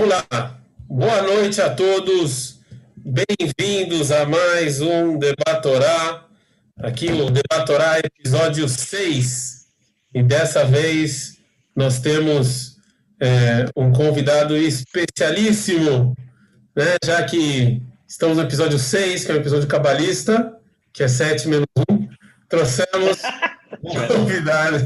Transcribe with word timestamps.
Vamos 0.00 0.14
lá. 0.14 0.58
Boa 0.88 1.20
noite 1.20 1.60
a 1.60 1.68
todos. 1.68 2.58
Bem-vindos 2.96 4.10
a 4.10 4.24
mais 4.24 4.80
um 4.80 5.18
Debatorá. 5.18 6.24
Aqui 6.78 7.08
o 7.12 7.28
Debatorá 7.28 7.98
episódio 7.98 8.66
6. 8.66 9.66
E 10.14 10.22
dessa 10.22 10.64
vez 10.64 11.36
nós 11.76 12.00
temos 12.00 12.78
é, 13.20 13.66
um 13.76 13.92
convidado 13.92 14.56
especialíssimo, 14.56 16.16
né? 16.74 16.96
já 17.04 17.22
que 17.24 17.82
estamos 18.08 18.38
no 18.38 18.44
episódio 18.44 18.78
6, 18.78 19.26
que 19.26 19.32
é 19.32 19.34
o 19.34 19.38
episódio 19.38 19.68
cabalista, 19.68 20.56
que 20.94 21.02
é 21.02 21.08
7 21.08 21.46
menos 21.46 21.66
1. 21.90 22.08
Trouxemos 22.48 23.18
um 23.84 24.06
convidado, 24.06 24.76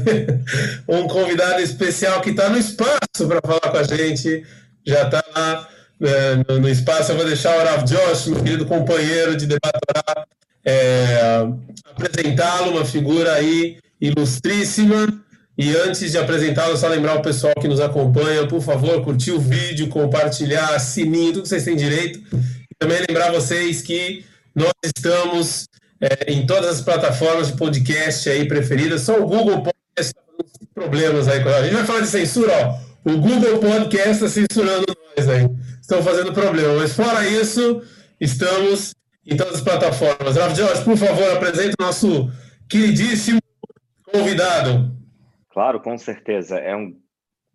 um 0.89 1.07
convidado 1.07 1.61
especial 1.61 2.19
que 2.19 2.31
está 2.31 2.49
no 2.49 2.57
espaço 2.57 3.25
para 3.29 3.39
falar 3.41 3.71
com 3.71 3.77
a 3.77 3.83
gente. 3.83 4.43
Já 4.85 5.03
está 5.03 5.23
lá 5.35 5.67
é, 6.01 6.35
no, 6.47 6.59
no, 6.59 6.69
espaço. 6.69 7.11
Eu 7.11 7.17
vou 7.17 7.25
deixar 7.25 7.57
o 7.57 7.63
Rav 7.63 7.83
Josh, 7.83 8.27
meu 8.27 8.43
querido 8.43 8.65
companheiro 8.65 9.35
de 9.35 9.47
debatorá, 9.47 10.27
é, 10.63 11.47
apresentá-lo, 11.91 12.71
uma 12.71 12.85
figura 12.85 13.33
aí 13.33 13.77
ilustríssima. 13.99 15.07
E 15.57 15.73
antes 15.75 16.11
de 16.11 16.17
apresentá-lo, 16.17 16.75
só 16.75 16.87
lembrar 16.87 17.15
o 17.15 17.21
pessoal 17.21 17.53
que 17.59 17.67
nos 17.67 17.79
acompanha, 17.79 18.45
por 18.45 18.61
favor, 18.61 19.01
curtir 19.03 19.31
o 19.31 19.39
vídeo, 19.39 19.87
compartilhar, 19.87 20.77
sininho, 20.79 21.31
tudo 21.31 21.43
que 21.43 21.49
vocês 21.49 21.63
têm 21.63 21.77
direito. 21.77 22.19
E 22.33 22.75
também 22.77 22.99
lembrar 23.07 23.31
vocês 23.31 23.81
que 23.81 24.25
nós 24.53 24.73
estamos 24.83 25.67
é, 26.01 26.31
em 26.31 26.45
todas 26.45 26.75
as 26.75 26.81
plataformas 26.81 27.47
de 27.47 27.53
podcast 27.53 28.29
aí 28.29 28.45
preferidas. 28.47 29.01
Só 29.01 29.17
o 29.17 29.25
Google 29.25 29.63
Podcast 29.63 30.13
com 30.37 30.65
problemas 30.73 31.29
aí. 31.29 31.41
A 31.41 31.63
gente 31.63 31.73
vai 31.73 31.85
falar 31.85 32.01
de 32.01 32.07
censura, 32.07 32.51
ó. 32.51 32.84
O 33.05 33.17
Google 33.17 33.59
Podcast 33.59 34.25
está 34.25 34.27
censurando 34.27 34.85
nós 35.15 35.29
aí. 35.29 35.47
Estão 35.79 36.01
fazendo 36.01 36.33
problema. 36.33 36.73
Mas 36.79 36.95
fora 36.95 37.27
isso, 37.27 37.83
estamos 38.19 38.95
em 39.23 39.37
todas 39.37 39.57
as 39.57 39.61
plataformas. 39.61 40.35
Rafa 40.35 40.55
Jorge, 40.55 40.83
por 40.83 40.97
favor, 40.97 41.31
apresente 41.31 41.75
o 41.79 41.83
nosso 41.83 42.31
queridíssimo 42.67 43.39
convidado. 44.11 44.91
Claro, 45.51 45.79
com 45.79 45.95
certeza. 45.99 46.57
É 46.57 46.75
um 46.75 46.99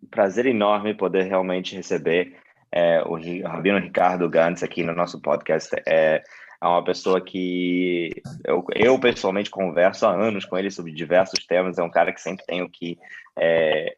prazer 0.09 0.45
enorme 0.45 0.93
poder 0.93 1.23
realmente 1.23 1.75
receber 1.75 2.33
é, 2.71 3.03
o 3.03 3.17
Rabino 3.45 3.77
Ricardo 3.77 4.29
Gantz 4.29 4.63
aqui 4.63 4.83
no 4.83 4.95
nosso 4.95 5.19
podcast. 5.19 5.75
É, 5.85 6.23
é 6.61 6.65
uma 6.65 6.81
pessoa 6.85 7.19
que 7.19 8.11
eu, 8.45 8.65
eu, 8.73 8.97
pessoalmente 8.97 9.49
converso 9.49 10.05
há 10.05 10.13
anos 10.13 10.45
com 10.45 10.57
ele 10.57 10.71
sobre 10.71 10.93
diversos 10.93 11.45
temas. 11.45 11.77
É 11.77 11.83
um 11.83 11.91
cara 11.91 12.13
que 12.13 12.21
sempre 12.21 12.45
tenho 12.45 12.69
que 12.69 12.97
é, 13.37 13.97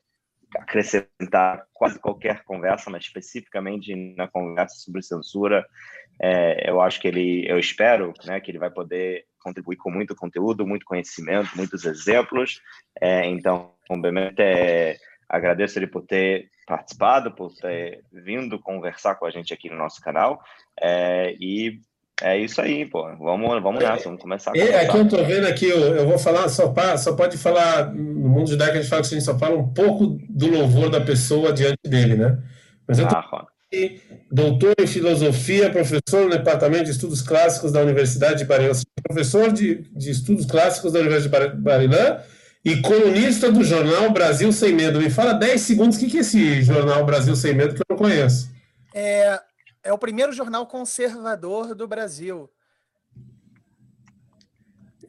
acrescentar 0.55 1.65
quase 1.73 1.99
qualquer 1.99 2.43
conversa, 2.43 2.89
mas 2.89 3.03
especificamente 3.03 3.95
na 4.15 4.27
conversa 4.27 4.75
sobre 4.75 5.01
censura, 5.01 5.65
é, 6.21 6.69
eu 6.69 6.81
acho 6.81 6.99
que 6.99 7.07
ele, 7.07 7.45
eu 7.49 7.59
espero, 7.59 8.13
né, 8.25 8.39
que 8.39 8.51
ele 8.51 8.59
vai 8.59 8.69
poder 8.69 9.25
contribuir 9.39 9.75
com 9.77 9.91
muito 9.91 10.15
conteúdo, 10.15 10.65
muito 10.65 10.85
conhecimento, 10.85 11.49
muitos 11.55 11.85
exemplos. 11.85 12.61
É, 13.01 13.25
então, 13.25 13.73
obviamente, 13.89 14.39
é, 14.39 14.97
agradeço 15.27 15.77
ele 15.79 15.87
por 15.87 16.03
ter 16.03 16.49
participado, 16.65 17.33
por 17.33 17.53
ter 17.55 18.03
vindo 18.11 18.59
conversar 18.59 19.15
com 19.15 19.25
a 19.25 19.31
gente 19.31 19.53
aqui 19.53 19.69
no 19.69 19.75
nosso 19.75 20.01
canal. 20.01 20.41
É, 20.79 21.35
e 21.39 21.81
é 22.23 22.37
isso 22.37 22.61
aí, 22.61 22.85
pô. 22.85 23.03
Vamos, 23.17 23.61
vamos 23.61 23.83
é, 23.83 23.89
nessa, 23.89 24.05
vamos 24.05 24.21
começar. 24.21 24.51
A 24.55 24.57
é, 24.57 24.85
aqui 24.85 24.97
eu 24.97 25.07
tô 25.07 25.23
vendo 25.23 25.45
aqui, 25.45 25.65
eu, 25.65 25.79
eu 25.95 26.07
vou 26.07 26.17
falar, 26.17 26.47
só, 26.47 26.73
só 26.97 27.13
pode 27.13 27.37
falar, 27.37 27.93
no 27.93 28.29
mundo 28.29 28.49
judaico 28.49 28.77
a 28.77 28.81
gente 28.81 28.89
fala 28.89 29.01
que 29.01 29.07
a 29.07 29.11
gente 29.11 29.23
só 29.23 29.37
fala 29.37 29.57
um 29.57 29.67
pouco 29.67 30.17
do 30.29 30.47
louvor 30.47 30.89
da 30.89 31.01
pessoa 31.01 31.51
diante 31.51 31.79
dele, 31.85 32.15
né? 32.15 32.37
Mas 32.87 32.99
eu 32.99 33.07
tô 33.07 33.15
ah, 33.15 33.47
aqui, 33.71 34.01
doutor 34.31 34.73
em 34.79 34.87
filosofia, 34.87 35.69
professor 35.69 36.23
no 36.23 36.29
departamento 36.29 36.85
de 36.85 36.91
estudos 36.91 37.21
clássicos 37.21 37.71
da 37.71 37.81
Universidade 37.81 38.39
de 38.39 38.45
Barilã, 38.45 38.71
professor 39.03 39.51
de, 39.51 39.83
de 39.91 40.11
estudos 40.11 40.45
clássicos 40.45 40.93
da 40.93 40.99
Universidade 40.99 41.55
de 41.55 41.61
Barilã 41.61 42.19
e 42.63 42.77
colunista 42.81 43.51
do 43.51 43.63
jornal 43.63 44.09
Brasil 44.11 44.51
Sem 44.51 44.73
Medo. 44.73 45.01
Me 45.01 45.09
fala 45.09 45.33
10 45.33 45.59
segundos, 45.59 45.97
o 45.97 45.99
que, 45.99 46.09
que 46.09 46.17
é 46.17 46.21
esse 46.21 46.61
jornal 46.61 47.05
Brasil 47.05 47.35
Sem 47.35 47.53
Medo 47.53 47.75
que 47.75 47.81
eu 47.81 47.85
não 47.89 47.97
conheço? 47.97 48.49
É, 48.93 49.39
é 49.83 49.91
o 49.91 49.97
primeiro 49.97 50.31
jornal 50.31 50.65
conservador 50.65 51.75
do 51.75 51.87
Brasil. 51.87 52.49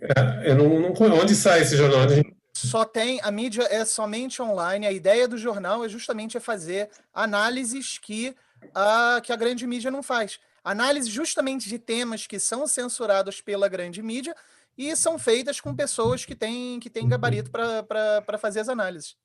É, 0.01 0.51
eu 0.51 0.57
não, 0.57 0.81
não, 0.81 1.19
onde 1.21 1.35
sai 1.35 1.63
esse 1.63 1.77
jornal? 1.77 2.07
Só 2.53 2.85
tem, 2.85 3.21
a 3.23 3.31
mídia 3.31 3.67
é 3.71 3.85
somente 3.85 4.43
online. 4.43 4.87
A 4.87 4.93
ideia 4.93 5.27
do 5.27 5.39
jornal 5.39 5.85
é 5.85 5.89
justamente 5.89 6.39
fazer 6.41 6.91
análises 7.13 7.99
que 7.99 8.35
a, 8.75 9.21
que 9.23 9.33
a 9.33 9.37
grande 9.37 9.67
mídia 9.67 9.91
não 9.91 10.03
faz. 10.03 10.39
Análise 10.63 11.11
justamente 11.11 11.69
de 11.69 11.79
temas 11.79 12.27
que 12.27 12.39
são 12.39 12.67
censurados 12.67 13.41
pela 13.41 13.69
grande 13.69 14.03
mídia 14.03 14.35
e 14.77 14.95
são 14.97 15.19
feitas 15.19 15.61
com 15.61 15.75
pessoas 15.75 16.25
que 16.25 16.35
têm, 16.35 16.81
que 16.81 16.91
têm 16.91 17.09
gabarito 17.09 17.51
para 17.51 18.39
fazer 18.39 18.61
as 18.61 18.69
análises. 18.69 19.17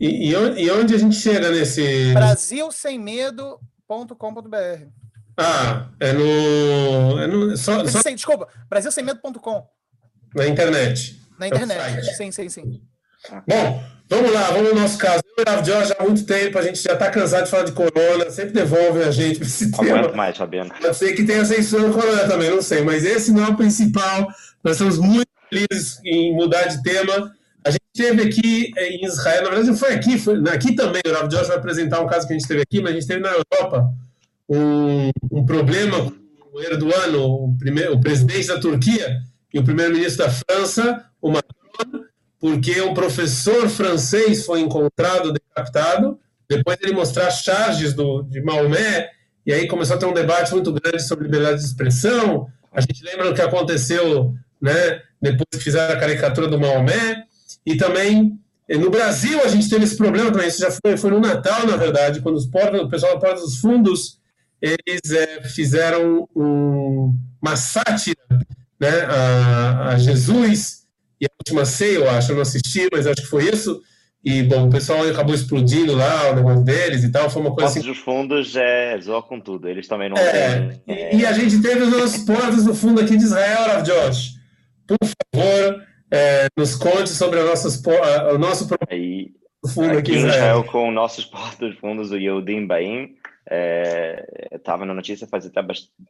E, 0.00 0.30
e, 0.30 0.70
onde 0.70 0.94
a 0.94 0.98
gente 0.98 1.16
chega 1.16 1.50
nesse. 1.50 2.12
Brasil 2.14 2.70
Sem 2.72 2.98
Medo 2.98 3.60
brasilsemmedo.com.br. 3.88 4.86
Ah, 5.36 5.88
é 5.98 6.12
no. 6.12 7.18
É 7.18 7.26
no 7.26 7.56
só, 7.56 7.86
só... 7.86 8.00
Sim, 8.02 8.14
desculpa, 8.14 8.48
brasilsemmedo.com. 8.68 9.66
Na 10.34 10.46
internet. 10.46 11.20
Na 11.38 11.48
internet, 11.48 11.98
é 11.98 12.02
sim, 12.02 12.30
sim, 12.30 12.48
sim. 12.48 12.82
Bom, 13.46 13.82
vamos 14.08 14.32
lá, 14.32 14.50
vamos 14.50 14.74
no 14.74 14.80
nosso 14.80 14.98
caso. 14.98 15.22
Eu 15.36 15.44
e 15.44 15.60
o 15.60 15.64
Jorge 15.64 15.94
há 15.98 16.02
muito 16.02 16.24
tempo, 16.24 16.58
a 16.58 16.62
gente 16.62 16.82
já 16.82 16.92
está 16.92 17.10
cansado 17.10 17.44
de 17.44 17.50
falar 17.50 17.64
de 17.64 17.72
corona, 17.72 18.30
sempre 18.30 18.52
devolve 18.52 19.02
a 19.02 19.10
gente 19.10 19.38
para 19.38 19.46
esse 19.46 19.70
tema. 19.70 19.98
Aguento 19.98 20.16
mais, 20.16 20.36
Fabiano. 20.36 20.70
Pode 20.80 20.96
ser 20.96 21.14
que 21.14 21.24
tenha 21.24 21.44
censura 21.44 21.88
no 21.88 21.94
corona 21.94 22.28
também, 22.28 22.50
não 22.50 22.62
sei, 22.62 22.82
mas 22.82 23.04
esse 23.04 23.32
não 23.32 23.44
é 23.44 23.48
o 23.48 23.56
principal. 23.56 24.28
Nós 24.62 24.74
estamos 24.74 24.98
muito 24.98 25.28
felizes 25.48 26.00
em 26.04 26.34
mudar 26.34 26.64
de 26.64 26.82
tema. 26.82 27.32
A 27.64 27.70
gente 27.70 27.82
teve 27.94 28.22
aqui 28.22 28.72
eh, 28.76 28.88
em 28.88 29.04
Israel, 29.04 29.44
na 29.44 29.50
verdade 29.50 29.78
foi 29.78 29.94
aqui, 29.94 30.18
foi 30.18 30.36
aqui 30.50 30.74
também, 30.74 31.02
o 31.06 31.12
Rav 31.12 31.28
Josh 31.28 31.48
vai 31.48 31.56
apresentar 31.56 32.00
um 32.00 32.06
caso 32.06 32.26
que 32.26 32.32
a 32.32 32.38
gente 32.38 32.48
teve 32.48 32.62
aqui, 32.62 32.80
mas 32.80 32.90
a 32.90 32.94
gente 32.94 33.06
teve 33.06 33.20
na 33.20 33.30
Europa 33.30 33.92
um, 34.48 35.10
um 35.30 35.46
problema 35.46 36.04
com 36.04 36.58
o 36.58 36.60
Erdogan, 36.60 37.16
o, 37.16 37.56
primeiro, 37.58 37.94
o 37.94 38.00
presidente 38.00 38.48
da 38.48 38.58
Turquia 38.58 39.20
e 39.52 39.58
o 39.58 39.64
primeiro-ministro 39.64 40.24
da 40.24 40.30
França, 40.30 41.04
o 41.20 41.30
Macron, 41.30 42.04
porque 42.40 42.80
um 42.82 42.94
professor 42.94 43.68
francês 43.68 44.44
foi 44.44 44.60
encontrado 44.60 45.32
decapitado, 45.32 46.18
depois 46.48 46.76
ele 46.82 46.92
mostrar 46.92 47.30
charges 47.30 47.94
do, 47.94 48.22
de 48.22 48.42
Maomé, 48.42 49.10
e 49.46 49.52
aí 49.52 49.66
começou 49.68 49.96
a 49.96 49.98
ter 49.98 50.06
um 50.06 50.12
debate 50.12 50.52
muito 50.52 50.72
grande 50.72 51.02
sobre 51.02 51.24
liberdade 51.24 51.60
de 51.60 51.66
expressão. 51.66 52.48
A 52.72 52.80
gente 52.80 53.02
lembra 53.04 53.30
o 53.30 53.34
que 53.34 53.40
aconteceu 53.40 54.34
né, 54.60 55.00
depois 55.20 55.46
que 55.52 55.58
fizeram 55.58 55.94
a 55.94 55.98
caricatura 55.98 56.46
do 56.46 56.58
Maomé. 56.58 57.24
E 57.64 57.76
também 57.76 58.38
eh, 58.68 58.76
no 58.76 58.90
Brasil 58.90 59.40
a 59.42 59.48
gente 59.48 59.68
teve 59.68 59.84
esse 59.84 59.96
problema 59.96 60.30
também, 60.30 60.48
isso 60.48 60.60
já 60.60 60.70
foi, 60.70 60.96
foi 60.96 61.10
no 61.10 61.20
Natal, 61.20 61.66
na 61.66 61.76
verdade, 61.76 62.20
quando 62.20 62.36
os 62.36 62.46
portas, 62.46 62.80
o 62.80 62.88
pessoal 62.88 63.14
da 63.14 63.20
Porta 63.20 63.40
dos 63.40 63.58
Fundos 63.58 64.20
eles 64.62 65.10
é, 65.10 65.42
fizeram 65.42 66.28
um, 66.36 67.12
uma 67.42 67.56
sátira 67.56 68.22
né, 68.80 69.00
a, 69.08 69.88
a, 69.88 69.98
Jesus 69.98 70.86
e 71.20 71.26
a 71.26 71.30
última 71.40 71.64
ceia, 71.64 71.96
eu 71.96 72.10
acho, 72.10 72.30
eu 72.30 72.36
não 72.36 72.42
assisti, 72.42 72.88
mas 72.92 73.06
acho 73.06 73.22
que 73.22 73.28
foi 73.28 73.48
isso. 73.48 73.82
E, 74.24 74.44
bom, 74.44 74.68
o 74.68 74.70
pessoal 74.70 75.02
acabou 75.08 75.34
explodindo 75.34 75.96
lá 75.96 76.30
o 76.30 76.36
negócio 76.36 76.64
deles 76.64 77.02
e 77.02 77.10
tal, 77.10 77.28
foi 77.28 77.42
uma 77.42 77.52
coisa 77.52 77.72
Portas 77.72 77.82
assim... 77.82 77.88
dos 77.88 77.98
fundos 77.98 78.54
é, 78.54 78.96
zoa 79.00 79.20
com 79.20 79.40
tudo, 79.40 79.68
eles 79.68 79.88
também 79.88 80.08
não 80.08 80.16
é. 80.16 80.78
É... 80.86 81.16
E 81.16 81.26
a 81.26 81.32
gente 81.32 81.60
teve 81.60 81.82
os 81.82 81.90
nossos 81.90 82.24
portas 82.24 82.64
do 82.64 82.72
fundo 82.72 83.00
aqui 83.00 83.16
de 83.16 83.24
Israel, 83.24 83.66
Rav 83.66 83.82
Josh. 83.82 84.34
Por 84.86 84.98
favor, 85.34 85.82
é, 86.12 86.46
nos 86.56 86.74
conte 86.76 87.08
sobre 87.08 87.40
a 87.40 87.44
nossas, 87.44 87.82
o 88.34 88.38
nosso 88.38 88.68
aí, 88.90 89.32
fundo 89.72 89.96
aqui, 89.96 90.12
em 90.12 90.26
Israel. 90.26 90.62
com 90.64 90.90
nossos 90.90 91.24
portos 91.26 91.74
fundos, 91.78 92.10
o 92.10 92.18
Yehudim 92.18 92.66
Baim. 92.66 93.16
Estava 94.52 94.84
é, 94.84 94.86
na 94.86 94.94
notícia 94.94 95.26
faz 95.26 95.46
até 95.46 95.60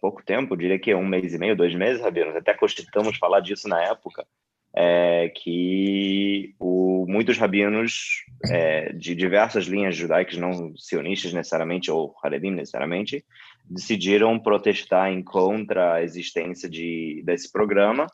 pouco 0.01 0.23
tempo, 0.25 0.57
diria 0.57 0.79
que 0.79 0.93
um 0.95 1.07
mês 1.07 1.33
e 1.33 1.39
meio, 1.39 1.57
dois 1.57 1.75
meses, 1.75 2.03
Rabino. 2.03 2.37
Até 2.37 2.53
cogitamos 2.53 3.17
falar 3.17 3.41
disso 3.41 3.69
na 3.69 3.81
época. 3.81 4.27
É, 4.75 5.29
que 5.29 6.55
o, 6.59 7.05
muitos 7.07 7.37
rabinos 7.37 8.25
é, 8.51 8.91
de 8.93 9.15
diversas 9.15 9.67
linhas 9.67 9.95
judaicas, 9.95 10.39
não 10.39 10.75
sionistas 10.77 11.33
necessariamente, 11.33 11.91
ou 11.91 12.15
Haredim 12.23 12.51
necessariamente, 12.51 13.23
decidiram 13.69 14.39
protestar 14.39 15.13
em 15.13 15.23
contra 15.23 15.95
a 15.95 16.03
existência 16.03 16.69
de, 16.69 17.23
desse 17.25 17.53
programa, 17.53 18.07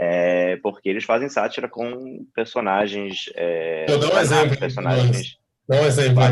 é, 0.00 0.56
porque 0.58 0.88
eles 0.88 1.02
fazem 1.02 1.28
sátira 1.28 1.68
com 1.68 2.24
personagens. 2.32 3.28
É, 3.34 3.84
Eu 3.88 3.98
dou 3.98 4.14
um 4.14 4.18
exemplo. 4.18 4.56
Personagens. 4.56 5.36
Dá 5.68 5.80
um 5.80 5.84
exemplo. 5.84 6.22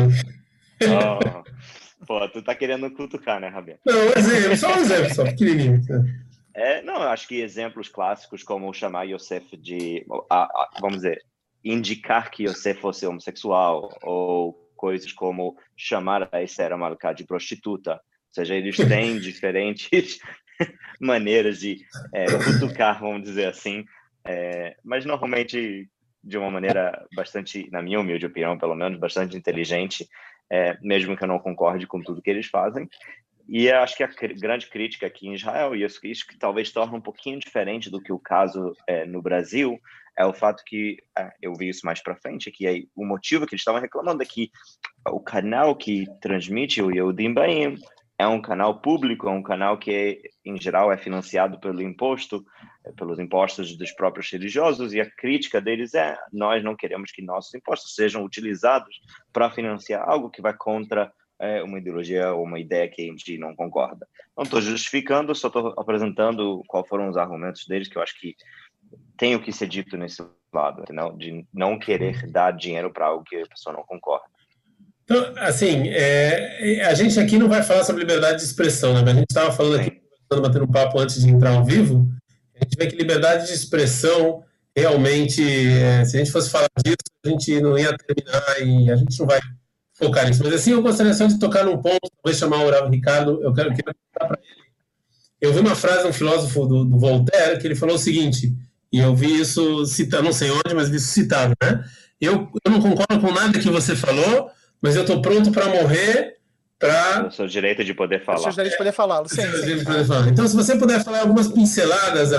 Oh, 0.83 1.43
pô, 2.07 2.29
tu 2.29 2.41
tá 2.41 2.55
querendo 2.55 2.89
cutucar, 2.91 3.41
né, 3.41 3.49
Rabino? 3.49 3.77
Não, 3.85 3.93
um 3.93 4.13
exemplo, 4.15 4.55
só 4.55 4.73
um 4.73 4.79
exemplo, 4.79 5.13
só 5.13 5.25
pequenininho. 5.25 5.81
É, 6.55 6.81
não, 6.81 6.95
eu 6.95 7.09
acho 7.09 7.27
que 7.27 7.41
exemplos 7.41 7.89
clássicos 7.89 8.41
como 8.41 8.73
chamar 8.73 9.03
Yosef 9.03 9.57
de, 9.57 10.05
a, 10.29 10.43
a, 10.43 10.69
vamos 10.79 10.97
dizer, 10.99 11.21
indicar 11.61 12.31
que 12.31 12.45
Yosef 12.45 12.79
fosse 12.79 13.05
homossexual 13.05 13.89
ou 14.01 14.53
coisas 14.77 15.11
como 15.11 15.57
chamar 15.75 16.29
a 16.31 16.41
Esther 16.41 16.75
Malká 16.77 17.11
de 17.11 17.25
prostituta. 17.25 17.95
Ou 17.95 17.99
seja, 18.31 18.55
eles 18.55 18.77
têm 18.77 19.19
diferentes 19.19 20.19
maneiras 20.99 21.59
de 21.59 21.85
é, 22.13 22.25
cutucar, 22.25 22.99
vamos 22.99 23.23
dizer 23.23 23.45
assim, 23.45 23.85
é, 24.25 24.75
mas 24.83 25.05
normalmente 25.05 25.89
de 26.23 26.37
uma 26.37 26.51
maneira 26.51 27.05
bastante, 27.15 27.69
na 27.71 27.81
minha 27.81 27.99
humilde 27.99 28.25
opinião, 28.25 28.57
pelo 28.57 28.75
menos, 28.75 28.99
bastante 28.99 29.37
inteligente, 29.37 30.07
é, 30.51 30.77
mesmo 30.81 31.15
que 31.15 31.23
eu 31.23 31.27
não 31.27 31.39
concorde 31.39 31.87
com 31.87 32.01
tudo 32.01 32.21
que 32.21 32.29
eles 32.29 32.47
fazem. 32.47 32.87
E 33.47 33.71
acho 33.71 33.95
que 33.95 34.03
a 34.03 34.09
grande 34.37 34.67
crítica 34.67 35.07
aqui 35.07 35.27
em 35.27 35.35
Israel, 35.35 35.73
e 35.73 35.83
isso, 35.83 36.05
isso 36.05 36.27
que 36.27 36.37
talvez 36.37 36.69
torna 36.69 36.97
um 36.97 37.01
pouquinho 37.01 37.39
diferente 37.39 37.89
do 37.89 38.01
que 38.01 38.11
o 38.11 38.19
caso 38.19 38.73
é, 38.85 39.05
no 39.05 39.21
Brasil, 39.21 39.79
é 40.17 40.25
o 40.25 40.33
fato 40.33 40.63
que, 40.65 40.97
é, 41.17 41.31
eu 41.41 41.53
vi 41.53 41.69
isso 41.69 41.85
mais 41.85 42.01
para 42.03 42.17
frente, 42.17 42.51
que 42.51 42.67
aí, 42.67 42.89
o 42.93 43.05
motivo 43.05 43.45
que 43.45 43.53
eles 43.53 43.61
estavam 43.61 43.79
reclamando 43.79 44.21
é 44.21 44.25
que 44.25 44.51
o 45.07 45.21
canal 45.21 45.75
que 45.77 46.05
transmite 46.19 46.81
o 46.81 46.91
Yehudim 46.91 47.33
Baim 47.33 47.77
é 48.19 48.27
um 48.27 48.41
canal 48.41 48.79
público, 48.81 49.27
é 49.27 49.31
um 49.31 49.43
canal 49.43 49.77
que, 49.77 50.21
em 50.43 50.59
geral, 50.59 50.91
é 50.91 50.97
financiado 50.97 51.59
pelo 51.59 51.81
imposto, 51.81 52.43
é, 52.83 52.91
pelos 52.93 53.19
impostos 53.19 53.77
dos 53.77 53.91
próprios 53.91 54.31
religiosos, 54.31 54.93
e 54.93 54.99
a 54.99 55.09
crítica 55.09 55.61
deles 55.61 55.93
é: 55.93 56.17
nós 56.33 56.63
não 56.63 56.75
queremos 56.75 57.11
que 57.11 57.21
nossos 57.21 57.53
impostos 57.53 57.93
sejam 57.93 58.23
utilizados 58.23 58.99
para 59.31 59.51
financiar 59.51 60.07
algo 60.07 60.31
que 60.31 60.41
vai 60.41 60.55
contra 60.55 61.11
é, 61.39 61.61
uma 61.61 61.77
ideologia 61.77 62.33
ou 62.33 62.43
uma 62.43 62.59
ideia 62.59 62.89
que 62.89 63.03
a 63.03 63.05
gente 63.05 63.37
não 63.37 63.55
concorda. 63.55 64.07
Não 64.35 64.43
estou 64.43 64.61
justificando, 64.61 65.35
só 65.35 65.47
estou 65.47 65.73
apresentando 65.77 66.63
quais 66.67 66.87
foram 66.87 67.09
os 67.09 67.17
argumentos 67.17 67.67
deles, 67.67 67.87
que 67.87 67.97
eu 67.97 68.01
acho 68.01 68.19
que 68.19 68.35
tem 69.15 69.35
o 69.35 69.41
que 69.41 69.51
ser 69.51 69.67
dito 69.67 69.95
nesse 69.97 70.23
lado, 70.51 70.81
entendeu? 70.81 71.11
de 71.11 71.45
não 71.53 71.77
querer 71.77 72.25
dar 72.31 72.51
dinheiro 72.51 72.91
para 72.91 73.07
algo 73.07 73.23
que 73.23 73.35
a 73.35 73.47
pessoa 73.47 73.75
não 73.75 73.83
concorda. 73.83 74.25
Então, 75.09 75.33
assim, 75.37 75.87
é, 75.87 76.83
a 76.85 76.93
gente 76.93 77.17
aqui 77.17 77.37
não 77.37 77.47
vai 77.47 77.63
falar 77.63 77.85
sobre 77.85 78.01
liberdade 78.01 78.39
de 78.39 78.43
expressão, 78.43 78.93
né? 78.93 78.99
Mas 78.99 79.15
a 79.15 79.19
gente 79.19 79.29
estava 79.29 79.53
falando 79.53 79.79
aqui, 79.79 80.01
batendo 80.29 80.65
um 80.65 80.71
papo 80.71 80.99
antes 80.99 81.21
de 81.21 81.29
entrar 81.29 81.51
ao 81.51 81.63
vivo, 81.63 82.11
a 82.53 82.63
gente 82.65 82.75
vê 82.77 82.87
que 82.87 82.95
liberdade 82.97 83.47
de 83.47 83.53
expressão 83.53 84.43
realmente, 84.75 85.41
é, 85.41 86.03
se 86.03 86.17
a 86.17 86.19
gente 86.19 86.31
fosse 86.31 86.49
falar 86.49 86.67
disso, 86.83 86.97
a 87.25 87.29
gente 87.29 87.61
não 87.61 87.79
ia 87.79 87.95
terminar 87.97 88.61
e 88.61 88.91
a 88.91 88.97
gente 88.97 89.17
não 89.17 89.25
vai 89.25 89.39
focar 89.93 90.27
nisso. 90.27 90.43
Mas 90.43 90.53
assim, 90.53 90.71
eu 90.71 90.81
gostaria 90.81 91.13
só 91.13 91.25
de 91.25 91.39
tocar 91.39 91.63
num 91.63 91.81
ponto, 91.81 92.11
talvez 92.21 92.37
chamar 92.37 92.65
o 92.65 92.89
Ricardo, 92.89 93.41
eu 93.41 93.53
quero, 93.53 93.73
quero 93.73 93.95
para 94.13 94.37
ele. 94.43 94.67
Eu 95.39 95.53
vi 95.53 95.59
uma 95.61 95.75
frase 95.75 96.03
de 96.03 96.09
um 96.09 96.13
filósofo 96.13 96.65
do, 96.65 96.83
do, 96.83 96.99
Voltaire 96.99 97.57
que 97.61 97.65
ele 97.65 97.75
falou 97.75 97.95
o 97.95 97.99
seguinte, 97.99 98.53
e 98.91 98.99
eu 98.99 99.15
vi 99.15 99.39
isso 99.39 99.85
citado, 99.85 100.23
não 100.23 100.33
sei 100.33 100.51
onde, 100.51 100.75
mas 100.75 100.89
vi 100.89 100.97
isso 100.97 101.13
citado, 101.13 101.53
né? 101.63 101.85
Eu, 102.19 102.51
eu 102.65 102.71
não 102.71 102.81
concordo 102.81 103.21
com 103.21 103.31
nada 103.31 103.57
que 103.57 103.69
você 103.69 103.95
falou, 103.95 104.51
mas 104.81 104.95
eu 104.95 105.01
estou 105.01 105.21
pronto 105.21 105.51
para 105.51 105.67
morrer 105.67 106.37
para. 106.79 107.27
O 107.27 107.31
seu 107.31 107.47
direito 107.47 107.83
de 107.83 107.93
poder 107.93 108.23
falar. 108.23 108.39
O 108.39 108.43
seu 108.43 108.51
direito 108.51 108.71
de 108.71 108.77
poder 108.77 108.91
falar, 108.91 109.27
sim, 109.27 109.41
sim. 109.41 109.83
Poder 109.83 110.05
falar. 110.05 110.27
Então, 110.29 110.47
se 110.47 110.55
você 110.55 110.75
puder 110.75 111.03
falar 111.03 111.21
algumas 111.21 111.47
pinceladas, 111.47 112.31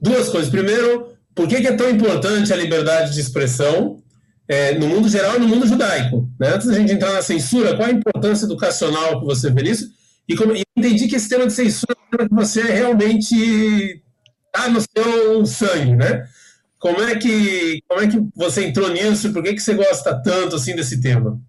duas 0.00 0.28
coisas. 0.28 0.50
Primeiro, 0.50 1.12
por 1.34 1.48
que, 1.48 1.60
que, 1.60 1.68
é 1.68 1.76
tão 1.76 1.88
importante 1.88 2.52
a 2.52 2.56
liberdade 2.56 3.14
de 3.14 3.20
expressão 3.20 4.02
é, 4.46 4.74
no 4.74 4.88
mundo 4.88 5.08
geral 5.08 5.36
e 5.36 5.40
no 5.40 5.48
mundo 5.48 5.66
judaico? 5.66 6.28
Né? 6.38 6.48
Antes 6.54 6.66
da 6.66 6.74
gente 6.74 6.92
entrar 6.92 7.12
na 7.12 7.22
censura, 7.22 7.76
qual 7.76 7.88
a 7.88 7.92
importância 7.92 8.44
educacional 8.44 9.20
que 9.20 9.26
você 9.26 9.50
vê 9.50 9.62
nisso? 9.62 9.90
E, 10.28 10.36
como, 10.36 10.54
e 10.54 10.62
entendi 10.76 11.08
que 11.08 11.16
esse 11.16 11.28
tema 11.28 11.46
de 11.46 11.52
censura 11.52 11.96
é 11.96 12.02
um 12.02 12.16
tema 12.16 12.28
que 12.28 12.34
você 12.34 12.62
realmente 12.62 14.02
está 14.46 14.68
no 14.68 14.80
seu 14.80 15.46
sangue, 15.46 15.96
né? 15.96 16.26
Como 16.78 17.00
é 17.00 17.16
que 17.16 17.80
como 17.88 18.00
é 18.00 18.08
que 18.08 18.20
você 18.34 18.66
entrou 18.66 18.90
nisso? 18.90 19.32
Por 19.32 19.42
que, 19.42 19.54
que 19.54 19.62
você 19.62 19.72
gosta 19.72 20.20
tanto 20.20 20.56
assim 20.56 20.74
desse 20.74 21.00
tema? 21.00 21.40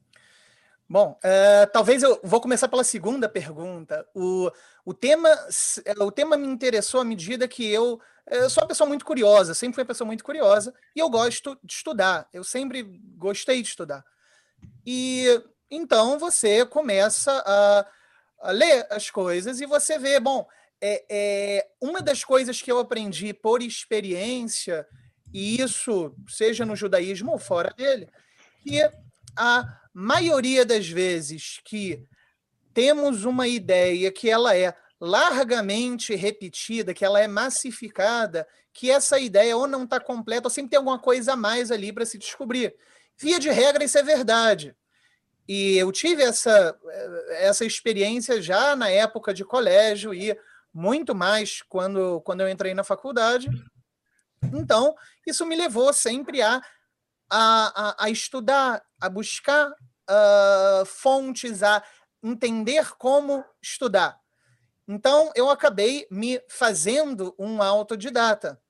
Bom, 0.94 1.18
uh, 1.24 1.66
talvez 1.74 2.04
eu 2.04 2.20
vou 2.24 2.40
começar 2.40 2.68
pela 2.68 2.84
segunda 2.84 3.28
pergunta. 3.28 4.08
O, 4.14 4.52
o, 4.86 4.94
tema, 4.94 5.28
o 6.00 6.12
tema 6.12 6.38
me 6.38 6.46
interessou 6.46 7.02
à 7.02 7.04
medida 7.04 7.48
que 7.48 7.68
eu, 7.68 8.00
eu 8.28 8.48
sou 8.48 8.62
uma 8.62 8.68
pessoa 8.68 8.88
muito 8.88 9.04
curiosa, 9.04 9.56
sempre 9.56 9.74
fui 9.74 9.82
uma 9.82 9.88
pessoa 9.88 10.06
muito 10.06 10.24
curiosa, 10.24 10.72
e 10.96 11.00
eu 11.00 11.10
gosto 11.10 11.58
de 11.64 11.74
estudar. 11.74 12.30
Eu 12.32 12.44
sempre 12.44 12.84
gostei 13.18 13.64
de 13.64 13.70
estudar. 13.70 14.06
E 14.86 15.26
então 15.68 16.20
você 16.20 16.64
começa 16.64 17.44
a, 17.44 17.88
a 18.42 18.52
ler 18.52 18.86
as 18.92 19.10
coisas 19.10 19.62
e 19.62 19.66
você 19.66 19.98
vê, 19.98 20.20
bom, 20.20 20.48
é, 20.80 21.06
é, 21.10 21.68
uma 21.82 22.04
das 22.04 22.24
coisas 22.24 22.62
que 22.62 22.72
eu 22.72 22.78
aprendi 22.78 23.34
por 23.34 23.64
experiência, 23.64 24.88
e 25.34 25.60
isso 25.60 26.16
seja 26.30 26.68
no 26.68 26.76
judaísmo 26.76 27.32
ou 27.32 27.40
fora 27.40 27.74
dele, 27.76 28.08
que 28.62 28.80
a 29.36 29.80
maioria 29.94 30.66
das 30.66 30.88
vezes 30.88 31.60
que 31.64 32.06
temos 32.74 33.26
uma 33.26 33.48
ideia 33.48 34.12
que 34.12 34.30
ela 34.30 34.56
é 34.56 34.76
largamente 35.00 36.16
repetida, 36.16 36.94
que 36.94 37.04
ela 37.04 37.20
é 37.20 37.28
massificada, 37.28 38.48
que 38.72 38.90
essa 38.90 39.20
ideia 39.20 39.56
ou 39.56 39.68
não 39.68 39.84
está 39.84 40.00
completa, 40.00 40.48
ou 40.48 40.50
sempre 40.50 40.72
tem 40.72 40.78
alguma 40.78 40.98
coisa 40.98 41.34
a 41.34 41.36
mais 41.36 41.72
ali 41.72 41.92
para 41.92 42.06
se 42.06 42.18
descobrir. 42.18 42.74
Via 43.18 43.40
de 43.40 43.50
regra, 43.50 43.84
isso 43.84 43.98
é 43.98 44.04
verdade. 44.04 44.76
E 45.48 45.78
eu 45.78 45.92
tive 45.92 46.24
essa, 46.24 46.76
essa 47.32 47.66
experiência 47.66 48.42
já 48.42 48.76
na 48.76 48.90
época 48.90 49.34
de 49.34 49.44
colégio 49.44 50.14
e 50.14 50.38
muito 50.74 51.14
mais 51.14 51.62
quando, 51.62 52.22
quando 52.22 52.42
eu 52.42 52.50
entrei 52.50 52.74
na 52.74 52.84
faculdade. 52.84 53.50
Então, 54.54 54.96
isso 55.28 55.46
me 55.46 55.56
levou 55.56 55.94
sempre 55.94 56.42
a 56.42 56.62
a, 57.36 57.96
a, 58.00 58.06
a 58.06 58.10
estudar, 58.12 58.84
a 59.02 59.10
buscar 59.10 59.72
uh, 59.72 60.86
fontes, 60.86 61.64
a 61.64 61.84
entender 62.22 62.96
como 62.98 63.44
estudar. 63.60 64.20
Então, 64.88 65.32
eu 65.36 65.50
acabei 65.50 66.06
me 66.12 66.40
fazendo 66.48 67.34
um 67.40 67.62
autodidata. 67.64 68.62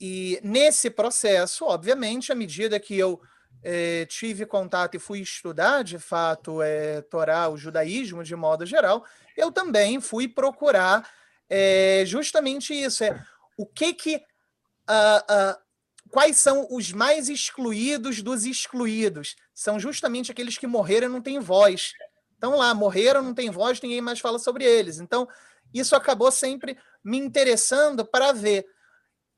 E 0.00 0.38
nesse 0.44 0.90
processo, 0.90 1.64
obviamente, 1.64 2.30
à 2.30 2.34
medida 2.34 2.78
que 2.78 2.96
eu 2.96 3.20
eh, 3.64 4.06
tive 4.06 4.46
contato 4.46 4.94
e 4.94 5.00
fui 5.00 5.20
estudar, 5.20 5.82
de 5.82 5.98
fato, 5.98 6.62
é, 6.62 7.00
Torá, 7.02 7.48
o 7.48 7.56
judaísmo 7.56 8.22
de 8.22 8.36
modo 8.36 8.64
geral, 8.64 9.04
eu 9.36 9.50
também 9.50 10.00
fui 10.00 10.28
procurar 10.28 11.08
é, 11.48 12.04
justamente 12.06 12.74
isso, 12.74 13.02
é 13.02 13.24
o 13.56 13.66
que 13.66 13.94
que 13.94 14.16
uh, 14.16 15.65
quais 16.10 16.38
são 16.38 16.66
os 16.70 16.92
mais 16.92 17.28
excluídos 17.28 18.22
dos 18.22 18.44
excluídos? 18.44 19.36
São 19.54 19.78
justamente 19.78 20.30
aqueles 20.30 20.58
que 20.58 20.66
morreram 20.66 21.08
e 21.08 21.12
não 21.12 21.22
têm 21.22 21.38
voz. 21.38 21.92
Então 22.36 22.56
lá, 22.56 22.74
morreram, 22.74 23.22
não 23.22 23.34
tem 23.34 23.50
voz, 23.50 23.80
ninguém 23.80 24.00
mais 24.00 24.20
fala 24.20 24.38
sobre 24.38 24.64
eles. 24.64 24.98
Então, 24.98 25.26
isso 25.72 25.96
acabou 25.96 26.30
sempre 26.30 26.78
me 27.04 27.18
interessando 27.18 28.04
para 28.04 28.32
ver. 28.32 28.66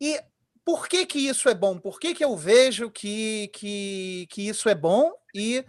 E 0.00 0.20
por 0.64 0.88
que 0.88 1.06
que 1.06 1.18
isso 1.18 1.48
é 1.48 1.54
bom? 1.54 1.78
Por 1.78 1.98
que, 1.98 2.14
que 2.14 2.24
eu 2.24 2.36
vejo 2.36 2.90
que, 2.90 3.50
que, 3.54 4.26
que 4.30 4.48
isso 4.48 4.68
é 4.68 4.74
bom 4.74 5.12
e 5.34 5.64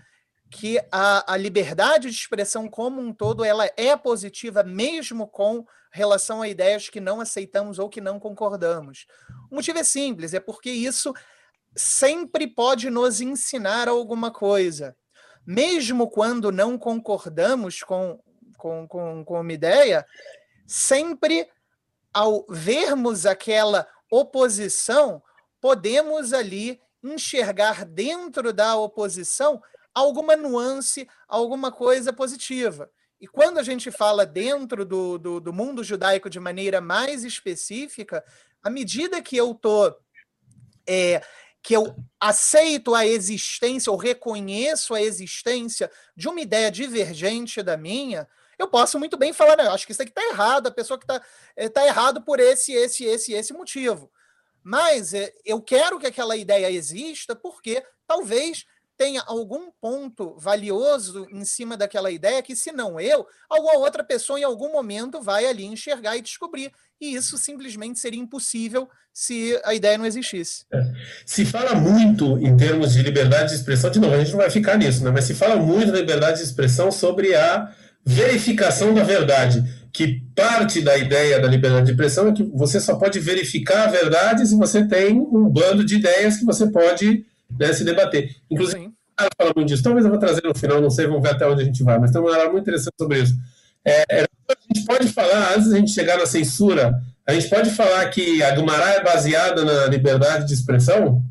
que 0.50 0.80
a, 0.92 1.34
a 1.34 1.38
liberdade 1.38 2.10
de 2.10 2.16
expressão 2.16 2.68
como 2.68 3.00
um 3.00 3.14
todo 3.14 3.44
ela 3.44 3.70
é 3.78 3.96
positiva 3.96 4.64
mesmo 4.64 5.28
com 5.28 5.66
relação 5.92 6.42
a 6.42 6.50
ideias 6.50 6.90
que 6.90 7.00
não 7.00 7.22
aceitamos 7.22 7.80
ou 7.80 7.90
que 7.90 8.02
não 8.02 8.20
concordamos. 8.20 9.06
O 9.52 9.56
motivo 9.56 9.80
é 9.80 9.84
simples, 9.84 10.34
é 10.34 10.40
porque 10.40 10.72
isso 10.72 11.14
sempre 11.76 12.48
pode 12.48 12.90
nos 12.90 13.22
ensinar 13.22 13.88
alguma 13.88 14.32
coisa. 14.32 14.96
Mesmo 15.46 16.10
quando 16.10 16.52
não 16.52 16.78
concordamos 16.78 17.82
com, 17.82 18.20
com, 18.58 18.88
com, 18.88 19.24
com 19.24 19.42
uma 19.42 19.54
ideia, 19.54 20.06
sempre 20.66 21.48
ao 22.14 22.46
vermos 22.50 23.26
aquela 23.26 23.88
oposição, 24.12 25.22
podemos 25.62 26.34
ali 26.34 26.80
enxergar 27.04 27.86
dentro 27.86 28.52
da 28.52 28.76
oposição 28.76 29.62
alguma 29.94 30.36
nuance, 30.36 31.08
alguma 31.28 31.72
coisa 31.72 32.14
positiva. 32.14 32.90
E 33.20 33.28
quando 33.28 33.58
a 33.58 33.64
gente 33.64 33.92
fala 33.92 34.26
dentro 34.26 34.86
do, 34.86 35.18
do, 35.18 35.40
do 35.40 35.54
mundo 35.54 35.84
judaico 35.84 36.30
de 36.30 36.40
maneira 36.40 36.80
mais 36.80 37.24
específica, 37.24 38.24
à 38.64 38.70
medida 38.70 39.22
que 39.22 39.36
eu 39.36 39.52
estou 39.52 39.96
é, 40.88 41.22
que 41.62 41.76
eu 41.76 41.96
aceito 42.20 42.96
a 42.96 43.06
existência 43.06 43.92
ou 43.92 43.98
reconheço 43.98 44.94
a 44.94 45.02
existência 45.02 45.92
de 46.16 46.28
uma 46.28 46.40
ideia 46.40 46.72
divergente 46.72 47.62
da 47.62 47.76
minha, 47.76 48.28
eu 48.58 48.68
posso 48.68 48.98
muito 48.98 49.18
bem 49.18 49.34
falar, 49.34 49.58
não, 49.58 49.74
acho 49.74 49.86
que 49.86 49.92
isso 49.92 50.02
aqui 50.02 50.12
está 50.12 50.26
errado, 50.30 50.68
a 50.68 50.72
pessoa 50.72 50.98
que 50.98 51.04
está 51.04 51.22
é, 51.56 51.70
tá 51.70 51.86
errado 51.86 52.22
por 52.22 52.40
esse, 52.40 52.74
esse, 52.74 53.04
esse, 53.06 53.34
esse 53.34 53.54
motivo. 53.54 54.12
Mas 54.64 55.14
é, 55.14 55.34
eu 55.46 55.62
quero 55.62 56.00
que 56.00 56.08
aquela 56.08 56.36
ideia 56.36 56.72
exista 56.72 57.36
porque 57.36 57.84
talvez 58.08 58.66
tenha 59.00 59.24
algum 59.26 59.72
ponto 59.80 60.36
valioso 60.38 61.26
em 61.32 61.46
cima 61.46 61.78
daquela 61.78 62.12
ideia 62.12 62.44
que, 62.44 62.54
se 62.54 62.70
não 62.74 63.00
eu, 63.00 63.26
alguma 63.50 63.78
outra 63.78 64.04
pessoa 64.04 64.38
em 64.38 64.44
algum 64.44 64.74
momento 64.74 65.22
vai 65.22 65.46
ali 65.46 65.64
enxergar 65.64 66.18
e 66.18 66.22
descobrir. 66.22 66.70
E 67.00 67.16
isso 67.16 67.38
simplesmente 67.38 67.98
seria 67.98 68.20
impossível 68.20 68.90
se 69.14 69.58
a 69.64 69.74
ideia 69.74 69.98
não 69.98 70.06
existisse. 70.06 70.66
É. 70.74 70.84
Se 71.26 71.46
fala 71.46 71.76
muito 71.76 72.38
em 72.40 72.58
termos 72.58 72.92
de 72.92 73.02
liberdade 73.02 73.52
de 73.52 73.56
expressão, 73.56 73.90
de 73.90 74.00
novo, 74.00 74.16
a 74.16 74.18
gente 74.20 74.32
não 74.32 74.40
vai 74.40 74.50
ficar 74.50 74.78
nisso, 74.78 75.02
né? 75.02 75.12
mas 75.12 75.24
se 75.24 75.34
fala 75.34 75.56
muito 75.56 75.94
da 75.94 76.00
liberdade 76.00 76.40
de 76.40 76.44
expressão 76.44 76.92
sobre 76.92 77.34
a 77.34 77.74
verificação 78.06 78.94
da 78.94 79.04
verdade, 79.04 79.64
que 79.94 80.22
parte 80.36 80.82
da 80.82 80.98
ideia 80.98 81.40
da 81.40 81.48
liberdade 81.48 81.86
de 81.86 81.92
expressão 81.92 82.28
é 82.28 82.34
que 82.34 82.44
você 82.44 82.82
só 82.82 82.96
pode 82.96 83.18
verificar 83.22 83.88
a 83.88 83.92
verdade 83.92 84.46
se 84.46 84.58
você 84.58 84.86
tem 84.86 85.18
um 85.18 85.48
bando 85.48 85.86
de 85.86 85.96
ideias 85.96 86.36
que 86.36 86.44
você 86.44 86.68
pode 86.68 87.26
né, 87.58 87.74
se 87.74 87.84
debater. 87.84 88.36
Inclusive, 88.50 88.82
Sim. 88.82 88.94
fala 89.38 89.54
muito 89.56 89.68
disso. 89.68 89.84
Talvez 89.84 90.06
eu 90.06 90.12
vou 90.12 90.20
trazer 90.20 90.44
no 90.44 90.56
final, 90.56 90.82
não 90.82 90.90
sei, 90.90 91.08
vamos 91.08 91.22
ver 91.22 91.36
até 91.36 91.48
onde 91.48 91.62
a 91.62 91.66
gente 91.66 91.84
vai, 91.84 91.98
mas 92.00 92.12
tem 92.12 92.22
uma 92.22 92.46
muito 92.46 92.62
interessante 92.62 92.96
sobre 93.00 93.22
isso. 93.22 93.34
É, 93.86 94.04
é, 94.10 94.22
a 94.24 94.74
gente 94.74 94.86
pode 94.86 95.08
falar, 95.10 95.56
antes 95.56 95.70
da 95.70 95.78
gente 95.78 95.92
chegar 95.92 96.18
na 96.18 96.26
censura, 96.26 97.02
a 97.26 97.34
gente 97.34 97.50
pode 97.50 97.70
falar 97.72 98.10
que 98.10 98.42
a 98.44 98.56
Gumará 98.56 98.92
é 98.92 99.04
baseada 99.04 99.64
na 99.64 99.86
liberdade 99.86 100.48
de 100.48 100.54
expressão? 100.54 101.24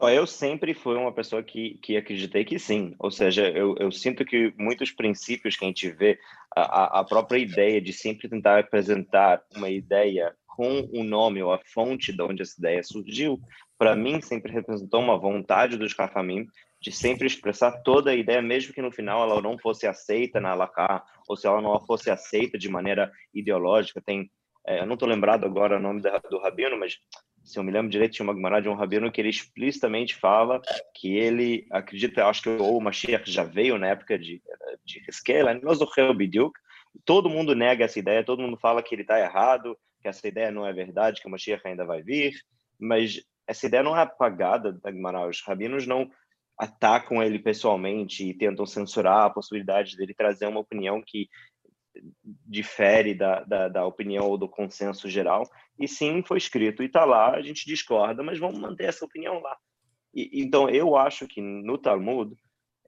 Eu 0.00 0.26
sempre 0.26 0.74
fui 0.74 0.96
uma 0.96 1.12
pessoa 1.12 1.42
que, 1.42 1.78
que 1.80 1.96
acreditei 1.96 2.44
que 2.44 2.58
sim. 2.58 2.94
Ou 2.98 3.10
seja, 3.10 3.48
eu, 3.48 3.76
eu 3.78 3.92
sinto 3.92 4.24
que 4.24 4.52
muitos 4.58 4.90
princípios 4.90 5.56
que 5.56 5.64
a 5.64 5.68
gente 5.68 5.88
vê, 5.90 6.18
a, 6.56 7.00
a 7.00 7.04
própria 7.04 7.38
ideia 7.38 7.80
de 7.80 7.92
sempre 7.92 8.28
tentar 8.28 8.58
apresentar 8.58 9.42
uma 9.54 9.70
ideia 9.70 10.34
com 10.46 10.88
o 10.92 11.02
nome 11.04 11.42
ou 11.42 11.52
a 11.52 11.60
fonte 11.72 12.12
de 12.12 12.22
onde 12.22 12.42
essa 12.42 12.58
ideia 12.58 12.82
surgiu, 12.82 13.40
para 13.82 13.96
mim 13.96 14.20
sempre 14.20 14.52
representou 14.52 15.00
uma 15.00 15.18
vontade 15.18 15.76
dos 15.76 15.92
Kafamim 15.92 16.46
de 16.80 16.92
sempre 16.92 17.26
expressar 17.26 17.82
toda 17.82 18.12
a 18.12 18.14
ideia, 18.14 18.40
mesmo 18.40 18.72
que 18.72 18.80
no 18.80 18.92
final 18.92 19.24
ela 19.24 19.42
não 19.42 19.58
fosse 19.58 19.88
aceita 19.88 20.40
na 20.40 20.50
Alaká, 20.50 21.04
ou 21.28 21.36
se 21.36 21.48
ela 21.48 21.60
não 21.60 21.84
fosse 21.84 22.08
aceita 22.08 22.56
de 22.56 22.68
maneira 22.68 23.10
ideológica. 23.34 24.00
Tem, 24.00 24.30
é, 24.64 24.82
eu 24.82 24.86
não 24.86 24.94
estou 24.94 25.08
lembrado 25.08 25.44
agora 25.44 25.78
o 25.78 25.80
nome 25.80 26.00
do 26.30 26.38
rabino, 26.38 26.78
mas 26.78 26.96
se 27.42 27.58
eu 27.58 27.64
me 27.64 27.72
lembro 27.72 27.90
direito, 27.90 28.12
tinha 28.12 28.22
uma 28.22 28.36
Gemara 28.36 28.62
de 28.62 28.68
um 28.68 28.74
rabino 28.74 29.10
que 29.10 29.20
ele 29.20 29.30
explicitamente 29.30 30.14
fala 30.14 30.62
que 30.94 31.16
ele 31.16 31.66
acredita, 31.72 32.26
acho 32.26 32.42
que 32.42 32.50
o 32.50 32.80
Mashiach 32.80 33.28
já 33.28 33.42
veio 33.42 33.78
na 33.78 33.88
época 33.88 34.16
de, 34.16 34.40
de 34.84 35.02
Hezkel, 35.08 35.46
todo 37.04 37.28
mundo 37.28 37.52
nega 37.56 37.84
essa 37.84 37.98
ideia, 37.98 38.22
todo 38.22 38.42
mundo 38.42 38.56
fala 38.56 38.80
que 38.80 38.94
ele 38.94 39.02
está 39.02 39.18
errado, 39.18 39.76
que 40.00 40.06
essa 40.06 40.28
ideia 40.28 40.52
não 40.52 40.64
é 40.64 40.72
verdade, 40.72 41.20
que 41.20 41.26
o 41.26 41.30
Mashiach 41.30 41.66
ainda 41.66 41.84
vai 41.84 42.00
vir, 42.00 42.32
mas 42.78 43.20
essa 43.46 43.66
ideia 43.66 43.82
não 43.82 43.96
é 43.96 44.02
apagada 44.02 44.72
da 44.72 44.92
Gemara, 44.92 45.28
os 45.28 45.42
rabinos 45.42 45.86
não 45.86 46.10
atacam 46.58 47.22
ele 47.22 47.38
pessoalmente 47.38 48.24
e 48.24 48.34
tentam 48.34 48.66
censurar 48.66 49.26
a 49.26 49.30
possibilidade 49.30 49.96
dele 49.96 50.14
trazer 50.14 50.46
uma 50.46 50.60
opinião 50.60 51.02
que 51.04 51.28
difere 52.46 53.14
da, 53.14 53.42
da, 53.44 53.68
da, 53.68 53.86
opinião 53.86 54.26
ou 54.26 54.38
do 54.38 54.48
consenso 54.48 55.08
geral, 55.08 55.42
e 55.78 55.86
sim 55.86 56.22
foi 56.22 56.38
escrito 56.38 56.82
e 56.82 56.86
está 56.86 57.04
lá, 57.04 57.34
a 57.34 57.42
gente 57.42 57.66
discorda, 57.66 58.22
mas 58.22 58.38
vamos 58.38 58.58
manter 58.58 58.84
essa 58.84 59.04
opinião 59.04 59.40
lá. 59.40 59.56
E, 60.14 60.42
então, 60.42 60.68
eu 60.68 60.96
acho 60.96 61.26
que 61.26 61.40
no 61.40 61.78
Talmud, 61.78 62.34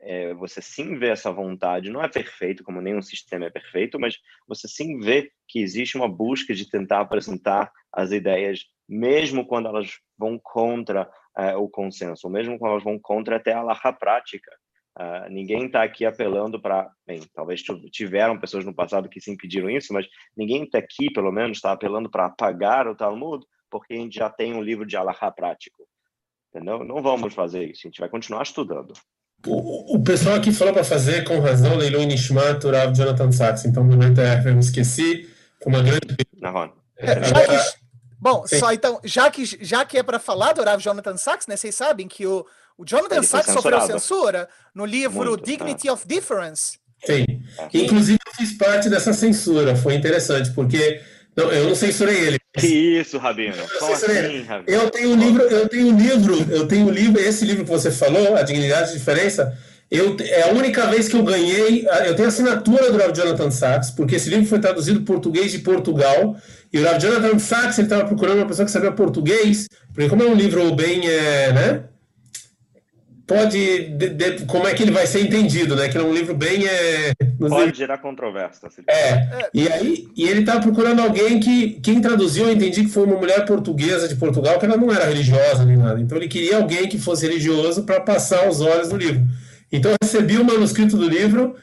é, 0.01 0.35
você 0.35 0.61
sim 0.61 0.99
vê 0.99 1.09
essa 1.09 1.33
vontade, 1.33 1.91
não 1.91 2.03
é 2.03 2.09
perfeito, 2.09 2.63
como 2.63 2.81
nenhum 2.81 3.03
sistema 3.03 3.47
é 3.47 3.51
perfeito, 3.51 3.99
mas 3.99 4.19
você 4.47 4.69
sim 4.69 4.99
vê 4.99 5.31
que 5.49 5.61
existe 5.61 5.97
uma 5.97 6.09
busca 6.09 6.55
de 6.55 6.69
tentar 6.69 7.01
apresentar 7.01 7.73
as 7.93 8.11
ideias, 8.11 8.65
mesmo 8.89 9.47
quando 9.47 9.69
elas 9.69 9.99
vão 10.19 10.39
contra 10.43 11.11
é, 11.37 11.57
o 11.57 11.69
consenso, 11.69 12.27
ou 12.27 12.33
mesmo 12.33 12.59
quando 12.59 12.73
elas 12.73 12.85
vão 12.85 12.99
contra 12.99 13.37
até 13.37 13.53
a 13.53 13.63
larra 13.63 13.93
prática. 13.93 14.51
Uh, 14.97 15.29
ninguém 15.29 15.67
está 15.67 15.83
aqui 15.83 16.05
apelando 16.07 16.63
para. 16.63 16.89
Bem, 17.05 17.21
talvez 17.35 17.61
tiveram 17.91 18.39
pessoas 18.39 18.65
no 18.65 18.73
passado 18.73 19.09
que 19.09 19.21
se 19.21 19.29
impediram 19.29 19.69
isso, 19.69 19.93
mas 19.93 20.07
ninguém 20.37 20.63
está 20.63 20.79
aqui, 20.79 21.13
pelo 21.13 21.33
menos, 21.33 21.59
está 21.59 21.73
apelando 21.73 22.09
para 22.09 22.27
apagar 22.27 22.87
o 22.87 22.95
Talmud, 22.95 23.45
porque 23.69 23.95
a 23.95 23.97
gente 23.97 24.15
já 24.15 24.31
tem 24.31 24.55
um 24.55 24.63
livro 24.63 24.87
de 24.87 24.97
Alahá 24.97 25.33
prático. 25.33 25.85
Entendeu? 26.55 26.85
Não 26.85 27.03
vamos 27.03 27.35
fazer 27.35 27.65
isso, 27.65 27.81
a 27.85 27.89
gente 27.89 27.99
vai 27.99 28.09
continuar 28.09 28.45
estudando. 28.45 28.93
O, 29.45 29.97
o 29.97 30.05
pessoal 30.05 30.37
aqui 30.37 30.53
falou 30.53 30.73
para 30.73 30.85
fazer, 30.85 31.25
com 31.25 31.41
razão, 31.41 31.77
Leilun 31.77 32.07
Nishmat, 32.07 32.65
Rav 32.65 32.95
Jonathan 32.95 33.33
Sachs. 33.33 33.65
Então, 33.65 33.83
no 33.83 33.97
momento 33.97 34.21
é, 34.21 34.39
eu 34.47 34.55
me 34.55 34.61
esqueci. 34.61 35.29
Foi 35.61 35.73
uma 35.73 35.83
grande. 35.83 36.17
É, 36.97 37.17
que, 37.17 37.84
bom, 38.25 38.47
Sim. 38.47 38.59
só 38.59 38.73
então, 38.73 38.99
já 39.05 39.31
que, 39.31 39.45
já 39.45 39.85
que 39.85 39.99
é 39.99 40.03
para 40.03 40.19
falar 40.19 40.53
do 40.55 40.65
Rav 40.65 40.81
Jonathan 40.81 41.17
Sachs, 41.17 41.47
né, 41.47 41.57
vocês 41.57 41.77
sabem 41.77 42.09
que 42.09 42.27
o 42.27 42.45
o 42.77 42.85
Jonathan 42.85 43.23
Sachs 43.23 43.53
sofreu 43.53 43.81
censura 43.83 44.49
no 44.75 44.85
livro 44.85 45.31
Muito, 45.31 45.45
Dignity 45.45 45.89
é. 45.89 45.93
of 45.93 46.07
Difference. 46.07 46.79
Sim. 47.05 47.25
Inclusive, 47.73 48.19
eu 48.27 48.33
fiz 48.35 48.57
parte 48.57 48.89
dessa 48.89 49.13
censura. 49.13 49.77
Foi 49.77 49.95
interessante, 49.95 50.51
porque 50.53 51.01
não, 51.37 51.53
eu 51.53 51.69
não 51.69 51.75
censurei 51.75 52.19
ele. 52.19 52.39
Que 52.57 52.67
isso, 52.67 53.19
Rabino? 53.19 53.57
Como 53.79 53.93
assim, 53.93 54.43
Rabino? 54.43 54.65
Eu 54.67 54.91
tenho 54.91 55.11
um 55.11 55.17
livro, 55.17 55.43
eu 55.43 55.69
tenho 55.69 55.87
um 55.89 55.99
livro, 55.99 56.53
eu 56.53 56.67
tenho 56.67 56.87
um 56.87 56.91
livro, 56.91 57.21
esse 57.21 57.45
livro 57.45 57.65
que 57.65 57.71
você 57.71 57.91
falou, 57.91 58.37
A 58.37 58.43
Dignidade 58.43 58.93
de 58.93 58.99
Diferença, 58.99 59.57
eu, 59.91 60.17
é 60.21 60.51
a 60.51 60.53
única 60.53 60.87
vez 60.87 61.09
que 61.09 61.17
eu 61.17 61.23
ganhei, 61.23 61.87
eu 62.07 62.17
tenho 62.17 62.29
assinatura 62.29 62.91
do 62.91 62.99
Rav 62.99 63.13
Jonathan 63.15 63.51
Sachs, 63.51 63.91
porque 63.91 64.17
esse 64.17 64.29
livro 64.29 64.47
foi 64.47 64.59
traduzido 64.59 65.01
em 65.01 65.05
português 65.05 65.53
de 65.53 65.59
Portugal, 65.59 66.37
e 66.73 66.79
o 66.79 66.85
Rav 66.85 66.99
Jonathan 66.99 67.39
Sachs 67.39 67.79
estava 67.79 68.05
procurando 68.05 68.39
uma 68.39 68.47
pessoa 68.47 68.67
que 68.67 68.73
sabia 68.73 68.93
português, 68.93 69.67
porque 69.93 70.09
como 70.09 70.23
é 70.23 70.27
um 70.27 70.35
livro 70.35 70.75
bem, 70.75 71.07
é, 71.07 71.53
né, 71.53 71.85
pode. 73.27 73.89
De, 73.89 74.09
de, 74.11 74.45
como 74.47 74.67
é 74.67 74.75
que 74.75 74.83
ele 74.83 74.91
vai 74.91 75.07
ser 75.07 75.21
entendido, 75.21 75.75
né? 75.75 75.89
Que 75.89 75.99
é 75.99 76.03
um 76.03 76.13
livro 76.13 76.35
bem. 76.35 76.67
É, 76.67 77.13
pode 77.39 77.77
gerar 77.77 77.99
controvérsia. 77.99 78.69
É. 78.89 79.49
E 79.53 79.69
aí, 79.69 80.09
e 80.17 80.29
ele 80.29 80.41
estava 80.41 80.61
procurando 80.61 81.01
alguém 81.01 81.41
que. 81.41 81.81
Quem 81.81 82.01
traduziu, 82.01 82.47
eu 82.47 82.53
entendi 82.53 82.85
que 82.85 82.91
foi 82.91 83.05
uma 83.05 83.17
mulher 83.17 83.45
portuguesa 83.45 84.09
de 84.09 84.17
Portugal, 84.17 84.59
que 84.59 84.67
ela 84.67 84.77
não 84.77 84.93
era 84.93 85.07
religiosa 85.07 85.65
nem 85.65 85.77
nada. 85.77 86.01
Então 86.01 86.17
ele 86.17 86.29
queria 86.29 86.57
alguém 86.57 86.89
que 86.89 86.99
fosse 86.99 87.27
religioso 87.27 87.85
para 87.85 88.01
passar 88.01 88.49
os 88.49 88.61
olhos 88.61 88.91
no 88.91 88.97
livro. 88.97 89.23
Então 89.77 89.91
eu 89.91 89.97
recebi 90.03 90.39
o 90.39 90.45
manuscrito 90.45 90.97
do 90.97 91.09
livro. 91.09 91.57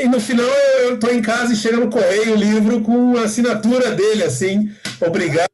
E 0.00 0.08
no 0.08 0.20
final 0.20 0.46
eu 0.82 0.94
estou 0.94 1.12
em 1.12 1.20
casa 1.20 1.52
e 1.52 1.56
chega 1.56 1.76
no 1.76 1.90
correio 1.90 2.32
o 2.32 2.36
livro 2.36 2.80
com 2.80 3.16
a 3.16 3.22
assinatura 3.22 3.90
dele, 3.90 4.22
assim, 4.22 4.70
obrigado 5.00 5.48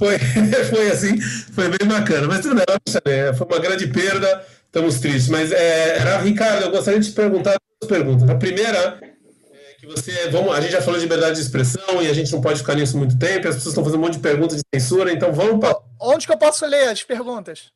foi, 0.00 0.18
foi 0.70 0.90
assim, 0.90 1.20
foi 1.20 1.68
bem 1.68 1.86
bacana. 1.86 2.26
Mas 2.26 2.40
tudo 2.40 2.54
bem, 2.54 3.34
foi 3.34 3.46
uma 3.46 3.58
grande 3.58 3.86
perda, 3.88 4.46
estamos 4.64 4.98
tristes. 4.98 5.28
Mas, 5.28 5.52
é, 5.52 5.98
Ricardo, 6.22 6.64
eu 6.64 6.70
gostaria 6.70 6.98
de 6.98 7.10
te 7.10 7.14
perguntar 7.14 7.56
duas 7.80 7.88
perguntas. 7.88 8.28
A 8.28 8.34
primeira 8.34 8.98
é 9.02 9.74
que 9.78 9.86
você, 9.86 10.28
vamos, 10.30 10.54
a 10.54 10.60
gente 10.60 10.72
já 10.72 10.80
falou 10.80 10.98
de 10.98 11.04
liberdade 11.04 11.34
de 11.34 11.42
expressão 11.42 12.02
e 12.02 12.08
a 12.08 12.14
gente 12.14 12.32
não 12.32 12.40
pode 12.40 12.60
ficar 12.60 12.74
nisso 12.74 12.96
muito 12.96 13.18
tempo, 13.18 13.48
as 13.48 13.56
pessoas 13.56 13.72
estão 13.72 13.84
fazendo 13.84 14.00
um 14.00 14.04
monte 14.04 14.14
de 14.14 14.20
perguntas 14.20 14.58
de 14.58 14.80
censura, 14.80 15.12
então 15.12 15.32
vamos 15.32 15.60
para... 15.60 15.76
Onde 16.00 16.26
que 16.26 16.32
eu 16.32 16.38
posso 16.38 16.64
ler 16.66 16.88
as 16.88 17.02
perguntas? 17.02 17.70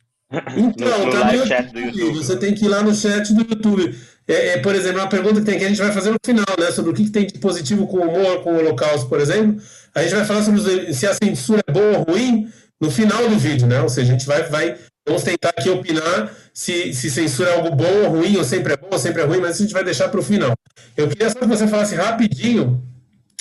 Então, 0.57 1.07
no, 1.07 1.13
tá 1.13 1.33
no 1.33 1.81
YouTube, 1.81 2.15
Você 2.17 2.37
tem 2.37 2.55
que 2.55 2.65
ir 2.65 2.69
lá 2.69 2.83
no 2.83 2.95
chat 2.95 3.33
do 3.33 3.41
YouTube. 3.41 3.97
É, 4.27 4.49
é, 4.49 4.59
por 4.59 4.75
exemplo, 4.75 5.01
uma 5.01 5.09
pergunta 5.09 5.41
que 5.41 5.47
tem 5.47 5.59
que 5.59 5.65
a 5.65 5.69
gente 5.69 5.81
vai 5.81 5.93
fazer 5.93 6.11
no 6.11 6.17
final, 6.25 6.47
né? 6.59 6.71
Sobre 6.71 6.91
o 6.91 6.95
que, 6.95 7.05
que 7.05 7.11
tem 7.11 7.27
de 7.27 7.39
positivo 7.39 7.87
com 7.87 7.99
o 7.99 8.09
humor, 8.09 8.43
com 8.43 8.55
o 8.55 8.59
holocausto, 8.59 9.09
por 9.09 9.21
exemplo. 9.21 9.61
A 9.95 10.03
gente 10.03 10.15
vai 10.15 10.25
falar 10.25 10.43
sobre 10.43 10.95
se 10.95 11.07
a 11.07 11.15
censura 11.15 11.63
é 11.67 11.73
boa 11.73 11.99
ou 11.99 12.05
ruim 12.05 12.49
no 12.81 12.91
final 12.91 13.29
do 13.29 13.39
vídeo, 13.39 13.67
né? 13.67 13.81
Ou 13.81 13.89
seja, 13.89 14.13
a 14.13 14.13
gente 14.13 14.27
vai, 14.27 14.43
vai 14.45 14.77
vamos 15.07 15.23
tentar 15.23 15.51
aqui 15.51 15.69
opinar 15.69 16.33
se, 16.53 16.95
se 16.95 17.11
censura 17.11 17.51
é 17.51 17.55
algo 17.57 17.75
bom 17.75 18.03
ou 18.05 18.11
ruim, 18.11 18.37
ou 18.37 18.45
sempre 18.45 18.73
é 18.73 18.77
bom 18.77 18.89
ou 18.91 18.99
sempre 18.99 19.23
é 19.23 19.25
ruim, 19.25 19.41
mas 19.41 19.57
a 19.57 19.63
gente 19.63 19.73
vai 19.73 19.85
deixar 19.85 20.09
para 20.09 20.21
o 20.21 20.23
final. 20.23 20.55
Eu 20.97 21.09
queria 21.09 21.29
só 21.29 21.39
que 21.39 21.47
você 21.47 21.69
falasse 21.69 21.95
rapidinho 21.95 22.83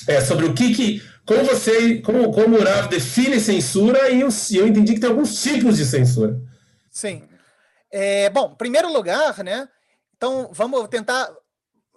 é, 0.07 0.19
sobre 0.19 0.45
o 0.45 0.53
que, 0.53 0.73
que 0.73 1.01
como 1.25 1.43
você, 1.45 1.99
como, 1.99 2.31
como 2.31 2.57
o 2.57 2.63
Rav 2.63 2.89
define 2.89 3.39
censura 3.39 4.09
e 4.09 4.21
eu, 4.21 4.29
eu 4.51 4.67
entendi 4.67 4.93
que 4.93 4.99
tem 4.99 5.09
alguns 5.09 5.41
tipos 5.41 5.77
de 5.77 5.85
censura. 5.85 6.37
Sim. 6.93 7.27
É, 7.91 8.29
bom, 8.29 8.51
em 8.51 8.55
primeiro 8.55 8.93
lugar, 8.93 9.43
né? 9.43 9.67
Então 10.15 10.49
vamos 10.53 10.87
tentar 10.87 11.35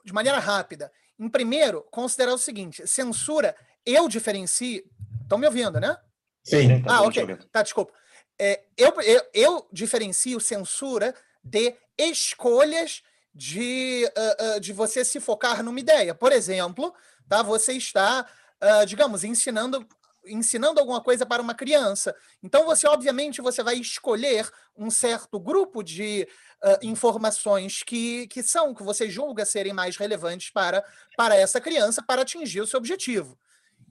de 0.03 0.12
maneira 0.12 0.38
rápida. 0.38 0.91
Em 1.19 1.29
primeiro, 1.29 1.87
considerar 1.91 2.33
o 2.33 2.38
seguinte: 2.38 2.87
censura 2.87 3.55
eu 3.85 4.09
diferencio. 4.09 4.83
Estão 5.23 5.38
me 5.38 5.47
ouvindo, 5.47 5.79
né? 5.79 5.97
Sim. 6.43 6.83
Tá 6.83 6.97
ah, 6.97 7.03
ok. 7.03 7.37
Tá, 7.53 7.62
desculpa. 7.62 7.93
É, 8.38 8.65
eu, 8.76 8.93
eu, 9.03 9.23
eu 9.33 9.69
diferencio 9.73 10.41
censura 10.41 11.15
de 11.43 11.75
escolhas 11.99 13.03
de, 13.35 14.11
uh, 14.17 14.57
uh, 14.57 14.61
de 14.61 14.73
você 14.73 15.05
se 15.05 15.21
focar 15.21 15.62
numa 15.62 15.81
ideia. 15.81 16.15
Por 16.15 16.33
exemplo, 16.33 16.95
tá, 17.29 17.43
você 17.43 17.73
está, 17.73 18.26
uh, 18.62 18.87
digamos, 18.87 19.25
ensinando 19.25 19.87
ensinando 20.26 20.80
alguma 20.80 21.00
coisa 21.00 21.25
para 21.25 21.42
uma 21.42 21.54
criança. 21.54 22.14
Então 22.42 22.64
você 22.66 22.87
obviamente 22.87 23.40
você 23.40 23.62
vai 23.62 23.76
escolher 23.76 24.50
um 24.76 24.90
certo 24.90 25.38
grupo 25.40 25.83
de 25.83 26.28
uh, 26.62 26.78
informações 26.87 27.83
que, 27.83 28.26
que 28.28 28.42
são 28.42 28.75
que 28.75 28.83
você 28.83 29.09
julga 29.09 29.45
serem 29.45 29.73
mais 29.73 29.97
relevantes 29.97 30.50
para 30.50 30.85
para 31.16 31.37
essa 31.37 31.61
criança 31.61 32.02
para 32.02 32.23
atingir 32.23 32.61
o 32.61 32.66
seu 32.66 32.78
objetivo. 32.78 33.38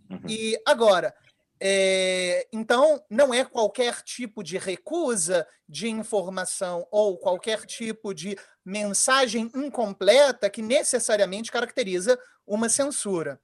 Uhum. 0.09 0.21
E 0.27 0.57
agora, 0.65 1.13
É, 1.57 2.45
então, 2.51 3.01
não 3.09 3.33
é 3.33 3.45
qualquer 3.45 4.01
tipo 4.03 4.43
de 4.43 4.57
recusa 4.57 5.47
de 5.67 5.87
informação 5.87 6.85
ou 6.91 7.17
qualquer 7.17 7.65
tipo 7.65 8.13
de 8.13 8.37
mensagem 8.63 9.49
incompleta 9.55 10.49
que 10.49 10.61
necessariamente 10.61 11.49
caracteriza 11.49 12.19
uma 12.45 12.67
censura. 12.67 13.39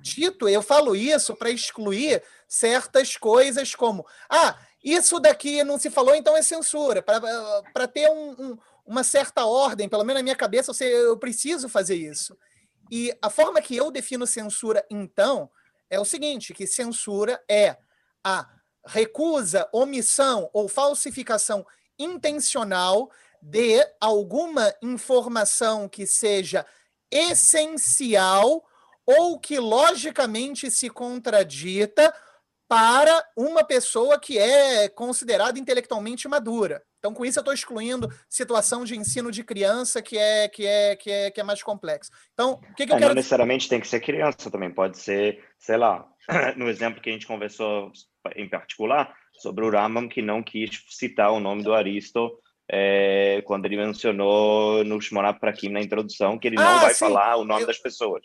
Dito, 0.00 0.48
eu 0.48 0.62
falo 0.62 0.96
isso 0.96 1.34
para 1.34 1.50
excluir 1.50 2.22
certas 2.48 3.16
coisas 3.16 3.74
como, 3.74 4.06
ah, 4.28 4.58
isso 4.82 5.20
daqui 5.20 5.62
não 5.62 5.78
se 5.78 5.90
falou, 5.90 6.14
então 6.14 6.36
é 6.36 6.42
censura. 6.42 7.02
Para 7.02 7.88
ter 7.88 8.10
um, 8.10 8.30
um, 8.38 8.58
uma 8.84 9.04
certa 9.04 9.44
ordem, 9.46 9.88
pelo 9.88 10.04
menos 10.04 10.20
na 10.20 10.24
minha 10.24 10.36
cabeça, 10.36 10.70
eu, 10.70 10.74
sei, 10.74 10.92
eu 10.92 11.16
preciso 11.16 11.68
fazer 11.68 11.94
isso. 11.94 12.36
E 12.90 13.16
a 13.22 13.30
forma 13.30 13.62
que 13.62 13.76
eu 13.76 13.90
defino 13.90 14.26
censura, 14.26 14.84
então, 14.90 15.50
é 15.88 16.00
o 16.00 16.04
seguinte: 16.04 16.52
que 16.52 16.66
censura 16.66 17.42
é 17.48 17.76
a 18.24 18.48
recusa, 18.84 19.68
omissão 19.72 20.50
ou 20.52 20.68
falsificação 20.68 21.64
intencional 21.98 23.10
de 23.40 23.84
alguma 24.00 24.74
informação 24.82 25.88
que 25.88 26.06
seja 26.06 26.66
essencial 27.10 28.64
ou 29.06 29.38
que 29.38 29.58
logicamente 29.58 30.70
se 30.70 30.88
contradita 30.88 32.12
para 32.68 33.22
uma 33.36 33.62
pessoa 33.62 34.18
que 34.18 34.38
é 34.38 34.88
considerada 34.88 35.58
intelectualmente 35.58 36.26
madura. 36.26 36.82
Então, 36.98 37.12
com 37.12 37.24
isso, 37.24 37.38
eu 37.38 37.42
estou 37.42 37.52
excluindo 37.52 38.08
situação 38.30 38.84
de 38.84 38.96
ensino 38.96 39.30
de 39.30 39.44
criança 39.44 40.00
que 40.00 40.16
é 40.16 40.48
que 40.48 40.64
é 40.64 40.96
que 40.96 41.10
é, 41.10 41.30
que 41.30 41.40
é 41.40 41.44
mais 41.44 41.62
complexo. 41.62 42.10
Então, 42.32 42.52
o 42.52 42.74
que, 42.74 42.86
que 42.86 42.92
eu 42.92 42.96
é, 42.96 42.98
quero... 42.98 43.08
Não 43.08 43.14
necessariamente 43.16 43.68
tem 43.68 43.80
que 43.80 43.88
ser 43.88 44.00
criança 44.00 44.50
também, 44.50 44.70
pode 44.70 44.96
ser, 44.96 45.44
sei 45.58 45.76
lá, 45.76 46.08
no 46.56 46.68
exemplo 46.68 47.02
que 47.02 47.10
a 47.10 47.12
gente 47.12 47.26
conversou 47.26 47.92
em 48.36 48.48
particular 48.48 49.14
sobre 49.34 49.64
o 49.64 49.70
Rambam 49.70 50.08
que 50.08 50.22
não 50.22 50.42
quis 50.42 50.82
citar 50.88 51.32
o 51.32 51.40
nome 51.40 51.62
do 51.62 51.74
Aristo 51.74 52.38
é, 52.70 53.42
quando 53.44 53.66
ele 53.66 53.76
mencionou 53.76 54.82
no 54.84 55.00
Shmonah 55.00 55.34
Prakim 55.34 55.68
na 55.68 55.82
introdução 55.82 56.38
que 56.38 56.48
ele 56.48 56.56
não 56.56 56.64
ah, 56.64 56.78
vai 56.78 56.94
sim. 56.94 57.00
falar 57.00 57.36
o 57.36 57.44
nome 57.44 57.62
eu... 57.62 57.66
das 57.66 57.78
pessoas. 57.78 58.22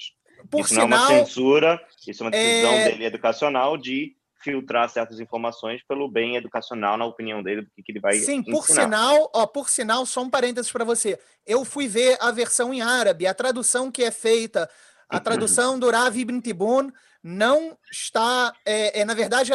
Por 0.49 0.61
isso 0.61 0.69
sinal, 0.69 0.87
não 0.87 0.97
é 0.97 0.99
uma 0.99 1.07
censura, 1.25 1.81
isso 2.07 2.23
é 2.23 2.25
uma 2.25 2.31
decisão 2.31 2.71
é... 2.71 2.89
dele 2.89 3.05
educacional 3.05 3.77
de 3.77 4.15
filtrar 4.39 4.87
certas 4.89 5.19
informações 5.19 5.81
pelo 5.83 6.07
bem 6.07 6.35
educacional, 6.35 6.97
na 6.97 7.05
opinião 7.05 7.43
dele, 7.43 7.63
do 7.63 7.83
que, 7.83 7.91
ele 7.91 7.99
vai 7.99 8.13
Sim, 8.13 8.37
ensinar. 8.39 8.55
por 8.55 8.65
sinal, 8.65 9.31
ó, 9.33 9.45
por 9.45 9.69
sinal, 9.69 10.05
só 10.05 10.21
um 10.21 10.29
parênteses 10.29 10.71
para 10.71 10.85
você. 10.85 11.19
Eu 11.45 11.65
fui 11.65 11.87
ver 11.87 12.17
a 12.21 12.31
versão 12.31 12.73
em 12.73 12.81
árabe, 12.81 13.27
a 13.27 13.33
tradução 13.33 13.91
que 13.91 14.03
é 14.03 14.11
feita, 14.11 14.69
a 15.09 15.19
tradução 15.19 15.79
do 15.79 15.89
Rav 15.89 16.15
Ibn 16.15 16.39
Tibun 16.39 16.91
não 17.23 17.77
está, 17.91 18.53
é, 18.65 19.01
é, 19.01 19.05
na 19.05 19.13
verdade, 19.13 19.51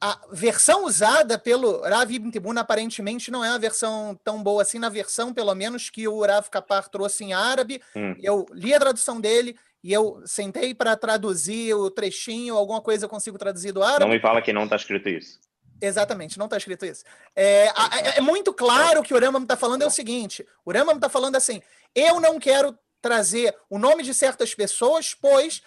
a 0.00 0.20
versão 0.30 0.84
usada 0.84 1.38
pelo 1.38 1.80
Rav 1.82 2.10
Ibn 2.10 2.30
Tibun 2.30 2.58
aparentemente 2.58 3.30
não 3.30 3.44
é 3.44 3.50
uma 3.50 3.58
versão 3.58 4.18
tão 4.22 4.42
boa 4.42 4.62
assim, 4.62 4.78
na 4.78 4.88
versão, 4.88 5.32
pelo 5.32 5.54
menos, 5.54 5.90
que 5.90 6.06
o 6.06 6.24
Rav 6.24 6.48
Kapar 6.50 6.88
trouxe 6.88 7.24
em 7.24 7.32
árabe. 7.32 7.80
Hum. 7.96 8.14
Eu 8.20 8.46
li 8.52 8.74
a 8.74 8.80
tradução 8.80 9.20
dele, 9.20 9.56
e 9.82 9.92
eu 9.92 10.22
sentei 10.24 10.74
para 10.74 10.96
traduzir 10.96 11.74
o 11.74 11.90
trechinho, 11.90 12.56
alguma 12.56 12.80
coisa 12.80 13.04
eu 13.04 13.08
consigo 13.08 13.38
traduzir 13.38 13.72
do 13.72 13.82
árabe. 13.82 14.04
Não 14.04 14.08
me 14.08 14.20
fala 14.20 14.42
que 14.42 14.52
não 14.52 14.64
está 14.64 14.76
escrito 14.76 15.08
isso. 15.08 15.38
Exatamente, 15.80 16.38
não 16.38 16.46
está 16.46 16.56
escrito 16.56 16.84
isso. 16.84 17.04
É, 17.36 17.66
é, 17.66 17.72
é, 18.16 18.20
muito 18.20 18.52
claro 18.52 19.02
que 19.02 19.14
o 19.14 19.18
Rambam 19.18 19.42
está 19.42 19.56
falando 19.56 19.82
é 19.82 19.86
o 19.86 19.90
seguinte: 19.90 20.44
o 20.64 20.72
Rambam 20.72 20.96
está 20.96 21.08
falando 21.08 21.36
assim, 21.36 21.62
eu 21.94 22.20
não 22.20 22.38
quero 22.38 22.76
trazer 23.00 23.56
o 23.70 23.78
nome 23.78 24.02
de 24.02 24.12
certas 24.12 24.54
pessoas, 24.54 25.14
pois 25.14 25.62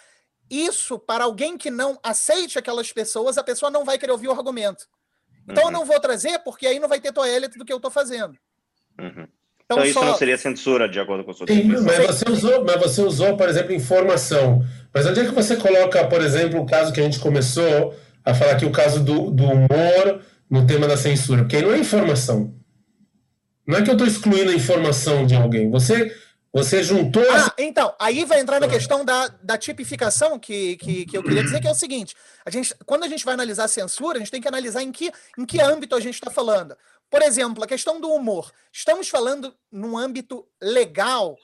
isso, 0.50 1.00
para 1.00 1.24
alguém 1.24 1.58
que 1.58 1.72
não 1.72 1.98
aceite 2.04 2.60
aquelas 2.60 2.92
pessoas, 2.92 3.38
a 3.38 3.44
pessoa 3.44 3.72
não 3.72 3.86
vai 3.86 3.98
querer 3.98 4.12
ouvir 4.12 4.28
o 4.28 4.34
argumento. 4.34 4.86
Então 5.48 5.64
uhum. 5.64 5.70
eu 5.70 5.72
não 5.72 5.86
vou 5.86 6.00
trazer, 6.00 6.40
porque 6.40 6.68
aí 6.68 6.78
não 6.78 6.90
vai 6.90 7.00
ter 7.00 7.14
toalete 7.14 7.58
do 7.58 7.64
que 7.64 7.72
eu 7.72 7.78
estou 7.78 7.90
fazendo. 7.90 8.38
Uhum. 9.00 9.28
Então, 9.72 9.78
então 9.78 9.86
isso 9.86 10.00
só... 10.00 10.06
não 10.06 10.18
seria 10.18 10.38
censura, 10.38 10.90
de 10.90 11.00
acordo 11.00 11.24
com 11.24 11.32
a 11.32 11.34
sua 11.34 11.48
Sim, 11.48 11.64
mas 11.64 12.06
você, 12.06 12.30
usou, 12.30 12.66
mas 12.66 12.76
você 12.78 13.02
usou, 13.02 13.38
por 13.38 13.48
exemplo, 13.48 13.74
informação. 13.74 14.64
Mas 14.94 15.06
onde 15.06 15.22
é 15.22 15.26
que 15.26 15.32
você 15.32 15.56
coloca, 15.56 16.06
por 16.06 16.22
exemplo, 16.22 16.60
o 16.60 16.66
caso 16.66 16.92
que 16.92 17.00
a 17.00 17.04
gente 17.04 17.20
começou 17.20 17.96
a 18.24 18.34
falar 18.34 18.54
aqui, 18.54 18.66
o 18.66 18.72
caso 18.72 19.04
do, 19.04 19.32
do 19.32 19.46
humor 19.46 20.22
no 20.50 20.66
tema 20.66 20.88
da 20.88 20.98
censura? 20.98 21.44
Porque 21.44 21.56
aí 21.56 21.62
não 21.62 21.74
é 21.74 21.78
informação. 21.78 22.54
Não 23.66 23.78
é 23.78 23.82
que 23.82 23.90
eu 23.90 23.94
estou 23.94 24.08
excluindo 24.08 24.52
a 24.52 24.56
informação 24.56 25.26
de 25.26 25.36
alguém. 25.36 25.70
Você 25.70 26.12
você 26.54 26.84
juntou. 26.84 27.24
Ah, 27.32 27.54
então, 27.58 27.96
aí 27.98 28.26
vai 28.26 28.42
entrar 28.42 28.60
na 28.60 28.68
questão 28.68 29.06
da, 29.06 29.30
da 29.42 29.58
tipificação 29.58 30.38
que, 30.38 30.76
que, 30.76 31.06
que 31.06 31.18
eu 31.18 31.24
queria 31.24 31.44
dizer, 31.44 31.62
que 31.62 31.68
é 31.68 31.72
o 31.72 31.76
seguinte: 31.76 32.14
a 32.46 32.50
gente, 32.50 32.76
quando 32.86 33.04
a 33.04 33.08
gente 33.08 33.24
vai 33.24 33.34
analisar 33.36 33.64
a 33.66 33.70
censura, 33.70 34.18
a 34.18 34.20
gente 34.20 34.32
tem 34.32 34.42
que 34.42 34.48
analisar 34.50 34.84
em 34.84 34.92
que, 34.92 35.12
em 35.38 35.46
que 35.46 35.62
âmbito 35.62 35.96
a 35.96 36.00
gente 36.02 36.16
está 36.16 36.30
falando. 36.30 36.76
Por 37.12 37.22
exemplo, 37.22 37.62
a 37.62 37.68
questão 37.68 38.00
do 38.00 38.10
humor. 38.10 38.54
Estamos 38.72 39.10
falando 39.10 39.54
num 39.70 39.98
âmbito 39.98 40.48
legal. 40.62 41.38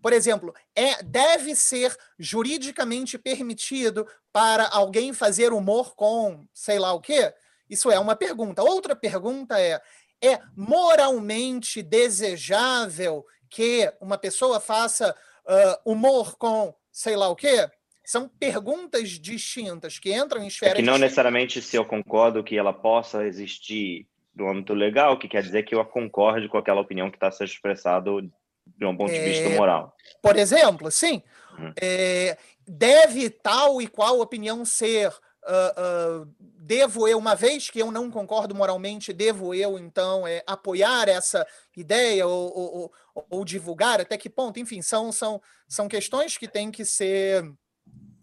Por 0.00 0.12
exemplo, 0.12 0.54
é, 0.76 1.02
deve 1.02 1.56
ser 1.56 1.94
juridicamente 2.16 3.18
permitido 3.18 4.06
para 4.32 4.68
alguém 4.68 5.12
fazer 5.12 5.52
humor 5.52 5.96
com 5.96 6.46
sei 6.54 6.78
lá 6.78 6.92
o 6.92 7.00
quê? 7.00 7.34
Isso 7.68 7.90
é 7.90 7.98
uma 7.98 8.14
pergunta. 8.14 8.62
Outra 8.62 8.94
pergunta 8.94 9.60
é: 9.60 9.82
é 10.22 10.38
moralmente 10.56 11.82
desejável 11.82 13.26
que 13.50 13.92
uma 14.00 14.16
pessoa 14.16 14.60
faça 14.60 15.16
uh, 15.44 15.90
humor 15.90 16.36
com 16.38 16.72
sei 16.92 17.16
lá 17.16 17.28
o 17.28 17.34
quê? 17.34 17.68
São 18.04 18.28
perguntas 18.28 19.10
distintas 19.10 19.98
que 19.98 20.14
entram 20.14 20.44
em 20.44 20.46
esferas. 20.46 20.74
É 20.74 20.76
que 20.76 20.82
não 20.82 20.96
necessariamente 20.96 21.60
se 21.60 21.76
eu 21.76 21.84
concordo 21.84 22.44
que 22.44 22.56
ela 22.56 22.72
possa 22.72 23.26
existir 23.26 24.06
do 24.38 24.46
âmbito 24.46 24.72
legal, 24.72 25.18
que 25.18 25.28
quer 25.28 25.42
dizer 25.42 25.64
que 25.64 25.74
eu 25.74 25.84
concorde 25.84 26.48
com 26.48 26.56
aquela 26.56 26.80
opinião 26.80 27.10
que 27.10 27.16
está 27.16 27.28
sendo 27.28 27.48
expressado 27.48 28.22
de 28.64 28.86
um 28.86 28.96
ponto 28.96 29.12
de 29.12 29.18
vista 29.18 29.48
é, 29.48 29.56
moral. 29.56 29.92
Por 30.22 30.36
exemplo, 30.36 30.90
sim. 30.92 31.20
Uhum. 31.58 31.72
É, 31.80 32.38
deve 32.66 33.30
tal 33.30 33.82
e 33.82 33.88
qual 33.88 34.20
opinião 34.20 34.64
ser. 34.64 35.12
Uh, 35.44 36.24
uh, 36.24 36.34
devo 36.40 37.08
eu, 37.08 37.16
uma 37.16 37.34
vez 37.34 37.70
que 37.70 37.78
eu 37.78 37.90
não 37.90 38.10
concordo 38.10 38.54
moralmente, 38.54 39.14
devo 39.14 39.54
eu, 39.54 39.78
então, 39.78 40.26
é, 40.26 40.42
apoiar 40.46 41.08
essa 41.08 41.46
ideia 41.74 42.26
ou, 42.26 42.52
ou, 42.54 42.92
ou, 43.14 43.26
ou, 43.30 43.44
divulgar? 43.44 43.98
Até 43.98 44.18
que 44.18 44.28
ponto? 44.28 44.60
Enfim, 44.60 44.82
são, 44.82 45.10
são, 45.10 45.40
são 45.66 45.88
questões 45.88 46.36
que 46.36 46.46
têm 46.46 46.70
que 46.70 46.84
ser 46.84 47.50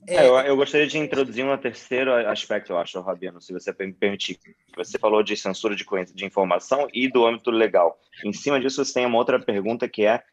é, 0.07 0.15
é, 0.15 0.27
eu, 0.27 0.37
eu, 0.37 0.55
gostaria 0.55 0.87
de 0.87 0.97
introduzir 0.97 1.45
um 1.45 1.57
terceiro 1.57 2.13
aspecto, 2.29 2.71
eu 2.71 2.77
acho, 2.77 2.99
Rabiano, 3.01 3.41
se 3.41 3.53
você 3.53 3.73
me 3.79 3.93
permitir. 3.93 4.39
Você 4.75 4.97
falou 4.97 5.23
de 5.23 5.35
censura 5.35 5.75
de, 5.75 5.85
de 6.13 6.25
informação 6.25 6.87
e 6.93 7.07
do 7.07 7.25
âmbito 7.25 7.51
legal. 7.51 7.99
Em 8.23 8.33
cima 8.33 8.59
disso, 8.59 8.83
você 8.83 8.93
tem 8.93 9.05
uma 9.05 9.17
outra 9.17 9.39
pergunta 9.39 9.87
que 9.87 10.05
é 10.05 10.23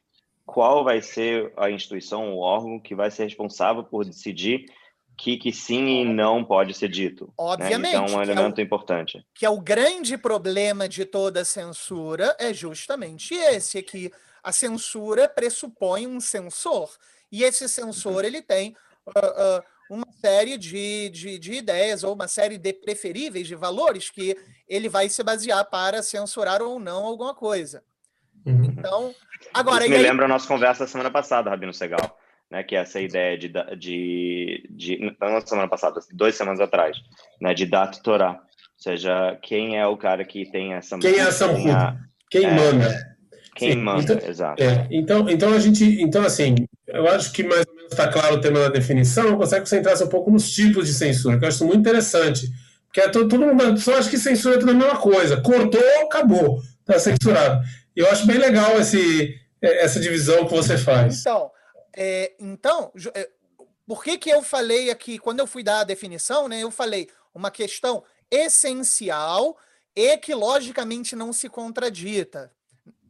qual 0.44 0.84
vai 0.84 1.00
ser 1.00 1.52
a 1.56 1.70
instituição, 1.70 2.34
o 2.34 2.38
órgão 2.38 2.80
que 2.80 2.94
vai 2.94 3.10
ser 3.10 3.24
responsável 3.24 3.84
por 3.84 4.04
decidir 4.04 4.66
que, 5.16 5.36
que 5.36 5.52
sim 5.52 6.00
e 6.00 6.04
não 6.04 6.44
pode 6.44 6.74
ser 6.74 6.88
dito. 6.88 7.32
Obviamente. 7.38 7.92
Né? 7.92 8.04
Então, 8.04 8.06
é 8.06 8.18
um 8.18 8.22
elemento 8.22 8.60
é 8.60 8.62
o, 8.62 8.64
importante. 8.64 9.24
Que 9.34 9.46
é 9.46 9.50
o 9.50 9.60
grande 9.60 10.18
problema 10.18 10.88
de 10.88 11.04
toda 11.04 11.44
censura 11.44 12.36
é 12.38 12.52
justamente 12.52 13.34
esse, 13.34 13.78
é 13.78 13.82
que 13.82 14.10
a 14.42 14.52
censura 14.52 15.28
pressupõe 15.28 16.06
um 16.06 16.20
censor. 16.20 16.90
E 17.30 17.44
esse 17.44 17.68
censor, 17.68 18.14
uhum. 18.14 18.24
ele 18.24 18.42
tem 18.42 18.76
uh, 19.06 19.58
uh, 19.58 19.62
uma 19.90 20.06
série 20.12 20.56
de, 20.56 21.10
de, 21.10 21.38
de, 21.38 21.52
ideias 21.52 22.02
ou 22.04 22.14
uma 22.14 22.28
série 22.28 22.58
de 22.58 22.72
preferíveis, 22.72 23.46
de 23.46 23.54
valores 23.54 24.10
que 24.10 24.36
ele 24.68 24.88
vai 24.88 25.08
se 25.08 25.22
basear 25.22 25.64
para 25.68 26.02
censurar 26.02 26.62
ou 26.62 26.78
não 26.78 27.04
alguma 27.04 27.34
coisa. 27.34 27.82
Uhum. 28.46 28.64
Então, 28.64 29.14
agora. 29.52 29.84
Isso 29.84 29.90
me 29.90 29.96
aí... 29.96 30.02
lembra 30.02 30.24
a 30.24 30.28
nossa 30.28 30.48
conversa 30.48 30.84
da 30.84 30.90
semana 30.90 31.10
passada, 31.10 31.50
Rabino 31.50 31.72
Segal, 31.72 32.18
né? 32.50 32.62
Que 32.62 32.76
é 32.76 32.80
essa 32.80 33.00
ideia 33.00 33.36
de. 33.36 33.52
de, 33.76 34.66
de 34.70 35.16
não 35.20 35.40
semana 35.46 35.68
passada, 35.68 36.00
duas 36.12 36.34
semanas 36.34 36.60
atrás, 36.60 36.96
né? 37.40 37.54
De 37.54 37.66
data 37.66 38.00
Torá. 38.02 38.32
Ou 38.32 38.82
seja, 38.82 39.38
quem 39.42 39.78
é 39.78 39.86
o 39.86 39.96
cara 39.96 40.24
que 40.24 40.50
tem 40.50 40.74
essa. 40.74 40.98
Quem 40.98 41.14
é 41.14 41.18
essa 41.18 41.48
Quem 42.30 42.44
é, 42.44 42.50
manda? 42.50 43.12
Quem 43.54 43.72
Sim, 43.72 43.78
manda, 43.78 44.14
então, 44.14 44.28
exato. 44.28 44.62
É, 44.62 44.88
então, 44.90 45.28
então 45.28 45.52
a 45.52 45.58
gente. 45.58 45.84
Então, 46.02 46.24
assim, 46.24 46.54
eu 46.88 47.06
acho 47.08 47.32
que 47.32 47.42
mais 47.42 47.66
está 47.92 48.08
claro 48.08 48.36
o 48.36 48.40
tema 48.40 48.60
da 48.60 48.68
definição, 48.68 49.36
consegue 49.36 49.62
concentrar-se 49.62 50.04
um 50.04 50.08
pouco 50.08 50.30
nos 50.30 50.50
tipos 50.50 50.86
de 50.86 50.94
censura, 50.94 51.38
que 51.38 51.44
eu 51.44 51.48
acho 51.48 51.64
muito 51.64 51.80
interessante. 51.80 52.50
Porque 52.86 53.00
é 53.00 53.08
todo, 53.08 53.28
todo 53.28 53.46
mundo 53.46 53.78
só 53.80 53.96
acha 53.96 54.10
que 54.10 54.18
censura 54.18 54.56
é 54.56 54.58
tudo 54.58 54.72
a 54.72 54.74
mesma 54.74 54.98
coisa. 54.98 55.40
Cortou, 55.40 55.80
acabou. 56.04 56.60
Está 56.80 56.98
censurado. 56.98 57.64
Eu 57.96 58.06
acho 58.10 58.26
bem 58.26 58.36
legal 58.36 58.78
esse, 58.78 59.34
é, 59.62 59.84
essa 59.84 59.98
divisão 59.98 60.46
que 60.46 60.54
você 60.54 60.76
faz. 60.76 61.20
Então, 61.20 61.50
é, 61.96 62.34
então 62.38 62.92
é, 63.14 63.30
por 63.86 64.04
que, 64.04 64.18
que 64.18 64.30
eu 64.30 64.42
falei 64.42 64.90
aqui, 64.90 65.18
quando 65.18 65.40
eu 65.40 65.46
fui 65.46 65.62
dar 65.62 65.80
a 65.80 65.84
definição, 65.84 66.48
né, 66.48 66.60
eu 66.60 66.70
falei 66.70 67.08
uma 67.34 67.50
questão 67.50 68.02
essencial 68.30 69.56
e 69.94 70.16
que 70.18 70.34
logicamente 70.34 71.14
não 71.16 71.32
se 71.32 71.48
contradita, 71.48 72.52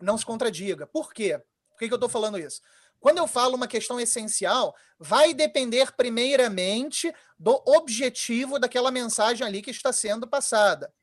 não 0.01 0.19
se 0.19 0.25
contradiga. 0.25 0.87
Por 0.87 1.13
quê? 1.13 1.41
Por 1.71 1.79
que, 1.79 1.89
que 1.89 1.95
eu 1.95 1.97
estou 1.97 2.09
falando 2.09 2.39
isso? 2.39 2.61
Quando 3.03 3.19
eu 3.19 3.27
falo 3.27 3.57
uma 3.57 3.67
questão 3.67 3.99
essencial, 3.99 4.77
vai 4.97 5.35
depender 5.35 5.91
primeiramente 5.97 7.13
do 7.37 7.61
objetivo 7.67 8.61
daquela 8.61 8.93
mensagem 8.93 9.45
ali 9.45 9.61
que 9.61 9.73
está 9.73 9.93
sendo 9.93 10.25
passada. 10.25 10.95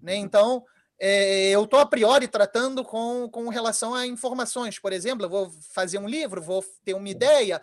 Né? 0.00 0.16
Então, 0.16 0.64
é, 0.98 1.50
eu 1.50 1.64
estou 1.64 1.80
a 1.80 1.84
priori 1.84 2.26
tratando 2.26 2.82
com, 2.82 3.28
com 3.28 3.50
relação 3.50 3.94
a 3.94 4.06
informações. 4.06 4.78
Por 4.78 4.90
exemplo, 4.90 5.26
eu 5.26 5.28
vou 5.28 5.50
fazer 5.74 5.98
um 5.98 6.08
livro, 6.08 6.40
vou 6.40 6.64
ter 6.82 6.94
uma 6.94 7.10
ideia, 7.10 7.60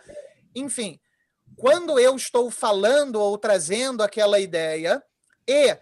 enfim. 0.54 1.00
Quando 1.56 1.98
eu 1.98 2.14
estou 2.14 2.52
falando 2.52 3.16
ou 3.16 3.36
trazendo 3.36 4.00
aquela 4.00 4.38
ideia, 4.38 5.02
e 5.44 5.76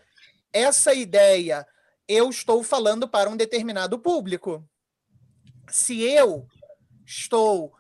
essa 0.55 0.95
ideia 0.95 1.67
eu 2.09 2.31
estou 2.31 2.63
falando 2.65 3.07
para 3.07 3.29
um 3.29 3.37
determinado 3.37 3.99
público. 3.99 4.67
Se 5.69 6.01
eu 6.01 6.47
estou 7.05 7.75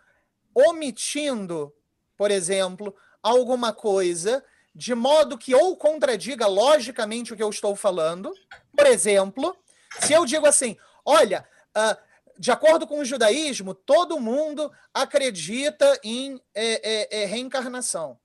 omitindo, 0.54 1.72
por 2.16 2.30
exemplo, 2.30 2.94
alguma 3.22 3.72
coisa 3.72 4.44
de 4.74 4.94
modo 4.94 5.36
que 5.36 5.54
ou 5.54 5.76
contradiga 5.76 6.46
logicamente 6.46 7.32
o 7.32 7.36
que 7.36 7.42
eu 7.42 7.50
estou 7.50 7.74
falando. 7.74 8.32
Por 8.76 8.86
exemplo, 8.86 9.56
se 10.00 10.12
eu 10.12 10.24
digo 10.24 10.46
assim, 10.46 10.76
olha, 11.04 11.46
uh, 11.76 11.96
de 12.38 12.50
acordo 12.50 12.86
com 12.86 13.00
o 13.00 13.04
judaísmo, 13.04 13.74
todo 13.74 14.20
mundo 14.20 14.72
acredita 14.94 15.98
em 16.02 16.40
é, 16.54 17.18
é, 17.18 17.22
é, 17.22 17.24
reencarnação. 17.26 18.18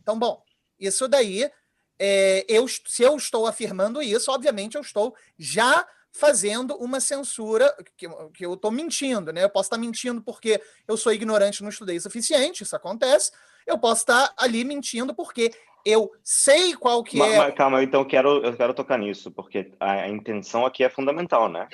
Então, 0.00 0.18
bom, 0.18 0.42
isso 0.78 1.06
daí, 1.06 1.50
é, 1.98 2.46
eu, 2.48 2.66
se 2.66 3.02
eu 3.02 3.16
estou 3.16 3.46
afirmando 3.46 4.00
isso, 4.00 4.32
obviamente 4.32 4.76
eu 4.76 4.80
estou 4.80 5.14
já 5.38 5.86
fazendo 6.12 6.76
uma 6.76 7.00
censura, 7.00 7.74
que, 7.96 8.06
que 8.34 8.44
eu 8.44 8.54
estou 8.54 8.70
mentindo, 8.70 9.32
né? 9.32 9.42
Eu 9.42 9.50
posso 9.50 9.66
estar 9.66 9.78
mentindo 9.78 10.20
porque 10.20 10.60
eu 10.86 10.96
sou 10.96 11.12
ignorante, 11.12 11.62
não 11.62 11.70
estudei 11.70 11.96
o 11.96 12.00
suficiente, 12.00 12.62
isso 12.62 12.76
acontece. 12.76 13.32
Eu 13.66 13.78
posso 13.78 14.02
estar 14.02 14.32
ali 14.36 14.62
mentindo 14.62 15.14
porque 15.14 15.50
eu 15.84 16.12
sei 16.22 16.74
qual 16.76 17.02
que 17.02 17.16
mas, 17.16 17.32
é. 17.32 17.38
Mas, 17.38 17.54
calma, 17.54 17.82
então 17.82 18.02
eu 18.02 18.06
quero, 18.06 18.44
eu 18.44 18.56
quero 18.56 18.74
tocar 18.74 18.98
nisso, 18.98 19.30
porque 19.30 19.72
a, 19.80 19.92
a 19.92 20.08
intenção 20.08 20.66
aqui 20.66 20.84
é 20.84 20.90
fundamental, 20.90 21.48
né? 21.48 21.66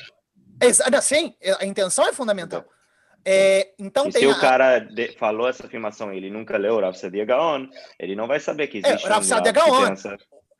Exa 0.62 1.00
sim, 1.00 1.34
a 1.60 1.64
intenção 1.64 2.06
é 2.06 2.12
fundamental. 2.12 2.60
Então, 2.60 2.78
é, 3.24 3.74
então 3.78 4.08
e 4.08 4.12
se 4.12 4.24
a... 4.24 4.30
o 4.30 4.40
cara 4.40 4.78
de, 4.78 5.12
falou 5.18 5.48
essa 5.48 5.66
afirmação 5.66 6.12
ele 6.12 6.30
nunca 6.30 6.56
leu 6.56 6.76
o 6.76 6.80
Rav 6.80 6.94
Sadia 6.94 7.24
Gaon, 7.24 7.66
ele 7.98 8.14
não 8.16 8.26
vai 8.26 8.40
saber 8.40 8.68
que 8.68 8.78
existe 8.78 9.06
é, 9.06 9.08
Rav 9.08 9.24
Sadia 9.24 9.52
Gaon, 9.52 9.94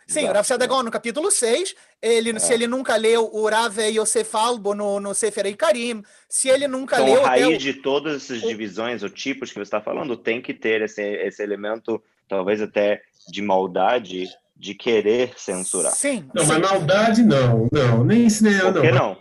Sim, 0.09 0.21
Exato. 0.21 0.33
o 0.33 0.35
Rav 0.37 0.47
Sadagon, 0.47 0.83
no 0.83 0.91
capítulo 0.91 1.31
6, 1.31 1.75
ele, 2.01 2.31
é. 2.31 2.39
se 2.39 2.55
ele 2.55 2.67
nunca 2.67 2.97
leu 2.97 3.29
o 3.31 3.47
Rav 3.47 3.79
Yosef 3.79 4.35
Albo 4.35 4.75
no, 4.75 4.99
no 4.99 5.15
Sefer 5.15 5.55
Karim, 5.55 6.03
se 6.27 6.49
ele 6.49 6.67
nunca 6.67 6.97
então, 6.97 7.13
leu... 7.13 7.25
a 7.27 7.29
raiz 7.29 7.57
o... 7.57 7.59
de 7.59 7.75
todas 7.75 8.17
essas 8.17 8.41
divisões, 8.41 9.03
ou 9.03 9.11
tipos 9.11 9.51
que 9.51 9.57
você 9.57 9.63
está 9.63 9.83
falando, 9.83 10.17
tem 10.17 10.41
que 10.41 10.55
ter 10.55 10.81
esse, 10.81 11.03
esse 11.03 11.43
elemento, 11.43 12.03
talvez 12.27 12.63
até 12.63 13.03
de 13.31 13.43
maldade, 13.43 14.27
de 14.57 14.75
querer 14.75 15.35
censurar. 15.37 15.93
Sim. 15.93 16.27
Não, 16.33 16.43
sim. 16.43 16.53
mas 16.53 16.71
maldade 16.71 17.23
não, 17.23 17.69
não, 17.71 18.03
nem 18.03 18.27
isso 18.27 18.43
nem 18.43 18.59
Por 18.59 18.81
que 18.81 18.91
não? 18.91 19.19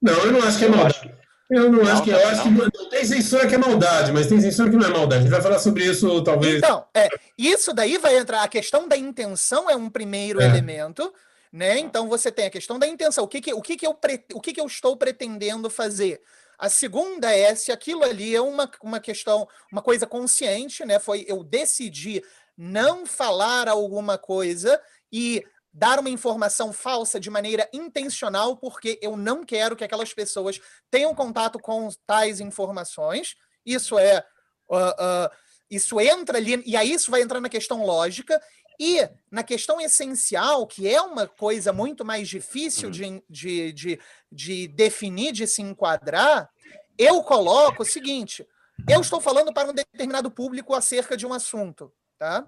Não, 0.00 0.14
eu 0.14 0.32
não 0.32 0.42
acho 0.42 0.58
que 0.58 0.64
é 0.64 0.68
maldade. 0.68 1.21
Eu 1.52 1.70
não, 1.70 1.82
não 1.82 1.92
acho 1.92 2.02
que. 2.02 2.10
Eu 2.10 2.28
acho 2.28 2.50
não. 2.50 2.70
que 2.70 2.86
tem 2.88 3.04
censura 3.04 3.46
que 3.46 3.54
é 3.54 3.58
maldade, 3.58 4.10
mas 4.10 4.26
tem 4.26 4.40
censura 4.40 4.70
que 4.70 4.76
não 4.76 4.86
é 4.86 4.90
maldade. 4.90 5.16
A 5.16 5.20
gente 5.20 5.30
vai 5.30 5.42
falar 5.42 5.58
sobre 5.58 5.84
isso, 5.84 6.22
talvez. 6.24 6.56
Então, 6.56 6.86
é, 6.94 7.10
isso 7.36 7.74
daí 7.74 7.98
vai 7.98 8.16
entrar. 8.16 8.42
A 8.42 8.48
questão 8.48 8.88
da 8.88 8.96
intenção 8.96 9.68
é 9.68 9.76
um 9.76 9.90
primeiro 9.90 10.40
é. 10.40 10.46
elemento, 10.46 11.12
né? 11.52 11.78
Então 11.78 12.08
você 12.08 12.32
tem 12.32 12.46
a 12.46 12.50
questão 12.50 12.78
da 12.78 12.86
intenção. 12.86 13.24
O 13.24 13.28
que, 13.28 13.42
que, 13.42 13.52
o 13.52 13.60
que, 13.60 13.76
que, 13.76 13.86
eu, 13.86 13.92
pre, 13.92 14.24
o 14.32 14.40
que, 14.40 14.54
que 14.54 14.60
eu 14.60 14.66
estou 14.66 14.96
pretendendo 14.96 15.68
fazer? 15.68 16.22
A 16.58 16.70
segunda 16.70 17.30
é 17.30 17.54
se 17.54 17.70
aquilo 17.70 18.02
ali 18.02 18.34
é 18.34 18.40
uma, 18.40 18.70
uma 18.82 18.98
questão, 18.98 19.46
uma 19.70 19.82
coisa 19.82 20.06
consciente, 20.06 20.86
né? 20.86 20.98
Foi 20.98 21.24
eu 21.28 21.44
decidi 21.44 22.22
não 22.56 23.04
falar 23.04 23.68
alguma 23.68 24.16
coisa 24.16 24.80
e 25.12 25.44
dar 25.72 25.98
uma 25.98 26.10
informação 26.10 26.72
falsa 26.72 27.18
de 27.18 27.30
maneira 27.30 27.68
intencional, 27.72 28.56
porque 28.56 28.98
eu 29.00 29.16
não 29.16 29.44
quero 29.44 29.74
que 29.74 29.84
aquelas 29.84 30.12
pessoas 30.12 30.60
tenham 30.90 31.14
contato 31.14 31.58
com 31.58 31.88
tais 32.06 32.40
informações. 32.40 33.34
Isso 33.64 33.98
é. 33.98 34.24
Uh, 34.68 34.76
uh, 34.76 35.30
isso 35.70 35.98
entra 35.98 36.36
ali, 36.36 36.62
e 36.66 36.76
aí 36.76 36.92
isso 36.92 37.10
vai 37.10 37.22
entrar 37.22 37.40
na 37.40 37.48
questão 37.48 37.84
lógica, 37.84 38.40
e 38.78 39.08
na 39.30 39.42
questão 39.42 39.80
essencial, 39.80 40.66
que 40.66 40.88
é 40.88 41.00
uma 41.00 41.26
coisa 41.26 41.72
muito 41.72 42.04
mais 42.04 42.28
difícil 42.28 42.88
uhum. 42.88 42.92
de, 42.92 43.22
de, 43.28 43.72
de, 43.72 44.00
de 44.30 44.68
definir, 44.68 45.32
de 45.32 45.46
se 45.46 45.62
enquadrar, 45.62 46.50
eu 46.98 47.22
coloco 47.22 47.82
o 47.82 47.86
seguinte: 47.86 48.46
eu 48.88 49.00
estou 49.00 49.20
falando 49.20 49.52
para 49.52 49.70
um 49.70 49.74
determinado 49.74 50.30
público 50.30 50.74
acerca 50.74 51.16
de 51.16 51.26
um 51.26 51.32
assunto, 51.32 51.92
tá? 52.18 52.46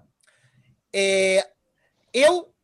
É, 0.93 1.49
eu 2.13 2.54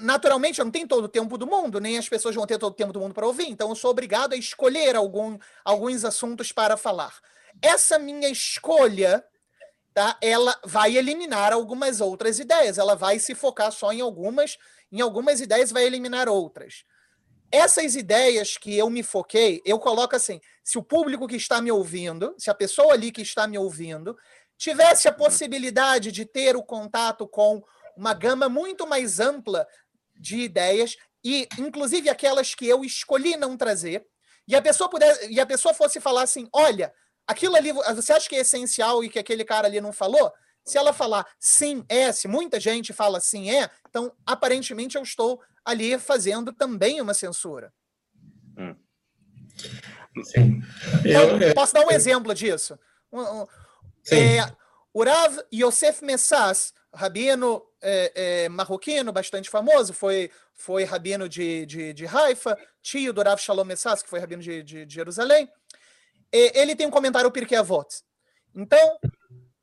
naturalmente, 0.00 0.58
eu 0.58 0.64
não 0.64 0.72
tenho 0.72 0.88
todo 0.88 1.04
o 1.04 1.08
tempo 1.08 1.36
do 1.38 1.46
mundo, 1.46 1.80
nem 1.80 1.98
as 1.98 2.08
pessoas 2.08 2.34
vão 2.34 2.46
ter 2.46 2.58
todo 2.58 2.72
o 2.72 2.76
tempo 2.76 2.92
do 2.92 3.00
mundo 3.00 3.14
para 3.14 3.26
ouvir, 3.26 3.48
então 3.48 3.68
eu 3.68 3.74
sou 3.74 3.90
obrigado 3.90 4.32
a 4.32 4.36
escolher 4.36 4.96
algum, 4.96 5.38
alguns 5.64 6.04
assuntos 6.04 6.52
para 6.52 6.76
falar. 6.76 7.14
Essa 7.62 7.98
minha 7.98 8.28
escolha, 8.28 9.24
tá, 9.92 10.16
ela 10.20 10.58
vai 10.64 10.96
eliminar 10.96 11.52
algumas 11.52 12.00
outras 12.00 12.38
ideias, 12.38 12.78
ela 12.78 12.94
vai 12.94 13.18
se 13.18 13.34
focar 13.34 13.70
só 13.72 13.92
em 13.92 14.00
algumas, 14.00 14.58
em 14.90 15.00
algumas 15.00 15.40
ideias 15.40 15.70
vai 15.70 15.84
eliminar 15.84 16.28
outras. 16.28 16.84
Essas 17.50 17.94
ideias 17.94 18.56
que 18.56 18.76
eu 18.76 18.90
me 18.90 19.02
foquei, 19.02 19.62
eu 19.64 19.78
coloco 19.78 20.16
assim: 20.16 20.40
se 20.62 20.76
o 20.76 20.82
público 20.82 21.28
que 21.28 21.36
está 21.36 21.62
me 21.62 21.70
ouvindo, 21.70 22.34
se 22.36 22.50
a 22.50 22.54
pessoa 22.54 22.94
ali 22.94 23.12
que 23.12 23.22
está 23.22 23.46
me 23.46 23.56
ouvindo, 23.56 24.16
tivesse 24.56 25.06
a 25.06 25.12
possibilidade 25.12 26.10
de 26.10 26.24
ter 26.24 26.56
o 26.56 26.62
contato 26.62 27.28
com 27.28 27.62
uma 27.96 28.12
gama 28.12 28.48
muito 28.48 28.86
mais 28.86 29.20
ampla 29.20 29.66
de 30.24 30.38
ideias 30.38 30.96
e 31.22 31.46
inclusive 31.58 32.08
aquelas 32.08 32.54
que 32.54 32.66
eu 32.66 32.82
escolhi 32.82 33.36
não 33.36 33.56
trazer, 33.56 34.06
e 34.48 34.56
a 34.56 34.62
pessoa 34.62 34.88
puder, 34.88 35.30
e 35.30 35.38
a 35.38 35.46
pessoa 35.46 35.74
fosse 35.74 36.00
falar 36.00 36.22
assim, 36.22 36.48
olha, 36.52 36.92
aquilo 37.26 37.56
ali, 37.56 37.72
você 37.72 38.12
acha 38.12 38.28
que 38.28 38.36
é 38.36 38.40
essencial 38.40 39.04
e 39.04 39.08
que 39.08 39.18
aquele 39.18 39.44
cara 39.44 39.66
ali 39.66 39.80
não 39.80 39.92
falou? 39.92 40.32
Se 40.64 40.78
ela 40.78 40.92
falar 40.92 41.26
sim, 41.38 41.84
é, 41.88 42.10
se 42.10 42.26
muita 42.26 42.58
gente 42.58 42.92
fala 42.92 43.20
sim, 43.20 43.50
é, 43.50 43.70
então 43.88 44.12
aparentemente 44.26 44.96
eu 44.96 45.02
estou 45.02 45.40
ali 45.64 45.98
fazendo 45.98 46.52
também 46.52 47.00
uma 47.00 47.14
censura. 47.14 47.72
Hum. 48.58 48.74
Sim. 50.24 50.62
Então, 51.00 51.40
eu, 51.40 51.54
posso 51.54 51.74
dar 51.74 51.86
um 51.86 51.90
exemplo 51.90 52.34
disso? 52.34 52.78
É, 54.10 54.50
o 54.92 55.02
Rav 55.02 55.38
Yosef 55.52 56.04
Messas, 56.04 56.72
rabino 56.94 57.62
é, 57.84 58.12
é, 58.14 58.48
marroquino 58.48 59.12
bastante 59.12 59.50
famoso, 59.50 59.92
foi, 59.92 60.30
foi 60.54 60.84
rabino 60.84 61.28
de, 61.28 61.66
de, 61.66 61.92
de 61.92 62.06
Haifa, 62.06 62.58
tio 62.82 63.12
do 63.12 63.22
Rav 63.22 63.38
Shalom 63.38 63.64
Messas, 63.64 64.02
que 64.02 64.08
foi 64.08 64.18
rabino 64.18 64.42
de, 64.42 64.62
de, 64.62 64.86
de 64.86 64.94
Jerusalém. 64.94 65.48
E, 66.32 66.52
ele 66.54 66.74
tem 66.74 66.86
um 66.86 66.90
comentário 66.90 67.30
Pirkei 67.30 67.58
Avot. 67.58 67.86
Então, 68.54 68.98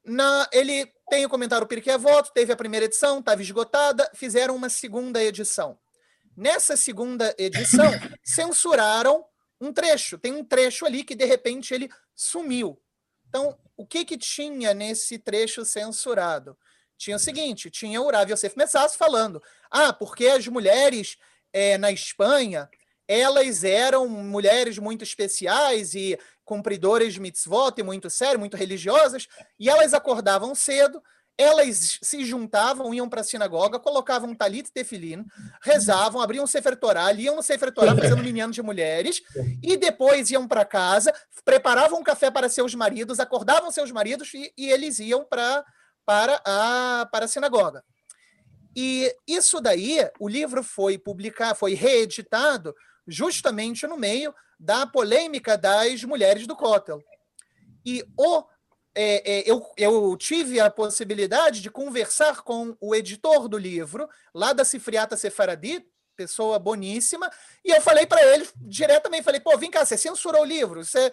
na, 0.06 0.48
ele 0.54 0.86
tem 1.10 1.26
o 1.26 1.30
comentário 1.30 1.66
Pirkei 1.66 1.94
Avot, 1.94 2.32
teve 2.34 2.54
a 2.54 2.56
primeira 2.56 2.86
edição, 2.86 3.20
estava 3.20 3.42
esgotada, 3.42 4.10
fizeram 4.14 4.56
uma 4.56 4.70
segunda 4.70 5.22
edição. 5.24 5.78
Nessa 6.38 6.78
segunda 6.78 7.36
edição, 7.38 7.90
censuraram 8.24 9.26
um 9.60 9.74
trecho. 9.74 10.18
Tem 10.18 10.32
um 10.32 10.46
trecho 10.46 10.86
ali 10.86 11.04
que, 11.04 11.16
de 11.16 11.26
repente, 11.26 11.74
ele 11.74 11.90
sumiu. 12.16 12.80
Então, 13.28 13.58
o 13.78 13.88
que, 13.88 14.06
que 14.06 14.18
tinha 14.18 14.74
nesse 14.74 15.18
trecho 15.18 15.64
censurado? 15.66 16.58
Tinha 17.02 17.16
o 17.16 17.20
seguinte: 17.20 17.70
tinha 17.70 18.02
o 18.02 18.10
Rav 18.10 18.32
Yosef 18.32 18.56
Messas 18.58 18.96
falando, 18.96 19.42
ah, 19.70 19.92
porque 19.92 20.28
as 20.28 20.48
mulheres 20.48 21.18
é, 21.52 21.78
na 21.78 21.92
Espanha 21.92 22.70
elas 23.08 23.66
eram 23.66 24.08
mulheres 24.08 24.78
muito 24.78 25.04
especiais 25.04 25.94
e 25.94 26.18
cumpridoras 26.46 27.14
de 27.14 27.20
mitzvot 27.20 27.74
e 27.78 27.84
muito 27.84 28.10
sérias, 28.10 28.40
muito 28.40 28.56
religiosas, 28.56 29.28
e 29.60 29.70
elas 29.70 29.94
acordavam 29.94 30.56
cedo, 30.56 31.04
elas 31.38 32.00
se 32.02 32.24
juntavam, 32.24 32.94
iam 32.94 33.10
para 33.10 33.20
a 33.20 33.24
sinagoga, 33.24 33.80
colocavam 33.80 34.34
talit 34.34 34.72
tefilin, 34.72 35.26
rezavam, 35.62 36.22
abriam 36.22 36.46
um 36.46 36.48
Sefer 36.48 36.78
Torah, 36.78 37.12
iam 37.12 37.36
no 37.36 37.44
Sefer 37.44 37.74
Torah 37.74 37.96
fazendo 37.96 38.24
minhano 38.24 38.54
de 38.54 38.62
mulheres, 38.62 39.22
e 39.62 39.76
depois 39.76 40.32
iam 40.32 40.48
para 40.48 40.64
casa, 40.64 41.14
preparavam 41.44 42.00
um 42.00 42.04
café 42.04 42.32
para 42.32 42.48
seus 42.48 42.74
maridos, 42.76 43.20
acordavam 43.20 43.72
seus 43.72 43.92
maridos 43.92 44.34
e, 44.34 44.54
e 44.58 44.70
eles 44.70 45.00
iam 45.00 45.26
para 45.26 45.66
para 46.12 46.41
a, 46.43 47.06
para 47.10 47.24
a 47.24 47.28
sinagoga. 47.28 47.86
E 48.76 49.15
isso 49.26 49.62
daí, 49.62 49.97
o 50.19 50.28
livro 50.28 50.62
foi 50.62 50.97
publicado, 50.97 51.58
foi 51.58 51.74
reeditado 51.74 52.76
justamente 53.08 53.88
no 53.88 53.95
meio 53.95 54.36
da 54.60 54.86
polêmica 54.86 55.58
das 55.58 56.04
mulheres 56.04 56.45
do 56.45 56.54
Kotel. 56.54 57.02
E 57.86 58.04
o, 58.17 58.43
é, 58.93 59.39
é, 59.39 59.50
eu, 59.50 59.65
eu 59.78 60.17
tive 60.17 60.60
a 60.60 60.69
possibilidade 60.69 61.62
de 61.62 61.71
conversar 61.71 62.41
com 62.41 62.76
o 62.82 62.93
editor 62.93 63.47
do 63.47 63.58
livro, 63.58 64.10
lá 64.36 64.52
da 64.52 64.65
Cifriata 64.65 65.15
Sefaradi, 65.15 65.82
pessoa 66.17 66.60
boníssima, 66.60 67.32
e 67.63 67.71
eu 67.71 67.82
falei 67.82 68.06
para 68.06 68.21
ele 68.21 68.45
diretamente, 68.58 69.24
falei, 69.24 69.39
pô, 69.39 69.58
vem 69.58 69.71
cá, 69.71 69.86
você 69.86 69.97
censurou 69.97 70.41
o 70.41 70.45
livro, 70.45 70.84
você... 70.84 71.10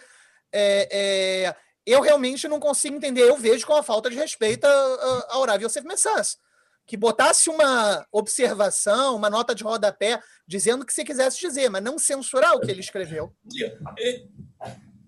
É, 0.51 0.89
é 0.91 1.68
eu 1.91 2.01
realmente 2.01 2.47
não 2.49 2.61
consigo 2.61 2.97
entender. 2.97 3.23
Eu 3.23 3.37
vejo 3.37 3.67
com 3.67 3.75
a 3.75 3.83
falta 3.83 4.11
de 4.11 4.17
respeito 4.17 4.65
a, 4.67 5.27
a 5.31 5.39
Horácio 5.39 5.67
Yosef 5.67 5.87
Messas, 5.87 6.39
que 6.87 6.97
botasse 6.97 7.49
uma 7.49 8.07
observação, 8.13 9.17
uma 9.17 9.31
nota 9.31 9.55
de 9.55 9.65
rodapé, 9.65 10.21
dizendo 10.47 10.83
o 10.83 10.87
que 10.87 10.93
você 10.93 11.05
quisesse 11.05 11.41
dizer, 11.41 11.69
mas 11.69 11.83
não 11.83 11.99
censurar 11.99 12.55
o 12.55 12.61
que 12.61 12.71
ele 12.71 12.81
escreveu. 12.81 13.33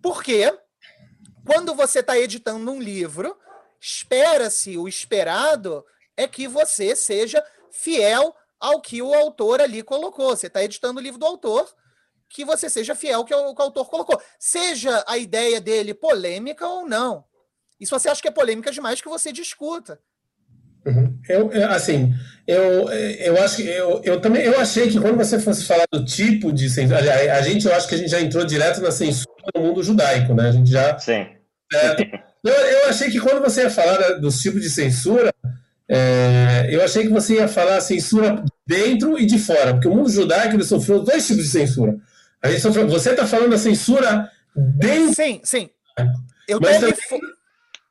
Por 0.02 0.22
quê? 0.22 0.58
Quando 1.46 1.74
você 1.74 2.00
está 2.00 2.18
editando 2.18 2.70
um 2.70 2.80
livro, 2.80 3.36
espera-se, 3.80 4.76
o 4.76 4.86
esperado 4.86 5.84
é 6.16 6.28
que 6.28 6.46
você 6.46 6.94
seja 6.94 7.44
fiel 7.70 8.34
ao 8.58 8.80
que 8.80 9.00
o 9.00 9.14
autor 9.14 9.60
ali 9.60 9.82
colocou. 9.82 10.36
Você 10.36 10.46
está 10.46 10.62
editando 10.62 11.00
o 11.00 11.02
livro 11.02 11.18
do 11.18 11.26
autor, 11.26 11.66
que 12.30 12.44
você 12.44 12.70
seja 12.70 12.94
fiel 12.94 13.18
ao 13.18 13.24
que 13.24 13.34
o, 13.34 13.54
que 13.54 13.60
o 13.60 13.64
autor 13.64 13.90
colocou. 13.90 14.20
Seja 14.38 15.04
a 15.06 15.18
ideia 15.18 15.60
dele 15.60 15.92
polêmica 15.92 16.66
ou 16.66 16.88
não. 16.88 17.24
E 17.78 17.84
se 17.84 17.90
você 17.90 18.08
acha 18.08 18.22
que 18.22 18.28
é 18.28 18.30
polêmica 18.30 18.70
demais, 18.70 19.00
que 19.00 19.08
você 19.08 19.32
discuta. 19.32 19.98
Uhum. 20.86 21.18
Eu, 21.28 21.50
assim, 21.70 22.14
eu, 22.46 22.88
eu 22.90 23.42
acho 23.42 23.56
que 23.56 23.62
eu, 23.68 24.00
eu 24.02 24.20
também 24.20 24.42
eu 24.42 24.58
achei 24.58 24.88
que 24.88 24.98
quando 24.98 25.16
você 25.16 25.38
fosse 25.38 25.64
falar 25.64 25.84
do 25.92 26.04
tipo 26.04 26.50
de 26.52 26.70
censura, 26.70 27.00
a, 27.00 27.36
a 27.36 27.42
gente 27.42 27.66
eu 27.66 27.74
acho 27.74 27.86
que 27.86 27.94
a 27.94 27.98
gente 27.98 28.10
já 28.10 28.20
entrou 28.20 28.46
direto 28.46 28.80
na 28.80 28.90
censura 28.90 29.28
no 29.54 29.62
mundo 29.62 29.82
judaico, 29.82 30.32
né? 30.32 30.48
A 30.48 30.52
gente 30.52 30.70
já. 30.70 30.98
Sim. 30.98 31.26
É, 31.72 31.96
eu, 32.42 32.52
eu 32.52 32.88
achei 32.88 33.10
que 33.10 33.20
quando 33.20 33.42
você 33.42 33.62
ia 33.62 33.70
falar 33.70 34.14
dos 34.14 34.40
tipos 34.40 34.62
de 34.62 34.70
censura, 34.70 35.30
é, 35.88 36.68
eu 36.70 36.82
achei 36.82 37.02
que 37.02 37.12
você 37.12 37.34
ia 37.34 37.48
falar 37.48 37.80
censura 37.80 38.42
dentro 38.66 39.18
e 39.18 39.26
de 39.26 39.38
fora, 39.38 39.74
porque 39.74 39.88
o 39.88 39.94
mundo 39.94 40.08
judaico 40.08 40.54
ele 40.54 40.64
sofreu 40.64 41.02
dois 41.02 41.26
tipos 41.26 41.44
de 41.44 41.50
censura. 41.50 41.96
A 42.42 42.48
gente 42.48 42.62
sofreu, 42.62 42.88
você 42.88 43.10
está 43.10 43.26
falando 43.26 43.50
da 43.50 43.58
censura 43.58 44.30
dentro. 44.54 45.14
Sim, 45.14 45.40
sim. 45.44 45.70
Eu 46.48 46.58
Mas 46.60 46.80
também, 46.80 46.94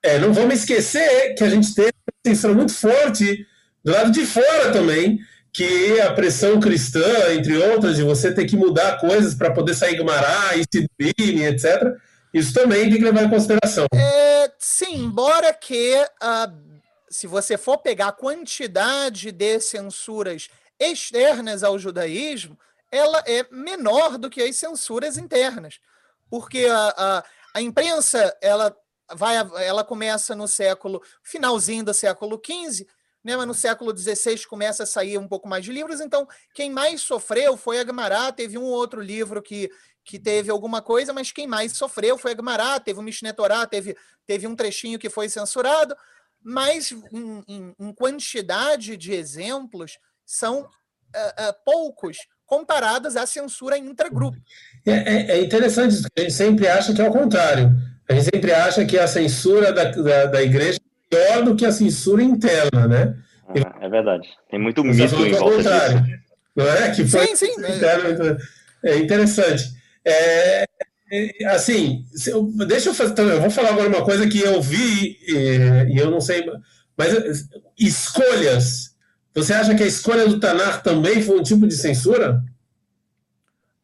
é, 0.04 0.18
não 0.18 0.34
vamos 0.34 0.56
esquecer 0.56 1.36
que 1.36 1.44
a 1.44 1.50
gente 1.50 1.74
teve 1.74 1.94
uma 2.08 2.34
censura 2.34 2.54
muito 2.54 2.74
forte 2.74 3.46
do 3.84 3.92
lado 3.92 4.12
de 4.12 4.26
fora 4.26 4.72
também, 4.72 5.20
que 5.54 6.00
a 6.02 6.14
pressão 6.14 6.60
cristã, 6.60 7.34
entre 7.34 7.58
outras, 7.58 7.96
de 7.96 8.04
você 8.04 8.34
ter 8.34 8.46
que 8.46 8.56
mudar 8.56 9.00
coisas 9.00 9.34
para 9.34 9.52
poder 9.52 9.74
sair 9.74 9.98
Gumará, 9.98 10.56
e 10.56 10.64
Sidbine, 10.64 11.46
etc. 11.46 11.96
Isso 12.34 12.54
também 12.54 12.90
tem 12.90 12.98
que 12.98 13.04
levar 13.04 13.24
em 13.24 13.30
consideração. 13.30 13.86
É, 13.94 14.52
sim, 14.58 15.04
embora 15.04 15.54
que 15.54 15.96
uh, 16.22 16.80
se 17.10 17.28
você 17.28 17.58
for 17.58 17.78
pegar 17.78 18.10
a 18.10 18.14
quantidade 18.14 19.32
de 19.32 19.60
censuras 19.60 20.50
externas 20.80 21.64
ao 21.64 21.78
judaísmo, 21.78 22.58
ela 22.92 23.24
é 23.26 23.46
menor 23.52 24.18
do 24.18 24.30
que 24.30 24.42
as 24.42 24.56
censuras 24.56 25.18
internas. 25.18 25.80
Porque 26.30 26.66
a, 26.66 26.94
a, 26.98 27.24
a 27.56 27.62
imprensa 27.62 28.36
ela 28.42 28.76
vai 29.16 29.36
ela 29.64 29.84
começa 29.84 30.36
no 30.36 30.48
século 30.48 31.02
finalzinho 31.24 31.84
do 31.84 31.94
século 31.94 32.40
XV, 32.44 32.86
né, 33.24 33.36
mas 33.36 33.48
no 33.48 33.54
século 33.54 33.96
XVI 33.96 34.46
começa 34.46 34.84
a 34.84 34.86
sair 34.86 35.18
um 35.18 35.28
pouco 35.28 35.48
mais 35.48 35.66
de 35.66 35.72
livros, 35.72 36.00
então 36.00 36.28
quem 36.54 36.70
mais 36.70 37.02
sofreu 37.02 37.58
foi 37.58 37.80
a 37.80 37.86
Gemara, 37.86 38.32
teve 38.32 38.58
um 38.58 38.64
outro 38.64 39.02
livro 39.02 39.42
que, 39.42 39.70
que 40.06 40.18
teve 40.18 40.50
alguma 40.50 40.82
coisa, 40.82 41.12
mas 41.12 41.32
quem 41.32 41.48
mais 41.48 41.74
sofreu 41.74 42.18
foi 42.18 42.34
a 42.34 42.36
Gemara, 42.36 42.80
teve 42.80 43.00
o 43.00 43.04
Mishneh 43.04 43.34
teve, 43.70 43.98
teve 44.26 44.48
um 44.48 44.56
trechinho 44.56 45.00
que 45.00 45.10
foi 45.10 45.28
censurado, 45.28 45.96
mas 46.42 46.92
em, 46.92 47.44
em, 47.48 47.76
em 47.78 47.94
quantidade 47.94 48.96
de 48.96 49.12
exemplos 49.12 49.98
são 50.26 50.62
uh, 50.62 50.64
uh, 50.64 51.54
poucos 51.66 52.18
comparados 52.50 53.16
à 53.16 53.28
censura 53.28 53.78
intragrupo. 53.78 54.38
É, 54.86 54.92
é, 54.92 55.32
é 55.38 55.42
interessante 55.42 55.94
isso, 55.94 56.08
a 56.18 56.22
gente 56.22 56.34
sempre 56.34 56.68
acha 56.68 56.94
que 56.94 57.02
é 57.02 57.08
o 57.08 57.12
contrário. 57.12 57.72
A 58.10 58.14
gente 58.14 58.26
sempre 58.26 58.52
acha 58.52 58.84
que 58.86 58.98
a 58.98 59.08
censura 59.08 59.72
da, 59.72 59.86
da, 59.86 60.26
da 60.26 60.42
igreja 60.42 60.80
é 61.12 61.16
pior 61.16 61.46
do 61.46 61.56
que 61.56 61.66
a 61.66 61.72
censura 61.72 62.24
interna, 62.24 62.88
né? 62.88 63.16
Ah, 63.48 63.86
é 63.86 63.90
verdade. 63.90 64.28
Tem 64.50 64.60
muito 64.60 64.84
mito 64.84 65.02
em 65.04 65.32
volta 65.32 65.58
contrário, 65.58 66.02
disso. 66.04 66.20
Não 66.56 66.68
é? 66.68 66.92
Que 66.92 67.06
foi 67.06 67.28
sim, 67.28 67.36
sim. 67.36 67.52
Interno, 67.52 68.38
é 68.84 68.98
interessante. 68.98 69.64
É, 70.04 70.66
assim, 71.48 72.04
eu, 72.28 72.52
deixa 72.68 72.90
eu 72.90 72.94
fazer. 72.96 73.12
Então, 73.12 73.28
eu 73.28 73.42
vou 73.42 73.52
falar 73.52 73.70
agora 73.70 73.90
uma 73.90 74.04
coisa 74.04 74.28
que 74.28 74.40
eu 74.40 74.62
vi 74.62 75.18
e, 75.28 75.94
e, 75.94 75.98
eu 75.98 76.10
não 76.10 76.20
sei, 76.20 76.44
mas 76.98 77.48
escolhas. 77.78 78.90
Você 79.44 79.54
acha 79.54 79.74
que 79.74 79.84
a 79.84 79.88
escolha 79.88 80.28
do 80.28 80.38
Tanar 80.38 80.84
também 80.84 81.22
foi 81.22 81.40
um 81.40 81.44
tipo 81.44 81.66
de 81.66 81.74
censura? 81.74 82.44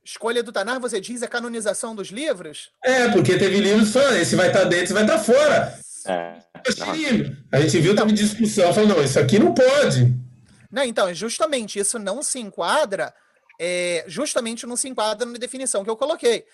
Escolha 0.03 0.43
do 0.43 0.51
Tanar, 0.51 0.81
você 0.81 0.99
diz 0.99 1.23
a 1.23 1.27
canonização 1.27 1.95
dos 1.95 2.09
livros? 2.09 2.71
É, 2.83 3.07
porque 3.09 3.37
teve 3.37 3.59
livros 3.59 3.91
falando, 3.91 4.17
esse 4.17 4.35
vai 4.35 4.47
estar 4.47 4.65
dentro, 4.65 4.83
esse 4.83 4.93
vai 4.93 5.03
estar 5.03 5.17
fora. 5.17 5.79
É, 6.07 6.35
a 7.51 7.61
gente 7.61 7.79
viu 7.79 7.93
então, 7.93 8.05
discussão, 8.07 8.73
falando, 8.73 8.95
não, 8.95 9.03
isso 9.03 9.17
aqui 9.17 9.39
não 9.39 9.53
pode. 9.53 10.13
Não, 10.69 10.83
então, 10.83 11.11
justamente 11.13 11.79
isso 11.79 11.97
não 11.97 12.21
se 12.21 12.37
enquadra, 12.37 13.13
é, 13.57 14.03
justamente 14.07 14.67
não 14.67 14.75
se 14.75 14.89
enquadra 14.89 15.25
na 15.25 15.37
definição 15.37 15.85
que 15.85 15.89
eu 15.89 15.95
coloquei. 15.95 16.45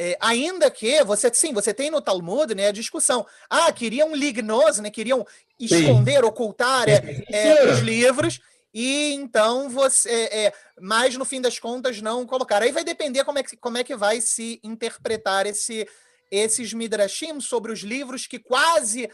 É, 0.00 0.16
ainda 0.20 0.70
que 0.70 1.02
você 1.02 1.28
sim, 1.34 1.52
você 1.52 1.74
tem 1.74 1.90
no 1.90 2.00
Talmud 2.00 2.54
né, 2.54 2.68
a 2.68 2.72
discussão. 2.72 3.26
Ah, 3.50 3.72
queriam 3.72 4.14
lignos, 4.14 4.78
né, 4.78 4.90
queriam 4.90 5.26
esconder, 5.58 6.20
sim. 6.20 6.24
ocultar 6.24 6.88
é, 6.88 7.24
é, 7.32 7.64
os 7.72 7.80
livros, 7.80 8.40
e 8.72 9.12
então 9.14 9.68
você. 9.68 10.08
É, 10.08 10.44
é, 10.44 10.52
mas 10.80 11.16
no 11.16 11.24
fim 11.24 11.40
das 11.40 11.58
contas 11.58 12.00
não 12.00 12.24
colocar. 12.24 12.62
Aí 12.62 12.70
vai 12.70 12.84
depender 12.84 13.24
como 13.24 13.40
é 13.40 13.42
que, 13.42 13.56
como 13.56 13.76
é 13.76 13.82
que 13.82 13.96
vai 13.96 14.20
se 14.20 14.60
interpretar 14.62 15.46
esse, 15.46 15.84
esses 16.30 16.72
midrashim 16.72 17.40
sobre 17.40 17.72
os 17.72 17.80
livros 17.80 18.24
que 18.24 18.38
quase 18.38 19.10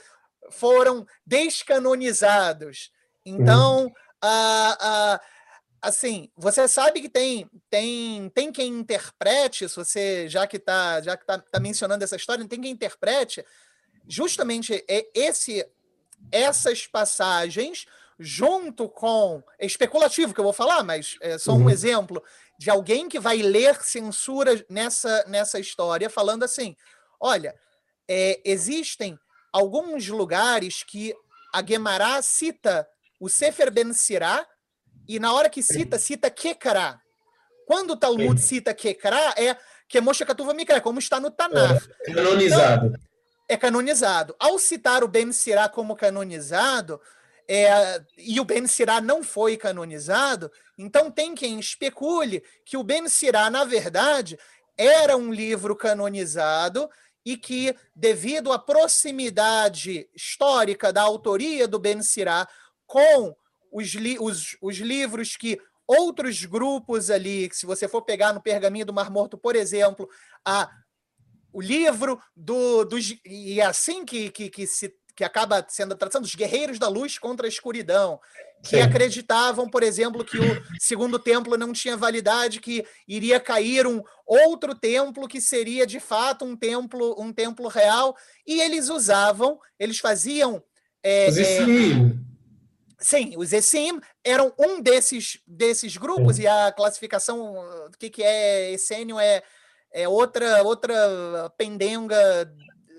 foram 0.51 1.07
descanonizados. 1.27 2.93
Então, 3.25 3.91
a, 4.21 4.77
a 5.15 5.21
assim, 5.85 6.31
você 6.35 6.67
sabe 6.67 7.03
que 7.03 7.09
tem 7.11 7.49
tem 7.69 8.31
tem 8.31 8.51
quem 8.51 8.69
interprete, 8.69 9.69
se 9.69 9.77
você 9.77 10.27
já 10.29 10.47
que 10.47 10.57
está 10.57 11.01
já 11.03 11.15
que 11.17 11.27
tá, 11.27 11.39
tá, 11.39 11.61
mencionando 11.61 12.03
essa 12.03 12.17
história, 12.17 12.47
tem 12.49 12.61
quem 12.61 12.73
interprete 12.73 13.45
justamente 14.09 14.83
esse 15.15 15.65
essas 16.33 16.87
passagens 16.87 17.85
junto 18.19 18.89
com 18.89 19.43
é 19.59 19.67
especulativo 19.67 20.33
que 20.33 20.41
eu 20.41 20.45
vou 20.45 20.55
falar, 20.55 20.83
mas 20.83 21.19
é 21.21 21.37
só 21.37 21.53
um 21.53 21.65
uhum. 21.65 21.71
exemplo 21.71 22.23
de 22.59 22.71
alguém 22.71 23.07
que 23.07 23.21
vai 23.21 23.43
ler 23.43 23.83
censura 23.83 24.65
nessa 24.71 25.25
nessa 25.29 25.61
história 25.61 26.09
falando 26.09 26.45
assim, 26.45 26.75
olha, 27.21 27.55
é, 28.09 28.41
existem 28.43 29.19
alguns 29.53 30.09
lugares 30.09 30.83
que 30.83 31.15
a 31.53 31.61
Guemará 31.61 32.23
cita 32.23 32.89
o 33.21 33.29
Sefer 33.29 33.71
Ben 33.71 33.93
Sirah 33.93 34.47
e 35.09 35.19
na 35.19 35.33
hora 35.33 35.49
que 35.49 35.63
cita, 35.63 35.99
cita 35.99 36.31
Kekara. 36.31 37.01
Quando 37.67 37.93
o 37.93 37.97
Talmud 37.97 38.41
cita 38.41 38.75
Kekara, 38.75 39.35
é 39.37 39.57
que 39.89 39.99
é 39.99 40.01
Moshe 40.01 40.25
Katuva 40.25 40.55
Mikra, 40.55 40.81
como 40.81 40.99
está 40.99 41.21
no 41.21 41.31
Tanar. 41.31 41.83
É 42.07 42.13
canonizado. 42.13 42.87
Então, 42.87 43.01
é 43.49 43.57
canonizado. 43.57 44.37
Ao 44.39 44.59
citar 44.59 45.05
o 45.05 45.09
Ben 45.09 45.33
Sirá 45.33 45.69
como 45.69 45.97
canonizado, 45.97 47.01
é, 47.49 48.03
e 48.17 48.41
o 48.41 48.45
Ben 48.45 48.67
Sirá 48.67 49.01
não 49.01 49.23
foi 49.23 49.57
canonizado, 49.57 50.51
então 50.79 51.11
tem 51.11 51.35
quem 51.35 51.59
especule 51.59 52.43
que 52.65 52.77
o 52.77 52.83
Ben 52.83 53.07
Sirá, 53.09 53.51
na 53.51 53.65
verdade, 53.65 54.39
era 54.77 55.17
um 55.17 55.33
livro 55.33 55.77
canonizado 55.77 56.89
e 57.25 57.37
que, 57.37 57.75
devido 57.95 58.53
à 58.53 58.59
proximidade 58.59 60.09
histórica 60.15 60.93
da 60.93 61.03
autoria 61.03 61.69
do 61.69 61.79
Ben 61.79 62.03
Sirá 62.03 62.49
com 62.87 63.35
os, 63.75 63.89
li 63.89 64.17
os, 64.21 64.57
os 64.63 64.77
livros 64.77 65.37
que 65.37 65.59
outros 65.87 66.45
grupos 66.45 67.11
ali, 67.11 67.51
se 67.53 67.67
você 67.67 67.89
for 67.89 68.03
pegar 68.03 68.33
no 68.33 68.41
pergaminho 68.41 68.87
do 68.87 68.93
Mar 68.93 69.11
Morto, 69.11 69.37
por 69.37 69.57
exemplo, 69.57 70.09
a, 70.45 70.71
o 71.53 71.61
livro 71.61 72.21
do, 72.37 72.85
dos. 72.85 73.17
E 73.25 73.61
é 73.61 73.67
assim 73.67 74.05
que, 74.05 74.31
que, 74.31 74.49
que, 74.49 74.67
se, 74.67 74.95
que 75.17 75.25
acaba 75.25 75.67
sendo 75.69 75.93
a 75.93 75.97
tradução 75.97 76.23
dos 76.23 76.35
Guerreiros 76.35 76.79
da 76.79 76.89
Luz 76.89 77.19
contra 77.19 77.47
a 77.47 77.49
Escuridão, 77.49 78.21
que 78.63 78.77
Sim. 78.77 78.81
acreditavam, 78.83 79.69
por 79.69 79.83
exemplo, 79.83 80.25
que 80.25 80.39
o 80.39 80.63
segundo 80.79 81.19
templo 81.19 81.59
não 81.59 81.73
tinha 81.73 81.97
validade, 81.97 82.61
que 82.61 82.87
iria 83.07 83.41
cair 83.41 83.87
um 83.89 84.03
outro 84.25 84.75
templo 84.75 85.29
que 85.29 85.41
seria 85.41 85.85
de 85.85 85.99
fato 85.99 86.45
um 86.45 86.57
templo, 86.57 87.21
um 87.21 87.33
templo 87.33 87.69
real, 87.69 88.17
e 88.47 88.61
eles 88.61 88.89
usavam, 88.89 89.59
eles 89.79 89.99
faziam. 89.99 90.63
É, 91.03 91.27
é, 91.27 91.31
Sim, 92.99 93.35
os 93.37 93.53
ESIM 93.53 94.01
eram 94.23 94.53
um 94.59 94.81
desses, 94.81 95.41
desses 95.47 95.97
grupos, 95.97 96.39
e 96.39 96.47
a 96.47 96.73
classificação 96.73 97.55
do 97.91 97.99
que, 97.99 98.09
que 98.09 98.23
é 98.23 98.73
essênio 98.73 99.19
é, 99.19 99.43
é 99.93 100.09
outra, 100.09 100.63
outra 100.63 101.51
pendenga 101.57 102.17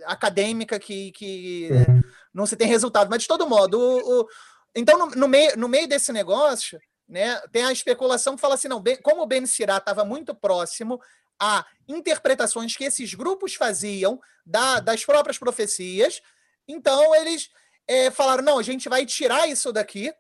acadêmica 0.06 0.80
que, 0.80 1.12
que 1.12 1.70
uhum. 1.72 2.02
não 2.34 2.46
se 2.46 2.56
tem 2.56 2.68
resultado. 2.68 3.10
Mas, 3.10 3.24
de 3.24 3.28
todo 3.28 3.48
modo, 3.48 3.80
o, 3.80 4.22
o 4.22 4.28
então, 4.76 4.98
no, 4.98 5.08
no, 5.08 5.28
meio, 5.28 5.58
no 5.58 5.70
meio 5.70 5.88
desse 5.88 6.12
negócio, 6.12 6.80
né, 7.08 7.40
tem 7.52 7.64
a 7.64 7.72
especulação 7.72 8.36
que 8.36 8.42
fala 8.42 8.56
assim: 8.56 8.68
não, 8.68 8.84
como 9.02 9.22
o 9.22 9.26
Ben 9.26 9.46
Sirá 9.46 9.78
estava 9.78 10.04
muito 10.04 10.36
próximo 10.36 11.00
a 11.40 11.66
interpretações 11.88 12.76
que 12.76 12.84
esses 12.84 13.14
grupos 13.14 13.56
faziam 13.56 14.20
da, 14.46 14.80
das 14.80 15.06
próprias 15.06 15.38
profecias. 15.38 16.22
Então, 16.68 17.14
eles 17.16 17.50
é, 17.88 18.12
falaram: 18.12 18.44
não, 18.44 18.58
a 18.58 18.64
gente 18.64 18.90
vai 18.90 19.06
tirar 19.06 19.48
isso 19.48 19.72
daqui 19.72 20.14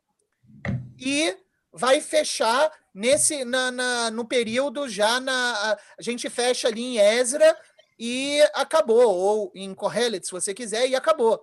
e 0.99 1.35
vai 1.71 1.99
fechar 1.99 2.71
nesse 2.93 3.43
na, 3.43 3.71
na, 3.71 4.11
no 4.11 4.25
período 4.25 4.87
já 4.87 5.19
na 5.19 5.77
a 5.97 6.01
gente 6.01 6.29
fecha 6.29 6.67
ali 6.69 6.81
em 6.81 6.97
Ezra 6.97 7.55
e 7.99 8.41
acabou 8.53 9.13
ou 9.13 9.51
em 9.53 9.73
Kohelet, 9.73 10.25
se 10.25 10.31
você 10.31 10.53
quiser 10.53 10.87
e 10.87 10.95
acabou. 10.95 11.41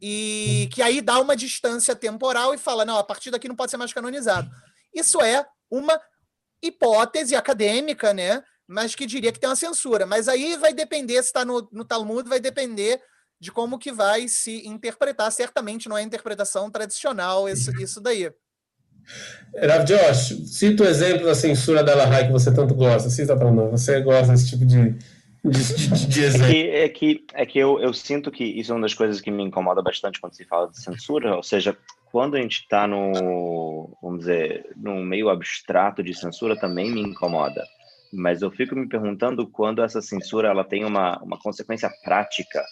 E 0.00 0.68
que 0.72 0.82
aí 0.82 1.00
dá 1.00 1.20
uma 1.20 1.36
distância 1.36 1.94
temporal 1.94 2.54
e 2.54 2.58
fala 2.58 2.84
não 2.84 2.98
a 2.98 3.04
partir 3.04 3.30
daqui 3.30 3.48
não 3.48 3.56
pode 3.56 3.70
ser 3.70 3.76
mais 3.76 3.92
canonizado. 3.92 4.50
Isso 4.94 5.20
é 5.20 5.46
uma 5.70 6.00
hipótese 6.60 7.34
acadêmica 7.34 8.12
né 8.12 8.44
mas 8.66 8.94
que 8.94 9.04
diria 9.04 9.32
que 9.32 9.38
tem 9.38 9.50
uma 9.50 9.56
censura. 9.56 10.06
Mas 10.06 10.28
aí 10.28 10.56
vai 10.56 10.72
depender 10.72 11.14
se 11.14 11.28
está 11.28 11.44
no, 11.44 11.68
no 11.70 11.84
Talmud 11.84 12.28
vai 12.28 12.40
depender 12.40 13.02
de 13.42 13.50
como 13.50 13.76
que 13.76 13.90
vai 13.90 14.28
se 14.28 14.64
interpretar 14.68 15.32
certamente 15.32 15.88
não 15.88 15.98
é 15.98 16.02
interpretação 16.02 16.70
tradicional 16.70 17.48
isso, 17.48 17.72
isso 17.82 18.00
daí 18.00 18.30
Rav 19.60 19.84
Josh, 19.84 20.46
cita 20.46 20.84
o 20.84 20.86
exemplo 20.86 21.26
da 21.26 21.34
censura 21.34 21.82
da 21.82 21.92
Lahai 21.92 22.26
que 22.26 22.32
você 22.32 22.54
tanto 22.54 22.72
gosta. 22.72 23.10
Cita 23.10 23.36
para 23.36 23.50
nós. 23.50 23.72
Você 23.72 24.00
gosta 24.00 24.32
desse 24.32 24.50
tipo 24.50 24.64
de, 24.64 24.92
de, 25.44 25.88
de, 25.88 26.06
de 26.06 26.22
exemplo. 26.22 26.46
É 26.46 26.52
que, 26.52 26.70
é 26.70 26.88
que, 26.88 27.24
é 27.34 27.46
que 27.46 27.58
eu, 27.58 27.80
eu 27.80 27.92
sinto 27.92 28.30
que 28.30 28.44
isso 28.44 28.70
é 28.70 28.76
uma 28.76 28.82
das 28.82 28.94
coisas 28.94 29.20
que 29.20 29.28
me 29.28 29.42
incomoda 29.42 29.82
bastante 29.82 30.20
quando 30.20 30.36
se 30.36 30.44
fala 30.44 30.68
de 30.68 30.80
censura. 30.80 31.34
Ou 31.34 31.42
seja, 31.42 31.76
quando 32.12 32.36
a 32.36 32.40
gente 32.40 32.60
está 32.60 32.86
no, 32.86 33.98
vamos 34.00 34.20
dizer, 34.20 34.70
num 34.76 35.02
meio 35.02 35.28
abstrato 35.28 36.00
de 36.00 36.14
censura, 36.14 36.54
também 36.54 36.92
me 36.92 37.00
incomoda. 37.00 37.64
Mas 38.12 38.40
eu 38.40 38.52
fico 38.52 38.76
me 38.76 38.88
perguntando 38.88 39.48
quando 39.48 39.82
essa 39.82 40.00
censura 40.00 40.48
ela 40.48 40.62
tem 40.62 40.84
uma, 40.84 41.18
uma 41.22 41.38
consequência 41.38 41.90
prática 42.04 42.62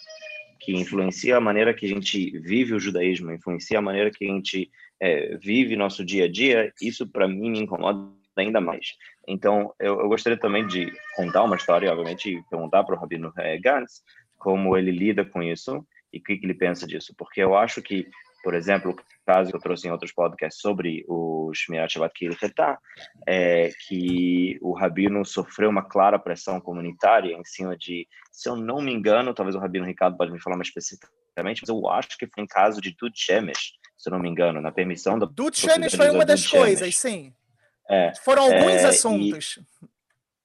que 0.61 0.73
influencia 0.73 1.37
a 1.37 1.41
maneira 1.41 1.73
que 1.73 1.87
a 1.87 1.89
gente 1.89 2.39
vive 2.39 2.73
o 2.73 2.79
judaísmo, 2.79 3.31
influencia 3.31 3.79
a 3.79 3.81
maneira 3.81 4.11
que 4.11 4.23
a 4.23 4.27
gente 4.27 4.69
é, 4.99 5.35
vive 5.37 5.75
nosso 5.75 6.05
dia 6.05 6.25
a 6.25 6.31
dia, 6.31 6.71
isso 6.79 7.07
para 7.07 7.27
mim 7.27 7.49
me 7.49 7.59
incomoda 7.59 8.07
ainda 8.37 8.61
mais. 8.61 8.93
Então, 9.27 9.73
eu, 9.79 9.99
eu, 9.99 10.07
gostaria 10.07 10.37
também 10.37 10.65
de 10.67 10.91
contar 11.15 11.43
uma 11.43 11.55
história, 11.55 11.91
obviamente, 11.91 12.29
e 12.29 12.43
perguntar 12.43 12.83
para 12.83 12.95
o 12.95 12.99
Rabino 12.99 13.33
é, 13.37 13.57
Gantz 13.57 14.03
como 14.37 14.77
ele 14.77 14.91
lida 14.91 15.25
com 15.25 15.41
isso 15.41 15.85
e 16.13 16.19
o 16.19 16.23
que, 16.23 16.37
que 16.37 16.45
ele 16.45 16.53
pensa 16.53 16.85
disso, 16.85 17.13
porque 17.17 17.41
eu 17.41 17.55
acho 17.55 17.81
que, 17.81 18.07
por 18.43 18.53
exemplo, 18.53 18.91
o 18.91 18.95
caso 19.25 19.49
que 19.49 19.55
eu 19.55 19.61
trouxe 19.61 19.87
em 19.87 19.91
outros 19.91 20.11
podcasts 20.11 20.61
sobre 20.61 21.05
o 21.07 21.51
Shmirat 21.53 21.93
Shabbat 21.93 22.13
Kilchetá, 22.13 22.79
é 23.27 23.69
que 23.87 24.57
o 24.61 24.73
Rabino 24.73 25.25
sofreu 25.25 25.69
uma 25.69 25.83
clara 25.83 26.19
pressão 26.19 26.59
comunitária 26.59 27.33
em 27.33 27.43
cima 27.43 27.77
de, 27.77 28.07
se 28.31 28.49
eu 28.49 28.55
não 28.55 28.81
me 28.81 28.91
engano, 28.93 29.33
talvez 29.33 29.55
o 29.55 29.59
Rabino 29.59 29.85
Ricardo 29.85 30.17
pode 30.17 30.31
me 30.31 30.41
falar 30.41 30.55
mais 30.55 30.67
especificamente, 30.67 31.61
mas 31.61 31.69
eu 31.69 31.89
acho 31.89 32.17
que 32.17 32.27
foi 32.27 32.43
em 32.43 32.47
caso 32.47 32.81
de 32.81 32.95
Dud 32.99 33.13
Shemesh, 33.15 33.73
se 33.97 34.09
eu 34.09 34.11
não 34.11 34.19
me 34.19 34.29
engano, 34.29 34.61
na 34.61 34.71
permissão 34.71 35.19
da. 35.19 35.25
Do 35.25 35.53
Chames 35.53 35.93
foi 35.93 36.09
uma 36.09 36.25
das 36.25 36.47
coisas, 36.47 36.95
sim. 36.95 37.33
É, 37.89 38.13
Foram 38.23 38.43
alguns 38.43 38.83
é, 38.83 38.85
assuntos. 38.85 39.59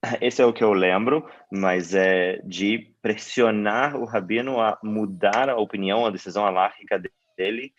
Esse 0.21 0.43
é 0.43 0.45
o 0.45 0.53
que 0.53 0.63
eu 0.63 0.73
lembro, 0.73 1.29
mas 1.51 1.95
é 1.95 2.41
de 2.45 2.93
pressionar 3.01 3.97
o 3.97 4.05
rabino 4.05 4.61
a 4.61 4.79
mudar 4.83 5.49
a 5.49 5.57
opinião, 5.57 6.05
a 6.05 6.11
decisão 6.11 6.45
alárrica 6.45 7.01
dele, 7.37 7.73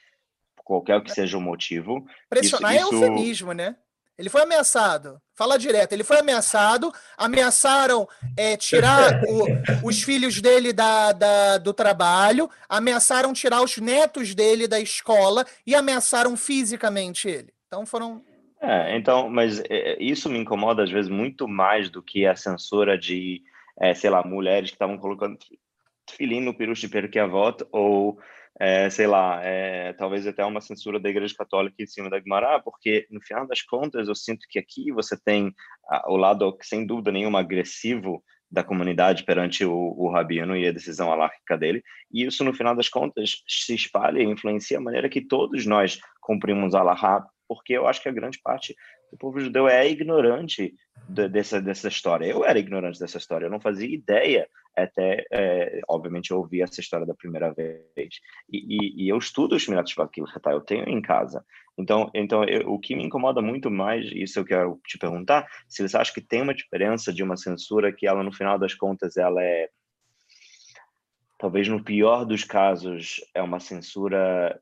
qualquer 0.68 1.02
que 1.02 1.12
seja 1.12 1.38
o 1.38 1.42
motivo. 1.42 2.06
Pressionar 2.30 2.76
isso, 2.76 2.94
é 2.94 3.08
eufemismo, 3.08 3.54
né? 3.54 3.78
Ele 4.18 4.30
foi 4.30 4.42
ameaçado. 4.42 5.22
Fala 5.34 5.58
direto. 5.58 5.94
Ele 5.94 6.04
foi 6.04 6.20
ameaçado. 6.20 6.92
Ameaçaram 7.18 8.08
é, 8.36 8.58
tirar 8.58 9.22
o, 9.28 9.88
os 9.88 10.02
filhos 10.02 10.42
dele 10.42 10.74
da, 10.74 11.12
da, 11.14 11.58
do 11.60 11.74
trabalho. 11.74 12.50
Ameaçaram 12.68 13.32
tirar 13.32 13.62
os 13.62 13.78
netos 13.78 14.34
dele 14.36 14.68
da 14.68 14.80
escola. 14.80 15.46
E 15.66 15.74
ameaçaram 15.74 16.36
fisicamente 16.36 17.30
ele. 17.30 17.54
Então 17.68 17.86
foram. 17.86 18.22
É, 18.60 18.98
então, 18.98 19.30
mas 19.30 19.62
é, 19.70 20.02
isso 20.02 20.30
me 20.30 20.40
incomoda 20.40 20.84
às 20.84 20.90
vezes 20.90 21.10
muito 21.10 21.48
mais 21.48 21.90
do 21.90 22.02
que 22.02 22.26
a 22.26 22.36
censura 22.36 22.98
de, 22.98 23.44
é, 23.80 23.94
sei 23.94 24.10
lá, 24.10 24.24
mulheres 24.24 24.72
que 24.72 24.76
estavam 24.76 24.98
colocando 24.98 25.38
filhinho 26.10 26.46
no 26.46 26.54
peru 26.54 26.74
de 26.74 26.88
perto 26.88 27.12
que 27.12 27.20
a 27.20 27.28
voto 27.28 27.68
ou 27.72 28.18
é, 28.60 28.90
sei 28.90 29.08
lá, 29.08 29.40
é, 29.44 29.94
talvez 29.94 30.26
até 30.26 30.44
uma 30.44 30.62
censura 30.62 31.00
da 31.00 31.10
Igreja 31.10 31.34
Católica 31.38 31.76
em 31.80 31.88
cima 31.88 32.10
da 32.10 32.20
Guimarães, 32.20 32.62
porque 32.64 33.08
no 33.12 33.22
final 33.22 33.48
das 33.48 33.62
contas 33.62 34.08
eu 34.08 34.16
sinto 34.16 34.48
que 34.50 34.58
aqui 34.58 34.92
você 34.92 35.16
tem 35.18 35.54
o 36.08 36.18
lado, 36.18 36.58
sem 36.62 36.86
dúvida 36.86 37.12
nenhuma, 37.12 37.40
agressivo 37.40 38.24
da 38.50 38.64
comunidade 38.64 39.24
perante 39.24 39.66
o, 39.66 39.94
o 39.98 40.10
rabino 40.10 40.56
e 40.56 40.68
a 40.68 40.72
decisão 40.72 41.12
alárquica 41.12 41.58
dele, 41.58 41.84
e 42.12 42.26
isso 42.26 42.44
no 42.44 42.54
final 42.54 42.76
das 42.76 42.90
contas 42.90 43.44
se 43.48 43.76
espalha 43.76 44.20
e 44.20 44.26
influencia 44.26 44.78
a 44.78 44.82
maneira 44.82 45.10
que 45.10 45.22
todos 45.22 45.66
nós 45.66 46.00
cumprimos 46.22 46.74
a 46.74 46.80
Alahá, 46.80 47.28
porque 47.48 47.74
eu 47.74 47.88
acho 47.88 48.02
que 48.02 48.10
a 48.10 48.14
grande 48.14 48.40
parte 48.42 48.76
do 49.12 49.18
povo 49.18 49.40
judeu 49.40 49.68
é 49.68 49.90
ignorante 49.90 50.74
de, 51.08 51.28
dessa, 51.30 51.62
dessa 51.62 51.88
história. 51.88 52.26
Eu 52.26 52.44
era 52.44 52.60
ignorante 52.60 53.00
dessa 53.00 53.18
história, 53.18 53.46
eu 53.46 53.52
não 53.52 53.60
fazia 53.60 53.88
ideia 53.88 54.48
até, 54.76 55.26
é, 55.32 55.82
obviamente, 55.88 56.30
eu 56.30 56.38
ouvi 56.38 56.62
essa 56.62 56.80
história 56.80 57.06
da 57.06 57.16
primeira 57.16 57.52
vez. 57.52 58.20
E, 58.48 58.58
e, 58.58 59.06
e 59.06 59.10
eu 59.10 59.18
estudo 59.18 59.56
os 59.56 59.64
Shmirat 59.64 59.90
Shvakim 59.90 60.24
eu 60.52 60.62
tenho 60.62 60.88
em 60.88 61.02
casa. 61.02 61.44
Então, 61.78 62.12
então 62.14 62.44
eu, 62.44 62.72
o 62.72 62.80
que 62.80 62.96
me 62.96 63.04
incomoda 63.04 63.42
muito 63.42 63.72
mais, 63.72 64.06
isso 64.12 64.40
eu 64.40 64.46
quero 64.46 64.80
te 64.86 64.98
perguntar, 64.98 65.48
se 65.68 65.88
você 65.88 65.98
acha 65.98 66.14
que 66.14 66.22
tem 66.22 66.42
uma 66.42 66.54
diferença 66.54 67.12
de 67.12 67.24
uma 67.24 67.36
censura 67.36 67.92
que 67.92 68.06
ela, 68.06 68.24
no 68.24 68.32
final 68.32 68.60
das 68.60 68.74
contas, 68.74 69.18
ela 69.18 69.44
é 69.44 69.70
talvez 71.40 71.68
no 71.68 71.84
pior 71.84 72.26
dos 72.26 72.44
casos, 72.44 73.22
é 73.34 73.42
uma 73.42 73.60
censura 73.60 74.60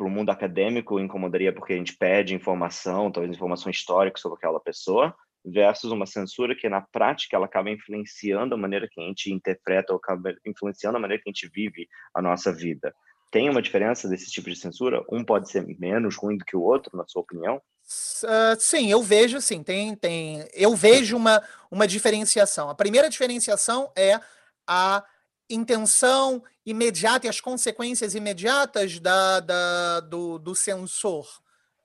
para 0.00 0.06
o 0.06 0.10
mundo 0.10 0.30
acadêmico 0.30 0.98
incomodaria 0.98 1.52
porque 1.52 1.74
a 1.74 1.76
gente 1.76 1.94
pede 1.94 2.34
informação, 2.34 3.12
talvez 3.12 3.36
informação 3.36 3.70
histórica 3.70 4.18
sobre 4.18 4.38
aquela 4.38 4.58
pessoa, 4.58 5.14
versus 5.44 5.92
uma 5.92 6.06
censura 6.06 6.56
que 6.56 6.70
na 6.70 6.80
prática 6.80 7.36
ela 7.36 7.44
acaba 7.44 7.68
influenciando 7.68 8.54
a 8.54 8.58
maneira 8.58 8.88
que 8.90 8.98
a 8.98 9.04
gente 9.04 9.30
interpreta 9.30 9.92
ou 9.92 9.98
acaba 9.98 10.34
influenciando 10.46 10.96
a 10.96 11.00
maneira 11.00 11.22
que 11.22 11.28
a 11.28 11.32
gente 11.32 11.50
vive 11.54 11.86
a 12.14 12.22
nossa 12.22 12.50
vida. 12.50 12.94
Tem 13.30 13.50
uma 13.50 13.60
diferença 13.60 14.08
desse 14.08 14.30
tipo 14.30 14.48
de 14.48 14.56
censura? 14.56 15.04
Um 15.12 15.22
pode 15.22 15.50
ser 15.50 15.66
menos 15.78 16.16
ruim 16.16 16.38
do 16.38 16.46
que 16.46 16.56
o 16.56 16.62
outro, 16.62 16.96
na 16.96 17.04
sua 17.06 17.20
opinião? 17.20 17.56
Uh, 17.56 18.58
sim, 18.58 18.90
eu 18.90 19.02
vejo, 19.02 19.38
sim, 19.42 19.62
tem, 19.62 19.94
tem, 19.94 20.48
eu 20.54 20.74
vejo 20.74 21.14
uma, 21.14 21.42
uma 21.70 21.86
diferenciação. 21.86 22.70
A 22.70 22.74
primeira 22.74 23.10
diferenciação 23.10 23.92
é 23.94 24.18
a 24.66 25.04
intenção 25.50 26.42
imediata 26.64 27.26
e 27.26 27.28
as 27.28 27.40
consequências 27.40 28.14
imediatas 28.14 29.00
da, 29.00 29.40
da 29.40 30.00
do, 30.00 30.38
do 30.38 30.54
censor, 30.54 31.26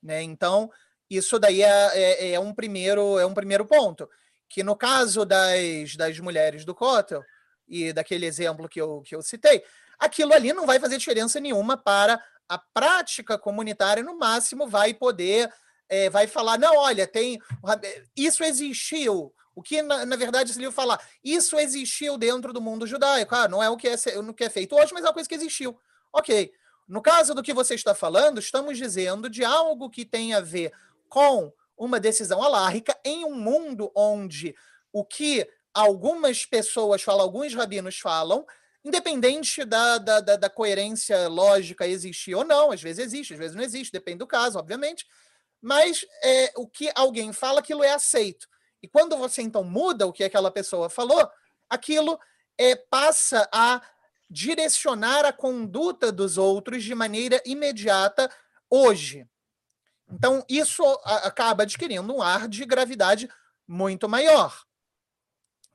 né? 0.01 0.21
Então, 0.21 0.71
isso 1.09 1.39
daí 1.39 1.61
é, 1.61 1.91
é, 1.93 2.31
é, 2.33 2.39
um 2.39 2.53
primeiro 2.53 3.19
é 3.19 3.25
um 3.25 3.33
primeiro 3.33 3.65
ponto. 3.65 4.09
Que 4.47 4.63
no 4.63 4.75
caso 4.75 5.25
das, 5.25 5.95
das 5.97 6.19
mulheres 6.19 6.63
do 6.63 6.75
Kotel, 6.75 7.23
e 7.67 7.91
daquele 7.91 8.25
exemplo 8.25 8.69
que 8.69 8.79
eu, 8.79 9.01
que 9.01 9.15
eu 9.15 9.21
citei, 9.21 9.63
aquilo 9.97 10.33
ali 10.33 10.53
não 10.53 10.65
vai 10.65 10.79
fazer 10.79 10.97
diferença 10.97 11.39
nenhuma 11.39 11.75
para 11.75 12.23
a 12.47 12.57
prática 12.57 13.37
comunitária, 13.37 14.03
no 14.03 14.17
máximo 14.17 14.67
vai 14.67 14.93
poder, 14.93 15.51
é, 15.89 16.09
vai 16.09 16.27
falar, 16.27 16.57
não, 16.59 16.77
olha, 16.77 17.07
tem. 17.07 17.39
Isso 18.15 18.43
existiu. 18.43 19.33
O 19.55 19.63
que, 19.63 19.81
na, 19.81 20.05
na 20.05 20.15
verdade, 20.17 20.51
se 20.51 20.59
livro 20.59 20.73
falar, 20.73 21.01
isso 21.23 21.57
existiu 21.57 22.17
dentro 22.17 22.51
do 22.51 22.61
mundo 22.61 22.85
judaico. 22.85 23.33
Ah, 23.33 23.47
não 23.47 23.63
é 23.63 23.69
o 23.69 23.77
que 23.77 23.87
é, 23.87 23.95
o 24.19 24.33
que 24.33 24.43
é 24.43 24.49
feito 24.49 24.75
hoje, 24.75 24.93
mas 24.93 25.03
é 25.03 25.07
uma 25.07 25.13
coisa 25.13 25.29
que 25.29 25.35
existiu. 25.35 25.79
Ok. 26.11 26.51
No 26.87 27.01
caso 27.01 27.33
do 27.33 27.41
que 27.41 27.53
você 27.53 27.73
está 27.73 27.95
falando, 27.95 28.39
estamos 28.39 28.77
dizendo 28.77 29.29
de 29.29 29.43
algo 29.43 29.89
que 29.89 30.05
tem 30.05 30.33
a 30.33 30.41
ver 30.41 30.71
com 31.09 31.51
uma 31.77 31.99
decisão 31.99 32.43
alárrica 32.43 32.95
em 33.03 33.25
um 33.25 33.33
mundo 33.33 33.91
onde 33.95 34.55
o 34.93 35.03
que 35.03 35.47
algumas 35.73 36.45
pessoas 36.45 37.01
falam, 37.01 37.21
alguns 37.21 37.53
rabinos 37.53 37.97
falam, 37.97 38.45
independente 38.83 39.65
da, 39.65 39.97
da, 39.97 40.19
da, 40.19 40.35
da, 40.35 40.49
coerência 40.49 41.27
lógica 41.27 41.87
existir 41.87 42.35
ou 42.35 42.45
não, 42.45 42.71
às 42.71 42.81
vezes 42.81 43.03
existe, 43.03 43.33
às 43.33 43.39
vezes 43.39 43.55
não 43.55 43.63
existe, 43.63 43.91
depende 43.91 44.19
do 44.19 44.27
caso, 44.27 44.59
obviamente, 44.59 45.05
mas 45.61 46.05
é, 46.23 46.53
o 46.55 46.67
que 46.67 46.91
alguém 46.95 47.33
fala, 47.33 47.59
aquilo 47.59 47.83
é 47.83 47.91
aceito. 47.91 48.47
E 48.85 48.87
quando 48.87 49.17
você 49.17 49.41
então 49.41 49.63
muda 49.63 50.05
o 50.05 50.13
que 50.13 50.23
aquela 50.23 50.51
pessoa 50.51 50.91
falou, 50.91 51.27
aquilo 51.67 52.19
é, 52.55 52.75
passa 52.75 53.49
a 53.51 53.81
direcionar 54.29 55.25
a 55.25 55.33
conduta 55.33 56.11
dos 56.11 56.37
outros 56.37 56.83
de 56.83 56.93
maneira 56.93 57.41
imediata 57.47 58.29
hoje. 58.69 59.27
Então, 60.07 60.45
isso 60.47 60.83
acaba 61.03 61.63
adquirindo 61.63 62.13
um 62.13 62.21
ar 62.21 62.47
de 62.47 62.63
gravidade 62.63 63.27
muito 63.67 64.07
maior. 64.07 64.55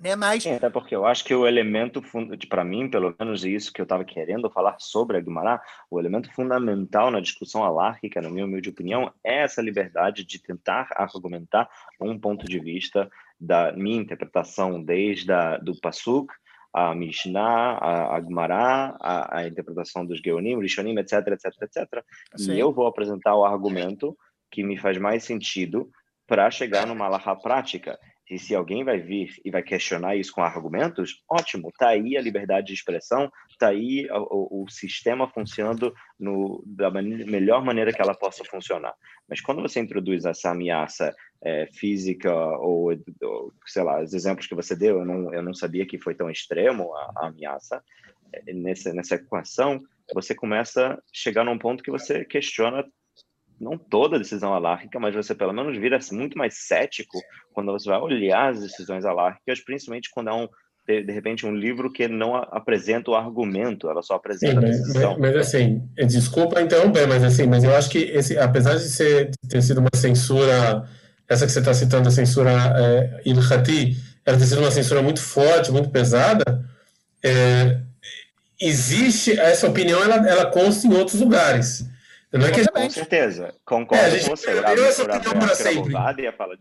Né? 0.01 0.17
Mas... 0.17 0.43
Sim, 0.43 0.55
até 0.55 0.71
porque 0.71 0.97
eu 0.97 1.05
acho 1.05 1.23
que 1.25 1.35
o 1.35 1.47
elemento, 1.47 2.03
para 2.49 2.65
mim, 2.65 2.89
pelo 2.89 3.15
menos 3.19 3.45
isso 3.45 3.71
que 3.71 3.81
eu 3.81 3.85
estava 3.85 4.05
querendo 4.05 4.51
falar 4.51 4.77
sobre 4.79 5.19
a 5.19 5.21
Guimarães, 5.21 5.61
o 5.91 6.01
elemento 6.01 6.33
fundamental 6.33 7.11
na 7.11 7.21
discussão 7.21 7.63
alárquica, 7.63 8.23
na 8.23 8.31
minha 8.31 8.47
humilde 8.47 8.71
opinião, 8.71 9.13
é 9.23 9.43
essa 9.43 9.61
liberdade 9.61 10.25
de 10.25 10.39
tentar 10.39 10.89
argumentar 10.97 11.69
um 12.01 12.19
ponto 12.19 12.47
de 12.47 12.59
vista 12.59 13.11
da 13.39 13.73
minha 13.73 14.01
interpretação 14.01 14.83
desde 14.83 15.31
a, 15.31 15.59
do 15.59 15.79
Pasuk, 15.79 16.33
a 16.73 16.95
Mishnah, 16.95 17.79
a, 17.79 18.17
a 18.17 18.21
Gemara, 18.23 18.97
a, 19.01 19.39
a, 19.39 19.49
interpretação 19.49 20.07
dos 20.07 20.21
Geonim, 20.21 20.59
Rishonim, 20.61 20.97
etc, 20.99 21.27
etc, 21.29 21.63
etc. 21.63 22.05
Sim. 22.37 22.55
E 22.55 22.61
eu 22.61 22.73
vou 22.73 22.87
apresentar 22.87 23.35
o 23.35 23.45
argumento 23.45 24.17
que 24.51 24.63
me 24.63 24.79
faz 24.79 24.97
mais 24.97 25.25
sentido 25.25 25.91
para 26.27 26.51
chegar 26.51 26.87
numa 26.87 27.07
alahá 27.07 27.35
prática. 27.35 27.99
E 28.31 28.39
se 28.39 28.55
alguém 28.55 28.85
vai 28.85 29.01
vir 29.01 29.35
e 29.45 29.51
vai 29.51 29.61
questionar 29.61 30.15
isso 30.15 30.33
com 30.33 30.41
argumentos, 30.41 31.21
ótimo, 31.29 31.73
tá 31.77 31.89
aí 31.89 32.17
a 32.17 32.23
liberdade 32.23 32.69
de 32.69 32.75
expressão, 32.75 33.31
tá 33.59 33.69
aí 33.69 34.07
o, 34.13 34.63
o 34.63 34.71
sistema 34.71 35.29
funcionando 35.29 35.93
no, 36.19 36.63
da 36.65 36.91
melhor 36.91 37.65
maneira 37.65 37.93
que 37.93 38.01
ela 38.01 38.15
possa 38.15 38.45
funcionar. 38.45 38.95
Mas 39.29 39.41
quando 39.41 39.61
você 39.61 39.81
introduz 39.81 40.25
essa 40.25 40.51
ameaça 40.51 41.13
é, 41.43 41.67
física 41.75 42.33
ou, 42.33 42.93
ou, 43.23 43.53
sei 43.67 43.83
lá, 43.83 44.01
os 44.01 44.15
exemplos 44.15 44.47
que 44.47 44.55
você 44.55 44.77
deu, 44.77 45.01
eu 45.01 45.05
não, 45.05 45.35
eu 45.35 45.43
não 45.43 45.53
sabia 45.53 45.85
que 45.85 45.99
foi 45.99 46.15
tão 46.15 46.31
extremo 46.31 46.95
a, 46.95 47.13
a 47.17 47.27
ameaça, 47.27 47.83
é, 48.33 48.53
nessa, 48.53 48.95
nessa 48.95 49.17
equação, 49.17 49.83
você 50.15 50.37
começa 50.37 50.93
a 50.95 50.99
chegar 51.13 51.45
num 51.45 51.59
ponto 51.59 51.83
que 51.83 51.91
você 51.91 52.25
questiona 52.25 52.85
não 53.61 53.77
toda 53.77 54.19
decisão 54.19 54.55
alárquica, 54.55 54.99
mas 54.99 55.15
você 55.15 55.35
pelo 55.35 55.53
menos 55.53 55.77
vira 55.77 55.99
muito 56.13 56.39
mais 56.39 56.55
cético 56.67 57.19
quando 57.53 57.73
você 57.73 57.89
vai 57.89 58.01
olhar 58.01 58.51
as 58.51 58.61
decisões 58.61 59.05
alárquicas, 59.05 59.61
principalmente 59.61 60.09
quando 60.11 60.31
é 60.31 60.33
um 60.33 60.49
de, 60.87 61.05
de 61.05 61.13
repente 61.13 61.47
um 61.47 61.55
livro 61.55 61.93
que 61.93 62.09
não 62.09 62.35
apresenta 62.35 63.11
o 63.11 63.15
argumento, 63.15 63.89
ela 63.89 64.03
só 64.03 64.15
apresenta 64.15 64.61
Sim, 64.61 64.67
a 64.67 64.71
decisão. 64.71 65.19
Mas, 65.19 65.35
mas, 65.35 65.47
assim, 65.47 65.83
desculpa 66.09 66.61
interromper, 66.61 67.07
mas 67.07 67.23
assim, 67.23 67.47
mas 67.47 67.63
eu 67.63 67.75
acho 67.77 67.91
que 67.91 67.99
esse, 67.99 68.37
apesar 68.39 68.75
de 68.75 68.89
ser 68.89 69.31
ter 69.49 69.63
sido 69.63 69.79
uma 69.79 69.91
censura, 69.95 70.89
essa 71.29 71.47
que 71.47 71.53
você 71.53 71.61
está 71.61 71.75
citando, 71.75 72.09
a 72.09 72.13
censura 72.13 72.51
é, 72.77 73.23
Ilhati, 73.25 73.97
ela 74.25 74.39
ter 74.39 74.47
sido 74.47 74.61
uma 74.61 74.71
censura 74.71 75.03
muito 75.03 75.21
forte, 75.21 75.71
muito 75.71 75.91
pesada, 75.91 76.65
é, 77.23 77.81
existe 78.61 79.39
essa 79.39 79.69
opinião, 79.69 80.03
ela, 80.03 80.29
ela 80.29 80.47
consta 80.47 80.87
em 80.87 80.95
outros 80.95 81.21
lugares. 81.21 81.89
Não 82.33 82.47
é 82.47 82.51
que 82.51 82.61
gente... 82.61 82.73
Com 82.73 82.91
certeza, 82.91 83.53
concordo 83.65 84.17
é, 84.17 84.21
com 84.21 84.37
você. 84.37 84.51
Eu 84.51 84.87
essa 84.87 85.03
opinião 85.03 85.33
para 85.33 85.55
sempre. 85.55 85.95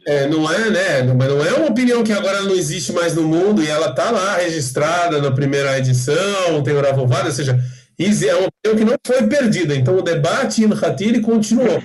É, 0.07 0.27
não 0.27 0.51
é, 0.51 0.69
né? 0.69 1.03
Mas 1.03 1.27
não 1.29 1.45
é 1.45 1.53
uma 1.53 1.67
opinião 1.67 2.03
que 2.03 2.11
agora 2.11 2.41
não 2.41 2.55
existe 2.55 2.91
mais 2.91 3.15
no 3.15 3.21
mundo 3.23 3.63
e 3.63 3.67
ela 3.67 3.91
está 3.91 4.09
lá 4.09 4.37
registrada 4.37 5.21
na 5.21 5.31
primeira 5.31 5.77
edição, 5.77 6.63
tem 6.63 6.73
o 6.73 6.81
Ravovada, 6.81 7.25
ou 7.27 7.31
seja, 7.31 7.59
é 7.99 8.35
uma 8.35 8.47
opinião 8.47 8.77
que 8.77 8.85
não 8.85 8.95
foi 9.05 9.27
perdida. 9.27 9.75
Então 9.75 9.95
o 9.95 10.01
debate 10.01 10.63
em 10.63 10.73
Hatiri 10.73 11.21
continuou. 11.21 11.83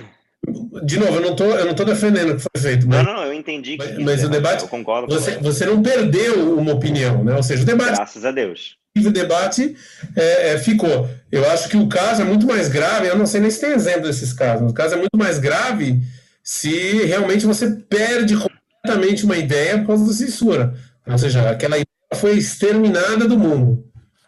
De 0.83 0.99
novo, 0.99 1.15
eu 1.15 1.21
não 1.21 1.35
tô, 1.35 1.45
eu 1.45 1.65
não 1.65 1.73
tô 1.73 1.83
defendendo 1.83 2.31
o 2.31 2.35
que 2.35 2.41
foi 2.41 2.61
feito. 2.61 2.87
Mas, 2.87 3.03
não, 3.03 3.13
não, 3.13 3.24
entendi. 3.51 3.77
Que 3.77 3.93
mas, 3.93 4.03
mas 4.03 4.23
o 4.23 4.29
debate, 4.29 4.63
eu 4.63 4.67
concordo. 4.67 5.13
Você, 5.13 5.37
você 5.37 5.65
não 5.65 5.81
perdeu 5.81 6.57
uma 6.57 6.73
opinião, 6.73 7.23
né? 7.23 7.35
Ou 7.35 7.43
seja, 7.43 7.63
o 7.63 7.65
debate. 7.65 7.95
Graças 7.95 8.25
a 8.25 8.31
Deus 8.31 8.77
o 8.97 9.11
debate 9.11 9.75
é, 10.15 10.53
é, 10.53 10.57
ficou. 10.57 11.09
Eu 11.31 11.49
acho 11.51 11.67
que 11.67 11.75
o 11.75 11.89
caso 11.89 12.21
é 12.21 12.25
muito 12.25 12.45
mais 12.45 12.69
grave, 12.69 13.07
eu 13.07 13.17
não 13.17 13.25
sei 13.25 13.41
nem 13.41 13.49
se 13.49 13.59
tem 13.59 13.71
exemplo 13.71 14.03
desses 14.03 14.31
casos, 14.31 14.69
o 14.69 14.73
caso 14.73 14.93
é 14.93 14.97
muito 14.97 15.17
mais 15.17 15.37
grave 15.37 16.01
se 16.41 17.03
realmente 17.05 17.45
você 17.45 17.71
perde 17.71 18.37
completamente 18.37 19.25
uma 19.25 19.35
ideia 19.35 19.79
por 19.79 19.87
causa 19.87 20.05
da 20.05 20.13
censura. 20.13 20.75
Ou 21.05 21.17
seja, 21.17 21.49
aquela 21.49 21.75
ideia 21.75 21.85
foi 22.13 22.37
exterminada 22.37 23.27
do 23.27 23.37
mundo. 23.37 23.83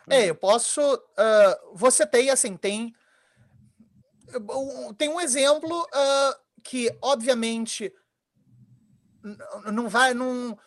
É, 0.10 0.30
eu 0.30 0.36
posso. 0.36 0.82
Uh, 0.82 1.76
você 1.76 2.06
tem, 2.06 2.30
assim, 2.30 2.58
tem. 2.58 2.94
Tem 4.98 5.10
um 5.10 5.22
exemplo 5.22 5.82
uh, 5.82 6.36
que, 6.64 6.92
obviamente, 7.02 7.94
não 9.72 9.90
vai. 9.90 10.14
Não, 10.14 10.58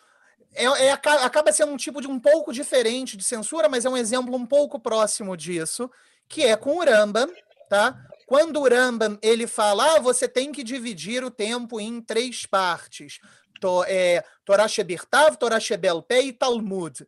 é, 0.53 0.65
é, 0.87 0.91
acaba 0.91 1.51
sendo 1.51 1.71
um 1.71 1.77
tipo 1.77 2.01
de 2.01 2.07
um 2.07 2.19
pouco 2.19 2.51
diferente 2.51 3.15
de 3.15 3.23
censura, 3.23 3.69
mas 3.69 3.85
é 3.85 3.89
um 3.89 3.97
exemplo 3.97 4.35
um 4.35 4.45
pouco 4.45 4.79
próximo 4.79 5.35
disso, 5.37 5.89
que 6.27 6.43
é 6.43 6.55
com 6.55 6.77
o 6.77 6.83
Rambam, 6.83 7.29
tá? 7.69 7.97
Quando 8.25 8.59
o 8.59 8.67
Rambam 8.67 9.17
ele 9.21 9.47
fala, 9.47 9.95
ah, 9.95 9.99
você 9.99 10.27
tem 10.27 10.51
que 10.51 10.63
dividir 10.63 11.23
o 11.23 11.31
tempo 11.31 11.79
em 11.79 12.01
três 12.01 12.45
partes, 12.45 13.19
to, 13.59 13.83
é, 13.85 14.23
Torah 14.43 14.67
Shebirtav, 14.67 15.37
Torah 15.37 15.59
Shebelpé 15.59 16.21
e 16.21 16.33
Talmud. 16.33 17.05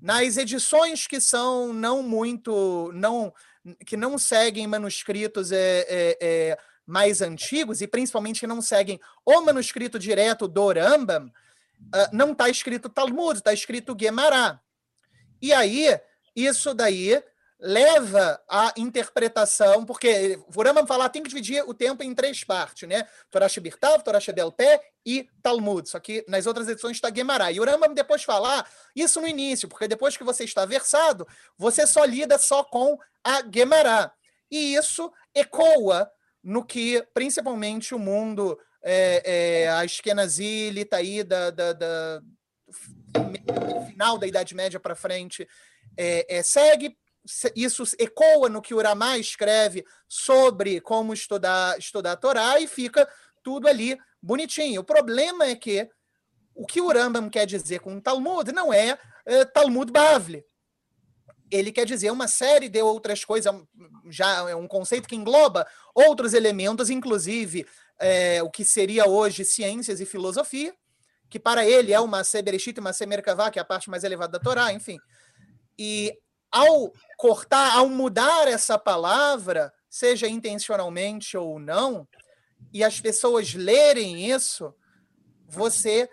Nas 0.00 0.36
edições 0.36 1.06
que 1.06 1.20
são 1.20 1.72
não 1.72 2.02
muito, 2.02 2.90
não 2.94 3.32
que 3.84 3.96
não 3.96 4.16
seguem 4.16 4.66
manuscritos 4.66 5.52
é, 5.52 5.84
é, 5.88 6.18
é 6.20 6.58
mais 6.88 7.20
antigos 7.20 7.82
e 7.82 7.86
principalmente 7.86 8.40
que 8.40 8.46
não 8.46 8.62
seguem 8.62 8.98
o 9.22 9.42
manuscrito 9.42 9.98
direto 9.98 10.48
do 10.48 10.72
Rambam, 10.72 11.26
uh, 11.26 12.08
não 12.10 12.32
está 12.32 12.48
escrito 12.48 12.88
Talmud, 12.88 13.38
está 13.38 13.52
escrito 13.52 13.94
Gemara. 14.00 14.58
E 15.40 15.52
aí, 15.52 16.00
isso 16.34 16.72
daí 16.72 17.22
leva 17.60 18.40
à 18.48 18.72
interpretação, 18.76 19.84
porque 19.84 20.40
o 20.54 20.62
Rambam 20.62 20.86
falar 20.86 21.10
tem 21.10 21.22
que 21.22 21.28
dividir 21.28 21.62
o 21.68 21.74
tempo 21.74 22.02
em 22.02 22.14
três 22.14 22.42
partes, 22.42 22.88
né? 22.88 23.06
Torah 23.30 23.48
Shebirtav, 23.48 24.02
Torah 24.02 24.20
Shebelpé 24.20 24.80
e 25.04 25.28
Talmud. 25.42 25.86
Só 25.90 26.00
que 26.00 26.24
nas 26.26 26.46
outras 26.46 26.68
edições 26.68 26.96
está 26.96 27.12
Gemara. 27.14 27.52
E 27.52 27.60
o 27.60 27.64
Rambam 27.64 27.92
depois 27.92 28.22
falar 28.22 28.60
ah, 28.60 28.66
isso 28.96 29.20
no 29.20 29.28
início, 29.28 29.68
porque 29.68 29.86
depois 29.86 30.16
que 30.16 30.24
você 30.24 30.44
está 30.44 30.64
versado, 30.64 31.28
você 31.58 31.86
só 31.86 32.02
lida 32.04 32.38
só 32.38 32.64
com 32.64 32.98
a 33.22 33.42
Gemara. 33.52 34.10
E 34.50 34.74
isso 34.74 35.12
ecoa 35.34 36.10
no 36.42 36.64
que 36.64 37.04
principalmente 37.12 37.94
o 37.94 37.98
mundo 37.98 38.58
é, 38.82 39.22
é, 39.64 39.70
a 39.70 39.84
Eskenazi, 39.84 40.70
Litaí, 40.70 41.22
da, 41.24 41.50
da, 41.50 41.72
da, 41.72 42.22
final 43.86 44.18
da 44.18 44.26
Idade 44.26 44.54
Média 44.54 44.78
para 44.78 44.94
frente, 44.94 45.46
é, 45.96 46.38
é, 46.38 46.42
segue. 46.42 46.96
Isso 47.54 47.82
ecoa 47.98 48.48
no 48.48 48.62
que 48.62 48.72
o 48.72 48.80
Ramá 48.80 49.18
escreve 49.18 49.84
sobre 50.08 50.80
como 50.80 51.12
estudar, 51.12 51.78
estudar 51.78 52.12
a 52.12 52.16
Torá 52.16 52.58
e 52.58 52.66
fica 52.66 53.06
tudo 53.42 53.68
ali 53.68 53.98
bonitinho. 54.22 54.80
O 54.80 54.84
problema 54.84 55.44
é 55.44 55.54
que 55.54 55.88
o 56.54 56.66
que 56.66 56.80
o 56.80 56.90
Rambam 56.90 57.28
quer 57.28 57.44
dizer 57.44 57.80
com 57.80 58.00
Talmud 58.00 58.50
não 58.50 58.72
é, 58.72 58.98
é 59.26 59.44
Talmud 59.44 59.92
Bavli. 59.92 60.42
Ele 61.50 61.72
quer 61.72 61.86
dizer 61.86 62.10
uma 62.10 62.28
série 62.28 62.68
de 62.68 62.82
outras 62.82 63.24
coisas, 63.24 63.52
já 64.10 64.50
é 64.50 64.54
um 64.54 64.68
conceito 64.68 65.08
que 65.08 65.16
engloba 65.16 65.66
outros 65.94 66.34
elementos, 66.34 66.90
inclusive 66.90 67.66
é, 67.98 68.42
o 68.42 68.50
que 68.50 68.64
seria 68.64 69.08
hoje 69.08 69.44
ciências 69.44 70.00
e 70.00 70.06
filosofia, 70.06 70.74
que 71.28 71.38
para 71.38 71.66
ele 71.66 71.92
é 71.92 72.00
uma 72.00 72.24
Sebereshit 72.24 72.76
e 72.76 72.80
uma 72.80 72.92
Semerkavá, 72.92 73.50
que 73.50 73.58
é 73.58 73.62
a 73.62 73.64
parte 73.64 73.90
mais 73.90 74.04
elevada 74.04 74.32
da 74.32 74.38
Torá, 74.38 74.72
enfim. 74.72 74.98
E 75.78 76.12
ao 76.50 76.92
cortar, 77.16 77.76
ao 77.76 77.88
mudar 77.88 78.48
essa 78.48 78.78
palavra, 78.78 79.72
seja 79.88 80.26
intencionalmente 80.26 81.36
ou 81.36 81.58
não, 81.58 82.06
e 82.72 82.82
as 82.82 83.00
pessoas 83.00 83.54
lerem 83.54 84.30
isso, 84.30 84.74
você 85.46 86.08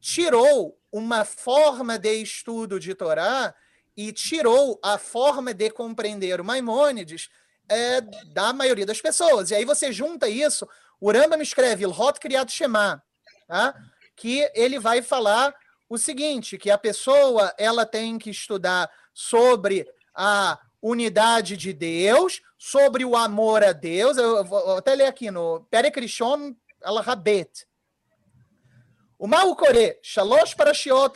tirou 0.00 0.78
uma 0.92 1.24
forma 1.24 1.98
de 1.98 2.14
estudo 2.14 2.78
de 2.78 2.94
Torá 2.94 3.54
e 3.98 4.12
tirou 4.12 4.78
a 4.80 4.96
forma 4.96 5.52
de 5.52 5.70
compreender 5.70 6.40
o 6.40 6.44
Maimônides 6.44 7.28
é, 7.68 8.00
da 8.32 8.52
maioria 8.52 8.86
das 8.86 9.00
pessoas. 9.00 9.50
E 9.50 9.56
aí 9.56 9.64
você 9.64 9.92
junta 9.92 10.28
isso 10.28 10.66
o 11.00 11.10
Rambam 11.12 11.40
escreve 11.40 11.84
Ilhot 11.84 12.18
Kriyat 12.20 12.50
Shema, 12.50 13.02
tá? 13.46 13.74
que 14.16 14.50
ele 14.54 14.78
vai 14.78 15.00
falar 15.02 15.54
o 15.88 15.96
seguinte, 15.96 16.58
que 16.58 16.70
a 16.70 16.78
pessoa 16.78 17.52
ela 17.58 17.86
tem 17.86 18.18
que 18.18 18.30
estudar 18.30 18.90
sobre 19.12 19.86
a 20.14 20.58
unidade 20.82 21.56
de 21.56 21.72
Deus, 21.72 22.40
sobre 22.56 23.04
o 23.04 23.16
amor 23.16 23.64
a 23.64 23.72
Deus. 23.72 24.16
Eu 24.16 24.44
vou 24.44 24.76
até 24.76 24.94
ler 24.94 25.06
aqui 25.06 25.30
no 25.30 25.66
Perekrishon 25.70 26.54
al-Rabet. 26.82 27.66
O 29.18 29.26
Maukore, 29.26 29.98
Shalosh 30.02 30.54
Parashiot, 30.54 31.12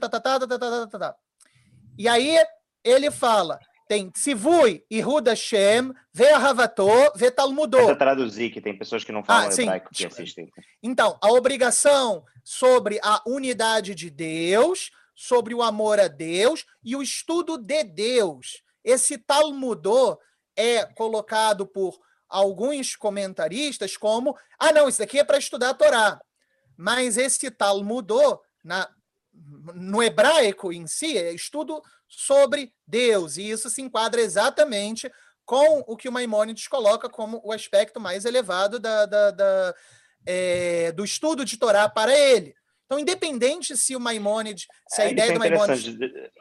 tá, 0.00 0.08
tá, 0.08 0.20
tá, 0.20 0.38
tá, 0.46 0.58
tá, 0.58 0.98
tá. 0.98 1.16
E 1.98 2.08
aí 2.08 2.36
ele 2.84 3.10
fala 3.10 3.58
tem 3.86 4.10
Tzivui 4.10 4.84
e 4.90 5.00
Ruda 5.00 5.36
Shem, 5.36 5.92
Ve'ahavatô, 6.12 7.12
Ve'talmudô. 7.14 7.78
Deixa 7.78 7.92
eu 7.92 7.98
traduzir, 7.98 8.50
que 8.50 8.60
tem 8.60 8.76
pessoas 8.76 9.04
que 9.04 9.12
não 9.12 9.22
falam 9.22 9.48
ah, 9.48 9.52
hebraico 9.52 9.90
que 9.92 10.06
assistem. 10.06 10.50
Então, 10.82 11.18
a 11.20 11.28
obrigação 11.32 12.24
sobre 12.42 12.98
a 13.02 13.22
unidade 13.26 13.94
de 13.94 14.10
Deus, 14.10 14.90
sobre 15.14 15.54
o 15.54 15.62
amor 15.62 16.00
a 16.00 16.08
Deus 16.08 16.64
e 16.82 16.96
o 16.96 17.02
estudo 17.02 17.58
de 17.58 17.84
Deus. 17.84 18.62
Esse 18.82 19.18
Talmudô 19.18 20.18
é 20.56 20.84
colocado 20.86 21.66
por 21.66 21.98
alguns 22.28 22.96
comentaristas 22.96 23.96
como, 23.96 24.36
ah, 24.58 24.72
não, 24.72 24.88
isso 24.88 24.98
daqui 24.98 25.18
é 25.18 25.24
para 25.24 25.38
estudar 25.38 25.70
a 25.70 25.74
Torá. 25.74 26.20
Mas 26.76 27.16
esse 27.16 27.50
Talmudô, 27.50 28.40
na, 28.64 28.88
no 29.74 30.02
hebraico 30.02 30.72
em 30.72 30.86
si, 30.86 31.16
é 31.18 31.32
estudo 31.32 31.80
sobre 32.08 32.72
Deus. 32.86 33.36
E 33.36 33.48
isso 33.50 33.68
se 33.68 33.82
enquadra 33.82 34.20
exatamente 34.20 35.10
com 35.44 35.84
o 35.86 35.96
que 35.96 36.08
o 36.08 36.12
Maimônides 36.12 36.68
coloca 36.68 37.08
como 37.08 37.40
o 37.44 37.52
aspecto 37.52 38.00
mais 38.00 38.24
elevado 38.24 38.78
da, 38.78 39.06
da, 39.06 39.30
da 39.30 39.74
é, 40.26 40.92
do 40.92 41.04
estudo 41.04 41.44
de 41.44 41.58
Torá 41.58 41.88
para 41.88 42.16
ele. 42.16 42.54
Então, 42.86 42.98
independente 42.98 43.76
se 43.76 43.96
o 43.96 44.00
Maimonides, 44.00 44.66
se 44.88 45.02
a 45.02 45.06
É, 45.06 45.12
ideia 45.12 45.30
é 45.30 45.32
do 45.32 45.38
Maimonides. 45.38 45.86
interessante. 45.86 46.32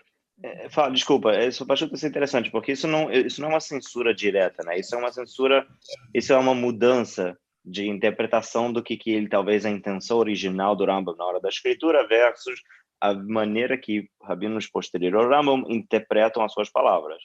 É, 0.44 0.70
Fala, 0.70 0.92
desculpa, 0.92 1.34
isso 1.38 1.64
eu 1.64 1.74
acho 1.74 1.88
que 1.88 1.96
isso 1.96 2.06
é 2.06 2.10
interessante, 2.10 2.52
porque 2.52 2.74
isso 2.74 2.88
não, 2.88 3.12
isso 3.12 3.40
não 3.40 3.50
é 3.50 3.54
uma 3.54 3.60
censura 3.62 4.14
direta, 4.14 4.62
né? 4.64 4.78
Isso 4.78 4.94
é 4.94 4.98
uma 4.98 5.12
censura, 5.12 5.66
isso 6.14 6.34
é 6.34 6.38
uma 6.38 6.54
mudança 6.54 7.38
de 7.64 7.88
interpretação 7.88 8.72
do 8.72 8.84
que, 8.84 8.98
que 8.98 9.12
ele 9.12 9.30
talvez 9.30 9.66
a 9.66 9.70
intenção 9.70 10.18
original 10.18 10.76
do 10.76 10.86
Rambam 10.86 11.16
na 11.16 11.26
hora 11.26 11.40
da 11.40 11.48
escritura 11.48 12.06
versus 12.08 12.60
a 13.04 13.14
maneira 13.14 13.78
que 13.78 14.10
rabinos 14.22 14.66
posteriores 14.66 15.20
ao 15.20 15.30
Rambam 15.30 15.66
interpretam 15.68 16.42
as 16.42 16.54
suas 16.54 16.70
palavras. 16.70 17.22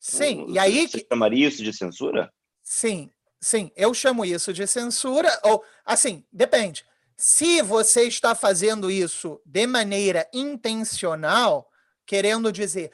Sim, 0.00 0.44
Hum, 0.44 0.46
e 0.54 0.58
aí 0.58 0.88
Você 0.88 1.06
chamaria 1.06 1.46
isso 1.46 1.62
de 1.62 1.70
censura? 1.70 2.32
Sim, 2.62 3.10
sim, 3.38 3.70
eu 3.76 3.92
chamo 3.92 4.24
isso 4.24 4.54
de 4.54 4.66
censura, 4.66 5.28
ou 5.44 5.62
assim, 5.84 6.24
depende. 6.32 6.82
Se 7.14 7.60
você 7.60 8.04
está 8.04 8.34
fazendo 8.34 8.90
isso 8.90 9.38
de 9.44 9.66
maneira 9.66 10.26
intencional, 10.32 11.68
querendo 12.06 12.50
dizer, 12.50 12.90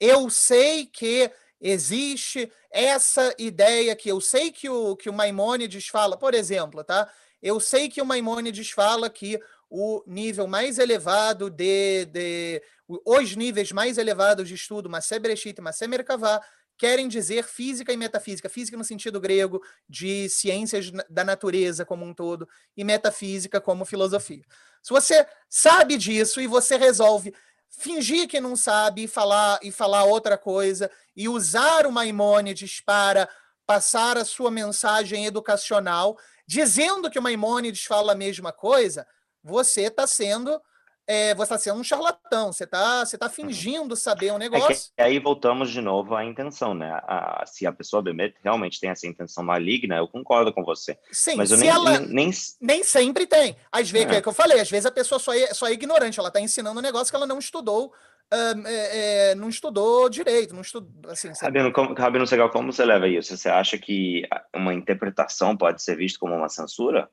eu 0.00 0.30
sei 0.30 0.86
que 0.86 1.30
existe 1.60 2.50
essa 2.70 3.34
ideia 3.38 3.94
que 3.94 4.10
eu 4.10 4.22
sei 4.22 4.50
que 4.50 4.70
o, 4.70 4.96
que 4.96 5.10
o 5.10 5.12
Maimônides 5.12 5.88
fala, 5.88 6.16
por 6.16 6.32
exemplo, 6.32 6.82
tá? 6.82 7.10
Eu 7.42 7.60
sei 7.60 7.90
que 7.90 8.00
o 8.00 8.06
Maimônides 8.06 8.70
fala 8.70 9.10
que 9.10 9.38
o 9.70 10.02
nível 10.06 10.46
mais 10.46 10.78
elevado 10.78 11.50
de, 11.50 12.06
de 12.06 12.62
os 12.86 13.34
níveis 13.34 13.72
mais 13.72 13.98
elevados 13.98 14.48
de 14.48 14.54
estudo, 14.54 14.90
Masé 14.90 15.18
Bereshit 15.18 15.58
e 15.58 15.62
Masé 15.62 15.86
Merkavá, 15.86 16.40
querem 16.76 17.08
dizer 17.08 17.44
física 17.44 17.92
e 17.92 17.96
metafísica, 17.96 18.48
física 18.48 18.76
no 18.76 18.84
sentido 18.84 19.20
grego 19.20 19.62
de 19.88 20.28
ciências 20.28 20.90
da 21.08 21.24
natureza 21.24 21.84
como 21.84 22.04
um 22.04 22.12
todo 22.12 22.48
e 22.76 22.84
metafísica 22.84 23.60
como 23.60 23.84
filosofia. 23.84 24.44
Se 24.82 24.92
você 24.92 25.26
sabe 25.48 25.96
disso 25.96 26.40
e 26.40 26.46
você 26.46 26.76
resolve 26.76 27.34
fingir 27.68 28.28
que 28.28 28.40
não 28.40 28.56
sabe 28.56 29.04
e 29.04 29.08
falar 29.08 29.58
e 29.62 29.70
falar 29.72 30.04
outra 30.04 30.36
coisa 30.36 30.90
e 31.16 31.28
usar 31.28 31.86
o 31.86 31.92
Maimônides 31.92 32.80
para 32.80 33.28
passar 33.66 34.18
a 34.18 34.24
sua 34.24 34.50
mensagem 34.50 35.26
educacional, 35.26 36.18
dizendo 36.46 37.10
que 37.10 37.18
o 37.18 37.22
Maimônides 37.22 37.84
fala 37.84 38.12
a 38.12 38.16
mesma 38.16 38.52
coisa, 38.52 39.06
você 39.44 39.82
está 39.82 40.06
sendo 40.06 40.60
é, 41.06 41.34
você 41.34 41.42
está 41.42 41.58
sendo 41.58 41.80
um 41.80 41.84
charlatão, 41.84 42.50
você 42.50 42.64
está 42.64 43.04
você 43.04 43.18
tá 43.18 43.28
fingindo 43.28 43.94
saber 43.94 44.32
um 44.32 44.36
É 44.36 44.38
negócio. 44.38 44.90
que 44.96 45.02
aí 45.02 45.18
voltamos 45.18 45.70
de 45.70 45.82
novo 45.82 46.14
à 46.14 46.24
intenção, 46.24 46.72
né? 46.72 46.98
A- 47.02 47.44
se 47.46 47.66
a 47.66 47.72
pessoa 47.72 48.02
realmente 48.42 48.80
tem 48.80 48.88
essa 48.88 49.06
intenção 49.06 49.44
maligna, 49.44 49.96
eu 49.96 50.08
concordo 50.08 50.50
com 50.50 50.64
você. 50.64 50.98
Sim, 51.12 51.36
Mas 51.36 51.50
eu 51.50 51.58
nem, 51.58 51.68
ela 51.68 52.00
nem, 52.00 52.30
nem- 52.58 52.82
sempre 52.82 53.26
tem. 53.26 53.54
Às 53.70 53.90
vezes, 53.90 54.08
É. 54.10 54.16
é. 54.16 54.22
que 54.22 54.28
eu 54.28 54.32
falei, 54.32 54.58
às 54.58 54.70
vezes 54.70 54.86
a 54.86 54.90
pessoa 54.90 55.18
só 55.18 55.34
é, 55.34 55.52
só 55.52 55.66
é 55.68 55.72
ignorante, 55.72 56.18
ela 56.18 56.28
está 56.28 56.40
ensinando 56.40 56.78
um 56.78 56.82
negócio 56.82 57.12
que 57.12 57.16
ela 57.16 57.26
não 57.26 57.38
estudou, 57.38 57.92
é, 58.32 59.30
é, 59.30 59.34
não 59.34 59.50
estudou 59.50 60.08
direito, 60.08 60.54
não 60.54 60.62
estudou, 60.62 61.10
assim? 61.10 61.30
Rabino, 61.38 61.70
como, 61.70 61.92
Rabino 61.92 62.26
Segal, 62.26 62.48
como 62.48 62.72
você 62.72 62.82
leva 62.82 63.06
isso? 63.06 63.36
Você 63.36 63.50
acha 63.50 63.76
que 63.76 64.22
uma 64.56 64.72
interpretação 64.72 65.54
pode 65.54 65.82
ser 65.82 65.96
vista 65.98 66.18
como 66.18 66.34
uma 66.34 66.48
censura? 66.48 67.10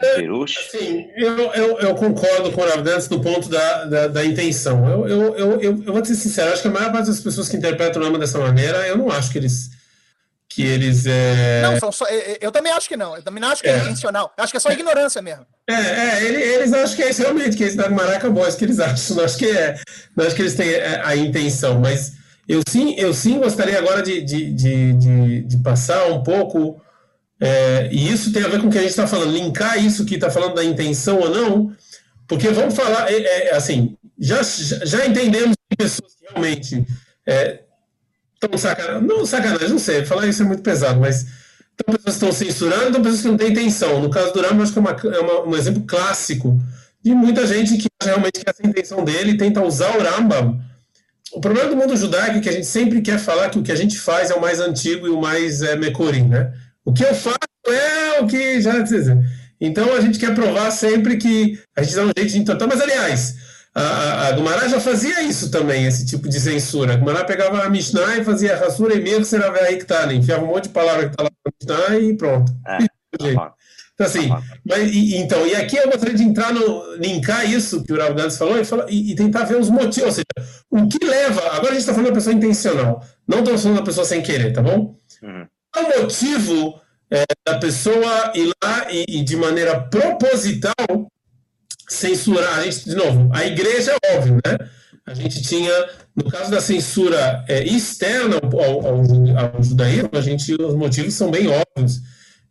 Perush? 0.00 0.68
Sim, 0.70 1.08
eu, 1.16 1.38
eu, 1.52 1.78
eu 1.80 1.94
concordo 1.94 2.52
com 2.52 2.60
o 2.60 2.68
Ravdantes 2.68 3.08
no 3.08 3.20
ponto 3.20 3.48
da, 3.48 3.84
da, 3.84 4.08
da 4.08 4.24
intenção. 4.24 4.86
Eu, 4.88 5.08
eu, 5.08 5.36
eu, 5.36 5.50
eu, 5.60 5.82
eu 5.86 5.92
vou 5.92 6.04
ser 6.04 6.14
sincero, 6.14 6.52
acho 6.52 6.62
que 6.62 6.68
a 6.68 6.70
maior 6.70 6.92
parte 6.92 7.06
das 7.08 7.20
pessoas 7.20 7.48
que 7.48 7.56
interpretam 7.56 8.00
o 8.00 8.04
nome 8.04 8.18
dessa 8.18 8.38
maneira, 8.38 8.86
eu 8.86 8.96
não 8.98 9.10
acho 9.10 9.30
que 9.30 9.38
eles. 9.38 9.70
Que 10.48 10.62
eles 10.62 11.04
é... 11.06 11.60
Não, 11.62 11.78
são 11.80 11.92
só, 11.92 12.06
é, 12.06 12.14
é, 12.14 12.38
eu 12.40 12.52
também 12.52 12.72
acho 12.72 12.88
que 12.88 12.96
não, 12.96 13.16
eu 13.16 13.22
também 13.22 13.40
não 13.40 13.48
acho 13.48 13.62
que 13.62 13.68
é, 13.68 13.72
É. 13.72 13.78
intencional, 13.78 14.32
eu 14.38 14.44
acho 14.44 14.52
que 14.52 14.56
é 14.56 14.60
só 14.60 14.70
ignorância 14.70 15.20
mesmo. 15.20 15.44
É, 15.68 15.74
é 15.74 16.24
ele- 16.24 16.40
eles 16.40 16.72
acham 16.72 16.96
que 16.96 17.02
é 17.02 17.10
isso 17.10 17.20
realmente, 17.20 17.56
que 17.56 17.64
é 17.64 17.66
esse 17.66 17.76
da 17.76 17.86
é 17.86 18.48
isso 18.48 18.56
que 18.56 18.64
eles 18.64 18.78
acham. 18.78 19.16
Não 19.16 19.24
acho 19.24 19.36
que, 19.36 19.50
é, 19.50 19.74
não 20.16 20.24
acho 20.24 20.36
que 20.36 20.42
eles 20.42 20.54
têm 20.54 20.70
é, 20.70 21.02
a 21.04 21.16
intenção, 21.16 21.80
mas 21.80 22.12
eu 22.48 22.62
sim, 22.68 22.94
eu 22.96 23.12
sim 23.12 23.38
gostaria 23.40 23.76
agora 23.76 24.02
de, 24.02 24.22
de, 24.22 24.52
de, 24.52 24.92
de, 24.92 25.42
de 25.42 25.56
passar 25.58 26.06
um 26.06 26.22
pouco, 26.22 26.80
é, 27.40 27.88
e 27.92 28.10
isso 28.10 28.32
tem 28.32 28.42
a 28.42 28.48
ver 28.48 28.60
com 28.60 28.68
o 28.68 28.70
que 28.70 28.78
a 28.78 28.82
gente 28.82 28.90
está 28.90 29.06
falando, 29.06 29.32
linkar 29.32 29.82
isso 29.84 30.04
que 30.04 30.14
está 30.14 30.30
falando 30.30 30.54
da 30.54 30.64
intenção 30.64 31.18
ou 31.20 31.30
não, 31.30 31.76
porque 32.26 32.48
vamos 32.48 32.74
falar, 32.74 33.12
é, 33.12 33.48
é, 33.48 33.54
assim, 33.54 33.96
já, 34.18 34.42
já 34.42 35.06
entendemos 35.06 35.54
que 35.70 35.76
pessoas 35.76 36.14
que 36.14 36.24
realmente 36.28 36.86
estão 38.34 38.58
sacanagem, 38.58 39.06
não 39.06 39.26
sacanagem, 39.26 39.68
não 39.68 39.78
sei, 39.78 40.04
falar 40.04 40.26
isso 40.26 40.42
é 40.42 40.46
muito 40.46 40.62
pesado, 40.62 41.00
mas 41.00 41.26
então 41.74 41.94
pessoas 41.94 42.14
estão 42.14 42.32
censurando, 42.32 42.88
então 42.88 43.02
pessoas 43.02 43.20
que 43.20 43.28
não 43.28 43.36
têm 43.36 43.50
intenção. 43.50 44.00
No 44.00 44.08
caso 44.08 44.32
do 44.32 44.40
Rambam, 44.40 44.62
acho 44.62 44.72
que 44.72 44.78
é, 44.78 44.80
uma, 44.80 44.90
é 44.90 45.20
uma, 45.20 45.42
um 45.42 45.54
exemplo 45.54 45.82
clássico 45.86 46.58
de 47.02 47.14
muita 47.14 47.46
gente 47.46 47.76
que 47.76 47.86
realmente 48.02 48.42
que 48.42 48.48
essa 48.48 48.62
é 48.62 48.66
intenção 48.66 49.04
dele 49.04 49.32
e 49.32 49.36
tenta 49.36 49.62
usar 49.62 49.94
o 49.96 50.02
Rambam. 50.02 50.58
O 51.32 51.40
problema 51.40 51.68
do 51.68 51.76
mundo 51.76 51.94
judaico 51.94 52.38
é 52.38 52.40
que 52.40 52.48
a 52.48 52.52
gente 52.52 52.66
sempre 52.66 53.02
quer 53.02 53.18
falar 53.18 53.50
que 53.50 53.58
o 53.58 53.62
que 53.62 53.70
a 53.70 53.76
gente 53.76 53.98
faz 53.98 54.30
é 54.30 54.34
o 54.34 54.40
mais 54.40 54.58
antigo 54.58 55.06
e 55.06 55.10
o 55.10 55.20
mais 55.20 55.60
é, 55.60 55.76
mecorim, 55.76 56.26
né? 56.28 56.52
O 56.86 56.92
que 56.92 57.04
eu 57.04 57.14
faço 57.14 57.36
é 57.68 58.20
o 58.20 58.26
que 58.26 58.60
já... 58.60 58.72
Então 59.60 59.94
a 59.94 60.00
gente 60.00 60.18
quer 60.18 60.34
provar 60.34 60.70
sempre 60.70 61.16
que 61.16 61.58
a 61.76 61.82
gente 61.82 61.96
dá 61.96 62.02
um 62.04 62.12
jeito 62.16 62.32
de 62.32 62.38
entortar. 62.38 62.68
Mas, 62.68 62.80
aliás, 62.80 63.34
a, 63.74 64.28
a 64.28 64.32
Gumará 64.32 64.68
já 64.68 64.78
fazia 64.80 65.22
isso 65.22 65.50
também, 65.50 65.84
esse 65.86 66.06
tipo 66.06 66.28
de 66.28 66.38
censura. 66.40 66.92
A 66.94 66.96
Gumará 66.96 67.24
pegava 67.24 67.62
a 67.64 67.68
Mishnah 67.70 68.18
e 68.18 68.24
fazia 68.24 68.54
Hassura 68.56 68.94
e 68.94 69.02
meio 69.02 69.18
que 69.18 69.24
será 69.26 69.50
Veiktan, 69.50 70.14
enfiava 70.14 70.44
um 70.44 70.48
monte 70.48 70.64
de 70.64 70.68
palavra 70.70 71.06
que 71.06 71.10
está 71.12 71.24
lá 71.24 71.30
na 71.44 71.52
Mishnah 71.76 71.98
e 71.98 72.16
pronto. 72.16 72.52
É, 72.66 72.78
Jeito. 73.20 73.36
tá. 73.36 73.52
Então, 73.94 74.06
assim, 74.06 74.28
Tá 74.28 74.42
mas, 74.62 74.90
e, 74.92 75.16
então, 75.16 75.46
e 75.46 75.54
aqui 75.56 75.76
eu 75.78 75.90
gostaria 75.90 76.14
de 76.14 76.22
entrar 76.22 76.52
no. 76.52 76.96
linkar 76.96 77.50
isso 77.50 77.82
que 77.82 77.94
o 77.94 77.98
Rav 77.98 78.14
Gantz 78.14 78.36
falou 78.36 78.58
e, 78.58 78.94
e- 78.94 79.12
e 79.12 79.14
tentar 79.14 79.44
ver 79.44 79.56
os 79.56 79.70
motivos. 79.70 80.04
Ou 80.08 80.12
seja, 80.12 80.50
o 80.70 80.86
que 80.86 81.02
leva. 81.02 81.40
Agora 81.52 81.68
a 81.68 81.72
gente 81.72 81.78
está 81.78 81.92
falando 81.94 82.08
da 82.10 82.14
pessoa 82.14 82.34
intencional, 82.34 83.02
não 83.26 83.38
estamos 83.38 83.62
falando 83.62 83.78
da 83.78 83.84
pessoa 83.84 84.04
sem 84.04 84.20
querer, 84.22 84.52
tá 84.52 84.60
bom? 84.60 84.94
Uhum. 85.22 85.46
Qual 85.76 85.84
o 85.84 86.02
motivo 86.02 86.80
é, 87.10 87.24
da 87.46 87.58
pessoa 87.58 88.32
ir 88.34 88.50
lá 88.64 88.86
e, 88.90 89.04
e, 89.06 89.22
de 89.22 89.36
maneira 89.36 89.78
proposital 89.78 90.72
censurar? 91.86 92.60
A 92.60 92.62
gente, 92.62 92.86
de 92.86 92.94
novo, 92.94 93.28
a 93.30 93.44
igreja 93.44 93.94
é 94.02 94.16
óbvio, 94.16 94.36
né? 94.36 94.56
A 95.04 95.12
gente 95.12 95.42
tinha, 95.42 95.70
no 96.16 96.30
caso 96.30 96.50
da 96.50 96.62
censura 96.62 97.44
é, 97.46 97.62
externa 97.62 98.36
ao, 98.42 98.86
ao, 98.86 99.54
ao 99.54 99.62
judaísmo, 99.62 100.08
a 100.14 100.20
gente, 100.22 100.54
os 100.54 100.74
motivos 100.74 101.12
são 101.12 101.30
bem 101.30 101.46
óbvios. 101.46 102.00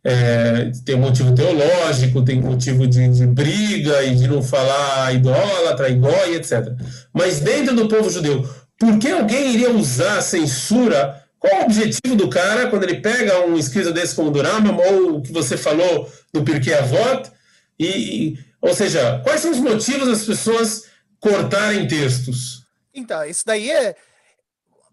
É, 0.04 0.70
tem 0.84 0.94
um 0.94 1.00
motivo 1.00 1.34
teológico, 1.34 2.24
tem 2.24 2.40
motivo 2.40 2.86
de, 2.86 3.08
de 3.08 3.26
briga 3.26 4.04
e 4.04 4.14
de 4.14 4.28
não 4.28 4.40
falar 4.40 5.12
idólatra, 5.12 5.88
igói, 5.88 6.36
etc. 6.36 6.72
Mas 7.12 7.40
dentro 7.40 7.74
do 7.74 7.88
povo 7.88 8.08
judeu, 8.08 8.48
por 8.78 9.00
que 9.00 9.10
alguém 9.10 9.52
iria 9.52 9.72
usar 9.72 10.18
a 10.18 10.22
censura? 10.22 11.25
Qual 11.48 11.60
o 11.62 11.64
objetivo 11.64 12.16
do 12.16 12.28
cara 12.28 12.68
quando 12.68 12.82
ele 12.82 13.00
pega 13.00 13.46
um 13.46 13.56
escrito 13.56 13.92
desse 13.92 14.16
como 14.16 14.30
o 14.30 14.32
ou 14.32 15.16
o 15.18 15.22
que 15.22 15.32
você 15.32 15.56
falou 15.56 16.10
do 16.32 16.42
Pirkei 16.42 16.74
Avot? 16.74 17.30
E, 17.78 18.36
ou 18.60 18.74
seja, 18.74 19.20
quais 19.22 19.42
são 19.42 19.52
os 19.52 19.58
motivos 19.58 20.08
das 20.08 20.24
pessoas 20.24 20.88
cortarem 21.20 21.86
textos? 21.86 22.64
Então, 22.92 23.24
isso 23.24 23.44
daí 23.46 23.70
é. 23.70 23.94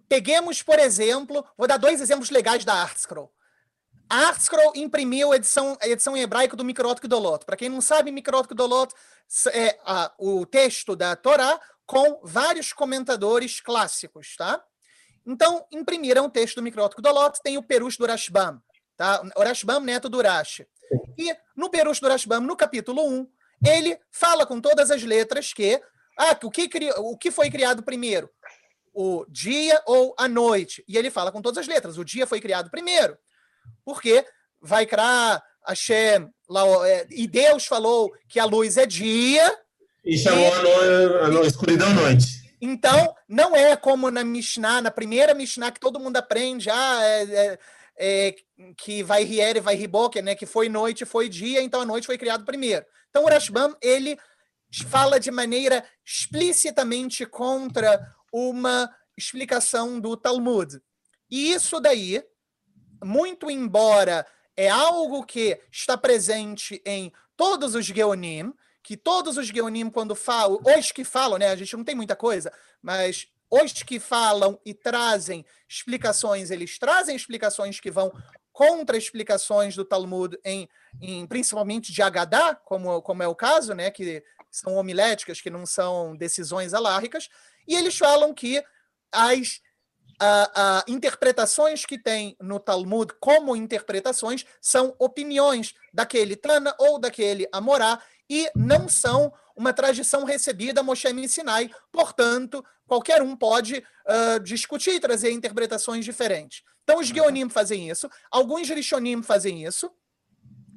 Peguemos, 0.07 0.61
por 0.61 0.77
exemplo, 0.77 1.43
vou 1.57 1.67
dar 1.67 1.77
dois 1.77 1.99
exemplos 1.99 2.29
legais 2.29 2.63
da 2.63 2.73
ArtScroll. 2.73 3.31
A 4.09 4.27
ArtScroll 4.27 4.73
imprimiu 4.75 5.31
a 5.31 5.37
edição, 5.37 5.75
a 5.81 5.87
edição 5.87 6.15
em 6.15 6.21
hebraico 6.21 6.55
do 6.55 6.63
Microt 6.63 7.01
Gdolot. 7.01 7.45
Para 7.45 7.55
quem 7.57 7.69
não 7.69 7.81
sabe, 7.81 8.11
Microt 8.11 8.47
Gdolot 8.47 8.93
é 9.51 9.79
a- 9.85 10.13
o 10.19 10.45
texto 10.45 10.95
da 10.95 11.15
Torá 11.15 11.59
com 11.85 12.19
vários 12.23 12.71
comentadores 12.73 13.59
clássicos, 13.59 14.35
tá? 14.37 14.61
Então, 15.25 15.65
imprimiram 15.71 16.25
o 16.25 16.29
texto 16.29 16.55
do 16.55 16.61
Microt 16.63 16.95
Gdolot, 16.97 17.39
tem 17.43 17.57
o 17.57 17.63
Perush 17.63 17.97
do 17.97 18.05
Rashbam, 18.05 18.61
tá? 18.97 19.21
O 19.35 19.41
Rashbam, 19.43 19.79
neto 19.79 20.09
do 20.09 20.21
Rashi. 20.21 20.67
E 21.17 21.33
no 21.55 21.69
Perush 21.69 21.99
do 22.01 22.07
Rashbam, 22.09 22.41
no 22.41 22.55
capítulo 22.57 23.07
1, 23.07 23.27
ele 23.65 23.97
fala 24.11 24.45
com 24.45 24.59
todas 24.59 24.91
as 24.91 25.01
letras 25.03 25.53
que 25.53 25.81
ah, 26.19 26.37
o 26.43 26.51
que, 26.51 26.67
cri- 26.67 26.91
o 26.97 27.17
que 27.17 27.31
foi 27.31 27.49
criado 27.49 27.81
primeiro? 27.81 28.29
O 28.93 29.25
dia 29.29 29.81
ou 29.87 30.13
a 30.19 30.27
noite? 30.27 30.83
E 30.87 30.97
ele 30.97 31.09
fala 31.09 31.31
com 31.31 31.41
todas 31.41 31.57
as 31.59 31.67
letras. 31.67 31.97
O 31.97 32.03
dia 32.05 32.27
foi 32.27 32.39
criado 32.39 32.69
primeiro. 32.69 33.17
Porque 33.83 34.23
vai 34.61 34.85
criar 34.85 35.41
Hashem, 35.65 36.29
é, 36.85 37.07
e 37.09 37.25
Deus 37.25 37.65
falou 37.65 38.11
que 38.29 38.39
a 38.39 38.45
luz 38.45 38.75
é 38.77 38.85
dia, 38.85 39.57
E 40.05 40.17
chamou 40.17 40.53
a, 40.53 40.61
no, 40.61 41.17
a 41.23 41.27
no- 41.29 41.45
escuridão 41.45 41.87
à 41.89 41.93
noite. 41.93 42.42
Então 42.65 43.13
não 43.27 43.53
é 43.53 43.75
como 43.75 44.09
na 44.09 44.23
Mishnah, 44.23 44.81
na 44.81 44.89
primeira 44.89 45.33
Mishnah 45.33 45.69
que 45.69 45.81
todo 45.81 45.99
mundo 45.99 46.15
aprende, 46.15 46.69
ah, 46.69 46.99
é, 47.01 47.23
é, 47.23 47.59
é, 47.97 48.35
que 48.77 49.03
vai 49.03 49.25
rier 49.25 49.57
e 49.57 49.59
vai 49.59 49.75
riboque, 49.75 50.21
né? 50.21 50.33
Que 50.33 50.45
foi 50.45 50.69
noite, 50.69 51.03
foi 51.03 51.27
dia, 51.27 51.61
então 51.61 51.81
a 51.81 51.85
noite 51.85 52.07
foi 52.07 52.17
criado 52.17 52.45
primeiro. 52.45 52.85
Então 53.09 53.25
o 53.25 53.27
Rashbam, 53.27 53.75
ele 53.81 54.17
fala 54.87 55.19
de 55.19 55.29
maneira 55.29 55.83
explicitamente 56.05 57.25
contra 57.25 57.99
uma 58.31 58.89
explicação 59.17 59.99
do 59.99 60.15
Talmud. 60.15 60.81
E 61.29 61.51
isso 61.51 61.81
daí, 61.81 62.23
muito 63.03 63.51
embora 63.51 64.25
é 64.55 64.69
algo 64.69 65.25
que 65.25 65.59
está 65.69 65.97
presente 65.97 66.81
em 66.85 67.11
todos 67.35 67.75
os 67.75 67.85
Geonim, 67.85 68.53
que 68.83 68.97
todos 68.97 69.37
os 69.37 69.47
Geonim, 69.47 69.89
quando 69.89 70.13
falam, 70.13 70.59
os 70.77 70.91
que 70.91 71.05
falam, 71.05 71.37
né? 71.37 71.47
A 71.47 71.55
gente 71.55 71.75
não 71.75 71.83
tem 71.83 71.95
muita 71.95 72.15
coisa, 72.15 72.51
mas 72.81 73.27
os 73.49 73.71
que 73.71 73.99
falam 73.99 74.59
e 74.65 74.73
trazem 74.73 75.45
explicações, 75.69 76.51
eles 76.51 76.77
trazem 76.77 77.15
explicações 77.15 77.79
que 77.79 77.89
vão 77.89 78.11
contra 78.51 78.97
explicações 78.97 79.75
do 79.75 79.85
Talmud, 79.85 80.37
em, 80.43 80.69
em 81.01 81.25
principalmente 81.25 81.91
de 81.91 82.01
Agadá, 82.01 82.53
como, 82.53 83.01
como 83.01 83.23
é 83.23 83.27
o 83.27 83.33
caso, 83.33 83.73
né? 83.73 83.89
Que 83.89 84.23
são 84.51 84.75
homiléticas, 84.75 85.41
que 85.41 85.49
não 85.49 85.65
são 85.65 86.15
decisões 86.15 86.73
alárricas, 86.73 87.29
e 87.67 87.75
eles 87.75 87.97
falam 87.97 88.33
que 88.33 88.63
as 89.11 89.61
uh, 90.21 90.91
interpretações 90.91 91.85
que 91.85 91.97
tem 91.97 92.35
no 92.39 92.59
Talmud 92.59 93.13
como 93.19 93.55
interpretações 93.55 94.45
são 94.61 94.95
opiniões 94.99 95.73
daquele 95.93 96.35
Tana 96.35 96.75
ou 96.79 96.99
daquele 96.99 97.47
Amorá 97.51 98.01
e 98.29 98.49
não 98.55 98.87
são 98.87 99.31
uma 99.55 99.73
tradição 99.73 100.23
recebida 100.23 100.81
Moshe 100.83 101.27
Sinai, 101.27 101.69
portanto, 101.91 102.63
qualquer 102.87 103.21
um 103.21 103.35
pode 103.35 103.77
uh, 103.77 104.39
discutir 104.41 104.95
e 104.95 104.99
trazer 104.99 105.31
interpretações 105.31 106.03
diferentes. 106.05 106.63
Então, 106.83 106.99
os 106.99 107.07
Geonim 107.07 107.49
fazem 107.49 107.89
isso, 107.89 108.09
alguns 108.31 108.69
Rishonim 108.69 109.21
fazem 109.23 109.63
isso, 109.65 109.91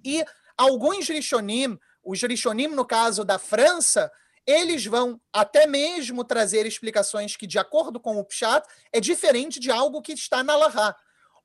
e 0.05 0.25
alguns 0.57 1.09
Rishonim, 1.09 1.79
os 2.05 2.23
Rishonim, 2.23 2.69
no 2.69 2.85
caso 2.85 3.25
da 3.25 3.39
França, 3.39 4.11
eles 4.47 4.87
vão 4.87 5.21
até 5.33 5.67
mesmo 5.67 6.23
trazer 6.23 6.65
explicações 6.65 7.37
que, 7.37 7.47
de 7.47 7.59
acordo 7.59 7.99
com 7.99 8.17
o 8.17 8.25
Pshat, 8.25 8.65
é 8.93 9.01
diferente 9.01 9.59
de 9.59 9.71
algo 9.71 10.01
que 10.01 10.13
está 10.13 10.45
na 10.45 10.57
Lahá. 10.57 10.95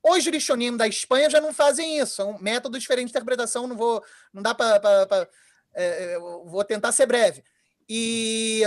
Os 0.04 0.24
Rishonim 0.24 0.76
da 0.76 0.86
Espanha 0.86 1.28
já 1.28 1.40
não 1.40 1.52
fazem 1.52 1.98
isso, 1.98 2.22
é 2.22 2.24
um 2.24 2.38
método 2.38 2.78
diferente 2.78 3.06
de 3.06 3.12
interpretação, 3.12 3.66
não 3.66 3.76
vou, 3.76 4.02
não 4.32 4.42
dá 4.42 4.54
para, 4.54 5.28
é, 5.74 6.14
é 6.14 6.18
vou 6.18 6.64
tentar 6.64 6.92
ser 6.92 7.06
breve. 7.06 7.42
E 7.88 8.62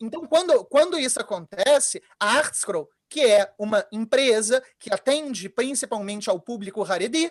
então, 0.00 0.26
quando, 0.26 0.64
quando 0.64 0.98
isso 0.98 1.20
acontece, 1.20 2.02
a 2.18 2.38
Artscroll, 2.38 2.88
que 3.08 3.20
é 3.20 3.52
uma 3.58 3.86
empresa 3.92 4.62
que 4.78 4.92
atende 4.92 5.48
principalmente 5.48 6.28
ao 6.28 6.40
público 6.40 6.82
Haredi, 6.82 7.30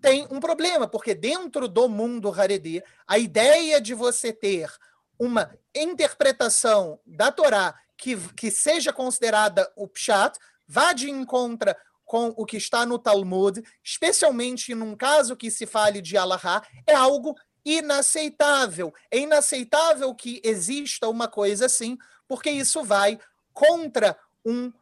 tem 0.00 0.26
um 0.30 0.40
problema, 0.40 0.88
porque 0.88 1.14
dentro 1.14 1.68
do 1.68 1.88
mundo 1.88 2.32
Haredi, 2.32 2.82
a 3.06 3.18
ideia 3.18 3.80
de 3.80 3.94
você 3.94 4.32
ter 4.32 4.70
uma 5.18 5.54
interpretação 5.74 7.00
da 7.06 7.30
Torá 7.30 7.74
que, 7.96 8.16
que 8.34 8.50
seja 8.50 8.92
considerada 8.92 9.70
o 9.76 9.88
Pshat, 9.88 10.38
vá 10.66 10.92
de 10.92 11.10
encontro 11.10 11.74
com 12.04 12.32
o 12.36 12.46
que 12.46 12.56
está 12.56 12.86
no 12.86 12.98
Talmud, 12.98 13.62
especialmente 13.82 14.74
num 14.74 14.94
caso 14.94 15.36
que 15.36 15.50
se 15.50 15.66
fale 15.66 16.00
de 16.00 16.16
Allahá, 16.16 16.62
é 16.86 16.94
algo 16.94 17.34
inaceitável. 17.66 18.94
É 19.10 19.18
inaceitável 19.18 20.14
que 20.14 20.40
exista 20.44 21.08
uma 21.08 21.26
coisa 21.26 21.66
assim, 21.66 21.98
porque 22.28 22.48
isso 22.48 22.84
vai 22.84 23.18
contra 23.52 24.16
um 24.44 24.72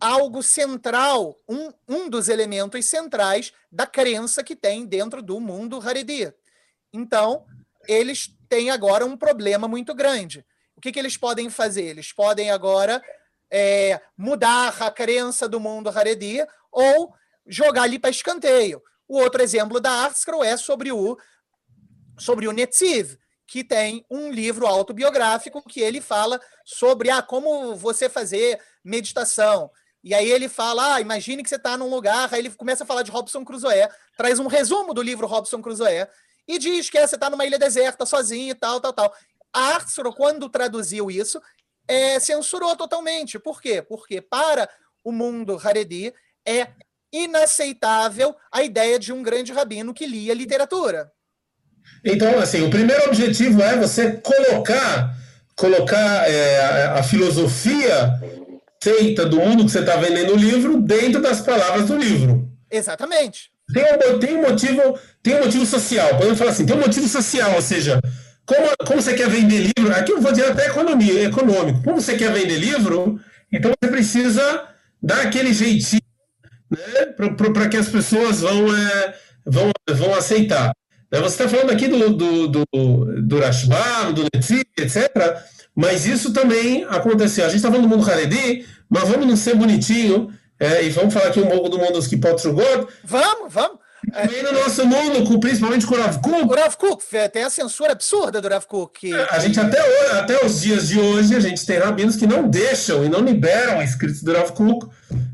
algo 0.00 0.42
central, 0.42 1.38
um, 1.48 1.72
um 1.88 2.08
dos 2.08 2.28
elementos 2.28 2.86
centrais 2.86 3.52
da 3.70 3.86
crença 3.86 4.42
que 4.42 4.56
tem 4.56 4.86
dentro 4.86 5.22
do 5.22 5.38
mundo 5.40 5.80
Haredi. 5.80 6.32
Então, 6.92 7.44
eles 7.88 8.34
têm 8.48 8.70
agora 8.70 9.04
um 9.04 9.16
problema 9.16 9.66
muito 9.66 9.94
grande. 9.94 10.44
O 10.76 10.80
que, 10.80 10.92
que 10.92 10.98
eles 10.98 11.16
podem 11.16 11.48
fazer? 11.48 11.84
Eles 11.84 12.12
podem 12.12 12.50
agora 12.50 13.02
é, 13.50 14.00
mudar 14.16 14.74
a 14.80 14.90
crença 14.90 15.48
do 15.48 15.60
mundo 15.60 15.88
Haredi 15.88 16.38
ou 16.70 17.14
jogar 17.46 17.82
ali 17.82 17.98
para 17.98 18.10
escanteio. 18.10 18.82
O 19.06 19.18
outro 19.18 19.42
exemplo 19.42 19.80
da 19.80 19.90
Artscroll 19.90 20.42
é 20.42 20.56
sobre 20.56 20.90
o, 20.90 21.16
sobre 22.22 22.46
o 22.46 22.52
Netziv, 22.52 23.18
que 23.46 23.64
tem 23.64 24.06
um 24.08 24.30
livro 24.30 24.64
autobiográfico 24.66 25.60
que 25.62 25.80
ele 25.80 26.00
fala 26.00 26.40
sobre 26.64 27.10
ah, 27.10 27.20
como 27.20 27.74
você 27.74 28.08
fazer 28.08 28.60
meditação. 28.84 29.70
E 30.04 30.14
aí 30.14 30.30
ele 30.30 30.48
fala, 30.48 30.94
ah, 30.94 31.00
imagine 31.00 31.42
que 31.42 31.48
você 31.48 31.56
está 31.56 31.76
num 31.76 31.90
lugar, 31.90 32.32
aí 32.32 32.40
ele 32.40 32.50
começa 32.50 32.84
a 32.84 32.86
falar 32.86 33.02
de 33.02 33.10
Robson 33.10 33.44
Crusoe, 33.44 33.88
traz 34.16 34.38
um 34.38 34.46
resumo 34.46 34.94
do 34.94 35.02
livro 35.02 35.26
Robson 35.26 35.60
Crusoe, 35.60 36.06
e 36.46 36.58
diz 36.58 36.88
que 36.88 36.98
é, 36.98 37.06
você 37.06 37.16
está 37.16 37.28
numa 37.28 37.44
ilha 37.44 37.58
deserta, 37.58 38.06
sozinho 38.06 38.50
e 38.50 38.54
tal, 38.54 38.80
tal, 38.80 38.92
tal. 38.92 39.14
A 39.52 39.74
Arthur, 39.74 40.14
quando 40.14 40.48
traduziu 40.48 41.10
isso, 41.10 41.40
é, 41.86 42.18
censurou 42.20 42.76
totalmente. 42.76 43.38
Por 43.38 43.60
quê? 43.60 43.82
Porque 43.82 44.20
para 44.20 44.68
o 45.04 45.10
mundo 45.10 45.60
Haredi 45.62 46.14
é 46.46 46.68
inaceitável 47.12 48.34
a 48.50 48.62
ideia 48.62 48.98
de 48.98 49.12
um 49.12 49.22
grande 49.22 49.52
rabino 49.52 49.92
que 49.92 50.06
lia 50.06 50.34
literatura. 50.34 51.12
Então, 52.04 52.38
assim, 52.38 52.62
o 52.62 52.70
primeiro 52.70 53.06
objetivo 53.06 53.62
é 53.62 53.76
você 53.76 54.12
colocar, 54.12 55.16
colocar 55.56 56.28
é, 56.28 56.60
a, 56.60 56.94
a 56.98 57.02
filosofia 57.02 58.12
feita 58.82 59.24
do 59.24 59.38
mundo 59.38 59.64
que 59.64 59.70
você 59.70 59.78
está 59.78 59.96
vendendo 59.96 60.34
no 60.34 60.36
livro 60.36 60.80
dentro 60.80 61.22
das 61.22 61.40
palavras 61.40 61.86
do 61.86 61.96
livro. 61.96 62.48
Exatamente. 62.70 63.50
Tem 63.72 63.84
um, 63.84 64.18
tem 64.18 64.36
um 64.36 64.42
motivo, 64.42 64.98
tem 65.22 65.36
um 65.36 65.44
motivo 65.44 65.64
social. 65.64 66.16
Podemos 66.16 66.38
falar 66.38 66.50
assim, 66.50 66.66
tem 66.66 66.76
um 66.76 66.80
motivo 66.80 67.06
social, 67.06 67.54
ou 67.54 67.62
seja, 67.62 68.00
como, 68.44 68.68
como 68.84 69.00
você 69.00 69.14
quer 69.14 69.28
vender 69.28 69.72
livro, 69.76 69.94
aqui 69.94 70.12
eu 70.12 70.20
vou 70.20 70.32
dizer 70.32 70.50
até 70.50 70.66
economia, 70.66 71.24
econômico. 71.24 71.82
Como 71.84 72.00
você 72.00 72.16
quer 72.16 72.32
vender 72.32 72.58
livro, 72.58 73.20
então 73.52 73.70
você 73.80 73.90
precisa 73.90 74.68
dar 75.00 75.22
aquele 75.22 75.52
jeitinho 75.52 76.02
né, 76.70 77.06
para 77.52 77.68
que 77.68 77.76
as 77.76 77.88
pessoas 77.88 78.40
vão, 78.40 78.76
é, 78.76 79.14
vão, 79.46 79.70
vão 79.90 80.14
aceitar. 80.14 80.72
Né, 81.12 81.20
você 81.20 81.42
está 81.42 81.48
falando 81.48 81.70
aqui 81.70 81.86
do, 81.88 82.10
do, 82.10 82.48
do, 82.48 83.22
do 83.22 83.38
Rashbam, 83.38 84.12
do 84.14 84.24
Netzi, 84.34 84.64
etc. 84.78 85.36
Mas 85.74 86.06
isso 86.06 86.32
também 86.32 86.84
aconteceu. 86.84 87.44
A 87.44 87.48
gente 87.48 87.58
está 87.58 87.70
falando 87.70 87.88
do 87.88 87.94
mundo 87.94 88.10
Haredi, 88.10 88.66
mas 88.88 89.08
vamos 89.08 89.26
não 89.26 89.36
ser 89.36 89.54
bonitinho 89.54 90.32
é, 90.58 90.84
e 90.84 90.90
vamos 90.90 91.12
falar 91.12 91.26
aqui 91.26 91.40
um 91.40 91.46
pouco 91.46 91.68
do 91.68 91.78
mundo 91.78 91.92
dos 91.92 92.06
Kipotrugod. 92.06 92.86
Vamos, 93.04 93.52
vamos. 93.52 93.82
Também 94.10 94.42
no 94.42 94.52
nosso 94.52 94.84
mundo, 94.84 95.38
principalmente 95.38 95.86
com 95.86 95.94
o 95.94 95.98
Rav 95.98 96.18
Kuk. 96.20 96.52
O 96.52 96.54
Rav 96.54 96.76
Kuk, 96.76 97.04
tem 97.32 97.44
a 97.44 97.50
censura 97.50 97.92
absurda 97.92 98.40
do 98.40 98.48
Rav 98.48 98.66
Kuk. 98.66 98.98
Que... 98.98 99.14
A 99.14 99.38
gente 99.38 99.60
até, 99.60 99.80
hoje, 99.80 100.18
até 100.18 100.44
os 100.44 100.60
dias 100.60 100.88
de 100.88 100.98
hoje, 100.98 101.36
a 101.36 101.40
gente 101.40 101.64
tem 101.64 101.78
rabinos 101.78 102.16
que 102.16 102.26
não 102.26 102.48
deixam 102.48 103.04
e 103.04 103.08
não 103.08 103.20
liberam 103.20 103.80
escritos 103.80 104.22
do 104.22 104.32
Rav 104.32 104.50
Kuk. 104.52 104.86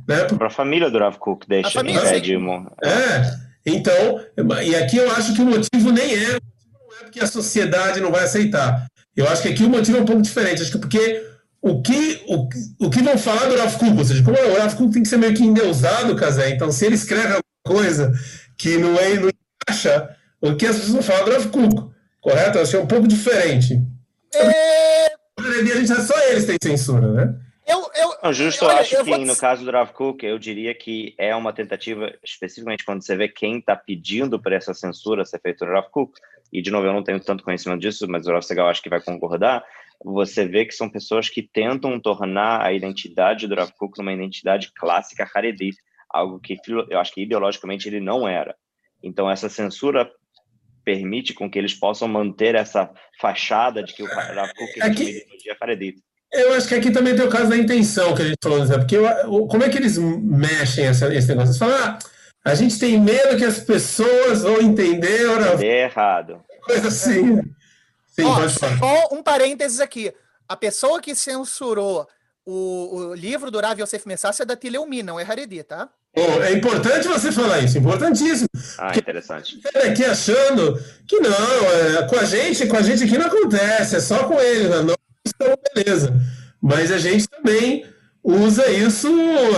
Né? 0.06 0.24
Para 0.24 0.48
a 0.48 0.50
família 0.50 0.90
do 0.90 0.98
Rav 0.98 1.16
Kuk 1.18 1.48
deixa. 1.48 1.68
A 1.68 1.72
família, 1.72 2.02
né, 2.02 2.66
É, 2.84 3.47
então, 3.64 4.20
e 4.64 4.74
aqui 4.76 4.96
eu 4.96 5.10
acho 5.12 5.34
que 5.34 5.42
o 5.42 5.46
motivo 5.46 5.90
nem 5.90 6.14
é, 6.14 6.32
não 6.32 6.96
é 7.00 7.04
porque 7.04 7.20
a 7.20 7.26
sociedade 7.26 8.00
não 8.00 8.10
vai 8.10 8.24
aceitar. 8.24 8.86
Eu 9.16 9.28
acho 9.28 9.42
que 9.42 9.48
aqui 9.48 9.64
o 9.64 9.68
motivo 9.68 9.98
é 9.98 10.00
um 10.00 10.06
pouco 10.06 10.22
diferente. 10.22 10.62
Acho 10.62 10.72
que 10.72 10.78
porque 10.78 11.24
o 11.60 11.82
que, 11.82 12.22
o, 12.28 12.48
o 12.86 12.90
que 12.90 13.02
vão 13.02 13.18
falar 13.18 13.46
do 13.46 13.56
Rav 13.56 13.76
Kuk? 13.76 13.98
Ou 13.98 14.04
seja, 14.04 14.22
como 14.22 14.36
o 14.38 14.58
Rav 14.58 14.74
Kuk 14.76 14.92
tem 14.92 15.02
que 15.02 15.08
ser 15.08 15.18
meio 15.18 15.34
que 15.34 15.42
endeusado, 15.42 16.14
Casé, 16.16 16.50
então 16.50 16.70
se 16.70 16.86
ele 16.86 16.94
escreve 16.94 17.34
alguma 17.34 17.42
coisa 17.66 18.12
que 18.56 18.78
não, 18.78 18.96
é, 18.96 19.14
não 19.14 19.28
encaixa, 19.28 20.08
o 20.40 20.54
que 20.54 20.66
as 20.66 20.76
pessoas 20.76 20.92
vão 20.92 21.02
falar 21.02 21.24
do 21.24 21.32
Rav 21.32 21.48
Kuk, 21.48 21.90
correto? 22.20 22.58
Eu 22.58 22.62
achei 22.62 22.78
um 22.78 22.86
pouco 22.86 23.08
diferente. 23.08 23.82
É... 24.34 25.08
A 25.38 25.76
gente 25.76 25.92
é 25.92 26.00
só 26.00 26.18
eles 26.28 26.44
têm 26.46 26.56
censura, 26.62 27.12
né? 27.12 27.34
Eu, 27.68 27.90
eu, 27.94 28.14
não, 28.22 28.32
justo, 28.32 28.64
eu, 28.64 28.70
acho 28.70 28.96
eu 28.96 29.04
que 29.04 29.18
no 29.18 29.36
caso 29.36 29.62
do 29.62 29.70
Rav 29.70 29.92
Kuk, 29.92 30.24
eu 30.24 30.38
diria 30.38 30.74
que 30.74 31.14
é 31.18 31.36
uma 31.36 31.52
tentativa, 31.52 32.10
especificamente 32.24 32.82
quando 32.82 33.02
você 33.02 33.14
vê 33.14 33.28
quem 33.28 33.58
está 33.58 33.76
pedindo 33.76 34.40
para 34.40 34.56
essa 34.56 34.72
censura 34.72 35.22
ser 35.26 35.38
feita 35.38 35.66
no 35.66 35.72
Rav 35.72 35.88
Kuk, 35.90 36.18
e 36.50 36.62
de 36.62 36.70
novo, 36.70 36.86
eu 36.86 36.94
não 36.94 37.02
tenho 37.02 37.20
tanto 37.20 37.44
conhecimento 37.44 37.80
disso, 37.80 38.06
mas 38.08 38.26
o 38.26 38.32
Rav 38.32 38.42
Segal 38.42 38.68
acho 38.68 38.82
que 38.82 38.88
vai 38.88 39.02
concordar, 39.02 39.62
você 40.02 40.46
vê 40.46 40.64
que 40.64 40.72
são 40.72 40.88
pessoas 40.88 41.28
que 41.28 41.42
tentam 41.42 42.00
tornar 42.00 42.64
a 42.64 42.72
identidade 42.72 43.46
do 43.46 43.54
Rav 43.54 43.70
Kuk 43.72 44.00
uma 44.00 44.14
identidade 44.14 44.72
clássica 44.72 45.28
Haredi, 45.34 45.72
algo 46.08 46.40
que 46.40 46.56
eu 46.88 46.98
acho 46.98 47.12
que 47.12 47.22
ideologicamente 47.22 47.86
ele 47.86 48.00
não 48.00 48.26
era. 48.26 48.56
Então 49.02 49.30
essa 49.30 49.50
censura 49.50 50.10
permite 50.84 51.34
com 51.34 51.50
que 51.50 51.58
eles 51.58 51.74
possam 51.74 52.08
manter 52.08 52.54
essa 52.54 52.90
fachada 53.20 53.82
de 53.82 53.92
que 53.92 54.02
o 54.02 54.06
Rav 54.06 54.54
Kuk 54.54 54.80
é 54.80 54.84
uma 54.86 54.94
ideologia 54.94 55.56
Haredi. 55.60 55.96
Eu 56.32 56.54
acho 56.54 56.68
que 56.68 56.74
aqui 56.74 56.90
também 56.90 57.16
tem 57.16 57.24
o 57.24 57.30
caso 57.30 57.48
da 57.48 57.56
intenção 57.56 58.14
que 58.14 58.22
a 58.22 58.26
gente 58.26 58.38
falou, 58.42 58.64
né? 58.64 58.78
porque 58.78 58.96
eu, 58.96 59.46
como 59.46 59.64
é 59.64 59.68
que 59.68 59.78
eles 59.78 59.96
mexem 59.96 60.86
essa, 60.86 61.12
esse 61.14 61.28
negócio? 61.28 61.50
Eles 61.50 61.58
falam, 61.58 61.76
ah, 61.76 61.98
a 62.44 62.54
gente 62.54 62.78
tem 62.78 63.00
medo 63.00 63.36
que 63.36 63.44
as 63.44 63.58
pessoas 63.58 64.42
vão 64.42 64.60
entender. 64.60 65.26
Ora... 65.26 65.64
É 65.64 65.84
errado. 65.84 66.40
Coisa 66.62 66.88
assim. 66.88 67.40
Sim, 68.06 68.24
Ó, 68.24 68.48
só 68.48 69.08
um 69.12 69.22
parênteses 69.22 69.80
aqui. 69.80 70.12
A 70.48 70.56
pessoa 70.56 71.00
que 71.00 71.14
censurou 71.14 72.06
o, 72.44 73.10
o 73.10 73.14
livro 73.14 73.50
do 73.50 73.60
Rav 73.60 73.80
Yosef 73.80 74.06
Messassi 74.08 74.42
é 74.42 74.44
da 74.44 74.56
Tileumi, 74.56 75.02
não 75.02 75.20
é 75.20 75.22
Haredi, 75.22 75.62
tá? 75.62 75.88
Oh, 76.16 76.42
é 76.42 76.52
importante 76.52 77.06
você 77.06 77.30
falar 77.30 77.60
isso, 77.60 77.78
importantíssimo. 77.78 78.48
Ah, 78.78 78.96
interessante. 78.96 79.60
Você 79.60 79.78
aqui 79.78 80.04
achando 80.04 80.82
que 81.06 81.20
não, 81.20 81.30
é, 81.30 82.08
com 82.08 82.16
a 82.16 82.24
gente, 82.24 82.66
com 82.66 82.76
a 82.76 82.82
gente 82.82 83.04
aqui 83.04 83.18
não 83.18 83.26
acontece, 83.26 83.96
é 83.96 84.00
só 84.00 84.24
com 84.24 84.40
ele, 84.40 84.68
né? 84.68 84.82
não, 84.82 84.96
então 85.40 85.56
beleza. 85.74 86.12
Mas 86.60 86.90
a 86.90 86.98
gente 86.98 87.28
também 87.28 87.86
usa 88.22 88.68
isso 88.70 89.08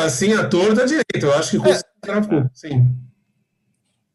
assim 0.05 0.33
à 0.35 0.49
torta 0.49 0.87
direita. 0.87 1.19
Eu 1.23 1.35
acho 1.35 1.51
que 1.53 1.59
com 1.59 1.69
é. 1.69 2.51
sim. 2.53 2.95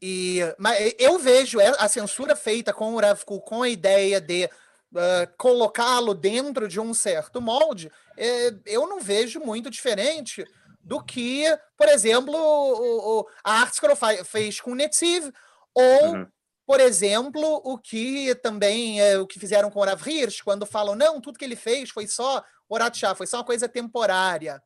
E, 0.02 0.42
mas 0.60 0.94
eu 1.00 1.18
vejo 1.18 1.58
a 1.60 1.88
censura 1.88 2.36
feita 2.36 2.72
com 2.72 2.94
o 2.94 3.00
Rav 3.00 3.24
com 3.26 3.64
a 3.64 3.70
ideia 3.70 4.22
de 4.22 4.46
uh, 4.46 5.28
colocá-lo 5.38 6.14
dentro 6.14 6.68
de 6.68 6.80
um 6.80 6.94
certo 6.94 7.42
molde, 7.42 7.92
é, 8.18 8.54
eu 8.66 8.88
não 8.88 9.00
vejo 9.00 9.40
muito 9.40 9.70
diferente 9.70 10.46
do 10.82 11.04
que, 11.04 11.46
por 11.78 11.88
exemplo, 11.88 12.36
o, 12.36 13.20
o, 13.20 13.28
a 13.44 13.62
Artscroll 13.62 13.98
fez 14.24 14.62
com 14.62 14.72
o 14.72 14.76
Netziv, 14.76 15.32
ou, 15.74 16.14
uhum. 16.14 16.28
Por 16.66 16.80
exemplo, 16.80 17.62
o 17.64 17.78
que 17.78 18.34
também 18.36 19.00
é, 19.00 19.18
o 19.18 19.28
que 19.28 19.40
fizeram 19.40 19.70
com 19.70 19.80
o 19.80 19.84
Rav 19.84 20.02
Hirsch, 20.08 20.42
quando 20.44 20.66
falam, 20.66 20.96
não, 20.96 21.22
tudo 21.22 21.38
que 21.38 21.46
ele 21.46 21.56
fez 21.56 21.90
foi 21.90 22.08
só 22.08 22.44
Horat 22.68 23.00
foi 23.16 23.28
só 23.28 23.38
uma 23.38 23.44
coisa 23.44 23.70
temporária. 23.70 24.62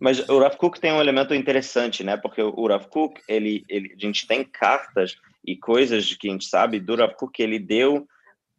Mas 0.00 0.26
o 0.28 0.38
Rav 0.38 0.56
Kook 0.56 0.80
tem 0.80 0.92
um 0.92 1.00
elemento 1.00 1.34
interessante, 1.34 2.02
né? 2.02 2.16
Porque 2.16 2.42
o 2.42 2.66
Rav 2.66 2.86
Kook, 2.86 3.20
ele, 3.28 3.64
ele, 3.68 3.94
a 3.94 3.98
gente 3.98 4.26
tem 4.26 4.44
cartas 4.44 5.16
e 5.46 5.56
coisas 5.56 6.14
que 6.14 6.28
a 6.28 6.32
gente 6.32 6.46
sabe 6.46 6.80
do 6.80 6.96
Rav 6.96 7.14
Kook, 7.14 7.38
ele 7.40 7.58
deu 7.58 8.06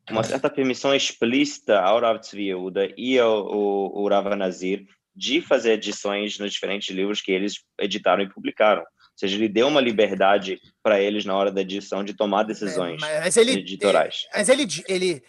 uma 0.09 0.23
certa 0.23 0.49
permissão 0.49 0.95
explícita 0.95 1.79
ao 1.79 1.99
Rav 1.99 2.19
Tzvi 2.19 2.51
e 2.95 3.19
ao, 3.19 3.53
ao, 3.53 3.97
ao 3.97 4.07
Rav 4.07 4.35
Nazir 4.35 4.85
de 5.15 5.41
fazer 5.41 5.73
edições 5.73 6.37
nos 6.39 6.53
diferentes 6.53 6.95
livros 6.95 7.21
que 7.21 7.31
eles 7.31 7.55
editaram 7.79 8.23
e 8.23 8.29
publicaram. 8.29 8.83
Ou 9.17 9.19
seja, 9.19 9.35
ele 9.35 9.49
deu 9.49 9.67
uma 9.67 9.81
liberdade 9.81 10.61
para 10.83 11.01
eles 11.01 11.25
na 11.25 11.35
hora 11.35 11.51
da 11.51 11.61
edição 11.61 12.03
de 12.03 12.13
tomar 12.13 12.43
decisões 12.43 13.01
é, 13.01 13.21
mas 13.21 13.35
ele, 13.35 13.53
editorais. 13.53 14.27
É, 14.31 14.37
mas 14.37 14.47
ele, 14.47 14.67
ele, 14.87 15.23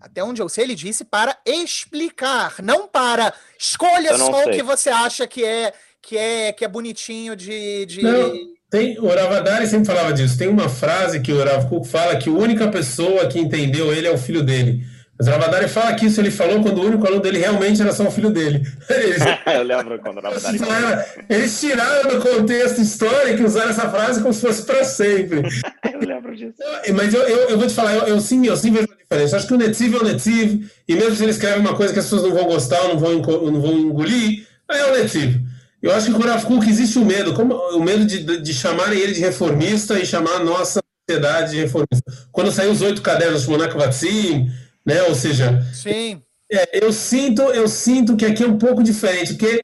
até 0.00 0.24
onde 0.24 0.42
eu 0.42 0.48
sei, 0.48 0.64
ele 0.64 0.74
disse 0.74 1.04
para 1.04 1.38
explicar, 1.46 2.56
não 2.60 2.88
para 2.88 3.32
escolha 3.56 4.18
só 4.18 4.42
sei. 4.42 4.52
o 4.52 4.56
que 4.56 4.62
você 4.64 4.90
acha 4.90 5.24
que 5.28 5.44
é 5.44 5.72
que 6.02 6.18
é 6.18 6.52
que 6.52 6.64
é 6.64 6.68
bonitinho 6.68 7.36
de, 7.36 7.86
de... 7.86 8.02
Não, 8.02 8.32
tem, 8.68 8.98
o 8.98 9.06
Ravadari 9.06 9.68
sempre 9.68 9.86
falava 9.86 10.12
disso. 10.12 10.36
Tem 10.36 10.48
uma 10.48 10.68
frase 10.68 11.20
que 11.20 11.32
o 11.32 11.42
Rav 11.42 11.68
Kuk 11.68 11.86
fala 11.86 12.16
que 12.16 12.28
a 12.28 12.32
única 12.32 12.68
pessoa 12.68 13.28
que 13.28 13.38
entendeu 13.38 13.92
ele 13.92 14.08
é 14.08 14.10
o 14.10 14.18
filho 14.18 14.42
dele. 14.42 14.84
Mas 15.18 15.26
o 15.26 15.30
Ravadari 15.30 15.68
fala 15.68 15.94
que 15.94 16.06
isso 16.06 16.20
ele 16.20 16.30
falou 16.30 16.62
quando 16.62 16.78
o 16.78 16.86
único 16.86 17.04
aluno 17.04 17.20
dele 17.20 17.38
realmente 17.38 17.82
era 17.82 17.92
só 17.92 18.06
o 18.06 18.10
filho 18.10 18.30
dele. 18.30 18.64
Eles, 18.88 19.18
eu 19.52 19.62
lembro 19.64 19.98
quando 19.98 20.18
o 20.18 20.20
Ravadari 20.20 20.58
falou. 20.58 21.04
Eles 21.28 21.60
tiraram 21.60 22.08
do 22.08 22.20
contexto 22.20 22.80
histórico 22.80 23.42
e 23.42 23.44
usaram 23.44 23.70
essa 23.70 23.88
frase 23.90 24.22
como 24.22 24.32
se 24.32 24.40
fosse 24.40 24.62
para 24.62 24.84
sempre. 24.84 25.42
eu 25.92 26.00
lembro 26.06 26.36
disso. 26.36 26.54
Mas 26.94 27.12
eu, 27.12 27.22
eu, 27.22 27.48
eu 27.50 27.58
vou 27.58 27.66
te 27.66 27.74
falar, 27.74 27.94
eu, 27.94 28.06
eu, 28.06 28.20
sim, 28.20 28.46
eu 28.46 28.56
sim 28.56 28.70
vejo 28.70 28.86
uma 28.86 28.96
diferença. 28.96 29.36
Acho 29.36 29.48
que 29.48 29.54
o 29.54 29.58
Netiv 29.58 29.94
é 29.94 29.98
o 29.98 30.04
Netiv, 30.04 30.70
e 30.86 30.94
mesmo 30.94 31.16
se 31.16 31.24
ele 31.24 31.32
escreve 31.32 31.58
uma 31.58 31.74
coisa 31.74 31.92
que 31.92 31.98
as 31.98 32.04
pessoas 32.04 32.22
não 32.22 32.32
vão 32.32 32.44
gostar 32.44 32.80
ou 32.82 32.88
não 32.90 32.98
vão, 32.98 33.12
não 33.50 33.60
vão 33.60 33.72
engolir, 33.72 34.46
é 34.70 34.84
o 34.84 34.96
Netiv. 34.96 35.40
Eu 35.82 35.92
acho 35.94 36.06
que 36.06 36.12
com 36.12 36.22
o 36.22 36.26
Rav 36.26 36.44
Kuk 36.44 36.68
existe 36.68 36.98
o 36.98 37.04
medo, 37.04 37.34
como, 37.34 37.54
o 37.54 37.80
medo 37.80 38.04
de, 38.04 38.40
de 38.40 38.54
chamarem 38.54 38.98
ele 38.98 39.12
de 39.12 39.20
reformista 39.20 39.98
e 39.98 40.06
chamar 40.06 40.36
a 40.36 40.44
nossa 40.44 40.80
sociedade 41.08 41.52
de 41.52 41.60
reformista. 41.60 42.12
Quando 42.32 42.52
saiu 42.52 42.72
os 42.72 42.82
oito 42.82 43.00
cadernos 43.00 43.42
de 43.42 43.50
Monaco 43.50 43.78
Vatsim, 43.78 44.50
né? 44.88 45.02
Ou 45.02 45.14
seja, 45.14 45.62
Sim. 45.72 46.22
É, 46.50 46.82
eu 46.82 46.90
sinto, 46.94 47.42
eu 47.42 47.68
sinto 47.68 48.16
que 48.16 48.24
aqui 48.24 48.42
é 48.42 48.46
um 48.46 48.56
pouco 48.56 48.82
diferente, 48.82 49.34
porque 49.34 49.60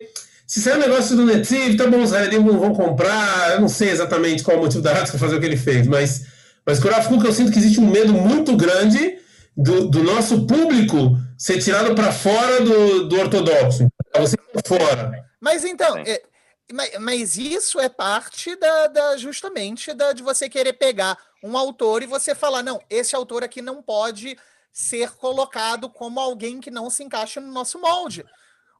se 0.47 0.61
sair 0.61 0.77
um 0.77 0.81
negócio 0.81 1.17
do 1.17 1.25
Netiv, 1.25 1.79
tá 1.79 1.87
bom, 1.87 2.03
os 2.03 2.13
Haredim 2.13 2.41
não 2.41 2.59
vão 2.59 2.75
comprar, 2.75 3.53
eu 3.53 3.61
não 3.63 3.69
sei 3.69 3.89
exatamente 3.89 4.43
qual 4.43 4.59
é 4.59 4.61
o 4.61 4.63
motivo 4.63 4.83
da 4.83 4.93
Ratka 4.93 5.17
fazer 5.17 5.37
o 5.37 5.41
que 5.41 5.47
ele 5.47 5.57
fez, 5.57 5.87
mas, 5.87 6.27
mas 6.67 6.79
Rav 6.79 7.11
eu 7.11 7.33
sinto 7.33 7.51
que 7.51 7.59
existe 7.59 7.81
um 7.81 7.91
medo 7.91 8.13
muito 8.13 8.55
grande 8.55 9.19
do, 9.57 9.89
do 9.89 10.03
nosso 10.03 10.47
público 10.47 11.17
ser 11.39 11.59
tirado 11.59 11.95
para 11.95 12.13
fora 12.13 12.61
do, 12.61 13.09
do 13.09 13.19
ortodoxo. 13.19 13.89
Você 14.19 14.37
fora. 14.67 15.25
Mas 15.41 15.65
então, 15.65 15.97
é, 15.97 16.23
mas, 16.71 16.91
mas, 17.01 17.39
isso 17.39 17.81
é 17.81 17.89
parte 17.89 18.55
da, 18.57 18.87
da 18.89 19.17
justamente 19.17 19.95
da, 19.95 20.13
de 20.13 20.23
você 20.23 20.51
querer 20.51 20.75
pegar 20.75 21.17
um 21.43 21.57
autor 21.57 22.03
e 22.03 22.07
você 22.07 22.35
falar, 22.35 22.63
não, 22.63 22.81
esse 22.91 23.17
autor 23.17 23.43
aqui 23.43 23.63
não 23.63 23.83
pode 23.83 24.37
ser 24.75 25.13
colocado 25.13 25.89
como 25.89 26.19
alguém 26.19 26.61
que 26.61 26.69
não 26.69 26.91
se 26.91 27.05
encaixa 27.05 27.41
no 27.41 27.53
nosso 27.53 27.81
molde. 27.81 28.27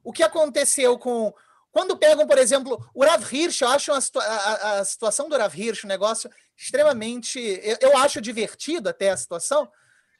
O 0.03 0.11
que 0.11 0.21
aconteceu 0.21 0.99
com. 0.99 1.33
Quando 1.71 1.97
pegam, 1.97 2.27
por 2.27 2.37
exemplo, 2.37 2.85
o 2.93 3.03
Rav 3.03 3.23
Hirsch, 3.33 3.61
eu 3.61 3.69
acho 3.69 3.91
a, 3.93 3.99
a, 4.19 4.79
a 4.79 4.85
situação 4.85 5.29
do 5.29 5.37
Rav 5.37 5.57
Hirsch 5.57 5.85
um 5.85 5.87
negócio 5.87 6.29
extremamente. 6.55 7.39
Eu, 7.39 7.77
eu, 7.79 7.97
acho 7.97 8.19
divertido 8.19 8.89
até 8.89 9.09
a 9.09 9.17
situação, 9.17 9.71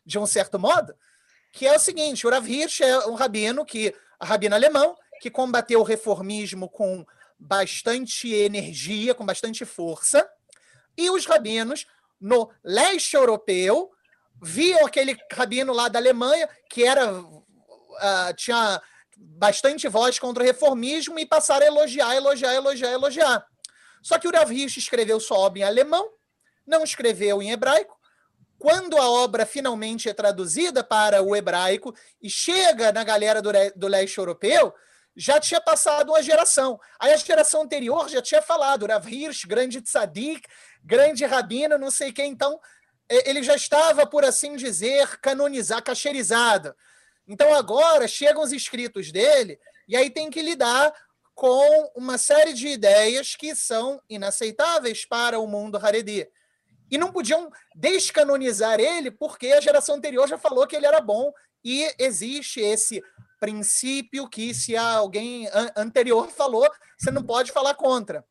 de 0.05 0.17
um 0.17 0.25
certo 0.25 0.57
modo, 0.57 0.95
que 1.51 1.67
é 1.67 1.75
o 1.75 1.79
seguinte: 1.79 2.25
o 2.25 2.29
Rav 2.29 2.49
Hirsch 2.49 2.79
é 2.79 3.05
um 3.07 3.13
rabino 3.13 3.65
que. 3.65 3.93
rabino 4.21 4.55
alemão, 4.55 4.97
que 5.19 5.29
combateu 5.29 5.81
o 5.81 5.83
reformismo 5.83 6.69
com 6.69 7.05
bastante 7.37 8.33
energia, 8.33 9.13
com 9.13 9.25
bastante 9.25 9.65
força, 9.65 10.25
e 10.97 11.09
os 11.09 11.25
rabinos 11.25 11.85
no 12.19 12.49
leste 12.63 13.17
europeu 13.17 13.91
viam 14.41 14.85
aquele 14.85 15.17
rabino 15.31 15.73
lá 15.73 15.87
da 15.87 15.99
Alemanha, 15.99 16.47
que 16.69 16.83
era 16.83 17.11
uh, 17.11 18.33
tinha 18.35 18.81
bastante 19.17 19.87
voz 19.87 20.19
contra 20.19 20.43
o 20.43 20.45
reformismo, 20.45 21.17
e 21.17 21.25
passaram 21.25 21.65
a 21.65 21.67
elogiar, 21.67 22.15
elogiar, 22.15 22.53
elogiar, 22.53 22.91
elogiar. 22.91 23.45
Só 24.01 24.19
que 24.19 24.27
o 24.27 24.31
Rav 24.31 24.51
Hirsch 24.51 24.77
escreveu 24.77 25.19
sua 25.19 25.39
obra 25.39 25.59
em 25.59 25.63
alemão, 25.63 26.09
não 26.65 26.83
escreveu 26.83 27.41
em 27.41 27.51
hebraico. 27.51 27.95
Quando 28.57 28.97
a 28.97 29.09
obra 29.09 29.45
finalmente 29.45 30.07
é 30.09 30.13
traduzida 30.13 30.83
para 30.83 31.21
o 31.21 31.35
hebraico 31.35 31.93
e 32.21 32.29
chega 32.29 32.91
na 32.91 33.03
galera 33.03 33.41
do, 33.41 33.51
do 33.75 33.87
leste 33.87 34.17
europeu, 34.17 34.73
já 35.15 35.39
tinha 35.39 35.61
passado 35.61 36.09
uma 36.09 36.21
geração. 36.21 36.79
Aí 36.99 37.13
a 37.13 37.17
geração 37.17 37.61
anterior 37.61 38.09
já 38.09 38.21
tinha 38.21 38.41
falado, 38.41 38.85
Rav 38.85 39.07
Hirsch, 39.07 39.45
grande 39.45 39.81
tzadik, 39.81 40.47
grande 40.83 41.25
rabino, 41.25 41.77
não 41.77 41.89
sei 41.89 42.11
quem. 42.11 42.31
Então, 42.31 42.59
ele 43.09 43.43
já 43.43 43.55
estava, 43.55 44.05
por 44.05 44.25
assim 44.25 44.55
dizer, 44.55 45.17
canonizado, 45.19 45.83
cacherizado. 45.83 46.75
Então 47.27 47.53
agora 47.53 48.07
chegam 48.07 48.43
os 48.43 48.51
escritos 48.51 49.11
dele 49.11 49.59
e 49.87 49.95
aí 49.95 50.09
tem 50.09 50.29
que 50.29 50.41
lidar 50.41 50.93
com 51.33 51.91
uma 51.95 52.17
série 52.17 52.53
de 52.53 52.67
ideias 52.67 53.35
que 53.35 53.55
são 53.55 54.01
inaceitáveis 54.09 55.05
para 55.05 55.39
o 55.39 55.47
mundo 55.47 55.77
Haredi. 55.77 56.27
E 56.89 56.97
não 56.97 57.11
podiam 57.11 57.51
descanonizar 57.75 58.79
ele 58.79 59.11
porque 59.11 59.47
a 59.47 59.59
geração 59.59 59.95
anterior 59.95 60.27
já 60.27 60.37
falou 60.37 60.65
que 60.65 60.75
ele 60.75 60.85
era 60.85 61.01
bom 61.01 61.33
e 61.63 61.91
existe 61.99 62.59
esse 62.59 63.03
princípio 63.39 64.29
que 64.29 64.53
se 64.53 64.77
alguém 64.77 65.49
anterior 65.75 66.29
falou, 66.29 66.67
você 66.97 67.11
não 67.11 67.23
pode 67.23 67.51
falar 67.51 67.73
contra. 67.73 68.23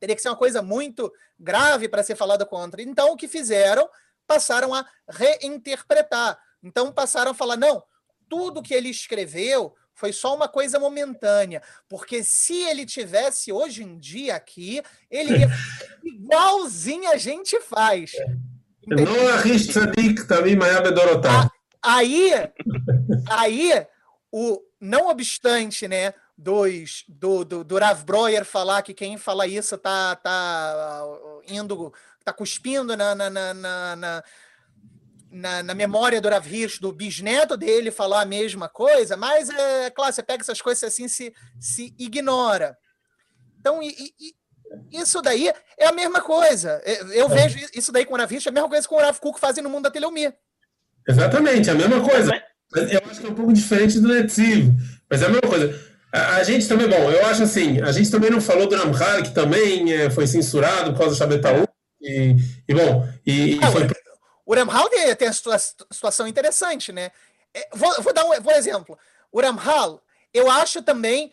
Teria 0.00 0.16
que 0.16 0.22
ser 0.22 0.30
uma 0.30 0.36
coisa 0.36 0.60
muito 0.60 1.12
grave 1.42 1.88
para 1.88 2.02
ser 2.02 2.16
falada 2.16 2.46
contra. 2.46 2.80
Então, 2.80 3.12
o 3.12 3.16
que 3.16 3.26
fizeram? 3.26 3.88
Passaram 4.26 4.72
a 4.72 4.86
reinterpretar. 5.08 6.38
Então, 6.62 6.92
passaram 6.92 7.32
a 7.32 7.34
falar: 7.34 7.56
não, 7.56 7.82
tudo 8.28 8.62
que 8.62 8.72
ele 8.72 8.88
escreveu 8.88 9.74
foi 9.94 10.12
só 10.12 10.34
uma 10.34 10.48
coisa 10.48 10.78
momentânea, 10.78 11.62
porque 11.88 12.24
se 12.24 12.54
ele 12.62 12.86
tivesse 12.86 13.52
hoje 13.52 13.82
em 13.82 13.98
dia 13.98 14.34
aqui, 14.34 14.82
ele 15.10 15.38
ia 15.38 15.48
igualzinho 16.02 17.10
a 17.10 17.16
gente 17.16 17.60
faz. 17.60 18.12
Não 18.86 19.28
arrisca 19.28 19.92
também 20.26 20.56
Dorotá. 20.94 21.50
Aí, 21.82 22.32
aí, 23.28 23.86
o 24.30 24.60
não 24.80 25.08
obstante, 25.08 25.86
né, 25.86 26.14
dos, 26.42 27.04
do, 27.08 27.44
do, 27.44 27.64
do 27.64 27.78
Rav 27.78 28.04
Breuer 28.04 28.44
falar 28.44 28.82
que 28.82 28.92
quem 28.92 29.16
fala 29.16 29.46
isso 29.46 29.78
tá, 29.78 30.16
tá 30.16 31.04
indo, 31.48 31.92
tá 32.24 32.32
cuspindo 32.32 32.96
na, 32.96 33.14
na, 33.14 33.30
na, 33.30 33.54
na 33.96 34.24
na, 35.34 35.62
na, 35.62 35.74
memória 35.74 36.20
do 36.20 36.28
Rav 36.28 36.46
Hirsch, 36.46 36.78
do 36.78 36.92
bisneto 36.92 37.56
dele 37.56 37.90
falar 37.90 38.20
a 38.20 38.26
mesma 38.26 38.68
coisa, 38.68 39.16
mas 39.16 39.48
é 39.48 39.88
claro, 39.88 40.12
você 40.12 40.22
pega 40.22 40.42
essas 40.42 40.60
coisas 40.60 40.84
assim, 40.84 41.08
se, 41.08 41.32
se 41.58 41.94
ignora. 41.98 42.76
Então, 43.58 43.82
e, 43.82 44.12
e, 44.20 44.34
isso 44.92 45.22
daí 45.22 45.50
é 45.78 45.86
a 45.86 45.92
mesma 45.92 46.20
coisa. 46.20 46.82
Eu 47.14 47.32
é. 47.32 47.34
vejo 47.34 47.66
isso 47.74 47.90
daí 47.90 48.04
com 48.04 48.12
o 48.12 48.18
Rav 48.18 48.30
Hirsch, 48.30 48.46
é 48.46 48.50
a 48.50 48.52
mesma 48.52 48.68
coisa 48.68 48.86
que 48.86 48.94
o 48.94 48.98
Rav 48.98 49.18
Kuk 49.18 49.40
fazem 49.40 49.64
no 49.64 49.70
mundo 49.70 49.84
da 49.84 49.90
Teleomia. 49.90 50.36
Exatamente, 51.08 51.70
é 51.70 51.72
a 51.72 51.76
mesma 51.76 52.06
coisa. 52.06 52.30
Eu 52.74 53.02
acho 53.10 53.20
que 53.20 53.26
é 53.26 53.30
um 53.30 53.34
pouco 53.34 53.54
diferente 53.54 54.00
do 54.00 54.08
Netziv, 54.08 54.70
mas 55.08 55.22
é 55.22 55.26
a 55.26 55.28
mesma 55.30 55.48
coisa. 55.48 55.91
A, 56.12 56.36
a, 56.36 56.44
gente 56.44 56.68
também, 56.68 56.88
bom, 56.88 57.10
eu 57.10 57.24
acho 57.26 57.42
assim, 57.42 57.80
a 57.80 57.90
gente 57.90 58.10
também 58.10 58.30
não 58.30 58.40
falou 58.40 58.66
do 58.66 58.76
Ramhar, 58.76 59.22
que 59.22 59.32
também 59.32 59.92
é, 59.92 60.10
foi 60.10 60.26
censurado 60.26 60.92
por 60.92 60.98
causa 60.98 61.14
do 61.14 61.18
Shabetaú, 61.18 61.66
e, 62.00 62.36
e 62.68 62.74
bom, 62.74 63.08
e, 63.24 63.58
ah, 63.62 63.70
foi... 63.70 63.86
O 64.44 64.54
Ramhal 64.54 64.88
tem, 64.90 65.28
uma 65.28 65.58
situação 65.58 66.26
interessante, 66.26 66.92
né? 66.92 67.10
É, 67.54 67.68
vou, 67.72 68.02
vou 68.02 68.12
dar 68.12 68.24
um, 68.24 68.40
vou 68.42 68.52
exemplo. 68.52 68.98
O 69.30 69.40
Ramhal, 69.40 70.02
eu 70.34 70.50
acho 70.50 70.82
também 70.82 71.32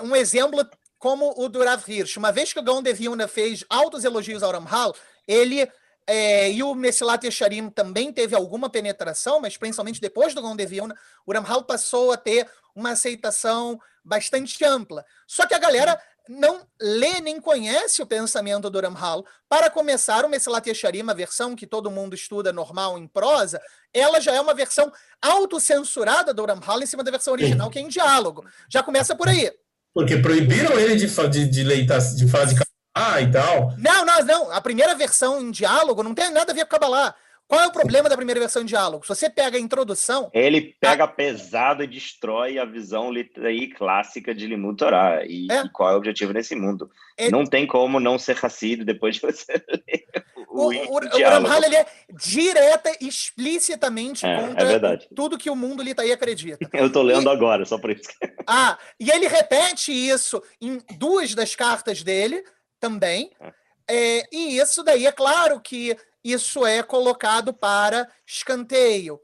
um 0.00 0.14
exemplo 0.14 0.64
como 0.98 1.34
o 1.36 1.48
do 1.48 1.64
Rav 1.64 1.82
Hirsch. 1.88 2.16
Uma 2.16 2.30
vez 2.30 2.52
que 2.52 2.60
o 2.60 2.62
Gaon 2.62 2.82
de 2.82 2.92
Vilna 2.92 3.26
fez 3.26 3.64
altos 3.68 4.04
elogios 4.04 4.42
ao 4.42 4.52
Ramhal, 4.52 4.94
ele 5.26 5.68
é, 6.06 6.50
e 6.50 6.62
o 6.62 6.74
Messilat 6.74 7.24
Yesharim 7.24 7.70
também 7.70 8.12
teve 8.12 8.34
alguma 8.34 8.68
penetração, 8.68 9.40
mas 9.40 9.56
principalmente 9.56 10.00
depois 10.00 10.34
do 10.34 10.42
Gaon 10.42 10.56
de 10.56 10.66
Vilna, 10.66 10.94
o 11.26 11.32
Ramhal 11.32 11.64
passou 11.64 12.12
a 12.12 12.16
ter 12.16 12.48
uma 12.74 12.90
aceitação 12.90 13.78
bastante 14.04 14.64
ampla. 14.64 15.04
Só 15.26 15.46
que 15.46 15.54
a 15.54 15.58
galera 15.58 16.00
não 16.28 16.60
lê 16.80 17.20
nem 17.20 17.40
conhece 17.40 18.00
o 18.00 18.06
pensamento 18.06 18.70
do 18.70 18.80
Ramhal. 18.80 19.24
Para 19.48 19.68
começar, 19.68 20.24
o 20.24 20.28
Mesilat 20.28 20.66
Yesharim, 20.66 21.08
a 21.08 21.14
versão 21.14 21.56
que 21.56 21.66
todo 21.66 21.90
mundo 21.90 22.14
estuda 22.14 22.52
normal 22.52 22.98
em 22.98 23.06
prosa, 23.06 23.60
ela 23.92 24.20
já 24.20 24.32
é 24.32 24.40
uma 24.40 24.54
versão 24.54 24.92
autocensurada 25.20 26.32
do 26.32 26.44
Ramhal 26.44 26.80
em 26.80 26.86
cima 26.86 27.02
da 27.02 27.10
versão 27.10 27.32
original, 27.32 27.70
que 27.70 27.78
é 27.78 27.82
em 27.82 27.88
diálogo. 27.88 28.44
Já 28.68 28.82
começa 28.82 29.14
por 29.14 29.28
aí. 29.28 29.50
Porque 29.92 30.16
proibiram 30.16 30.78
ele 30.78 30.96
de, 30.96 31.06
de, 31.06 31.48
de, 31.48 31.64
leitar, 31.64 31.98
de 31.98 32.26
falar 32.26 32.46
de 32.46 32.54
Kabbalah 32.94 33.20
e 33.20 33.30
tal. 33.30 33.74
Não, 33.78 34.04
não, 34.04 34.24
não. 34.24 34.52
A 34.52 34.60
primeira 34.60 34.94
versão 34.94 35.40
em 35.40 35.50
diálogo 35.50 36.02
não 36.02 36.14
tem 36.14 36.30
nada 36.30 36.52
a 36.52 36.54
ver 36.54 36.64
com 36.64 36.70
Kabbalah. 36.70 37.14
Qual 37.48 37.60
é 37.60 37.66
o 37.66 37.72
problema 37.72 38.08
da 38.08 38.16
primeira 38.16 38.40
versão 38.40 38.62
de 38.62 38.68
diálogo? 38.68 39.04
Se 39.04 39.14
você 39.14 39.28
pega 39.28 39.58
a 39.58 39.60
introdução. 39.60 40.30
Ele 40.32 40.74
pega 40.80 41.04
a... 41.04 41.08
pesado 41.08 41.82
e 41.82 41.86
destrói 41.86 42.58
a 42.58 42.64
visão 42.64 43.10
aí 43.44 43.68
clássica 43.68 44.34
de 44.34 44.46
Limut 44.46 44.78
Torah. 44.78 45.22
E, 45.26 45.48
é. 45.50 45.62
e, 45.62 45.68
qual 45.68 45.90
é 45.90 45.94
o 45.94 45.98
objetivo 45.98 46.32
nesse 46.32 46.54
mundo? 46.54 46.90
É... 47.18 47.30
Não 47.30 47.44
tem 47.44 47.66
como 47.66 48.00
não 48.00 48.18
ser 48.18 48.36
racido 48.36 48.86
depois 48.86 49.16
de 49.16 49.20
você 49.20 49.52
ler 49.68 50.06
o, 50.52 50.66
o, 50.66 50.70
o, 50.70 50.96
o 50.96 51.30
Ramhal 51.30 51.64
ele 51.64 51.76
é 51.76 51.86
direta, 52.10 52.90
explicitamente 53.00 54.24
é, 54.26 54.36
contra 54.36 54.94
é 54.94 54.96
tudo 55.14 55.38
que 55.38 55.50
o 55.50 55.56
mundo 55.56 55.82
litaí 55.82 56.12
acredita. 56.12 56.68
Eu 56.72 56.86
estou 56.86 57.02
lendo 57.02 57.28
e... 57.28 57.32
agora, 57.32 57.64
só 57.64 57.78
por 57.78 57.90
isso. 57.90 58.10
ah, 58.46 58.78
e 59.00 59.10
ele 59.10 59.26
repete 59.26 59.92
isso 59.92 60.42
em 60.60 60.78
duas 60.98 61.34
das 61.34 61.54
cartas 61.54 62.02
dele 62.02 62.44
também. 62.82 63.30
É. 63.40 63.52
É, 63.88 64.22
e 64.32 64.58
isso 64.58 64.82
daí, 64.82 65.06
é 65.06 65.12
claro 65.12 65.60
que 65.60 65.96
isso 66.24 66.66
é 66.66 66.82
colocado 66.82 67.52
para 67.54 68.08
escanteio. 68.26 69.20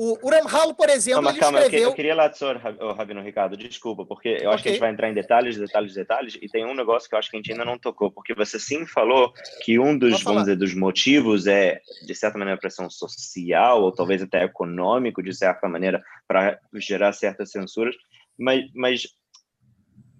O, 0.00 0.16
o 0.26 0.30
Ramhal, 0.30 0.74
por 0.74 0.88
exemplo, 0.88 1.24
calma, 1.24 1.30
ele 1.30 1.40
calma, 1.40 1.58
escreveu... 1.60 1.88
Eu 1.88 1.94
queria 1.94 2.14
lá, 2.14 2.32
senhor 2.32 2.56
Rabino 2.96 3.20
Ricardo, 3.20 3.56
desculpa, 3.56 4.06
porque 4.06 4.28
eu 4.28 4.34
okay. 4.34 4.46
acho 4.46 4.62
que 4.62 4.68
a 4.68 4.72
gente 4.72 4.80
vai 4.80 4.90
entrar 4.92 5.10
em 5.10 5.14
detalhes, 5.14 5.56
detalhes, 5.56 5.92
detalhes, 5.92 6.38
e 6.40 6.48
tem 6.48 6.64
um 6.64 6.74
negócio 6.74 7.08
que 7.08 7.16
eu 7.16 7.18
acho 7.18 7.28
que 7.28 7.36
a 7.36 7.38
gente 7.38 7.50
ainda 7.50 7.64
não 7.64 7.76
tocou, 7.76 8.08
porque 8.10 8.32
você 8.32 8.60
sim 8.60 8.86
falou 8.86 9.32
que 9.64 9.76
um 9.78 9.98
dos, 9.98 10.22
vamos 10.22 10.42
dizer, 10.42 10.56
dos 10.56 10.72
motivos 10.72 11.48
é, 11.48 11.80
de 12.06 12.14
certa 12.14 12.38
maneira, 12.38 12.60
pressão 12.60 12.88
social, 12.88 13.82
ou 13.82 13.90
talvez 13.90 14.22
até 14.22 14.44
econômico, 14.44 15.20
de 15.20 15.34
certa 15.34 15.68
maneira, 15.68 16.00
para 16.28 16.60
gerar 16.74 17.12
certas 17.12 17.50
censuras, 17.50 17.96
mas, 18.38 18.70
mas, 18.72 19.08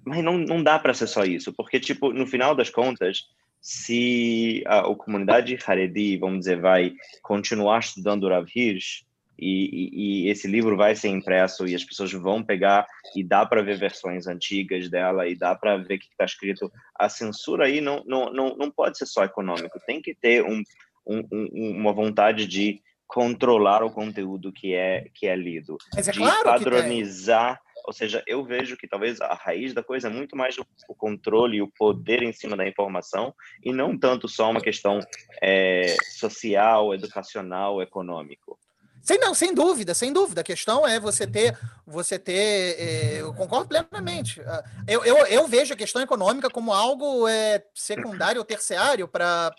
mas 0.09 0.25
não, 0.25 0.39
não 0.39 0.63
dá 0.63 0.79
para 0.79 0.95
ser 0.95 1.07
só 1.07 1.25
isso, 1.25 1.53
porque, 1.53 1.79
tipo, 1.79 2.13
no 2.13 2.27
final 2.27 2.55
das 2.55 2.71
contas, 2.71 3.29
se 3.61 4.63
a, 4.67 4.81
a 4.81 4.95
comunidade 4.95 5.59
Haredi, 5.67 6.17
vamos 6.17 6.41
dizer, 6.41 6.61
vai 6.61 6.93
continuar 7.23 7.81
estudando 7.81 8.29
Rav 8.29 8.49
Hirsch, 8.55 9.07
e, 9.39 9.71
e, 9.73 10.27
e, 10.27 10.31
esse 10.31 10.49
livro 10.49 10.77
vai 10.77 10.97
ser 10.97 11.09
impresso 11.09 11.65
e 11.65 11.73
as 11.73 11.85
pessoas 11.85 12.13
vão 12.13 12.43
pegar 12.43 12.85
e 13.15 13.23
dá 13.23 13.47
para 13.47 13.63
ver 13.63 13.79
versões 13.79 14.27
antigas 14.27 14.91
dela 14.91 15.29
e 15.29 15.37
dá 15.37 15.55
para 15.55 15.77
ver 15.77 15.95
o 15.95 15.99
que 16.01 16.07
está 16.07 16.25
escrito. 16.25 16.73
A 16.99 17.09
censura 17.09 17.67
aí 17.67 17.81
não, 17.81 18.03
não, 18.05 18.33
não, 18.33 18.57
não 18.57 18.69
pode 18.69 18.99
ser 18.99 19.07
só 19.07 19.23
econômico, 19.23 19.79
tem 19.87 20.03
que 20.03 20.13
ter 20.13 20.45
um, 20.45 20.61
um, 21.07 21.23
um, 21.31 21.71
uma 21.77 21.93
vontade 21.93 22.49
de 22.49 22.83
controlar 23.07 23.83
o 23.83 23.91
conteúdo 23.91 24.53
que 24.53 24.75
é 24.75 25.07
que 25.15 25.27
é 25.27 25.35
lido, 25.35 25.79
é 25.97 26.03
de 26.03 26.13
claro 26.13 26.45
padronizar 26.45 27.61
ou 27.89 27.93
seja, 27.95 28.23
eu 28.27 28.45
vejo 28.45 28.77
que 28.77 28.87
talvez 28.87 29.19
a 29.19 29.33
raiz 29.33 29.73
da 29.73 29.83
coisa 29.83 30.09
é 30.09 30.11
muito 30.11 30.37
mais 30.37 30.57
o 30.59 30.95
controle 30.95 31.57
e 31.57 31.63
o 31.63 31.73
poder 31.75 32.23
em 32.23 32.35
cima 32.35 32.55
da 32.55 32.69
informação 32.69 33.35
e 33.65 33.73
não 33.73 33.97
tanto 33.97 34.29
só 34.29 34.51
uma 34.51 34.61
questão 34.61 35.01
é, 35.41 35.97
social, 36.19 36.93
educacional, 36.93 37.81
econômico. 37.81 38.59
Sem, 39.01 39.19
não, 39.19 39.33
sem 39.33 39.55
dúvida, 39.55 39.95
sem 39.95 40.13
dúvida. 40.13 40.43
A 40.43 40.45
questão 40.45 40.87
é 40.87 41.01
você 41.01 41.27
ter, 41.27 41.59
você 41.87 42.19
ter, 42.19 42.77
é, 42.79 43.21
eu 43.23 43.33
concordo 43.33 43.69
plenamente. 43.69 44.43
Ah, 44.43 44.63
eu, 44.87 45.03
eu, 45.03 45.17
eu, 45.27 45.49
vejo 45.49 45.73
a 45.73 45.77
questão 45.77 46.03
econômica 46.03 46.51
como 46.51 46.75
algo 46.75 47.27
é, 47.27 47.65
secundário 47.75 48.39
ou 48.39 48.45
terciário 48.45 49.09
para 49.09 49.51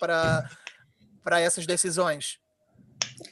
essas 1.39 1.65
decisões. 1.65 2.37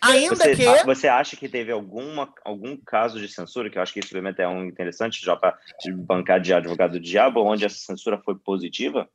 Ainda 0.01 0.35
você, 0.35 0.55
que. 0.55 0.83
Você 0.85 1.07
acha 1.07 1.35
que 1.35 1.49
teve 1.49 1.71
alguma, 1.71 2.33
algum 2.43 2.77
caso 2.77 3.19
de 3.19 3.27
censura, 3.27 3.69
que 3.69 3.77
eu 3.77 3.81
acho 3.81 3.93
que 3.93 3.99
isso 3.99 4.11
realmente 4.11 4.41
é 4.41 4.47
um 4.47 4.65
interessante, 4.65 5.23
já 5.23 5.35
para 5.35 5.57
bancar 6.05 6.39
de 6.39 6.53
advogado 6.53 6.93
do 6.93 6.99
diabo, 6.99 7.41
onde 7.41 7.65
essa 7.65 7.77
censura 7.77 8.19
foi 8.19 8.37
positiva? 8.37 9.09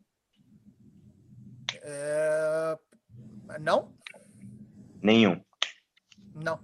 É... 1.82 2.78
Não? 3.60 3.92
Nenhum. 5.00 5.42
Não. 6.34 6.60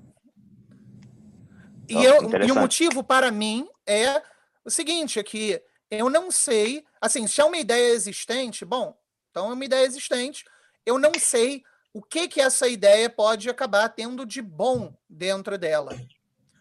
E, 1.89 2.05
eu, 2.05 2.31
e 2.47 2.53
o 2.53 2.55
motivo 2.55 3.03
para 3.03 3.31
mim 3.31 3.67
é 3.87 4.23
o 4.65 4.71
seguinte: 4.71 5.19
é 5.19 5.23
que 5.23 5.63
eu 5.91 6.11
não 6.11 6.31
sei. 6.31 6.85
Assim, 7.01 7.27
se 7.27 7.41
é 7.41 7.45
uma 7.45 7.57
ideia 7.57 7.93
existente, 7.93 8.65
bom, 8.65 8.97
então 9.31 9.51
é 9.51 9.55
uma 9.55 9.65
ideia 9.65 9.87
existente. 9.87 10.45
Eu 10.85 10.99
não 10.99 11.13
sei 11.19 11.63
o 11.99 12.03
que 12.03 12.29
que 12.29 12.41
essa 12.41 12.69
ideia 12.69 13.11
pode 13.11 13.51
acabar 13.51 13.89
tendo 13.89 14.25
de 14.25 14.41
bom 14.41 14.95
dentro 15.11 15.59
dela. 15.59 15.99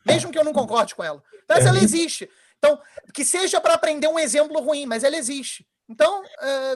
Mesmo 0.03 0.31
que 0.31 0.39
eu 0.39 0.43
não 0.43 0.51
concorde 0.51 0.95
com 0.95 1.03
ela. 1.03 1.21
Mas 1.47 1.63
ela 1.63 1.77
existe. 1.79 2.27
Então, 2.57 2.79
que 3.13 3.23
seja 3.23 3.61
para 3.61 3.75
aprender 3.75 4.07
um 4.07 4.17
exemplo 4.17 4.59
ruim, 4.59 4.88
mas 4.88 5.03
ela 5.03 5.15
existe. 5.15 5.63
Então. 5.88 6.23
É... 6.41 6.75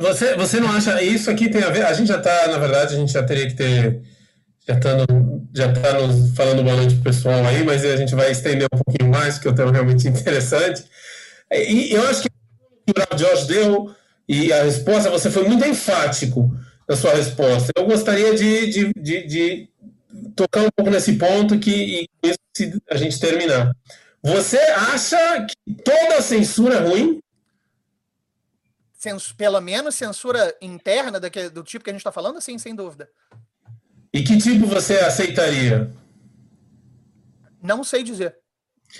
Você, 0.00 0.34
você 0.34 0.58
não 0.58 0.72
acha. 0.72 1.00
Isso 1.00 1.30
aqui 1.30 1.48
tem 1.48 1.62
a 1.62 1.70
ver. 1.70 1.86
A 1.86 1.92
gente 1.92 2.08
já 2.08 2.18
está, 2.18 2.48
na 2.48 2.58
verdade, 2.58 2.96
a 2.96 2.98
gente 2.98 3.12
já 3.12 3.22
teria 3.22 3.46
que 3.46 3.54
ter. 3.54 4.02
Já 4.66 4.74
está 4.74 4.90
já 5.54 5.72
tá 5.72 6.00
nos 6.00 6.34
falando 6.34 6.64
boa 6.64 6.76
noite 6.76 6.96
pessoal 6.96 7.46
aí, 7.46 7.62
mas 7.62 7.84
a 7.84 7.96
gente 7.96 8.14
vai 8.16 8.32
estender 8.32 8.66
um 8.72 8.82
pouquinho 8.82 9.08
mais, 9.08 9.38
que 9.38 9.46
é 9.46 9.52
um 9.52 9.54
tema 9.54 9.70
realmente 9.70 10.06
interessante. 10.08 10.84
E 11.52 11.94
eu 11.94 12.08
acho 12.08 12.22
que 12.22 12.28
o 12.28 13.18
George 13.18 13.46
deu, 13.46 13.94
e 14.28 14.52
a 14.52 14.64
resposta, 14.64 15.10
você 15.10 15.30
foi 15.30 15.46
muito 15.46 15.64
enfático 15.64 16.50
da 16.90 16.96
sua 16.96 17.14
resposta. 17.14 17.70
Eu 17.76 17.86
gostaria 17.86 18.34
de, 18.34 18.66
de, 18.66 18.92
de, 18.94 19.26
de 19.28 19.68
tocar 20.34 20.62
um 20.62 20.70
pouco 20.74 20.90
nesse 20.90 21.16
ponto 21.16 21.56
que, 21.56 21.70
e 21.70 22.28
isso 22.28 22.80
a 22.90 22.96
gente 22.96 23.20
terminar. 23.20 23.72
Você 24.20 24.58
acha 24.58 25.46
que 25.46 25.74
toda 25.84 26.20
censura 26.20 26.74
é 26.74 26.80
ruim? 26.80 27.20
Cens, 28.92 29.30
pelo 29.30 29.60
menos 29.60 29.94
censura 29.94 30.52
interna 30.60 31.20
do, 31.20 31.30
que, 31.30 31.48
do 31.48 31.62
tipo 31.62 31.84
que 31.84 31.90
a 31.90 31.92
gente 31.92 32.00
está 32.00 32.10
falando, 32.10 32.40
sim, 32.40 32.58
sem 32.58 32.74
dúvida. 32.74 33.08
E 34.12 34.24
que 34.24 34.36
tipo 34.36 34.66
você 34.66 34.94
aceitaria? 34.94 35.92
Não 37.62 37.84
sei 37.84 38.02
dizer. 38.02 38.36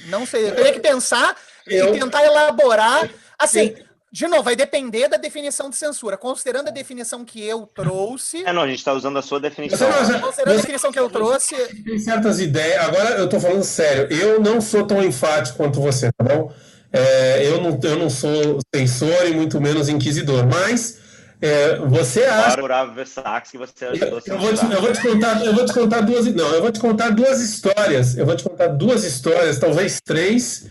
Não 0.07 0.25
sei. 0.25 0.49
Eu 0.49 0.55
teria 0.55 0.73
que 0.75 0.81
pensar 0.81 1.37
eu... 1.67 1.93
e 1.93 1.99
tentar 1.99 2.25
elaborar. 2.25 3.11
Assim, 3.37 3.75
de 4.13 4.27
novo, 4.27 4.43
vai 4.43 4.57
depender 4.57 5.07
da 5.09 5.17
definição 5.17 5.71
de 5.71 5.77
censura. 5.77 6.17
Considerando 6.17 6.67
a 6.69 6.73
definição 6.73 7.25
que 7.25 7.47
eu 7.47 7.65
trouxe. 7.73 8.45
É, 8.45 8.53
não, 8.53 8.63
a 8.63 8.67
gente 8.67 8.79
está 8.79 8.93
usando 8.93 9.17
a 9.19 9.23
sua 9.23 9.39
definição. 9.39 9.87
Você, 9.87 10.19
Considerando 10.19 10.55
a 10.55 10.61
definição 10.61 10.91
que 10.91 10.99
eu 10.99 11.09
trouxe. 11.09 11.55
Tem 11.85 11.99
certas 11.99 12.41
ideias. 12.41 12.83
Agora 12.83 13.11
eu 13.19 13.27
estou 13.27 13.39
falando 13.39 13.63
sério. 13.63 14.13
Eu 14.13 14.41
não 14.41 14.61
sou 14.61 14.85
tão 14.85 15.01
enfático 15.01 15.57
quanto 15.57 15.81
você, 15.81 16.11
tá 16.13 16.25
bom? 16.25 16.53
É, 16.93 17.47
eu, 17.47 17.61
não, 17.63 17.79
eu 17.81 17.97
não 17.97 18.11
sou 18.11 18.59
censor 18.75 19.27
e 19.29 19.33
muito 19.33 19.61
menos 19.61 19.89
inquisidor. 19.89 20.45
Mas 20.45 20.99
é, 21.41 21.77
você 21.77 22.25
acha. 22.25 22.57
que 23.49 23.57
você 23.57 23.85
ajudou 23.85 24.21
eu, 24.27 24.35
eu, 24.35 24.39
vou 24.41 24.53
te, 24.53 24.65
eu 24.65 24.81
vou 24.81 24.93
te 24.93 25.03
contar, 25.03 25.45
eu 25.45 25.55
vou 25.55 25.65
te 25.65 25.73
contar 25.73 26.01
duas. 26.01 26.27
Não, 26.27 26.53
eu 26.53 26.61
vou 26.61 26.73
te 26.73 26.81
contar 26.81 27.11
duas 27.11 27.41
histórias. 27.41 28.19
Eu 28.19 28.27
vou 28.27 28.35
te 28.35 28.43
contar 28.43 28.67
duas 28.67 29.05
histórias, 29.05 29.61
talvez 29.61 30.01
três 30.05 30.69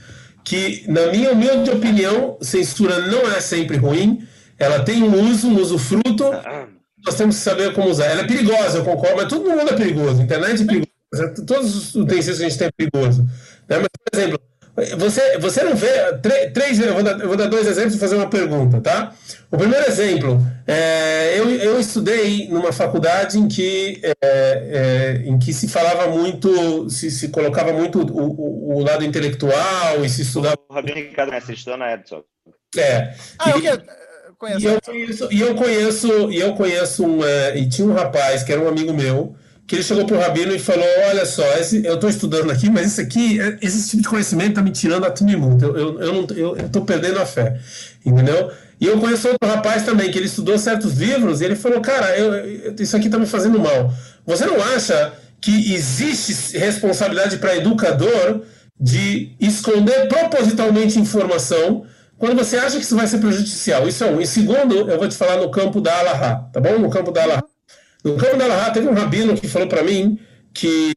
que, 0.49 0.83
na 0.87 1.11
minha 1.11 1.31
humilde 1.31 1.69
opinião, 1.69 2.35
censura 2.41 3.05
não 3.05 3.31
é 3.31 3.39
sempre 3.39 3.77
ruim, 3.77 4.27
ela 4.57 4.79
tem 4.79 5.03
um 5.03 5.29
uso, 5.29 5.47
um 5.47 5.61
uso 5.61 5.77
fruto, 5.77 6.23
nós 7.05 7.13
temos 7.13 7.35
que 7.35 7.41
saber 7.43 7.71
como 7.75 7.87
usar. 7.87 8.05
Ela 8.05 8.21
é 8.21 8.27
perigosa, 8.27 8.79
eu 8.79 8.83
concordo, 8.83 9.17
mas 9.17 9.27
todo 9.27 9.47
mundo 9.47 9.69
é 9.69 9.75
perigoso, 9.75 10.19
a 10.19 10.23
internet 10.23 10.63
é 10.63 10.65
perigosa, 10.65 11.45
todos 11.45 11.75
os 11.75 11.95
utensílios 11.95 12.39
que 12.39 12.45
a 12.45 12.49
gente 12.49 12.57
tem 12.57 12.67
é 12.67 12.71
perigoso. 12.71 13.21
Né? 13.69 13.77
Mas, 13.77 13.89
por 14.03 14.19
exemplo, 14.19 14.39
você, 14.97 15.37
você 15.37 15.63
não 15.63 15.75
vê. 15.75 15.87
Três, 16.53 16.79
eu, 16.79 16.93
vou 16.93 17.03
dar, 17.03 17.19
eu 17.19 17.27
vou 17.27 17.37
dar 17.37 17.47
dois 17.47 17.67
exemplos 17.67 17.95
e 17.95 17.99
fazer 17.99 18.15
uma 18.15 18.29
pergunta, 18.29 18.81
tá? 18.81 19.13
O 19.51 19.57
primeiro 19.57 19.85
exemplo, 19.87 20.39
é, 20.67 21.39
eu, 21.39 21.49
eu 21.49 21.79
estudei 21.79 22.47
numa 22.47 22.71
faculdade 22.71 23.39
em 23.39 23.47
que, 23.47 23.99
é, 24.03 24.13
é, 24.21 25.21
em 25.25 25.39
que 25.39 25.53
se 25.53 25.67
falava 25.67 26.07
muito, 26.07 26.89
se, 26.89 27.09
se 27.09 27.29
colocava 27.29 27.73
muito 27.73 27.99
o, 28.01 28.77
o, 28.77 28.83
lado 28.83 29.03
intelectual 29.03 30.03
e 30.03 30.09
se 30.09 30.21
estudava. 30.21 30.55
O 30.69 30.73
Rabino 30.73 30.97
Ricardo? 30.97 31.31
Você 31.31 31.53
estudou 31.53 31.77
na 31.77 31.93
Edson. 31.93 32.23
É. 32.77 33.13
Ah, 33.39 33.57
e, 33.57 33.65
eu 33.65 33.81
conheço. 34.37 34.61
E 34.61 34.65
eu 34.65 34.81
conheço, 34.81 35.29
e 35.31 35.41
eu 35.41 35.55
conheço, 35.55 36.31
e 36.31 36.39
eu 36.39 36.53
conheço 36.53 37.05
um, 37.05 37.25
é, 37.25 37.57
e 37.57 37.67
tinha 37.67 37.87
um 37.87 37.93
rapaz 37.93 38.43
que 38.43 38.51
era 38.51 38.61
um 38.61 38.67
amigo 38.67 38.93
meu 38.93 39.35
que 39.69 39.75
ele 39.75 39.83
chegou 39.83 40.03
para 40.03 40.17
o 40.17 40.19
Rabino 40.19 40.51
e 40.51 40.57
falou: 40.57 40.83
Olha 41.09 41.27
só, 41.27 41.43
esse, 41.59 41.85
eu 41.85 41.93
estou 41.93 42.09
estudando 42.09 42.49
aqui, 42.49 42.71
mas 42.71 42.87
isso 42.87 43.01
aqui, 43.01 43.39
é, 43.39 43.55
esse 43.61 43.87
tipo 43.87 44.01
de 44.01 44.09
conhecimento 44.09 44.49
está 44.49 44.63
me 44.63 44.71
tirando 44.71 45.05
a 45.05 45.11
tudo 45.11 45.29
Eu, 45.61 46.01
eu, 46.01 46.27
eu, 46.35 46.57
estou 46.57 46.83
perdendo 46.83 47.19
a 47.19 47.25
fé. 47.25 47.59
Entendeu? 48.03 48.51
E 48.81 48.87
eu 48.87 48.99
conheço 48.99 49.27
outro 49.27 49.47
rapaz 49.47 49.83
também, 49.83 50.09
que 50.09 50.17
ele 50.17 50.25
estudou 50.25 50.57
certos 50.57 50.97
livros 50.97 51.39
e 51.39 51.45
ele 51.45 51.55
falou: 51.55 51.81
Cara, 51.81 52.17
eu, 52.17 52.73
isso 52.79 52.97
aqui 52.97 53.05
está 53.05 53.19
me 53.19 53.27
fazendo 53.27 53.59
mal. 53.59 53.93
Você 54.25 54.43
não 54.43 54.59
acha 54.75 55.13
que 55.39 55.75
existe 55.75 56.57
responsabilidade 56.57 57.37
para 57.37 57.55
educador 57.55 58.41
de 58.79 59.35
esconder 59.39 60.07
propositalmente 60.07 60.99
informação 60.99 61.85
quando 62.17 62.37
você 62.37 62.57
acha 62.57 62.77
que 62.77 62.83
isso 62.83 62.95
vai 62.95 63.05
ser 63.05 63.19
prejudicial. 63.19 63.87
Isso 63.87 64.03
é 64.03 64.07
um. 64.07 64.19
E 64.19 64.25
segundo, 64.25 64.89
eu 64.89 64.97
vou 64.97 65.07
te 65.07 65.15
falar 65.15 65.37
no 65.37 65.51
campo 65.51 65.79
da 65.79 65.95
Alaha, 65.95 66.49
tá 66.51 66.59
bom? 66.59 66.79
No 66.79 66.89
campo 66.89 67.11
da 67.11 67.21
Alaha. 67.21 67.43
No 68.03 68.15
campo 68.15 68.37
da 68.37 68.45
Alaha, 68.45 68.71
teve 68.71 68.87
um 68.87 68.93
rabino 68.93 69.35
que 69.35 69.47
falou 69.47 69.67
para 69.67 69.83
mim 69.83 70.19
que. 70.53 70.93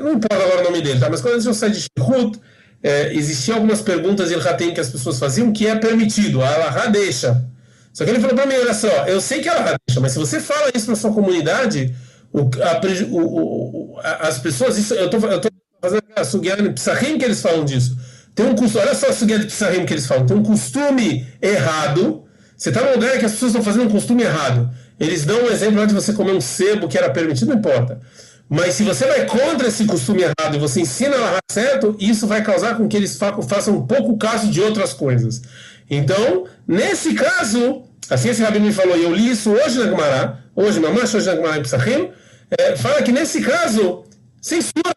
Não 0.00 0.14
importa 0.14 0.44
agora 0.44 0.60
o 0.60 0.64
nome 0.64 0.82
dele, 0.82 1.00
tá? 1.00 1.08
Mas 1.08 1.20
quando 1.20 1.44
eu 1.44 1.54
saí 1.54 1.70
de 1.70 1.80
Shihut, 1.80 2.38
é, 2.82 3.14
existiam 3.14 3.56
algumas 3.56 3.80
perguntas 3.80 4.28
de 4.28 4.36
que 4.72 4.80
as 4.80 4.90
pessoas 4.90 5.18
faziam 5.18 5.52
que 5.52 5.66
é 5.66 5.74
permitido. 5.74 6.42
A 6.42 6.54
Alaha 6.54 6.90
deixa. 6.90 7.44
Só 7.92 8.04
que 8.04 8.10
ele 8.10 8.20
falou 8.20 8.36
para 8.36 8.46
mim: 8.46 8.54
olha 8.54 8.74
só, 8.74 8.88
eu 9.06 9.20
sei 9.20 9.40
que 9.40 9.48
ela 9.48 9.76
deixa, 9.86 10.00
mas 10.00 10.12
se 10.12 10.18
você 10.18 10.40
fala 10.40 10.70
isso 10.74 10.86
para 10.86 10.96
sua 10.96 11.12
comunidade, 11.12 11.94
o, 12.32 12.40
a, 12.40 12.80
o, 13.10 13.94
o, 13.94 14.00
as 14.02 14.38
pessoas. 14.38 14.76
Isso, 14.76 14.92
eu 14.94 15.06
estou 15.06 15.20
fazendo 15.20 16.02
a 16.16 16.24
Sugiane 16.24 16.70
Psahim 16.70 17.16
que 17.16 17.24
eles 17.24 17.40
falam 17.40 17.64
disso. 17.64 17.96
Tem 18.34 18.44
um 18.46 18.56
costume, 18.56 18.84
olha 18.84 18.94
só 18.94 19.08
a 19.08 19.12
Sugiane 19.12 19.46
Psahim 19.46 19.86
que 19.86 19.94
eles 19.94 20.06
falam. 20.06 20.26
Tem 20.26 20.36
um 20.36 20.42
costume 20.42 21.26
errado. 21.40 22.24
Você 22.56 22.68
está 22.68 22.82
num 22.82 22.92
lugar 22.92 23.18
que 23.18 23.24
as 23.24 23.32
pessoas 23.32 23.50
estão 23.50 23.62
fazendo 23.62 23.86
um 23.86 23.90
costume 23.90 24.22
errado. 24.24 24.70
Eles 24.98 25.24
dão 25.24 25.44
um 25.44 25.48
exemplo 25.48 25.80
lá 25.80 25.86
de 25.86 25.94
você 25.94 26.12
comer 26.12 26.32
um 26.32 26.40
sebo 26.40 26.88
que 26.88 26.96
era 26.96 27.10
permitido, 27.10 27.48
não 27.48 27.56
importa. 27.56 28.00
Mas 28.48 28.74
se 28.74 28.82
você 28.82 29.06
vai 29.06 29.26
contra 29.26 29.68
esse 29.68 29.84
costume 29.86 30.22
errado 30.22 30.54
e 30.54 30.58
você 30.58 30.80
ensina 30.80 31.16
lá 31.16 31.38
certo, 31.50 31.96
isso 31.98 32.26
vai 32.26 32.42
causar 32.42 32.76
com 32.76 32.86
que 32.86 32.96
eles 32.96 33.18
façam 33.48 33.76
um 33.76 33.86
pouco 33.86 34.16
caso 34.16 34.48
de 34.48 34.60
outras 34.60 34.92
coisas. 34.92 35.42
Então, 35.90 36.46
nesse 36.66 37.14
caso, 37.14 37.84
assim 38.08 38.28
esse 38.28 38.42
rabino 38.42 38.66
me 38.66 38.72
falou, 38.72 38.96
e 38.96 39.02
eu 39.02 39.14
li 39.14 39.30
isso 39.30 39.50
hoje 39.50 39.78
na 39.78 39.86
Gemara, 39.86 40.38
hoje, 40.54 40.78
mamãe, 40.78 41.02
hoje 41.02 41.26
na 41.26 41.34
Gemara 41.34 41.58
em 41.58 41.62
Psachim, 41.62 42.10
é, 42.58 42.76
fala 42.76 43.02
que 43.02 43.12
nesse 43.12 43.40
caso, 43.40 44.04
censura, 44.40 44.94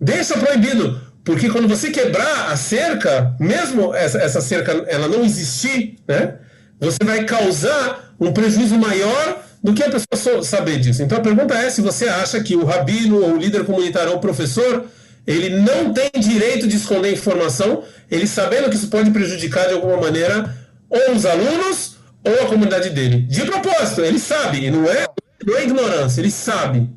deixa 0.00 0.38
proibido, 0.38 1.00
porque 1.24 1.48
quando 1.50 1.68
você 1.68 1.90
quebrar 1.90 2.50
a 2.50 2.56
cerca, 2.56 3.34
mesmo 3.38 3.94
essa, 3.94 4.18
essa 4.18 4.40
cerca 4.40 4.72
ela 4.88 5.08
não 5.08 5.24
existir, 5.24 5.98
né, 6.06 6.38
você 6.80 6.98
vai 7.04 7.24
causar 7.24 8.11
um 8.26 8.32
prejuízo 8.32 8.78
maior 8.78 9.42
do 9.62 9.72
que 9.72 9.82
a 9.82 9.90
pessoa 9.90 10.42
saber 10.42 10.80
disso. 10.80 11.02
Então 11.02 11.18
a 11.18 11.20
pergunta 11.20 11.54
é 11.54 11.70
se 11.70 11.80
você 11.80 12.08
acha 12.08 12.42
que 12.42 12.56
o 12.56 12.64
rabino, 12.64 13.22
ou 13.22 13.34
o 13.34 13.36
líder 13.36 13.64
comunitário, 13.64 14.10
ou 14.10 14.16
o 14.16 14.20
professor, 14.20 14.86
ele 15.26 15.50
não 15.50 15.92
tem 15.92 16.10
direito 16.18 16.66
de 16.66 16.76
esconder 16.76 17.12
informação, 17.12 17.84
ele 18.10 18.26
sabendo 18.26 18.68
que 18.68 18.76
isso 18.76 18.88
pode 18.88 19.10
prejudicar 19.10 19.68
de 19.68 19.74
alguma 19.74 19.96
maneira 19.96 20.56
ou 20.88 21.14
os 21.14 21.24
alunos 21.24 21.96
ou 22.24 22.42
a 22.42 22.46
comunidade 22.46 22.90
dele. 22.90 23.22
De 23.22 23.44
propósito, 23.44 24.00
ele 24.02 24.18
sabe, 24.18 24.70
não 24.70 24.84
é, 24.84 25.06
não 25.44 25.56
é 25.56 25.64
ignorância, 25.64 26.20
ele 26.20 26.30
sabe. 26.30 26.90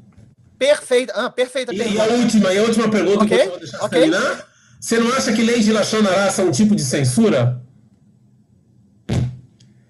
Perfeito, 0.58 1.14
ah, 1.16 1.30
perfeita 1.30 1.74
e, 1.74 1.78
pergunta. 1.78 1.98
E 1.98 2.02
a 2.02 2.14
última, 2.14 2.54
e 2.54 2.58
a 2.58 2.62
última 2.64 2.90
pergunta 2.90 3.26
okay. 3.26 3.38
que 3.38 3.44
eu 3.44 3.50
vou 3.50 3.60
deixar 3.60 3.84
okay. 3.84 4.02
terminar. 4.02 4.48
Você 4.80 4.98
não 5.00 5.14
acha 5.14 5.34
que 5.34 5.42
leis 5.42 5.66
de 5.66 5.72
Lachonará 5.72 6.30
são 6.32 6.48
um 6.48 6.52
tipo 6.52 6.76
de 6.76 6.84
censura? 6.84 7.62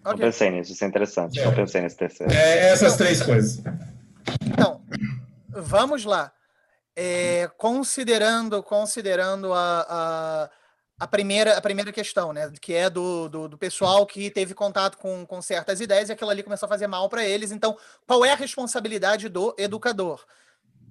Okay. 0.05 0.13
Eu 0.13 0.17
pensei 0.17 0.51
nisso, 0.51 0.71
isso 0.71 0.83
é 0.83 0.87
interessante. 0.87 1.39
É. 1.39 1.45
Eu 1.45 1.55
pensei 1.55 1.81
nesse 1.81 1.97
terceiro. 1.97 2.31
É, 2.31 2.69
essas 2.69 2.95
três 2.95 3.23
coisas. 3.23 3.63
Então, 4.45 4.79
vamos 5.49 6.05
lá. 6.05 6.31
É, 6.95 7.49
considerando 7.57 8.61
considerando 8.61 9.51
a, 9.51 9.85
a, 9.89 10.49
a, 10.99 11.07
primeira, 11.07 11.57
a 11.57 11.61
primeira 11.61 11.91
questão, 11.91 12.31
né, 12.31 12.49
que 12.61 12.73
é 12.73 12.89
do, 12.89 13.27
do, 13.27 13.49
do, 13.49 13.57
pessoal 13.57 14.05
que 14.05 14.29
teve 14.29 14.53
contato 14.53 14.97
com, 14.97 15.25
com 15.25 15.41
certas 15.41 15.81
ideias 15.81 16.07
e 16.07 16.13
aquilo 16.13 16.29
ali 16.29 16.41
começou 16.41 16.67
a 16.67 16.69
fazer 16.69 16.87
mal 16.87 17.09
para 17.09 17.25
eles. 17.25 17.51
Então, 17.51 17.75
qual 18.07 18.23
é 18.23 18.31
a 18.31 18.35
responsabilidade 18.35 19.27
do 19.27 19.53
educador? 19.57 20.23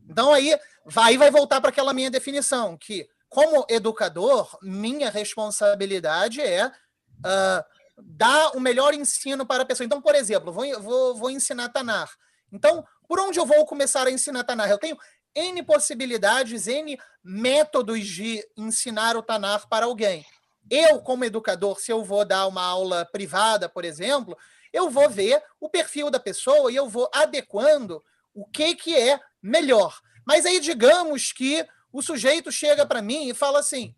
Então, 0.08 0.34
aí 0.34 0.58
vai, 0.84 1.16
vai 1.16 1.30
voltar 1.30 1.60
para 1.60 1.70
aquela 1.70 1.94
minha 1.94 2.10
definição, 2.10 2.76
que, 2.76 3.08
como 3.28 3.64
educador, 3.70 4.58
minha 4.60 5.08
responsabilidade 5.08 6.40
é 6.40 6.66
uh, 6.66 7.64
dar 7.96 8.56
o 8.56 8.60
melhor 8.60 8.94
ensino 8.94 9.46
para 9.46 9.62
a 9.62 9.66
pessoa. 9.66 9.84
Então, 9.84 10.00
por 10.00 10.14
exemplo, 10.14 10.52
vou, 10.52 10.80
vou, 10.80 11.16
vou 11.16 11.30
ensinar 11.30 11.68
Tanar. 11.68 12.10
Então, 12.52 12.84
por 13.08 13.20
onde 13.20 13.38
eu 13.38 13.46
vou 13.46 13.64
começar 13.66 14.06
a 14.06 14.10
ensinar 14.10 14.44
Tanar? 14.44 14.70
Eu 14.70 14.78
tenho 14.78 14.96
N 15.34 15.62
possibilidades, 15.62 16.66
N 16.66 16.98
métodos 17.22 18.06
de 18.06 18.46
ensinar 18.56 19.16
o 19.16 19.22
Tanar 19.22 19.68
para 19.68 19.86
alguém. 19.86 20.24
Eu, 20.70 21.00
como 21.00 21.24
educador, 21.24 21.78
se 21.78 21.92
eu 21.92 22.02
vou 22.02 22.24
dar 22.24 22.46
uma 22.46 22.62
aula 22.62 23.04
privada, 23.04 23.68
por 23.68 23.84
exemplo, 23.84 24.36
eu 24.72 24.88
vou 24.88 25.08
ver 25.10 25.42
o 25.60 25.68
perfil 25.68 26.10
da 26.10 26.18
pessoa 26.18 26.72
e 26.72 26.76
eu 26.76 26.88
vou 26.88 27.08
adequando 27.12 28.02
o 28.32 28.46
que, 28.46 28.74
que 28.74 28.96
é 28.96 29.20
melhor. 29.42 30.00
Mas 30.26 30.46
aí, 30.46 30.58
digamos 30.58 31.32
que 31.32 31.66
o 31.92 32.02
sujeito 32.02 32.50
chega 32.50 32.86
para 32.86 33.02
mim 33.02 33.28
e 33.28 33.34
fala 33.34 33.60
assim: 33.60 33.94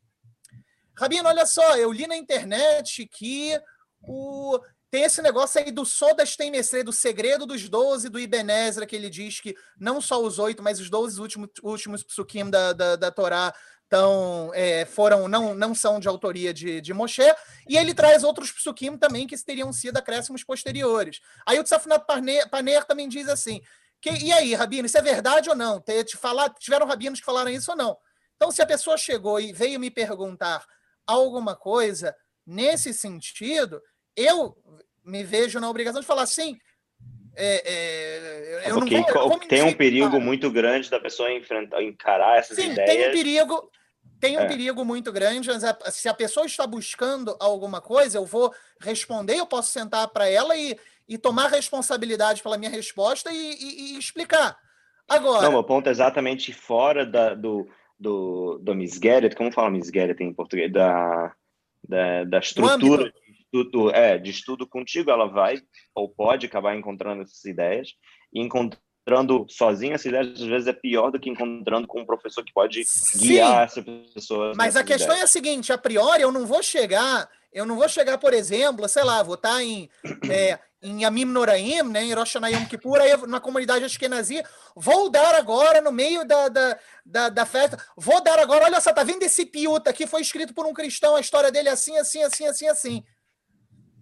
Rabino, 0.99 1.29
olha 1.29 1.47
só, 1.47 1.77
eu 1.77 1.93
li 1.93 2.07
na 2.07 2.17
internet 2.17 3.07
que 3.07 3.59
o 4.07 4.59
tem 4.91 5.03
esse 5.03 5.21
negócio 5.21 5.61
aí 5.61 5.73
do 5.73 5.85
Soda 5.85 6.25
Steinmestre, 6.25 6.83
do 6.83 6.93
segredo 6.93 7.45
dos 7.45 7.69
doze 7.69 8.09
do 8.09 8.21
Ibenezra, 8.21 8.87
que 8.87 8.95
ele 8.95 9.11
diz 9.11 9.41
que 9.41 9.55
não 9.79 10.01
só 10.01 10.23
os 10.23 10.39
oito, 10.39 10.63
mas 10.63 10.79
os 10.79 10.89
doze 10.89 11.21
últimos, 11.21 11.51
últimos 11.63 12.03
psukim 12.05 12.49
da, 12.49 12.73
da, 12.73 12.97
da 12.97 13.11
Torá 13.11 13.53
tão, 13.89 14.51
é, 14.55 14.85
foram, 14.85 15.29
não, 15.29 15.55
não 15.55 15.75
são 15.75 16.01
de 16.01 16.09
autoria 16.09 16.55
de, 16.55 16.81
de 16.81 16.95
Moshe, 16.95 17.23
e 17.69 17.77
ele 17.77 17.95
traz 17.95 18.25
outros 18.25 18.51
psukim 18.53 18.97
também 18.97 19.27
que 19.27 19.37
teriam 19.45 19.73
sido 19.73 19.97
acréscimos 19.97 20.43
posteriores. 20.45 21.21
Aí 21.45 21.59
o 21.59 21.65
Tsafunat 21.65 22.07
Paner, 22.07 22.49
Paner 22.49 22.85
também 22.85 23.09
diz 23.09 23.29
assim, 23.29 23.61
que, 24.01 24.11
e 24.11 24.33
aí, 24.33 24.55
Rabino, 24.55 24.87
isso 24.87 24.99
é 24.99 25.03
verdade 25.03 25.49
ou 25.49 25.57
não? 25.57 25.81
Te, 25.81 26.05
te 26.05 26.17
falar, 26.17 26.51
tiveram 26.55 26.87
rabinos 26.87 27.21
que 27.21 27.27
falaram 27.27 27.51
isso 27.51 27.73
ou 27.73 27.77
não? 27.77 27.97
Então, 28.37 28.51
se 28.51 28.61
a 28.63 28.67
pessoa 28.67 28.97
chegou 28.97 29.41
e 29.41 29.53
veio 29.53 29.81
me 29.81 29.91
perguntar 29.91 30.65
alguma 31.07 31.57
coisa 31.57 32.15
nesse 32.47 32.93
sentido, 32.93 33.81
eu 34.17 34.57
me 35.05 35.23
vejo 35.23 35.61
na 35.61 35.71
obrigação 35.71 36.01
de 36.01 36.07
falar 36.07 36.23
assim. 36.23 36.59
É, 37.39 38.65
é, 38.65 38.71
eu 38.71 38.75
Porque 38.75 38.99
não 38.99 39.29
vou, 39.29 39.39
tem 39.41 39.63
um 39.63 39.75
perigo 39.75 40.19
muito 40.19 40.51
grande 40.51 40.91
da 40.91 40.99
pessoa 40.99 41.31
enfrentar, 41.31 41.83
encarar 41.83 42.39
essas 42.39 42.57
Sim, 42.57 42.73
ideias. 42.73 42.91
Tem 42.91 43.09
um 43.09 43.13
perigo, 43.13 43.71
tem 44.19 44.37
um 44.39 44.41
é. 44.41 44.47
perigo 44.47 44.85
muito 44.85 45.13
grande. 45.13 45.51
Se 45.91 46.09
a 46.09 46.15
pessoa 46.15 46.47
está 46.47 46.67
buscando 46.67 47.37
alguma 47.39 47.81
coisa, 47.81 48.17
eu 48.17 48.25
vou 48.25 48.53
responder, 48.81 49.37
eu 49.37 49.47
posso 49.47 49.71
sentar 49.71 50.09
para 50.09 50.29
ela 50.29 50.57
e, 50.57 50.79
e 51.07 51.19
tomar 51.19 51.49
responsabilidade 51.49 52.43
pela 52.43 52.57
minha 52.57 52.71
resposta 52.71 53.31
e, 53.31 53.37
e, 53.37 53.95
e 53.95 53.99
explicar. 53.99 54.59
Agora. 55.07 55.43
Não, 55.43 55.53
meu 55.53 55.65
ponto 55.65 55.89
é 55.89 55.93
exatamente 55.93 56.55
fora 56.55 57.05
da, 57.05 57.35
do, 57.35 57.69
do, 58.01 58.59
do 58.63 58.75
misgueret, 58.75 59.37
como 59.37 59.53
fala 59.53 59.71
misgueret 59.71 60.21
em 60.23 60.33
português? 60.33 60.73
Da, 60.73 61.35
da, 61.87 62.25
da 62.25 62.39
estrutura 62.39 63.13
estudo, 63.47 63.91
é, 63.91 64.19
de 64.19 64.31
estudo 64.31 64.67
contigo, 64.67 65.11
ela 65.11 65.27
vai 65.27 65.61
ou 65.95 66.09
pode 66.09 66.47
acabar 66.47 66.77
encontrando 66.77 67.23
essas 67.23 67.45
ideias 67.45 67.91
e 68.33 68.41
encontrando 68.41 69.47
sozinha 69.49 69.95
essas 69.95 70.07
ideias 70.07 70.41
às 70.41 70.47
vezes 70.47 70.69
é 70.69 70.73
pior 70.73 71.11
do 71.11 71.21
que 71.21 71.31
encontrando 71.31 71.87
com 71.87 72.01
um 72.01 72.07
professor 72.07 72.45
que 72.45 72.53
pode 72.53 72.85
Sim, 72.85 73.29
guiar 73.29 73.65
essa 73.65 73.83
pessoa. 73.83 74.53
Mas 74.57 74.77
a 74.77 74.83
questão 74.83 75.09
ideias. 75.09 75.21
é 75.21 75.25
a 75.25 75.29
seguinte, 75.29 75.73
a 75.73 75.79
priori 75.79 76.23
eu 76.23 76.33
não 76.33 76.45
vou 76.45 76.63
chegar, 76.63 77.29
eu 77.53 77.65
não 77.65 77.77
vou 77.77 77.89
chegar, 77.89 78.19
por 78.19 78.35
exemplo, 78.35 78.89
sei 78.89 79.05
lá, 79.05 79.23
vou 79.23 79.37
estar 79.37 79.63
em 79.63 79.89
é, 80.31 80.59
em 80.83 81.03
Yamim 81.03 81.25
Noraim, 81.25 81.83
né, 81.85 82.05
em 82.05 82.13
Rosh 82.13 82.35
Hashanah 82.35 82.67
Kippur, 82.67 83.01
aí 83.01 83.17
na 83.27 83.41
comunidade 83.41 83.85
Ashkenazi, 83.85 84.43
vou 84.75 85.09
dar 85.09 85.35
agora, 85.35 85.81
no 85.81 85.91
meio 85.91 86.25
da, 86.25 86.49
da, 86.49 86.79
da, 87.05 87.29
da, 87.29 87.47
festa, 87.47 87.83
vou 87.97 88.23
dar 88.23 88.39
agora, 88.39 88.67
olha 88.67 88.81
só, 88.81 88.93
tá 88.93 89.03
vendo 89.03 89.23
esse 89.23 89.47
piuta 89.47 89.91
aqui, 89.91 90.07
foi 90.07 90.21
escrito 90.21 90.53
por 90.53 90.67
um 90.67 90.75
cristão, 90.75 91.17
a 91.17 91.21
história 91.21 91.51
dele 91.51 91.69
é 91.69 91.73
assim, 91.73 91.97
assim, 91.97 92.23
assim, 92.23 92.47
assim, 92.47 92.69
assim 92.69 93.05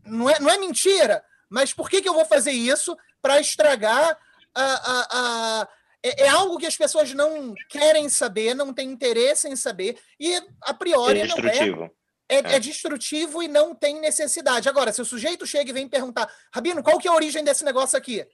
não 0.07 0.29
é, 0.29 0.39
não 0.41 0.51
é 0.51 0.59
mentira, 0.59 1.25
mas 1.49 1.73
por 1.73 1.89
que, 1.89 2.03
que 2.03 2.09
eu 2.09 2.15
vou 2.15 2.25
fazer 2.25 2.53
isso 2.53 2.97
para 3.23 3.41
estragar 3.41 4.19
a, 4.55 4.65
a, 4.65 5.07
a 5.11 5.69
é, 6.03 6.25
é, 6.25 6.29
algo 6.29 6.59
que 6.59 6.67
as 6.67 6.77
pessoas 6.77 7.15
não 7.15 7.55
querem 7.71 8.11
saber, 8.11 8.55
não 8.55 8.75
têm 8.75 8.91
interesse 8.91 9.49
em 9.49 9.57
saber, 9.57 9.99
e 10.21 10.35
a 10.61 10.75
priori 10.75 11.21
é 11.21 11.27
destrutivo. 11.27 11.77
não 11.77 11.87
é. 11.87 11.91
É, 12.29 12.37
é. 12.37 12.57
é, 12.57 12.61
destrutivo 12.61 13.43
e 13.43 13.49
não 13.49 13.75
tem 13.75 14.01
necessidade. 14.01 14.69
Agora, 14.69 14.93
se 14.93 15.01
o 15.01 15.05
sujeito 15.05 15.47
chega 15.47 15.71
e 15.71 15.73
vem 15.73 15.89
perguntar, 15.89 16.31
Rabino, 16.53 16.83
qual 16.83 16.99
que 16.99 17.09
é 17.09 17.11
a 17.11 17.15
origem 17.15 17.43
desse 17.43 17.65
negócio 17.65 17.97
aqui? 17.97 18.27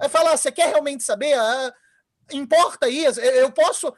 Aí 0.00 0.08
falar, 0.08 0.32
ah, 0.32 0.36
você 0.36 0.50
quer 0.50 0.68
realmente 0.68 1.04
saber? 1.04 1.34
Ah, 1.34 1.72
importa 2.32 2.88
isso? 2.88 3.20
Eu 3.20 3.50
posso 3.50 3.92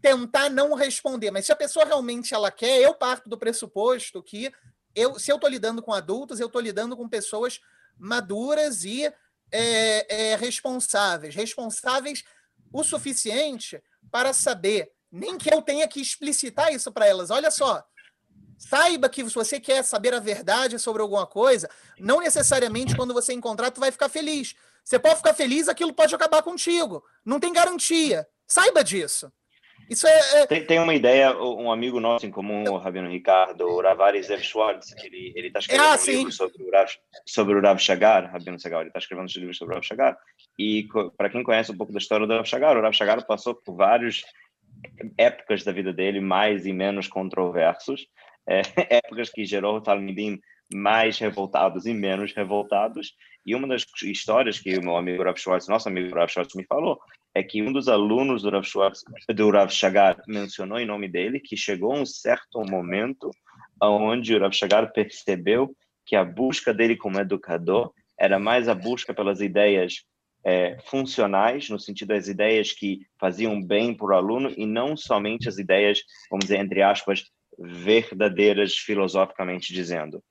tentar 0.00 0.48
não 0.48 0.74
responder, 0.74 1.30
mas 1.30 1.46
se 1.46 1.52
a 1.52 1.56
pessoa 1.56 1.84
realmente 1.84 2.34
ela 2.34 2.50
quer, 2.50 2.80
eu 2.80 2.94
parto 2.94 3.28
do 3.28 3.38
pressuposto 3.38 4.22
que 4.22 4.50
eu, 4.94 5.18
se 5.18 5.30
eu 5.30 5.36
estou 5.36 5.50
lidando 5.50 5.82
com 5.82 5.92
adultos, 5.92 6.40
eu 6.40 6.46
estou 6.46 6.60
lidando 6.60 6.96
com 6.96 7.08
pessoas 7.08 7.60
maduras 7.98 8.84
e 8.84 9.04
é, 9.50 10.32
é, 10.32 10.36
responsáveis. 10.36 11.34
Responsáveis 11.34 12.24
o 12.72 12.82
suficiente 12.82 13.82
para 14.10 14.32
saber, 14.32 14.90
nem 15.10 15.36
que 15.36 15.52
eu 15.52 15.60
tenha 15.60 15.86
que 15.86 16.00
explicitar 16.00 16.72
isso 16.72 16.90
para 16.90 17.06
elas. 17.06 17.30
Olha 17.30 17.50
só, 17.50 17.84
saiba 18.58 19.08
que 19.08 19.22
se 19.28 19.34
você 19.34 19.60
quer 19.60 19.84
saber 19.84 20.14
a 20.14 20.20
verdade 20.20 20.78
sobre 20.78 21.02
alguma 21.02 21.26
coisa, 21.26 21.68
não 21.98 22.20
necessariamente 22.20 22.96
quando 22.96 23.14
você 23.14 23.32
encontrar, 23.32 23.70
tu 23.70 23.80
vai 23.80 23.90
ficar 23.90 24.08
feliz. 24.08 24.54
Você 24.84 24.98
pode 24.98 25.16
ficar 25.16 25.34
feliz, 25.34 25.68
aquilo 25.68 25.92
pode 25.92 26.14
acabar 26.14 26.42
contigo. 26.42 27.04
Não 27.24 27.38
tem 27.38 27.52
garantia. 27.52 28.26
Saiba 28.46 28.82
disso. 28.82 29.32
Isso 29.88 30.06
é, 30.06 30.42
é... 30.42 30.46
Tem, 30.46 30.64
tem, 30.64 30.78
uma 30.78 30.94
ideia, 30.94 31.36
um 31.36 31.70
amigo 31.70 32.00
nosso 32.00 32.24
em 32.24 32.30
comum, 32.30 32.64
o 32.68 32.78
Rabino 32.78 33.08
Ricardo, 33.08 33.66
o 33.66 33.80
Ravari 33.80 34.22
Zev 34.22 34.42
Schwartz, 34.42 34.94
ele 35.02 35.46
está 35.46 35.58
escrevendo 35.58 35.86
ah, 35.86 35.94
um 35.94 35.98
sim. 35.98 36.12
livro 36.12 36.32
sobre 36.32 36.62
o 36.62 36.70
Rav, 36.70 36.90
sobre 37.26 37.54
o 37.54 37.60
Rav 37.60 37.78
Shagar, 37.78 38.30
Rabino 38.32 38.58
Segal, 38.58 38.80
ele 38.80 38.88
está 38.90 38.98
escrevendo 38.98 39.28
um 39.28 39.40
livro 39.40 39.54
sobre 39.54 39.74
o 39.74 39.76
Rav 39.76 39.86
Shagar, 39.86 40.16
e 40.58 40.88
para 41.16 41.28
quem 41.28 41.42
conhece 41.42 41.72
um 41.72 41.76
pouco 41.76 41.92
da 41.92 41.98
história 41.98 42.26
do 42.26 42.32
Rav 42.32 42.46
Shagar, 42.46 42.76
o 42.76 42.80
Rav 42.80 42.92
Shagar 42.94 43.26
passou 43.26 43.54
por 43.54 43.74
várias 43.74 44.22
épocas 45.18 45.64
da 45.64 45.72
vida 45.72 45.92
dele, 45.92 46.20
mais 46.20 46.66
e 46.66 46.72
menos 46.72 47.06
controversos, 47.08 48.06
é, 48.46 48.62
épocas 48.96 49.30
que 49.30 49.44
gerou 49.44 49.80
Talmidim 49.80 50.40
mais 50.72 51.18
revoltados 51.18 51.86
e 51.86 51.94
menos 51.94 52.32
revoltados, 52.32 53.14
e 53.44 53.54
uma 53.54 53.66
das 53.66 53.84
histórias 54.04 54.58
que 54.58 54.76
o 54.78 54.82
meu 54.82 54.96
amigo 54.96 55.22
Rav 55.22 55.38
Schwartz, 55.38 55.68
nosso 55.68 55.88
amigo 55.88 56.14
Rav 56.14 56.30
Schwartz 56.30 56.54
me 56.54 56.64
falou, 56.64 56.98
é 57.34 57.42
que 57.42 57.62
um 57.62 57.72
dos 57.72 57.88
alunos 57.88 58.42
do 58.42 58.50
Rav 58.50 58.64
Schwartz, 58.64 59.02
do 59.34 59.50
Rav 59.50 59.70
mencionou 60.28 60.78
em 60.78 60.86
nome 60.86 61.08
dele 61.08 61.40
que 61.40 61.56
chegou 61.56 61.94
um 61.94 62.06
certo 62.06 62.60
momento 62.68 63.30
onde 63.80 64.34
o 64.34 64.40
Rav 64.40 64.54
Shagar 64.54 64.92
percebeu 64.92 65.74
que 66.06 66.14
a 66.14 66.24
busca 66.24 66.72
dele 66.72 66.96
como 66.96 67.20
educador 67.20 67.92
era 68.18 68.38
mais 68.38 68.68
a 68.68 68.74
busca 68.74 69.12
pelas 69.12 69.40
ideias 69.40 70.04
é, 70.44 70.76
funcionais, 70.86 71.68
no 71.68 71.78
sentido 71.78 72.08
das 72.08 72.28
ideias 72.28 72.72
que 72.72 73.00
faziam 73.18 73.62
bem 73.62 73.94
para 73.94 74.14
o 74.14 74.16
aluno 74.16 74.52
e 74.56 74.66
não 74.66 74.96
somente 74.96 75.48
as 75.48 75.58
ideias, 75.58 76.00
vamos 76.30 76.44
dizer, 76.44 76.58
entre 76.58 76.82
aspas, 76.82 77.24
verdadeiras 77.58 78.76
filosoficamente 78.76 79.72
dizendo. 79.72 80.22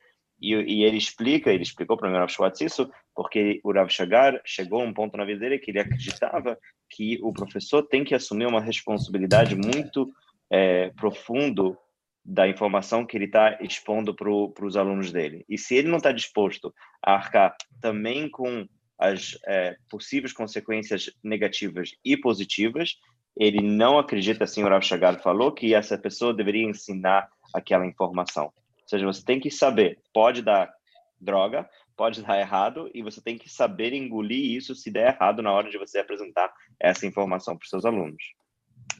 E, 0.41 0.53
e, 0.53 0.83
ele 0.83 0.97
explica, 0.97 1.51
ele 1.51 1.63
explicou 1.63 1.95
para 1.95 2.09
o 2.09 2.13
Rav 2.13 2.29
Schwartz 2.29 2.61
isso, 2.61 2.89
porque 3.15 3.61
o 3.63 3.71
Rav 3.71 3.89
Shagar 3.89 4.41
chegou 4.43 4.81
a 4.81 4.83
um 4.83 4.93
ponto 4.93 5.15
na 5.15 5.23
vida 5.23 5.41
dele 5.41 5.59
que 5.59 5.69
ele 5.69 5.79
acreditava 5.79 6.57
que 6.89 7.19
o 7.21 7.31
professor 7.31 7.83
tem 7.83 8.03
que 8.03 8.15
assumir 8.15 8.47
uma 8.47 8.59
responsabilidade 8.59 9.55
muito 9.55 10.11
é, 10.49 10.89
profundo 10.89 11.77
da 12.23 12.47
informação 12.47 13.05
que 13.05 13.17
ele 13.17 13.25
está 13.25 13.57
expondo 13.61 14.15
para 14.15 14.65
os 14.65 14.75
alunos 14.75 15.11
dele. 15.11 15.45
E 15.47 15.57
se 15.57 15.75
ele 15.75 15.87
não 15.87 15.97
está 15.97 16.11
disposto 16.11 16.73
a 17.03 17.13
arcar 17.13 17.55
também 17.79 18.29
com 18.29 18.67
as 18.97 19.37
é, 19.47 19.75
possíveis 19.89 20.33
consequências 20.33 21.11
negativas 21.23 21.91
e 22.05 22.15
positivas, 22.15 22.95
ele 23.35 23.61
não 23.61 23.97
acredita, 23.97 24.43
assim 24.43 24.63
o 24.63 24.67
Rav 24.67 24.83
Shagar 24.83 25.21
falou, 25.21 25.51
que 25.51 25.73
essa 25.73 25.97
pessoa 25.97 26.33
deveria 26.33 26.67
ensinar 26.67 27.27
aquela 27.53 27.85
informação 27.85 28.51
seja, 28.91 29.05
você 29.05 29.23
tem 29.23 29.39
que 29.39 29.49
saber, 29.49 29.99
pode 30.13 30.41
dar 30.41 30.71
droga, 31.19 31.69
pode 31.95 32.21
dar 32.21 32.39
errado, 32.39 32.89
e 32.93 33.01
você 33.01 33.21
tem 33.21 33.37
que 33.37 33.49
saber 33.49 33.93
engolir 33.93 34.57
isso 34.57 34.73
se 34.75 34.89
der 34.89 35.13
errado 35.13 35.41
na 35.41 35.51
hora 35.51 35.69
de 35.69 35.77
você 35.77 35.99
apresentar 35.99 36.51
essa 36.79 37.05
informação 37.05 37.55
para 37.55 37.63
os 37.63 37.69
seus 37.69 37.85
alunos. 37.85 38.23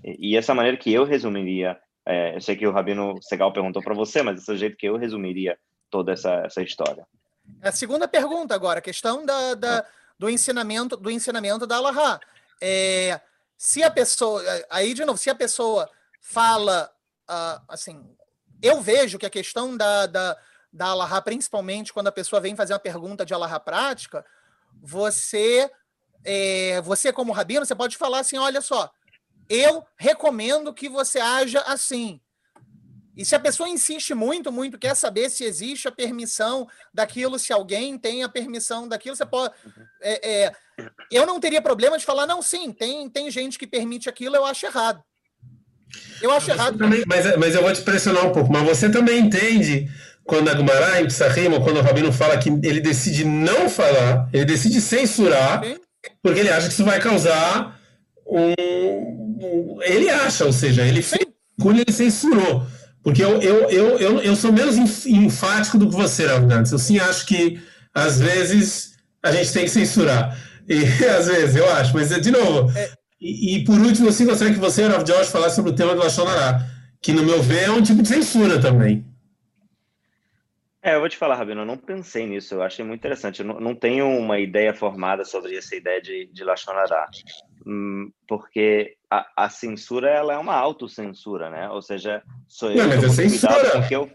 E, 0.03 0.31
e 0.31 0.37
essa 0.37 0.53
maneira 0.53 0.77
que 0.77 0.93
eu 0.93 1.03
resumiria, 1.03 1.79
é, 2.05 2.35
eu 2.35 2.41
sei 2.41 2.55
que 2.55 2.67
o 2.67 2.71
Rabino 2.71 3.21
Segal 3.21 3.51
perguntou 3.51 3.81
para 3.81 3.95
você, 3.95 4.21
mas 4.21 4.39
esse 4.39 4.51
é 4.51 4.53
o 4.53 4.57
jeito 4.57 4.77
que 4.77 4.87
eu 4.87 4.97
resumiria 4.97 5.57
toda 5.89 6.11
essa, 6.13 6.43
essa 6.45 6.61
história. 6.61 7.05
A 7.61 7.71
segunda 7.71 8.07
pergunta 8.07 8.53
agora, 8.55 8.79
a 8.79 8.83
questão 8.83 9.25
da, 9.25 9.55
da 9.55 9.85
do 10.17 10.29
ensinamento 10.29 10.95
do 10.95 11.09
ensinamento 11.09 11.65
da 11.65 11.77
Allahá. 11.77 12.19
É, 12.61 13.19
se 13.57 13.81
a 13.81 13.89
pessoa, 13.89 14.43
aí 14.69 14.93
de 14.93 15.03
novo, 15.03 15.17
se 15.17 15.31
a 15.31 15.35
pessoa 15.35 15.89
fala 16.19 16.91
uh, 17.27 17.61
assim, 17.67 18.05
eu 18.62 18.82
vejo 18.82 19.18
que 19.18 19.26
a 19.26 19.30
questão 19.30 19.76
da, 19.76 20.05
da, 20.05 20.38
da 20.72 20.86
Alahá, 20.88 21.22
principalmente 21.22 21.91
quando 21.91 22.07
a 22.07 22.12
pessoa 22.12 22.41
vem 22.41 22.55
fazer 22.55 22.74
uma 22.74 22.80
pergunta 22.80 23.26
de 23.26 23.34
Alahá 23.34 23.59
prática, 23.59 24.26
você, 24.82 25.70
é, 26.24 26.82
você 26.82 27.12
como 27.12 27.34
rabino, 27.34 27.66
você 27.66 27.76
pode 27.76 27.97
falar 27.97 28.20
assim, 28.20 28.38
olha 28.38 28.62
só, 28.62 28.91
eu 29.49 29.86
recomendo 29.97 30.74
que 30.74 30.88
você 30.88 31.20
haja 31.20 31.59
assim. 31.62 32.22
E 33.16 33.26
se 33.26 33.36
a 33.36 33.39
pessoa 33.39 33.68
insiste 33.68 34.14
muito, 34.14 34.51
muito, 34.51 34.80
quer 34.80 34.95
saber 34.95 35.30
se 35.30 35.43
existe 35.43 35.88
a 35.88 35.91
permissão 35.91 36.68
daquilo, 36.93 37.38
se 37.38 37.51
alguém 37.51 37.97
tem 37.97 38.24
a 38.24 38.30
permissão 38.30 38.88
daquilo, 38.88 39.16
você 39.16 39.26
pode. 39.26 39.53
É, 40.01 40.43
é, 40.43 40.55
eu 41.12 41.26
não 41.26 41.39
teria 41.39 41.62
problema 41.62 41.97
de 41.97 42.05
falar, 42.05 42.26
não, 42.26 42.41
sim, 42.41 42.72
tem, 42.72 43.09
tem 43.09 43.30
gente 43.30 43.59
que 43.59 43.68
permite 43.68 44.07
aquilo, 44.07 44.38
eu 44.38 44.45
acho 44.45 44.66
errado. 44.66 45.03
Eu 46.21 46.31
acho 46.31 46.51
errado. 46.51 46.77
Também, 46.77 47.03
mas, 47.07 47.37
mas 47.37 47.55
eu 47.55 47.61
vou 47.61 47.73
te 47.73 47.81
pressionar 47.81 48.25
um 48.25 48.31
pouco. 48.31 48.51
Mas 48.51 48.63
você 48.63 48.89
também 48.89 49.19
entende 49.19 49.89
quando 50.23 50.49
a 50.49 50.53
Gumará 50.53 51.01
em 51.01 51.07
Psahim, 51.07 51.47
ou 51.47 51.61
quando 51.61 51.77
o 51.77 51.81
Rabino 51.81 52.11
fala 52.11 52.37
que 52.37 52.49
ele 52.63 52.79
decide 52.79 53.25
não 53.25 53.69
falar, 53.69 54.29
ele 54.31 54.45
decide 54.45 54.79
censurar, 54.79 55.63
Sim. 55.63 55.75
porque 56.21 56.39
ele 56.39 56.49
acha 56.49 56.67
que 56.67 56.73
isso 56.73 56.85
vai 56.85 56.99
causar 56.99 57.79
um. 58.25 58.53
um 58.57 59.79
ele 59.83 60.09
acha, 60.09 60.45
ou 60.45 60.53
seja, 60.53 60.85
ele 60.85 61.01
fez 61.01 61.25
quando 61.59 61.79
ele 61.79 61.91
censurou. 61.91 62.65
Porque 63.03 63.23
eu, 63.23 63.41
eu, 63.41 63.69
eu, 63.69 63.97
eu, 63.97 64.21
eu 64.21 64.35
sou 64.35 64.51
menos 64.51 65.05
enfático 65.05 65.77
do 65.77 65.89
que 65.89 65.95
você, 65.95 66.27
Ravinantes. 66.27 66.71
Eu 66.71 66.77
sim 66.77 66.99
acho 66.99 67.25
que, 67.25 67.59
às 67.93 68.19
vezes, 68.19 68.91
a 69.23 69.31
gente 69.31 69.51
tem 69.51 69.63
que 69.63 69.71
censurar. 69.71 70.37
E 70.69 70.83
às 71.05 71.27
vezes, 71.27 71.55
eu 71.55 71.69
acho, 71.71 71.93
mas 71.93 72.09
de 72.09 72.31
novo, 72.31 72.71
é, 72.77 72.91
e, 73.22 73.57
e, 73.57 73.63
por 73.63 73.80
último, 73.80 74.09
assim, 74.09 74.26
gostaria 74.26 74.51
que 74.51 74.59
você, 74.59 74.88
Rav 74.88 75.03
Josh, 75.03 75.30
falasse 75.30 75.55
sobre 75.55 75.72
o 75.72 75.76
tema 75.76 75.93
do 75.93 76.01
Lachonará, 76.01 76.59
que, 76.99 77.13
no 77.13 77.24
meu 77.24 77.41
ver, 77.41 77.65
é 77.65 77.72
um 77.72 77.84
tipo 77.84 78.01
de 78.01 78.07
censura 78.07 78.59
também. 78.59 79.05
É, 80.82 80.95
eu 80.95 80.99
vou 80.99 81.07
te 81.07 81.15
falar, 81.15 81.36
Rabino, 81.36 81.61
eu 81.61 81.65
não 81.65 81.78
pensei 81.78 82.26
nisso, 82.26 82.55
eu 82.55 82.63
achei 82.63 82.84
muito 82.84 82.99
interessante. 82.99 83.41
Eu 83.41 83.45
não, 83.45 83.59
não 83.59 83.76
tenho 83.76 84.07
uma 84.07 84.39
ideia 84.39 84.74
formada 84.74 85.24
sobre 85.24 85.55
essa 85.55 85.76
ideia 85.76 86.01
de, 86.01 86.26
de 86.34 86.43
Lachonará, 86.43 87.07
hum, 87.63 88.11
porque 88.28 88.95
a, 89.07 89.45
a, 89.45 89.49
censura 89.49 90.09
ela 90.09 90.34
é 90.34 90.38
uma 90.39 90.55
autocensura, 90.55 91.51
né? 91.51 91.69
Ou 91.69 91.84
seja, 91.84 92.24
sou 92.47 92.72
eu 92.72 92.78
não, 92.78 92.88
mas 92.88 93.03
é 93.03 93.09
censura. 93.09 93.88
eu 93.91 94.09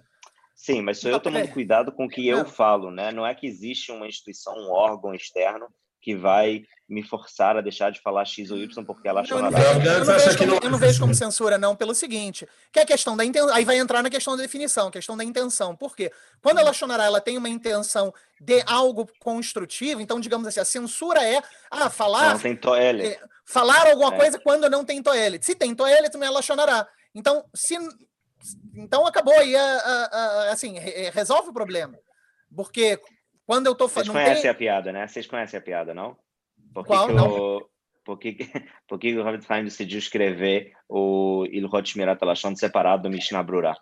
Sim, 0.57 0.82
mas 0.82 0.98
sou 0.98 1.11
eu 1.11 1.20
tomando 1.20 1.46
cuidado 1.48 1.92
com 1.92 2.07
o 2.07 2.09
que 2.09 2.26
eu 2.26 2.44
falo, 2.44 2.90
né? 2.90 3.12
Não 3.12 3.24
é 3.24 3.32
que 3.34 3.46
existe 3.46 3.92
uma 3.92 4.09
instituição, 4.09 4.52
um 4.57 4.72
órgão 4.72 5.14
externo 5.14 5.68
que 6.07 6.14
vai 6.14 6.62
me 6.88 7.02
forçar 7.02 7.57
a 7.57 7.61
deixar 7.61 7.90
de 7.90 8.00
falar 8.00 8.24
X 8.24 8.52
ou 8.52 8.59
Y 8.59 8.84
porque 8.84 9.09
ela 9.09 9.22
acha 9.22 9.34
eu, 9.34 9.42
não 9.42 9.50
vejo, 9.50 9.66
eu, 9.66 10.04
não 10.04 10.14
vejo 10.14 10.38
como, 10.38 10.54
eu 10.62 10.70
não 10.70 10.78
vejo 10.78 11.00
como 11.00 11.14
censura, 11.16 11.59
não, 11.59 11.74
pelo 11.74 11.96
seguinte, 11.96 12.46
que 12.70 12.78
é 12.78 12.82
a 12.82 12.86
questão 12.86 13.16
da 13.16 13.24
intenção, 13.24 13.52
aí 13.52 13.64
vai 13.64 13.76
entrar 13.76 14.04
na 14.04 14.09
questão 14.09 14.36
da 14.36 14.42
definição, 14.44 14.88
questão 14.88 15.16
da 15.16 15.24
intenção. 15.24 15.74
Por 15.74 15.96
quê? 15.96 16.12
Quando 16.40 16.59
ela 16.59 16.72
Shonará 16.72 17.07
ela 17.07 17.20
tem 17.20 17.36
uma 17.36 17.48
intenção 17.48 18.14
de 18.40 18.62
algo 18.66 19.11
construtivo, 19.18 20.00
então, 20.00 20.20
digamos 20.20 20.46
assim, 20.46 20.61
a 20.61 20.64
censura 20.64 21.24
é 21.24 21.42
ah, 21.72 21.90
falar. 21.90 22.34
Não 22.34 22.38
tem 22.38 22.54
toele. 22.54 23.04
É, 23.04 23.20
falar 23.44 23.88
alguma 23.88 24.14
é. 24.14 24.16
coisa 24.16 24.38
quando 24.38 24.70
não 24.70 24.84
tem 24.84 25.02
toele. 25.02 25.40
Se 25.42 25.57
tem 25.57 25.74
toele, 25.74 26.09
também 26.09 26.28
ela 26.28 26.40
Shonará. 26.40 26.86
Então, 27.12 27.44
se. 27.52 27.76
Então 28.76 29.04
acabou 29.04 29.34
aí, 29.34 29.57
a, 29.57 29.61
a, 29.61 30.04
a, 30.04 30.52
assim, 30.52 30.78
resolve 31.12 31.48
o 31.48 31.52
problema. 31.52 31.98
Porque 32.54 33.00
quando 33.47 33.66
eu 33.66 33.74
tô 33.74 33.88
falando. 33.88 34.12
Vocês 34.12 34.24
conhecem 34.24 34.42
tem... 34.42 34.51
a 34.51 34.55
piada, 34.55 34.92
né? 34.92 35.07
Vocês 35.07 35.26
conhecem 35.26 35.59
a 35.59 35.62
piada, 35.62 35.94
não? 35.94 36.16
Por 36.74 36.84
que 36.84 36.88
Qual? 36.88 37.07
Que 37.07 37.12
não. 37.14 37.30
O... 37.30 37.68
Por 38.05 38.18
que, 38.18 38.36
por 38.86 38.99
que 38.99 39.16
o 39.16 39.22
Rav 39.22 39.40
Chaim 39.42 39.64
decidiu 39.64 39.99
escrever 39.99 40.72
o 40.88 41.47
Ilhot 41.51 41.88
Shmirat 41.88 42.22
Alashon 42.22 42.55
separado 42.55 43.05
do 43.05 43.11
Mishnah 43.11 43.42
Brura? 43.42 43.76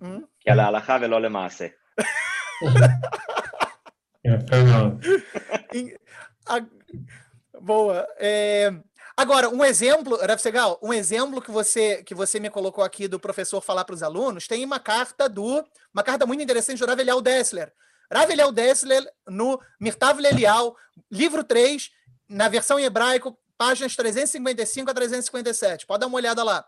Hum? 0.00 0.24
Que 0.40 0.50
é 0.50 0.52
a 0.52 0.66
Alaha 0.66 0.98
velo 0.98 1.18
lemase. 1.18 1.74
Boa. 7.60 8.06
É... 8.18 8.72
Agora, 9.16 9.48
um 9.48 9.64
exemplo, 9.64 10.16
Rav 10.16 10.38
Segal, 10.38 10.78
um 10.82 10.92
exemplo 10.92 11.40
que 11.40 11.50
você 11.50 12.02
que 12.02 12.14
você 12.14 12.40
me 12.40 12.50
colocou 12.50 12.82
aqui 12.82 13.06
do 13.06 13.20
professor 13.20 13.60
falar 13.60 13.84
para 13.84 13.94
os 13.94 14.02
alunos, 14.02 14.48
tem 14.48 14.64
uma 14.64 14.80
carta 14.80 15.28
do, 15.28 15.64
uma 15.92 16.02
carta 16.02 16.26
muito 16.26 16.42
interessante 16.42 16.80
do 16.80 16.86
Rav 16.86 16.98
Eliel 16.98 17.22
Dessler, 17.22 17.72
Rav 18.12 18.30
Eliel 18.30 18.52
Dessler, 18.52 19.04
no 19.28 19.60
Mirtav 19.80 20.20
Lelial, 20.20 20.76
livro 21.10 21.42
3, 21.42 21.90
na 22.28 22.48
versão 22.48 22.78
em 22.78 22.84
hebraico, 22.84 23.38
páginas 23.56 23.96
355 23.96 24.90
a 24.90 24.94
357. 24.94 25.86
Pode 25.86 26.00
dar 26.00 26.06
uma 26.06 26.16
olhada 26.16 26.42
lá. 26.42 26.64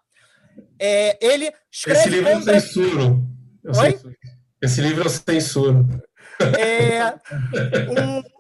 É, 0.79 1.19
ele 1.21 1.53
escreve. 1.71 2.01
Esse 2.01 2.09
livro 2.09 2.33
contra... 2.33 2.55
eu 2.55 2.61
censuro. 2.61 3.23
Eu? 3.63 3.75
Censuro. 3.75 4.17
Esse 4.63 4.81
livro 4.81 5.05
eu 5.05 5.11
censuro. 5.11 6.03
É, 6.59 7.15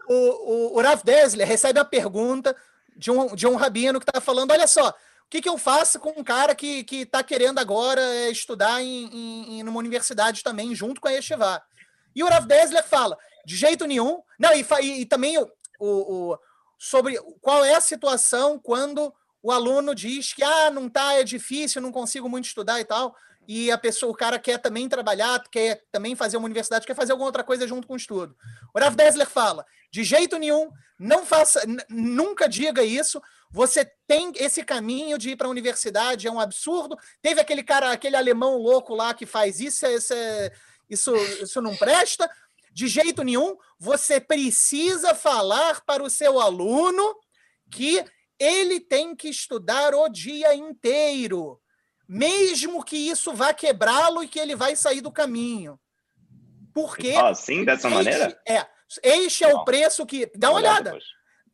o, 0.08 0.12
o, 0.12 0.76
o, 0.76 0.80
Rav 0.82 1.02
Dessler 1.02 1.46
recebe 1.46 1.78
a 1.78 1.84
pergunta 1.84 2.54
de 2.96 3.10
um, 3.10 3.34
de 3.34 3.46
um 3.46 3.56
rabino 3.56 3.98
que 3.98 4.08
está 4.08 4.20
falando: 4.20 4.50
olha 4.50 4.66
só, 4.66 4.90
o 4.90 4.94
que, 5.30 5.40
que 5.40 5.48
eu 5.48 5.58
faço 5.58 5.98
com 5.98 6.10
um 6.18 6.24
cara 6.24 6.54
que 6.54 6.84
está 6.90 7.22
querendo 7.22 7.58
agora 7.58 8.00
é, 8.00 8.30
estudar 8.30 8.82
em, 8.82 9.06
em, 9.06 9.58
em, 9.58 9.62
numa 9.62 9.78
universidade 9.78 10.42
também, 10.42 10.74
junto 10.74 11.00
com 11.00 11.08
a 11.08 11.12
Yeshiva? 11.12 11.62
E 12.16 12.24
o 12.24 12.28
Rav 12.28 12.46
Dessler 12.46 12.82
fala, 12.82 13.18
de 13.44 13.54
jeito 13.54 13.86
nenhum. 13.86 14.22
Não, 14.38 14.54
e, 14.54 14.66
e, 14.80 15.00
e 15.02 15.06
também 15.06 15.38
o, 15.38 15.46
o, 15.78 16.38
sobre 16.78 17.18
qual 17.42 17.62
é 17.62 17.74
a 17.74 17.80
situação 17.80 18.58
quando 18.58 19.12
o 19.42 19.52
aluno 19.52 19.94
diz 19.94 20.32
que 20.32 20.42
ah, 20.42 20.70
não 20.70 20.88
tá, 20.88 21.12
é 21.12 21.22
difícil, 21.22 21.82
não 21.82 21.92
consigo 21.92 22.26
muito 22.26 22.46
estudar 22.46 22.80
e 22.80 22.84
tal. 22.84 23.14
e 23.46 23.70
a 23.70 23.76
pessoa, 23.76 24.10
o 24.10 24.16
cara 24.16 24.38
quer 24.38 24.58
também 24.58 24.88
trabalhar, 24.88 25.40
quer 25.50 25.84
também 25.92 26.16
fazer 26.16 26.38
uma 26.38 26.46
universidade, 26.46 26.86
quer 26.86 26.96
fazer 26.96 27.12
alguma 27.12 27.28
outra 27.28 27.44
coisa 27.44 27.68
junto 27.68 27.86
com 27.86 27.92
o 27.92 27.98
estudo. 27.98 28.34
O 28.74 28.80
Rav 28.80 28.96
Dessler 28.96 29.28
fala: 29.28 29.64
de 29.92 30.02
jeito 30.02 30.38
nenhum, 30.38 30.70
não 30.98 31.24
faça, 31.26 31.62
nunca 31.88 32.48
diga 32.48 32.82
isso. 32.82 33.22
Você 33.50 33.88
tem 34.06 34.32
esse 34.36 34.64
caminho 34.64 35.16
de 35.16 35.30
ir 35.30 35.36
para 35.36 35.46
a 35.46 35.50
universidade, 35.50 36.26
é 36.26 36.30
um 36.30 36.40
absurdo. 36.40 36.96
Teve 37.22 37.40
aquele 37.40 37.62
cara, 37.62 37.92
aquele 37.92 38.16
alemão 38.16 38.56
louco 38.56 38.94
lá 38.94 39.14
que 39.14 39.24
faz 39.24 39.60
isso, 39.60 39.86
isso, 39.86 40.14
isso, 40.88 41.14
isso 41.42 41.60
não 41.60 41.76
presta. 41.76 42.28
De 42.72 42.88
jeito 42.88 43.22
nenhum, 43.22 43.56
você 43.78 44.20
precisa 44.20 45.14
falar 45.14 45.84
para 45.84 46.02
o 46.02 46.10
seu 46.10 46.40
aluno 46.40 47.14
que 47.70 48.04
ele 48.38 48.80
tem 48.80 49.16
que 49.16 49.28
estudar 49.28 49.94
o 49.94 50.08
dia 50.08 50.54
inteiro 50.54 51.60
mesmo 52.08 52.84
que 52.84 52.96
isso 52.96 53.32
vá 53.34 53.52
quebrá-lo 53.52 54.22
e 54.22 54.28
que 54.28 54.38
ele 54.38 54.54
vai 54.54 54.76
sair 54.76 55.00
do 55.00 55.10
caminho. 55.10 55.78
Porque. 56.72 57.12
Ah, 57.16 57.34
sim, 57.34 57.64
dessa 57.64 57.88
este, 57.88 57.96
maneira? 57.96 58.40
É. 58.46 58.66
Este 59.02 59.44
é 59.44 59.52
Não. 59.52 59.60
o 59.60 59.64
preço 59.64 60.06
que. 60.06 60.30
Dá 60.34 60.50
uma 60.50 60.58
olhada. 60.58 60.96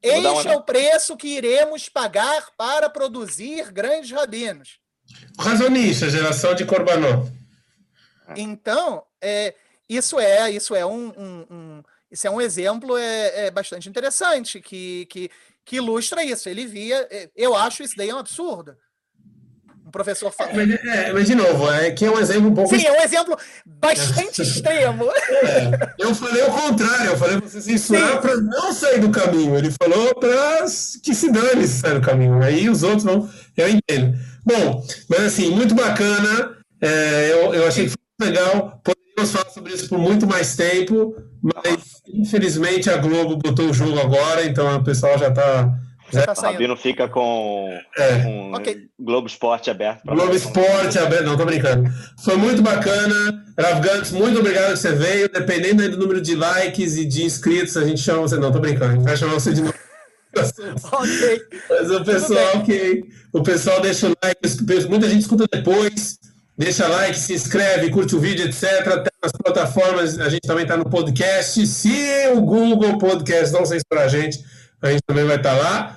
Este 0.03 0.49
é 0.49 0.57
o 0.57 0.63
preço 0.63 1.17
que 1.17 1.29
iremos 1.29 1.89
pagar 1.89 2.49
para 2.57 2.91
produzir 2.91 3.71
grandes 3.71 4.11
rabinos. 4.11 4.81
Razonista, 5.39 6.11
geração 6.11 6.55
de 6.55 6.65
Corbanó. 6.65 7.27
Então, 8.37 9.05
é, 9.21 9.55
isso 9.89 10.19
é 10.19 10.51
isso 10.51 10.75
é 10.75 10.85
um, 10.87 11.13
um, 11.17 11.47
um 11.51 11.83
isso 12.11 12.27
é 12.27 12.31
um 12.31 12.41
exemplo 12.41 12.97
é, 12.97 13.47
é, 13.47 13.51
bastante 13.51 13.89
interessante 13.89 14.61
que, 14.61 15.07
que, 15.07 15.31
que 15.65 15.77
ilustra 15.77 16.23
isso. 16.25 16.49
Ele 16.49 16.67
via, 16.67 17.07
é, 17.11 17.31
eu 17.35 17.55
acho 17.55 17.83
isso 17.83 17.97
daí 17.97 18.13
um 18.13 18.19
absurdo 18.19 18.77
professor 19.93 20.33
fala. 20.33 20.51
Mas, 20.55 20.71
é, 20.71 21.13
mas, 21.13 21.27
de 21.27 21.35
novo, 21.35 21.71
é 21.71 21.91
que 21.93 22.05
é 22.07 22.11
um 22.11 22.19
exemplo 22.19 22.49
um 22.49 22.55
pouco. 22.55 22.75
Sim, 22.75 22.85
é 22.87 22.93
um 22.93 23.03
exemplo 23.03 23.37
bastante 23.65 24.43
extremo. 24.43 25.05
É, 25.43 25.71
eu 25.99 26.15
falei 26.15 26.43
o 26.45 26.51
contrário, 26.51 27.11
eu 27.11 27.17
falei 27.17 27.39
para 27.39 27.49
você 27.49 27.61
censurar 27.61 28.21
para 28.21 28.37
não 28.37 28.73
sair 28.73 29.01
do 29.01 29.11
caminho. 29.11 29.57
Ele 29.57 29.71
falou 29.83 30.15
para 30.15 30.65
que 31.03 31.15
se 31.15 31.31
dane 31.31 31.67
se 31.67 31.81
sair 31.81 31.95
do 31.95 32.01
caminho. 32.01 32.43
Aí 32.43 32.71
os 32.71 32.83
outros 32.83 33.03
vão. 33.03 33.29
Eu 33.57 33.69
entendo. 33.69 34.17
Bom, 34.45 34.87
mas 35.09 35.21
assim, 35.21 35.51
muito 35.51 35.75
bacana. 35.75 36.57
É, 36.81 37.33
eu, 37.33 37.55
eu 37.55 37.67
achei 37.67 37.85
que 37.85 37.91
foi 37.91 38.02
legal. 38.23 38.81
Poderíamos 38.83 39.33
falar 39.33 39.51
sobre 39.51 39.75
isso 39.75 39.89
por 39.89 39.99
muito 39.99 40.27
mais 40.27 40.57
tempo, 40.57 41.15
mas 41.43 42.03
infelizmente 42.09 42.89
a 42.89 42.97
Globo 42.97 43.37
botou 43.37 43.69
o 43.69 43.75
jogo 43.75 43.99
agora, 44.01 44.45
então 44.45 44.77
o 44.77 44.85
pessoal 44.85 45.19
já 45.19 45.29
está 45.29 45.79
já 46.13 46.27
tá 46.27 46.35
saindo. 46.35 46.53
Rabino 46.53 46.77
fica 46.77 47.09
com, 47.09 47.79
é. 47.97 48.19
com 48.21 48.53
okay. 48.53 48.89
Globo 49.01 49.27
Esporte 49.27 49.71
aberto. 49.71 50.03
Globo 50.05 50.35
Esporte 50.35 50.99
aberto, 50.99 51.25
não, 51.25 51.37
tô 51.39 51.47
brincando. 51.47 51.89
Foi 52.23 52.37
muito 52.37 52.61
bacana. 52.61 53.45
Rav 53.59 53.81
Gantz, 53.81 54.11
muito 54.13 54.39
obrigado 54.39 54.73
que 54.73 54.77
você 54.77 54.93
veio. 54.93 55.29
Dependendo 55.31 55.89
do 55.91 55.97
número 55.97 56.21
de 56.21 56.35
likes 56.35 56.97
e 56.99 57.07
de 57.07 57.25
inscritos, 57.25 57.77
a 57.79 57.85
gente 57.85 58.01
chama 58.01 58.21
você. 58.23 58.37
Não, 58.37 58.53
tô 58.53 58.61
brincando. 58.61 58.93
A 58.93 58.95
gente 58.97 59.05
vai 59.05 59.17
chamar 59.17 59.35
você 59.35 59.55
de 59.55 59.63
novo. 59.63 59.75
ok. 60.93 61.43
Mas 61.71 61.91
o 61.91 62.05
pessoal, 62.05 62.57
ok. 62.57 63.05
O 63.33 63.43
pessoal 63.43 63.81
deixa 63.81 64.09
o 64.09 64.15
like. 64.23 64.89
Muita 64.89 65.09
gente 65.09 65.23
escuta 65.23 65.47
depois. 65.51 66.19
Deixa 66.57 66.87
like, 66.87 67.19
se 67.19 67.33
inscreve, 67.33 67.91
curte 67.91 68.15
o 68.15 68.21
vídeo, 68.21 68.45
etc. 68.45 68.87
Até 68.87 69.11
nas 69.23 69.33
plataformas, 69.33 70.21
a 70.21 70.29
gente 70.29 70.47
também 70.47 70.65
está 70.65 70.77
no 70.77 70.89
podcast. 70.89 71.67
Se 71.67 72.29
o 72.35 72.43
Google 72.43 72.99
Podcast 72.99 73.53
não 73.53 73.65
censurar 73.65 74.05
a 74.05 74.09
gente, 74.09 74.39
a 74.83 74.91
gente 74.91 75.03
também 75.07 75.25
vai 75.25 75.37
estar 75.37 75.57
tá 75.57 75.63
lá. 75.63 75.97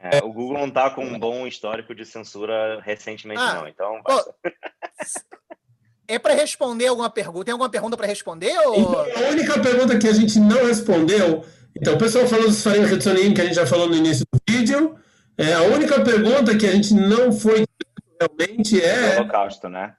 É, 0.00 0.18
o 0.18 0.32
Google 0.32 0.58
não 0.58 0.68
está 0.68 0.90
com 0.90 1.04
um 1.04 1.18
bom 1.18 1.46
histórico 1.46 1.94
de 1.94 2.04
censura 2.04 2.80
recentemente, 2.82 3.40
ah, 3.40 3.54
não. 3.54 3.68
Então. 3.68 4.00
é 6.08 6.18
para 6.18 6.34
responder 6.34 6.86
alguma 6.86 7.10
pergunta? 7.10 7.44
Tem 7.44 7.52
alguma 7.52 7.70
pergunta 7.70 7.96
para 7.96 8.06
responder? 8.06 8.56
Ou... 8.66 8.78
Então, 8.78 9.26
a 9.26 9.30
única 9.30 9.60
pergunta 9.60 9.98
que 9.98 10.08
a 10.08 10.12
gente 10.12 10.38
não 10.38 10.66
respondeu. 10.66 11.44
Então, 11.74 11.94
o 11.94 11.98
pessoal 11.98 12.26
falou 12.26 12.46
dos 12.46 12.64
Hitsonim, 12.64 13.34
que 13.34 13.40
a 13.40 13.44
gente 13.44 13.54
já 13.54 13.66
falou 13.66 13.88
no 13.88 13.94
início 13.94 14.24
do 14.32 14.40
vídeo. 14.48 14.96
É, 15.36 15.52
a 15.52 15.62
única 15.62 16.00
pergunta 16.00 16.56
que 16.56 16.66
a 16.66 16.72
gente 16.72 16.94
não 16.94 17.30
foi 17.30 17.66
realmente 18.20 18.82
é. 18.82 19.10
Do 19.10 19.20
holocausto, 19.20 19.68
né? 19.68 19.94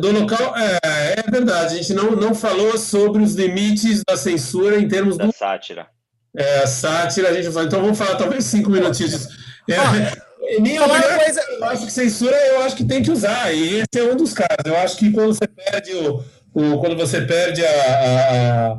Do 0.00 0.10
local, 0.12 0.54
é, 0.56 1.20
é 1.20 1.30
verdade. 1.30 1.74
A 1.74 1.76
gente 1.76 1.94
não, 1.94 2.12
não 2.12 2.34
falou 2.34 2.76
sobre 2.78 3.22
os 3.22 3.34
limites 3.34 4.02
da 4.08 4.16
censura 4.16 4.78
em 4.78 4.88
termos 4.88 5.16
da 5.16 5.26
do. 5.26 5.32
sátira. 5.32 5.86
É, 6.36 6.58
a 6.58 6.66
sátira, 6.66 7.30
a 7.30 7.32
gente 7.32 7.48
vai. 7.48 7.64
Então 7.64 7.80
vamos 7.80 7.98
falar 7.98 8.16
talvez 8.16 8.44
cinco 8.44 8.70
minutinhos. 8.70 9.28
É, 9.68 9.76
minha 10.60 10.84
opinião, 10.84 11.18
coisa... 11.18 11.40
eu 11.40 11.64
acho 11.64 11.86
que 11.86 11.92
censura 11.92 12.36
eu 12.36 12.62
acho 12.62 12.76
que 12.76 12.84
tem 12.84 13.02
que 13.02 13.10
usar, 13.10 13.52
e 13.52 13.80
esse 13.80 13.98
é 13.98 14.04
um 14.04 14.16
dos 14.16 14.32
casos. 14.32 14.64
Eu 14.64 14.76
acho 14.76 14.96
que 14.96 15.10
quando 15.10 15.34
você 15.34 15.46
perde 15.46 15.92
o. 15.94 16.22
o 16.54 16.78
quando 16.78 16.96
você 16.96 17.22
perde 17.22 17.64
a. 17.64 17.70
a, 17.70 18.72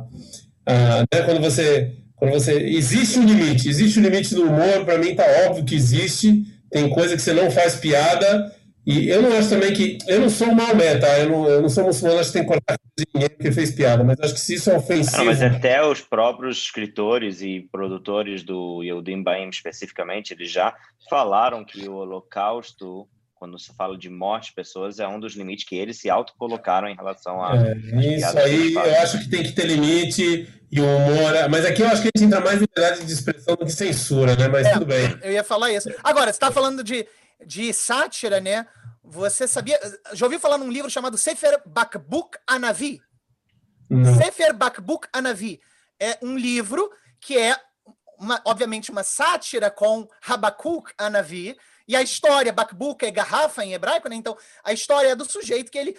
a 0.66 0.98
né, 1.00 1.22
quando 1.24 1.40
você. 1.40 1.92
Quando 2.16 2.32
você. 2.32 2.52
Existe 2.60 3.18
um 3.18 3.24
limite, 3.24 3.68
existe 3.68 3.98
um 3.98 4.02
limite 4.02 4.34
do 4.34 4.44
humor, 4.44 4.84
para 4.84 4.98
mim 4.98 5.14
tá 5.14 5.24
óbvio 5.46 5.64
que 5.64 5.74
existe. 5.74 6.44
Tem 6.70 6.90
coisa 6.90 7.16
que 7.16 7.22
você 7.22 7.32
não 7.32 7.50
faz 7.50 7.76
piada, 7.76 8.54
e 8.88 9.10
eu 9.10 9.20
não 9.20 9.36
acho 9.36 9.50
também 9.50 9.70
que. 9.74 9.98
Eu 10.06 10.22
não 10.22 10.30
sou 10.30 10.54
Maomé, 10.54 10.96
tá? 10.96 11.18
Eu 11.18 11.28
não, 11.28 11.46
eu 11.46 11.60
não 11.60 11.68
sou 11.68 11.84
muçulmano, 11.84 12.20
acho 12.20 12.32
que 12.32 12.38
tem 12.38 12.42
que 12.42 12.48
cortar 12.48 12.78
ninguém 13.14 13.28
porque 13.28 13.52
fez 13.52 13.70
piada, 13.70 14.02
mas 14.02 14.18
acho 14.18 14.32
que 14.32 14.40
se 14.40 14.54
isso 14.54 14.70
é 14.70 14.78
ofensivo. 14.78 15.18
Não, 15.18 15.26
mas 15.26 15.42
até 15.42 15.84
os 15.84 16.00
próprios 16.00 16.56
escritores 16.56 17.42
e 17.42 17.68
produtores 17.70 18.42
do 18.42 18.82
Yehudim 18.82 19.22
Baim, 19.22 19.50
especificamente, 19.50 20.32
eles 20.32 20.50
já 20.50 20.74
falaram 21.10 21.66
que 21.66 21.86
o 21.86 21.96
Holocausto, 21.96 23.06
quando 23.34 23.58
se 23.58 23.74
fala 23.76 23.94
de 23.94 24.08
morte 24.08 24.46
de 24.46 24.54
pessoas, 24.54 24.98
é 24.98 25.06
um 25.06 25.20
dos 25.20 25.34
limites 25.34 25.66
que 25.66 25.76
eles 25.76 26.00
se 26.00 26.08
autocolocaram 26.08 26.88
em 26.88 26.96
relação 26.96 27.44
a. 27.44 27.58
É, 27.58 27.74
isso 28.16 28.38
aí, 28.38 28.72
eu 28.72 29.02
acho 29.02 29.18
que 29.18 29.28
tem 29.28 29.42
que 29.42 29.52
ter 29.52 29.66
limite 29.66 30.48
e 30.72 30.80
o 30.80 30.86
humor. 30.86 31.36
É, 31.36 31.46
mas 31.46 31.66
aqui 31.66 31.82
eu 31.82 31.88
acho 31.88 32.00
que 32.00 32.08
a 32.08 32.18
gente 32.18 32.26
entra 32.26 32.40
mais 32.40 32.58
liberdade 32.58 33.04
de 33.04 33.12
expressão 33.12 33.54
do 33.54 33.66
que 33.66 33.72
censura, 33.72 34.34
né? 34.34 34.48
Mas 34.48 34.66
é, 34.66 34.72
tudo 34.72 34.86
bem. 34.86 35.14
Eu 35.20 35.30
ia 35.30 35.44
falar 35.44 35.70
isso. 35.74 35.90
Agora, 36.02 36.32
você 36.32 36.36
está 36.36 36.50
falando 36.50 36.82
de, 36.82 37.06
de 37.44 37.70
sátira, 37.74 38.40
né? 38.40 38.66
Você 39.08 39.48
sabia. 39.48 39.78
Já 40.12 40.26
ouviu 40.26 40.38
falar 40.38 40.58
num 40.58 40.70
livro 40.70 40.90
chamado 40.90 41.16
Sefer 41.16 41.62
Bakbuk 41.66 42.38
Anavi? 42.46 43.00
Não. 43.88 44.14
Sefer 44.16 44.52
Bakbuk 44.52 45.08
Anavi 45.12 45.60
é 45.98 46.18
um 46.22 46.36
livro 46.36 46.90
que 47.20 47.38
é, 47.38 47.56
uma, 48.18 48.40
obviamente, 48.44 48.90
uma 48.90 49.02
sátira 49.02 49.70
com 49.70 50.06
Habakuk 50.26 50.92
Anavi. 50.98 51.56
E 51.86 51.96
a 51.96 52.02
história, 52.02 52.52
Bakbuk 52.52 53.04
é 53.04 53.10
garrafa 53.10 53.64
em 53.64 53.72
hebraico, 53.72 54.10
né? 54.10 54.16
Então, 54.16 54.36
a 54.62 54.74
história 54.74 55.08
é 55.08 55.16
do 55.16 55.24
sujeito 55.24 55.72
que 55.72 55.78
ele 55.78 55.96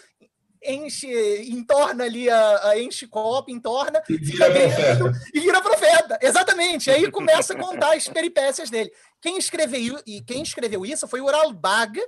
enche, 0.64 1.50
entorna 1.50 2.04
ali, 2.04 2.30
a, 2.30 2.70
a 2.70 2.80
enche 2.80 3.08
copo, 3.08 3.50
entorna, 3.50 4.04
e 4.08 4.18
vira, 4.18 4.52
profeta. 4.52 5.12
e 5.34 5.40
vira 5.40 5.62
profeta. 5.62 6.20
Exatamente. 6.22 6.92
Aí 6.92 7.10
começa 7.10 7.54
a 7.54 7.58
contar 7.58 7.96
as 7.96 8.08
peripécias 8.08 8.70
dele. 8.70 8.92
Quem 9.20 9.38
escreveu, 9.38 10.00
e 10.06 10.22
quem 10.22 10.44
escreveu 10.44 10.86
isso 10.86 11.08
foi 11.08 11.22
o 11.22 11.26
Uralbag, 11.26 12.00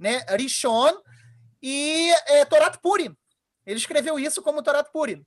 né, 0.00 0.24
Rishon 0.30 0.90
e 1.62 2.10
é, 2.26 2.44
Torat 2.46 2.78
Purim. 2.78 3.14
Ele 3.66 3.78
escreveu 3.78 4.18
isso 4.18 4.42
como 4.42 4.62
Torat 4.62 4.90
Purim. 4.90 5.24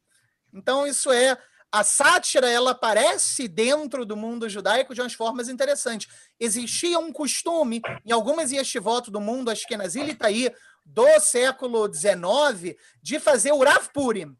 Então, 0.52 0.86
isso 0.86 1.12
é. 1.12 1.38
A 1.72 1.84
sátira 1.84 2.48
ela 2.48 2.72
aparece 2.72 3.48
dentro 3.48 4.06
do 4.06 4.16
mundo 4.16 4.48
judaico 4.48 4.94
de 4.94 5.02
umas 5.02 5.14
formas 5.14 5.50
interessantes. 5.50 6.08
Existia 6.40 7.00
um 7.00 7.12
costume 7.12 7.82
em 8.06 8.12
algumas 8.12 8.52
yeshivot 8.52 9.10
do 9.10 9.20
mundo 9.20 9.50
Ashkenazi 9.50 10.02
e 10.02 10.10
Itaí 10.12 10.54
do 10.86 11.20
século 11.20 11.92
XIX 11.92 12.76
de 13.02 13.20
fazer 13.20 13.54
o 13.54 13.64
Rav 13.64 13.88
Purim. 13.92 14.36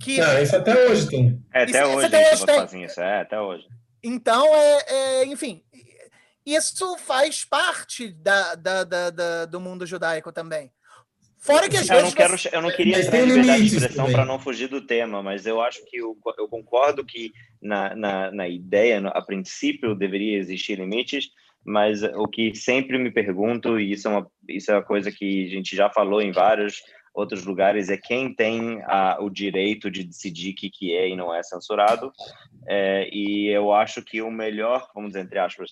Que... 0.00 0.20
Ah, 0.20 0.40
isso 0.40 0.54
até 0.54 0.88
hoje 0.88 1.08
tem. 1.08 1.44
É, 1.52 1.62
até 1.64 1.70
isso, 1.70 1.96
hoje, 1.96 2.06
até 2.06 2.32
hoje 2.32 2.46
tem. 2.46 2.84
Isso, 2.84 3.00
é, 3.00 3.20
até 3.20 3.40
hoje. 3.40 3.66
Então, 4.02 4.46
é, 4.54 4.84
é, 4.86 5.26
enfim, 5.26 5.62
isso 6.54 6.96
faz 6.98 7.44
parte 7.44 8.12
da, 8.12 8.54
da, 8.54 8.84
da, 8.84 9.10
da, 9.10 9.44
do 9.46 9.60
mundo 9.60 9.86
judaico 9.86 10.32
também. 10.32 10.70
Fora 11.40 11.70
que 11.70 11.76
às 11.76 11.88
eu 11.88 11.96
vezes. 11.96 12.14
Não 12.14 12.16
quero, 12.16 12.34
Eu 12.52 12.62
não 12.62 12.70
queria 12.70 13.00
entrar 13.00 13.18
em 13.18 13.24
liberdade 13.24 13.68
de 13.68 13.76
expressão 13.76 14.12
para 14.12 14.26
não 14.26 14.38
fugir 14.38 14.68
do 14.68 14.82
tema, 14.82 15.22
mas 15.22 15.46
eu 15.46 15.60
acho 15.60 15.82
que 15.86 15.96
eu, 15.96 16.16
eu 16.38 16.46
concordo 16.46 17.04
que 17.04 17.32
na, 17.62 17.96
na, 17.96 18.30
na 18.30 18.48
ideia, 18.48 19.00
a 19.08 19.22
princípio, 19.22 19.94
deveria 19.94 20.36
existir 20.36 20.78
limites, 20.78 21.30
mas 21.64 22.02
o 22.02 22.26
que 22.26 22.54
sempre 22.54 22.98
me 22.98 23.10
pergunto, 23.10 23.80
e 23.80 23.92
isso 23.92 24.06
é 24.06 24.10
uma, 24.10 24.30
isso 24.48 24.70
é 24.70 24.74
uma 24.74 24.82
coisa 24.82 25.10
que 25.10 25.46
a 25.46 25.48
gente 25.48 25.74
já 25.74 25.88
falou 25.88 26.20
em 26.20 26.30
vários 26.30 26.82
outros 27.14 27.44
lugares, 27.44 27.88
é 27.88 27.96
quem 27.96 28.34
tem 28.34 28.82
a, 28.84 29.18
o 29.20 29.30
direito 29.30 29.90
de 29.90 30.04
decidir 30.04 30.52
o 30.52 30.54
que, 30.54 30.70
que 30.70 30.94
é 30.94 31.08
e 31.08 31.16
não 31.16 31.34
é 31.34 31.42
censurado. 31.42 32.12
É, 32.68 33.08
e 33.12 33.48
eu 33.48 33.72
acho 33.72 34.02
que 34.02 34.20
o 34.20 34.30
melhor, 34.30 34.88
vamos 34.94 35.10
dizer, 35.10 35.24
entre 35.24 35.38
aspas, 35.38 35.70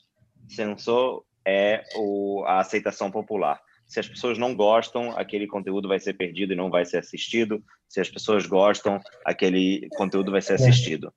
censor 0.55 1.25
é 1.47 1.83
o, 1.97 2.45
a 2.47 2.61
aceitação 2.61 3.11
popular. 3.11 3.61
Se 3.87 3.99
as 3.99 4.07
pessoas 4.07 4.37
não 4.37 4.55
gostam, 4.55 5.17
aquele 5.17 5.47
conteúdo 5.47 5.89
vai 5.89 5.99
ser 5.99 6.13
perdido 6.13 6.53
e 6.53 6.57
não 6.57 6.71
vai 6.71 6.85
ser 6.85 6.99
assistido. 6.99 7.65
Se 7.89 8.01
as 8.01 8.11
pessoas 8.11 8.45
gostam, 8.45 9.01
aquele 9.25 9.89
conteúdo 9.97 10.31
vai 10.31 10.43
ser 10.43 10.55
assistido. 10.55 11.13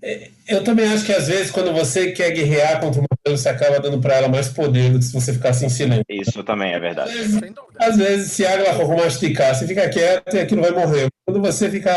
É, 0.00 0.30
eu 0.46 0.62
também 0.62 0.86
acho 0.86 1.04
que 1.04 1.12
às 1.12 1.26
vezes 1.26 1.50
quando 1.50 1.72
você 1.72 2.12
quer 2.12 2.30
guerrear 2.30 2.80
contra 2.80 3.00
uma 3.00 3.08
coisa, 3.24 3.42
você 3.42 3.48
acaba 3.48 3.80
dando 3.80 4.00
para 4.00 4.14
ela 4.14 4.28
mais 4.28 4.48
poder 4.48 4.92
do 4.92 4.98
que 4.98 5.04
se 5.04 5.12
você 5.12 5.32
ficasse 5.32 5.64
em 5.64 5.68
silêncio. 5.68 6.04
Isso 6.08 6.44
também 6.44 6.72
é 6.72 6.78
verdade. 6.78 7.10
Às 7.10 7.16
vezes, 7.16 7.54
às 7.78 7.96
vezes 7.96 8.32
se 8.32 8.46
a 8.46 8.54
água 8.54 8.96
masticar, 8.96 9.54
você 9.54 9.66
fica 9.66 9.88
quieto 9.88 10.34
e 10.34 10.40
aquilo 10.40 10.62
vai 10.62 10.70
morrer. 10.70 11.08
Quando 11.26 11.40
você 11.40 11.68
fica 11.68 11.92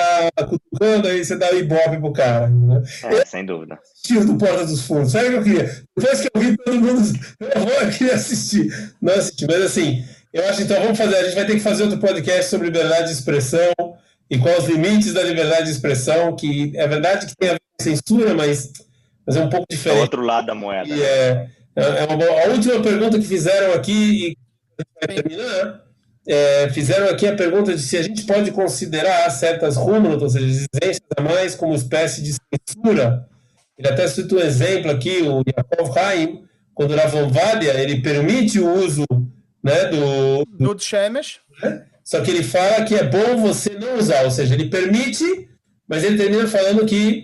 cutucando, 0.49 1.07
aí 1.07 1.23
você 1.23 1.37
dá 1.37 1.51
o 1.51 1.57
ibope 1.57 1.99
pro 1.99 2.11
cara. 2.11 2.47
Né? 2.47 2.83
É, 3.03 3.13
eu, 3.13 3.25
sem 3.25 3.45
dúvida. 3.45 3.77
Tiro 4.03 4.25
do 4.25 4.37
Porta 4.37 4.65
dos 4.65 4.85
Fundos. 4.85 5.11
Sabe 5.11 5.27
o 5.27 5.31
que 5.31 5.37
eu 5.37 5.43
queria? 5.43 5.83
Depois 5.95 6.21
que 6.21 6.29
eu 6.33 6.41
vi 6.41 6.57
todo 6.57 6.81
mundo, 6.81 7.01
eu, 7.39 7.61
vou, 7.61 7.73
eu 7.73 7.89
queria 7.91 8.15
assistir. 8.15 8.93
Não 9.01 9.13
assisti, 9.13 9.45
mas 9.45 9.61
assim, 9.61 10.03
eu 10.33 10.47
acho 10.49 10.61
então, 10.63 10.81
vamos 10.81 10.97
fazer, 10.97 11.17
a 11.17 11.23
gente 11.23 11.35
vai 11.35 11.45
ter 11.45 11.53
que 11.53 11.59
fazer 11.59 11.83
outro 11.83 11.99
podcast 11.99 12.49
sobre 12.49 12.67
liberdade 12.67 13.07
de 13.07 13.13
expressão 13.13 13.71
e 14.29 14.37
quais 14.37 14.63
os 14.63 14.69
limites 14.69 15.13
da 15.13 15.23
liberdade 15.23 15.65
de 15.65 15.71
expressão, 15.71 16.35
que 16.35 16.71
é 16.75 16.87
verdade 16.87 17.25
que 17.25 17.35
tem 17.35 17.49
a 17.49 17.53
ver 17.53 17.59
censura, 17.81 18.33
mas, 18.33 18.71
mas 19.25 19.35
é 19.35 19.43
um 19.43 19.49
pouco 19.49 19.65
diferente. 19.69 19.99
É 19.99 20.01
outro 20.01 20.21
lado 20.21 20.47
da 20.47 20.55
moeda. 20.55 20.87
E 20.87 21.01
é, 21.01 21.47
é, 21.75 21.83
é 21.83 22.05
uma 22.05 22.17
boa. 22.17 22.43
A 22.43 22.47
última 22.49 22.81
pergunta 22.81 23.19
que 23.19 23.25
fizeram 23.25 23.73
aqui, 23.73 24.27
e 24.27 24.37
vai 25.05 25.21
terminar, 25.21 25.81
é, 26.27 26.69
fizeram 26.69 27.09
aqui 27.09 27.27
a 27.27 27.35
pergunta 27.35 27.75
de 27.75 27.81
se 27.81 27.97
a 27.97 28.01
gente 28.01 28.23
pode 28.25 28.51
considerar 28.51 29.29
certas 29.29 29.75
rúmulas, 29.75 30.21
ou 30.21 30.29
seja, 30.29 30.45
exigências 30.45 31.07
a 31.17 31.21
mais, 31.21 31.55
como 31.55 31.73
espécie 31.73 32.21
de 32.21 32.33
censura. 32.33 33.27
Ele 33.77 33.87
até 33.87 34.07
cita 34.07 34.35
um 34.35 34.39
exemplo 34.39 34.91
aqui, 34.91 35.23
o 35.23 35.41
Yakov 35.47 35.97
Haim, 35.97 36.43
quando 36.73 36.91
o 36.91 36.95
Ravan 36.95 37.27
Vadia, 37.27 37.73
ele 37.79 38.01
permite 38.01 38.59
o 38.59 38.71
uso 38.73 39.05
né, 39.63 39.85
do... 39.85 40.45
Do, 40.45 40.73
do 40.75 40.79
Shemesh. 40.79 41.39
Né? 41.63 41.85
Só 42.03 42.21
que 42.21 42.29
ele 42.29 42.43
fala 42.43 42.83
que 42.83 42.95
é 42.95 43.03
bom 43.03 43.37
você 43.37 43.71
não 43.71 43.97
usar, 43.97 44.23
ou 44.23 44.31
seja, 44.31 44.53
ele 44.53 44.69
permite, 44.69 45.25
mas 45.87 46.03
ele 46.03 46.17
termina 46.17 46.47
falando 46.47 46.85
que 46.85 47.23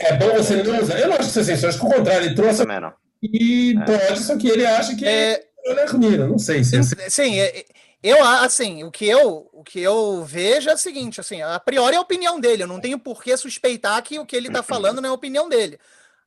é 0.00 0.16
bom 0.16 0.34
você 0.34 0.62
não 0.62 0.80
usar. 0.80 0.98
Eu 0.98 1.08
não 1.08 1.16
acho 1.16 1.24
que 1.24 1.28
isso 1.30 1.40
é 1.40 1.44
censura, 1.44 1.68
acho 1.68 1.78
que 1.78 1.86
o 1.86 1.90
contrário, 1.90 2.26
ele 2.26 2.34
trouxe 2.34 2.64
não. 2.64 2.92
e 3.22 3.76
é. 3.76 3.84
pode, 3.84 4.20
só 4.20 4.36
que 4.36 4.48
ele 4.48 4.66
acha 4.66 4.96
que 4.96 5.06
é, 5.06 5.46
é 5.64 5.84
ruim, 5.86 6.16
não 6.16 6.38
sei 6.38 6.64
se 6.64 6.76
é 6.76 6.82
Sim, 6.82 7.38
é, 7.38 7.64
eu 8.02 8.24
assim, 8.24 8.82
o 8.82 8.90
que 8.90 9.06
eu 9.06 9.48
o 9.52 9.62
que 9.62 9.78
eu 9.80 10.24
vejo 10.24 10.70
é 10.70 10.74
o 10.74 10.78
seguinte, 10.78 11.20
assim, 11.20 11.42
a 11.42 11.60
priori 11.60 11.94
é 11.94 11.98
a 11.98 12.02
opinião 12.02 12.40
dele, 12.40 12.62
eu 12.62 12.66
não 12.66 12.80
tenho 12.80 12.98
por 12.98 13.22
que 13.22 13.36
suspeitar 13.36 14.02
que 14.02 14.18
o 14.18 14.24
que 14.24 14.34
ele 14.34 14.48
está 14.48 14.62
falando 14.62 15.00
não 15.00 15.08
é 15.08 15.10
a 15.10 15.14
opinião 15.14 15.48
dele. 15.48 15.78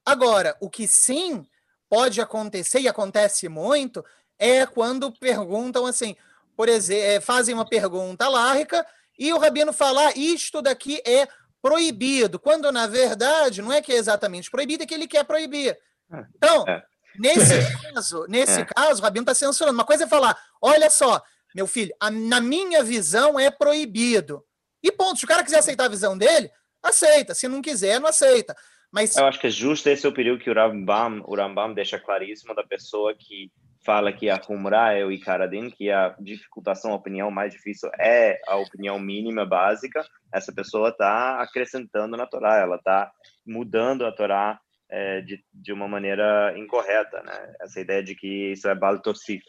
Agora, 0.05 0.55
o 0.59 0.69
que 0.69 0.87
sim 0.87 1.45
pode 1.89 2.21
acontecer 2.21 2.79
e 2.79 2.87
acontece 2.87 3.49
muito 3.49 4.05
é 4.37 4.65
quando 4.65 5.11
perguntam 5.11 5.85
assim, 5.85 6.15
por 6.55 6.69
exemplo, 6.69 7.03
é, 7.03 7.19
fazem 7.19 7.55
uma 7.55 7.65
pergunta 7.65 8.27
lárrica 8.29 8.85
e 9.17 9.33
o 9.33 9.39
rabino 9.39 9.73
fala: 9.73 10.09
ah, 10.09 10.13
isto 10.15 10.61
daqui 10.61 11.01
é 11.05 11.27
proibido, 11.63 12.37
quando 12.37 12.69
na 12.73 12.85
verdade 12.87 13.61
não 13.61 13.71
é 13.71 13.81
que 13.81 13.93
é 13.93 13.95
exatamente 13.95 14.51
proibido, 14.51 14.83
é 14.83 14.85
que 14.85 14.93
ele 14.93 15.07
quer 15.07 15.23
proibir. 15.23 15.69
É, 16.11 16.25
então, 16.35 16.67
é. 16.67 16.83
nesse 17.17 17.53
caso, 17.93 18.25
nesse 18.27 18.59
é. 18.59 18.65
caso, 18.65 19.01
o 19.01 19.03
rabino 19.03 19.23
está 19.23 19.33
censurando. 19.33 19.77
Uma 19.77 19.85
coisa 19.85 20.03
é 20.03 20.07
falar: 20.07 20.37
olha 20.61 20.89
só, 20.89 21.23
meu 21.55 21.65
filho, 21.65 21.95
a, 22.01 22.11
na 22.11 22.41
minha 22.41 22.83
visão 22.83 23.39
é 23.39 23.49
proibido. 23.49 24.43
E 24.83 24.91
ponto. 24.91 25.17
Se 25.17 25.23
o 25.23 25.27
cara 25.27 25.41
quiser 25.41 25.59
aceitar 25.59 25.85
a 25.85 25.89
visão 25.89 26.17
dele, 26.17 26.51
aceita. 26.83 27.33
Se 27.33 27.47
não 27.47 27.61
quiser, 27.61 27.97
não 27.97 28.09
aceita. 28.09 28.53
Mas... 28.91 29.15
Eu 29.15 29.25
acho 29.25 29.39
que 29.39 29.47
é 29.47 29.49
justo 29.49 29.87
esse 29.87 30.05
é 30.05 30.09
o 30.09 30.13
período 30.13 30.43
que 30.43 30.49
o 30.49 30.53
Rambam, 30.53 31.23
o 31.25 31.35
Rambam 31.35 31.73
deixa 31.73 31.97
claríssimo 31.97 32.53
da 32.53 32.63
pessoa 32.63 33.15
que 33.17 33.49
fala 33.85 34.13
que 34.13 34.29
a 34.29 34.39
Qumra 34.39 34.93
é 34.93 35.05
o 35.05 35.11
Ikaradin, 35.11 35.69
que 35.69 35.91
a 35.91 36.15
dificultação, 36.19 36.91
a 36.91 36.95
opinião 36.95 37.29
mais 37.29 37.53
difícil 37.53 37.89
é 37.99 38.39
a 38.47 38.55
opinião 38.55 38.97
mínima 38.99 39.45
básica, 39.45 40.05
essa 40.33 40.53
pessoa 40.53 40.89
está 40.89 41.41
acrescentando 41.41 42.17
na 42.17 42.25
Torá, 42.25 42.57
ela 42.57 42.77
está 42.77 43.11
mudando 43.45 44.05
a 44.05 44.11
Torá 44.11 44.59
é, 44.89 45.21
de, 45.21 45.43
de 45.53 45.73
uma 45.73 45.87
maneira 45.87 46.53
incorreta, 46.57 47.21
né? 47.23 47.53
Essa 47.61 47.81
ideia 47.81 48.03
de 48.03 48.15
que 48.15 48.51
isso 48.51 48.67
é 48.67 48.75
Bal 48.75 48.99
Tosif. 48.99 49.43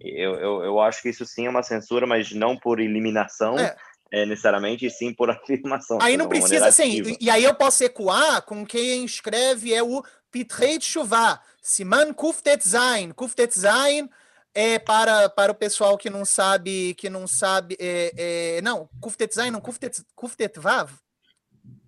Eu, 0.00 0.34
eu, 0.34 0.64
eu 0.64 0.80
acho 0.80 1.02
que 1.02 1.08
isso 1.08 1.26
sim 1.26 1.46
é 1.46 1.50
uma 1.50 1.62
censura, 1.62 2.06
mas 2.06 2.32
não 2.32 2.56
por 2.56 2.80
eliminação, 2.80 3.58
é. 3.58 3.76
É, 4.12 4.26
necessariamente, 4.26 4.84
e 4.84 4.90
sim 4.90 5.14
por 5.14 5.30
afirmação. 5.30 5.98
Aí 6.02 6.16
não 6.16 6.28
precisa, 6.28 6.66
assim, 6.66 7.02
e, 7.02 7.16
e, 7.20 7.30
aí 7.30 7.44
eu 7.44 7.54
posso 7.54 7.84
ecoar 7.84 8.42
com 8.42 8.66
quem 8.66 9.04
escreve 9.04 9.72
é 9.72 9.82
o 9.82 10.02
Pitrei 10.30 10.80
Shuvah, 10.80 11.40
Siman 11.60 12.12
Kuftet 12.14 12.66
Zain. 12.66 13.12
Kuftet 13.12 13.58
Zain 13.58 14.08
é 14.54 14.78
para, 14.78 15.28
para 15.28 15.52
o 15.52 15.54
pessoal 15.54 15.96
que 15.96 16.10
não 16.10 16.24
sabe, 16.24 16.94
que 16.94 17.08
não 17.08 17.26
sabe, 17.26 17.76
é, 17.78 18.56
é, 18.56 18.62
não, 18.62 18.88
Kuftet 19.00 19.34
Zain, 19.34 19.50
não, 19.50 19.60
Kuftet, 19.60 20.02
Kuftet 20.14 20.58
Vav? 20.58 20.92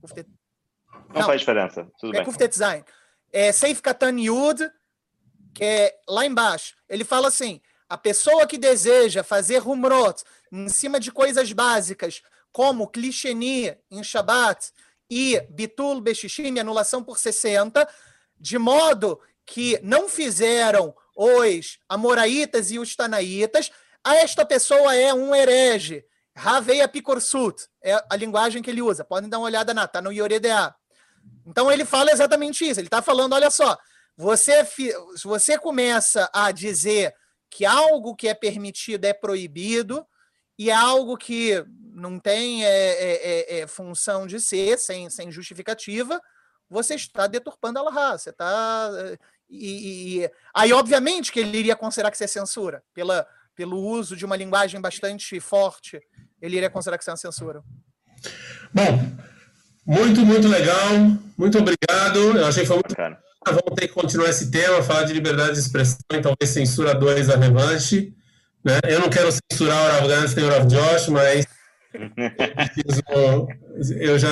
Kuftet, 0.00 0.28
não, 1.08 1.20
não, 1.20 1.26
faz 1.26 1.40
diferença, 1.40 1.88
tudo 1.98 2.14
é 2.14 2.18
bem. 2.18 2.24
Kuftet 2.24 2.56
Zain. 2.56 2.84
É 3.32 3.50
Seif 3.50 3.80
Katan 3.80 4.20
Yud, 4.20 4.70
que 5.54 5.64
é 5.64 5.98
lá 6.08 6.24
embaixo. 6.24 6.76
Ele 6.88 7.04
fala 7.04 7.28
assim, 7.28 7.60
a 7.88 7.98
pessoa 7.98 8.46
que 8.46 8.58
deseja 8.58 9.24
fazer 9.24 9.58
rumrot 9.58 10.22
em 10.50 10.68
cima 10.68 11.00
de 11.00 11.10
coisas 11.10 11.52
básicas, 11.52 12.22
como 12.52 12.88
clicheni 12.88 13.74
em 13.90 14.04
Shabbat 14.04 14.70
e 15.10 15.40
bitul 15.50 16.00
beshishim, 16.00 16.58
anulação 16.58 17.02
por 17.02 17.18
60, 17.18 17.88
de 18.38 18.58
modo 18.58 19.20
que 19.46 19.78
não 19.82 20.08
fizeram 20.08 20.94
os 21.16 21.78
amoraitas 21.88 22.70
e 22.70 22.78
os 22.78 22.96
tanaitas, 22.96 23.70
esta 24.04 24.44
pessoa 24.44 24.94
é 24.94 25.12
um 25.12 25.34
herege. 25.34 26.04
Raveia 26.34 26.88
Picorsut 26.88 27.68
é 27.82 28.02
a 28.08 28.16
linguagem 28.16 28.62
que 28.62 28.70
ele 28.70 28.82
usa. 28.82 29.04
Podem 29.04 29.28
dar 29.28 29.38
uma 29.38 29.46
olhada 29.46 29.74
na, 29.74 29.86
tá 29.86 30.00
no 30.00 30.12
Yoredea. 30.12 30.74
Então 31.46 31.70
ele 31.70 31.84
fala 31.84 32.10
exatamente 32.10 32.68
isso. 32.68 32.80
Ele 32.80 32.86
está 32.86 33.02
falando, 33.02 33.34
olha 33.34 33.50
só, 33.50 33.76
você 34.16 34.64
se 34.64 35.24
você 35.24 35.58
começa 35.58 36.30
a 36.32 36.50
dizer 36.50 37.14
que 37.50 37.66
algo 37.66 38.16
que 38.16 38.28
é 38.28 38.34
permitido 38.34 39.04
é 39.04 39.12
proibido 39.12 40.06
e 40.58 40.70
é 40.70 40.74
algo 40.74 41.16
que 41.16 41.62
não 41.94 42.18
tem 42.18 42.64
é, 42.64 42.68
é, 42.68 43.58
é, 43.58 43.60
é 43.60 43.66
função 43.66 44.26
de 44.26 44.40
ser, 44.40 44.78
sem, 44.78 45.10
sem 45.10 45.30
justificativa, 45.30 46.20
você 46.68 46.94
está 46.94 47.26
deturpando 47.26 47.78
a 47.78 47.82
Laha, 47.82 48.16
você 48.16 48.30
está 48.30 48.90
e, 49.52 50.22
e, 50.22 50.30
aí, 50.54 50.72
obviamente, 50.72 51.30
que 51.30 51.40
ele 51.40 51.58
iria 51.58 51.76
considerar 51.76 52.10
que 52.10 52.16
isso 52.16 52.24
é 52.24 52.26
censura, 52.26 52.82
pela, 52.94 53.26
pelo 53.54 53.78
uso 53.78 54.16
de 54.16 54.24
uma 54.24 54.34
linguagem 54.34 54.80
bastante 54.80 55.38
forte, 55.38 56.00
ele 56.40 56.56
iria 56.56 56.70
considerar 56.70 56.96
que 56.96 57.04
isso 57.04 57.10
é 57.10 57.12
uma 57.12 57.18
censura. 57.18 57.62
Bom, 58.72 59.12
muito, 59.86 60.24
muito 60.24 60.48
legal, 60.48 60.92
muito 61.36 61.58
obrigado. 61.58 62.38
Eu 62.38 62.46
achei 62.46 62.62
que 62.62 62.68
foi 62.68 62.76
muito 62.76 62.96
bacana. 62.96 63.18
Vamos 63.44 63.74
ter 63.76 63.88
que 63.88 63.94
continuar 63.94 64.30
esse 64.30 64.50
tema, 64.50 64.82
falar 64.82 65.02
de 65.02 65.12
liberdade 65.12 65.52
de 65.52 65.58
expressão 65.58 65.98
e 66.12 66.20
talvez 66.20 66.50
censura 66.50 66.94
2 66.94 67.28
a 67.28 67.36
revanche. 67.36 68.14
Né? 68.64 68.78
Eu 68.88 69.00
não 69.00 69.10
quero 69.10 69.30
censurar 69.32 69.76
o 69.76 69.92
Rav 69.92 70.08
Gantz 70.08 70.34
nem 70.34 70.44
o 70.44 70.48
Rav 70.48 70.66
Josh, 70.66 71.08
mas 71.08 71.46
eu 74.00 74.18
já. 74.18 74.30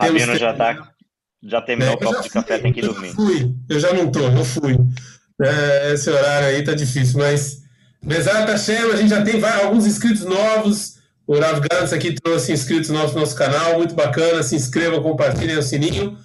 Rabino 0.00 0.36
já 0.36 0.52
está 0.52 0.94
já 1.42 1.60
terminou 1.62 1.94
é, 1.94 1.96
o 1.96 1.98
copo 1.98 2.22
de 2.22 2.30
café, 2.30 2.54
fui, 2.54 2.62
tem 2.62 2.72
que 2.72 2.80
ir 2.80 2.86
dormir. 2.86 3.12
Fui, 3.14 3.54
eu 3.68 3.80
já 3.80 3.92
não 3.92 4.10
tô, 4.10 4.20
eu 4.20 4.44
fui. 4.44 4.76
É, 5.40 5.92
esse 5.92 6.10
horário 6.10 6.48
aí 6.48 6.64
tá 6.64 6.74
difícil, 6.74 7.18
mas 7.18 7.62
Bezerra 8.02 8.46
Hashem, 8.46 8.92
a 8.92 8.96
gente 8.96 9.10
já 9.10 9.22
tem 9.22 9.40
vários, 9.40 9.64
alguns 9.64 9.86
inscritos 9.86 10.24
novos. 10.24 10.98
O 11.26 11.38
Rav 11.38 11.60
Gantz 11.60 11.92
aqui 11.92 12.14
trouxe 12.14 12.52
inscritos 12.52 12.90
novos 12.90 13.12
no 13.12 13.20
nosso 13.20 13.36
canal, 13.36 13.76
muito 13.76 13.94
bacana. 13.94 14.42
Se 14.42 14.56
inscrevam, 14.56 15.02
compartilhem 15.02 15.58
o 15.58 15.62
sininho. 15.62 16.16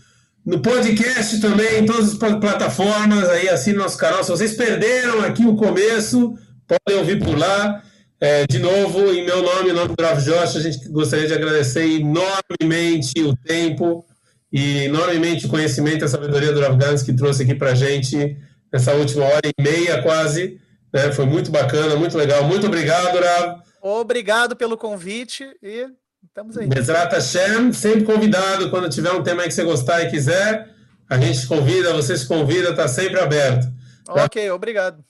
No 0.45 0.61
podcast 0.61 1.39
também, 1.39 1.79
em 1.79 1.85
todas 1.85 2.11
as 2.11 2.17
plataformas, 2.17 3.27
aí 3.29 3.49
assine 3.49 3.77
nosso 3.77 3.97
canal. 3.97 4.23
Se 4.23 4.31
vocês 4.31 4.53
perderam 4.53 5.21
aqui 5.21 5.45
o 5.45 5.55
começo, 5.55 6.37
podem 6.67 6.99
ouvir 6.99 7.19
por 7.19 7.37
lá. 7.37 7.81
É, 8.19 8.45
de 8.47 8.59
novo, 8.59 9.11
em 9.11 9.25
meu 9.25 9.41
nome, 9.41 9.71
em 9.71 9.73
nome 9.73 9.95
do 9.95 10.01
Rav 10.01 10.21
Josh, 10.21 10.55
a 10.55 10.61
gente 10.61 10.87
gostaria 10.87 11.27
de 11.27 11.33
agradecer 11.33 11.85
enormemente 11.85 13.21
o 13.21 13.35
tempo 13.35 14.05
e 14.53 14.83
enormemente 14.83 15.47
o 15.47 15.49
conhecimento 15.49 16.03
e 16.03 16.05
a 16.05 16.07
sabedoria 16.07 16.53
do 16.53 16.61
Rav 16.61 16.77
Gans 16.77 17.01
que 17.01 17.11
trouxe 17.11 17.41
aqui 17.41 17.55
para 17.55 17.71
a 17.71 17.75
gente 17.75 18.37
nessa 18.71 18.93
última 18.93 19.25
hora 19.25 19.41
e 19.47 19.61
meia 19.61 20.03
quase. 20.03 20.61
Né? 20.93 21.11
Foi 21.11 21.25
muito 21.25 21.49
bacana, 21.49 21.95
muito 21.95 22.15
legal. 22.15 22.43
Muito 22.43 22.67
obrigado, 22.67 23.19
Rav. 23.19 23.63
Obrigado 23.81 24.55
pelo 24.55 24.77
convite 24.77 25.43
e 25.61 25.87
estamos 26.23 26.55
aí. 26.55 26.67
Bezrat 26.67 27.11
Hashem, 27.11 27.73
sempre 27.73 28.03
convidado. 28.03 28.69
Quando 28.69 28.87
tiver 28.89 29.11
um 29.11 29.23
tema 29.23 29.41
que 29.41 29.51
você 29.51 29.63
gostar 29.63 30.03
e 30.03 30.11
quiser, 30.11 30.69
a 31.09 31.17
gente 31.17 31.47
convida, 31.47 31.91
você 31.91 32.15
se 32.15 32.27
convida, 32.27 32.69
está 32.69 32.87
sempre 32.87 33.19
aberto. 33.19 33.67
Ok, 34.07 34.51
obrigado. 34.51 35.03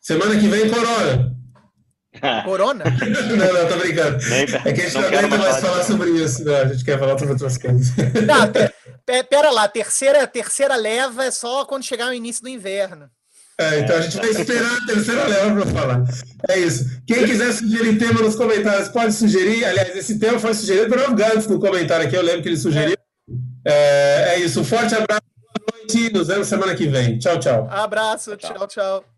Semana 0.00 0.38
que 0.38 0.46
vem, 0.46 0.70
Corona. 0.70 1.36
Corona? 2.44 2.84
não, 3.36 3.52
não, 3.52 3.68
tô 3.68 3.76
brincando. 3.76 4.18
é 4.64 4.72
que 4.72 4.80
a 4.80 4.84
gente 4.84 4.94
não, 4.94 5.02
não 5.02 5.08
aguenta 5.08 5.38
mais 5.38 5.56
falar 5.60 5.84
sobre 5.84 6.10
isso. 6.10 6.44
Não, 6.44 6.56
a 6.56 6.64
gente 6.66 6.84
quer 6.84 6.98
falar 6.98 7.18
sobre 7.18 7.32
outras 7.32 7.58
coisas. 7.58 7.88
Não, 7.96 9.22
pera 9.24 9.50
lá, 9.50 9.68
terceira, 9.68 10.26
terceira 10.26 10.76
leva 10.76 11.24
é 11.24 11.30
só 11.30 11.64
quando 11.64 11.84
chegar 11.84 12.08
o 12.08 12.14
início 12.14 12.42
do 12.42 12.48
inverno. 12.48 13.10
É, 13.60 13.80
então 13.80 13.96
a 13.96 14.00
gente 14.00 14.16
vai 14.16 14.30
esperar 14.30 14.72
a 14.72 14.86
terceira 14.86 15.26
leva 15.26 15.60
para 15.60 15.66
falar. 15.66 16.04
É 16.48 16.58
isso. 16.60 16.84
Quem 17.04 17.26
quiser 17.26 17.52
sugerir 17.52 17.98
tema 17.98 18.22
nos 18.22 18.36
comentários, 18.36 18.88
pode 18.88 19.12
sugerir. 19.12 19.64
Aliás, 19.64 19.96
esse 19.96 20.16
tema 20.18 20.38
foi 20.38 20.54
sugerido 20.54 20.88
pelo 20.88 21.12
Gantz 21.14 21.48
no 21.48 21.58
comentário 21.58 22.06
aqui. 22.06 22.14
Eu 22.14 22.22
lembro 22.22 22.42
que 22.42 22.48
ele 22.48 22.56
sugeriu. 22.56 22.96
É, 23.66 24.34
é 24.34 24.38
isso. 24.38 24.64
Forte 24.64 24.94
abraço, 24.94 25.22
boa 25.44 25.80
noite. 25.80 26.12
Nos 26.12 26.28
vemos 26.28 26.46
semana 26.46 26.74
que 26.76 26.86
vem. 26.86 27.18
Tchau, 27.18 27.40
tchau. 27.40 27.68
Abraço, 27.68 28.36
tchau, 28.36 28.68
tchau. 28.68 29.17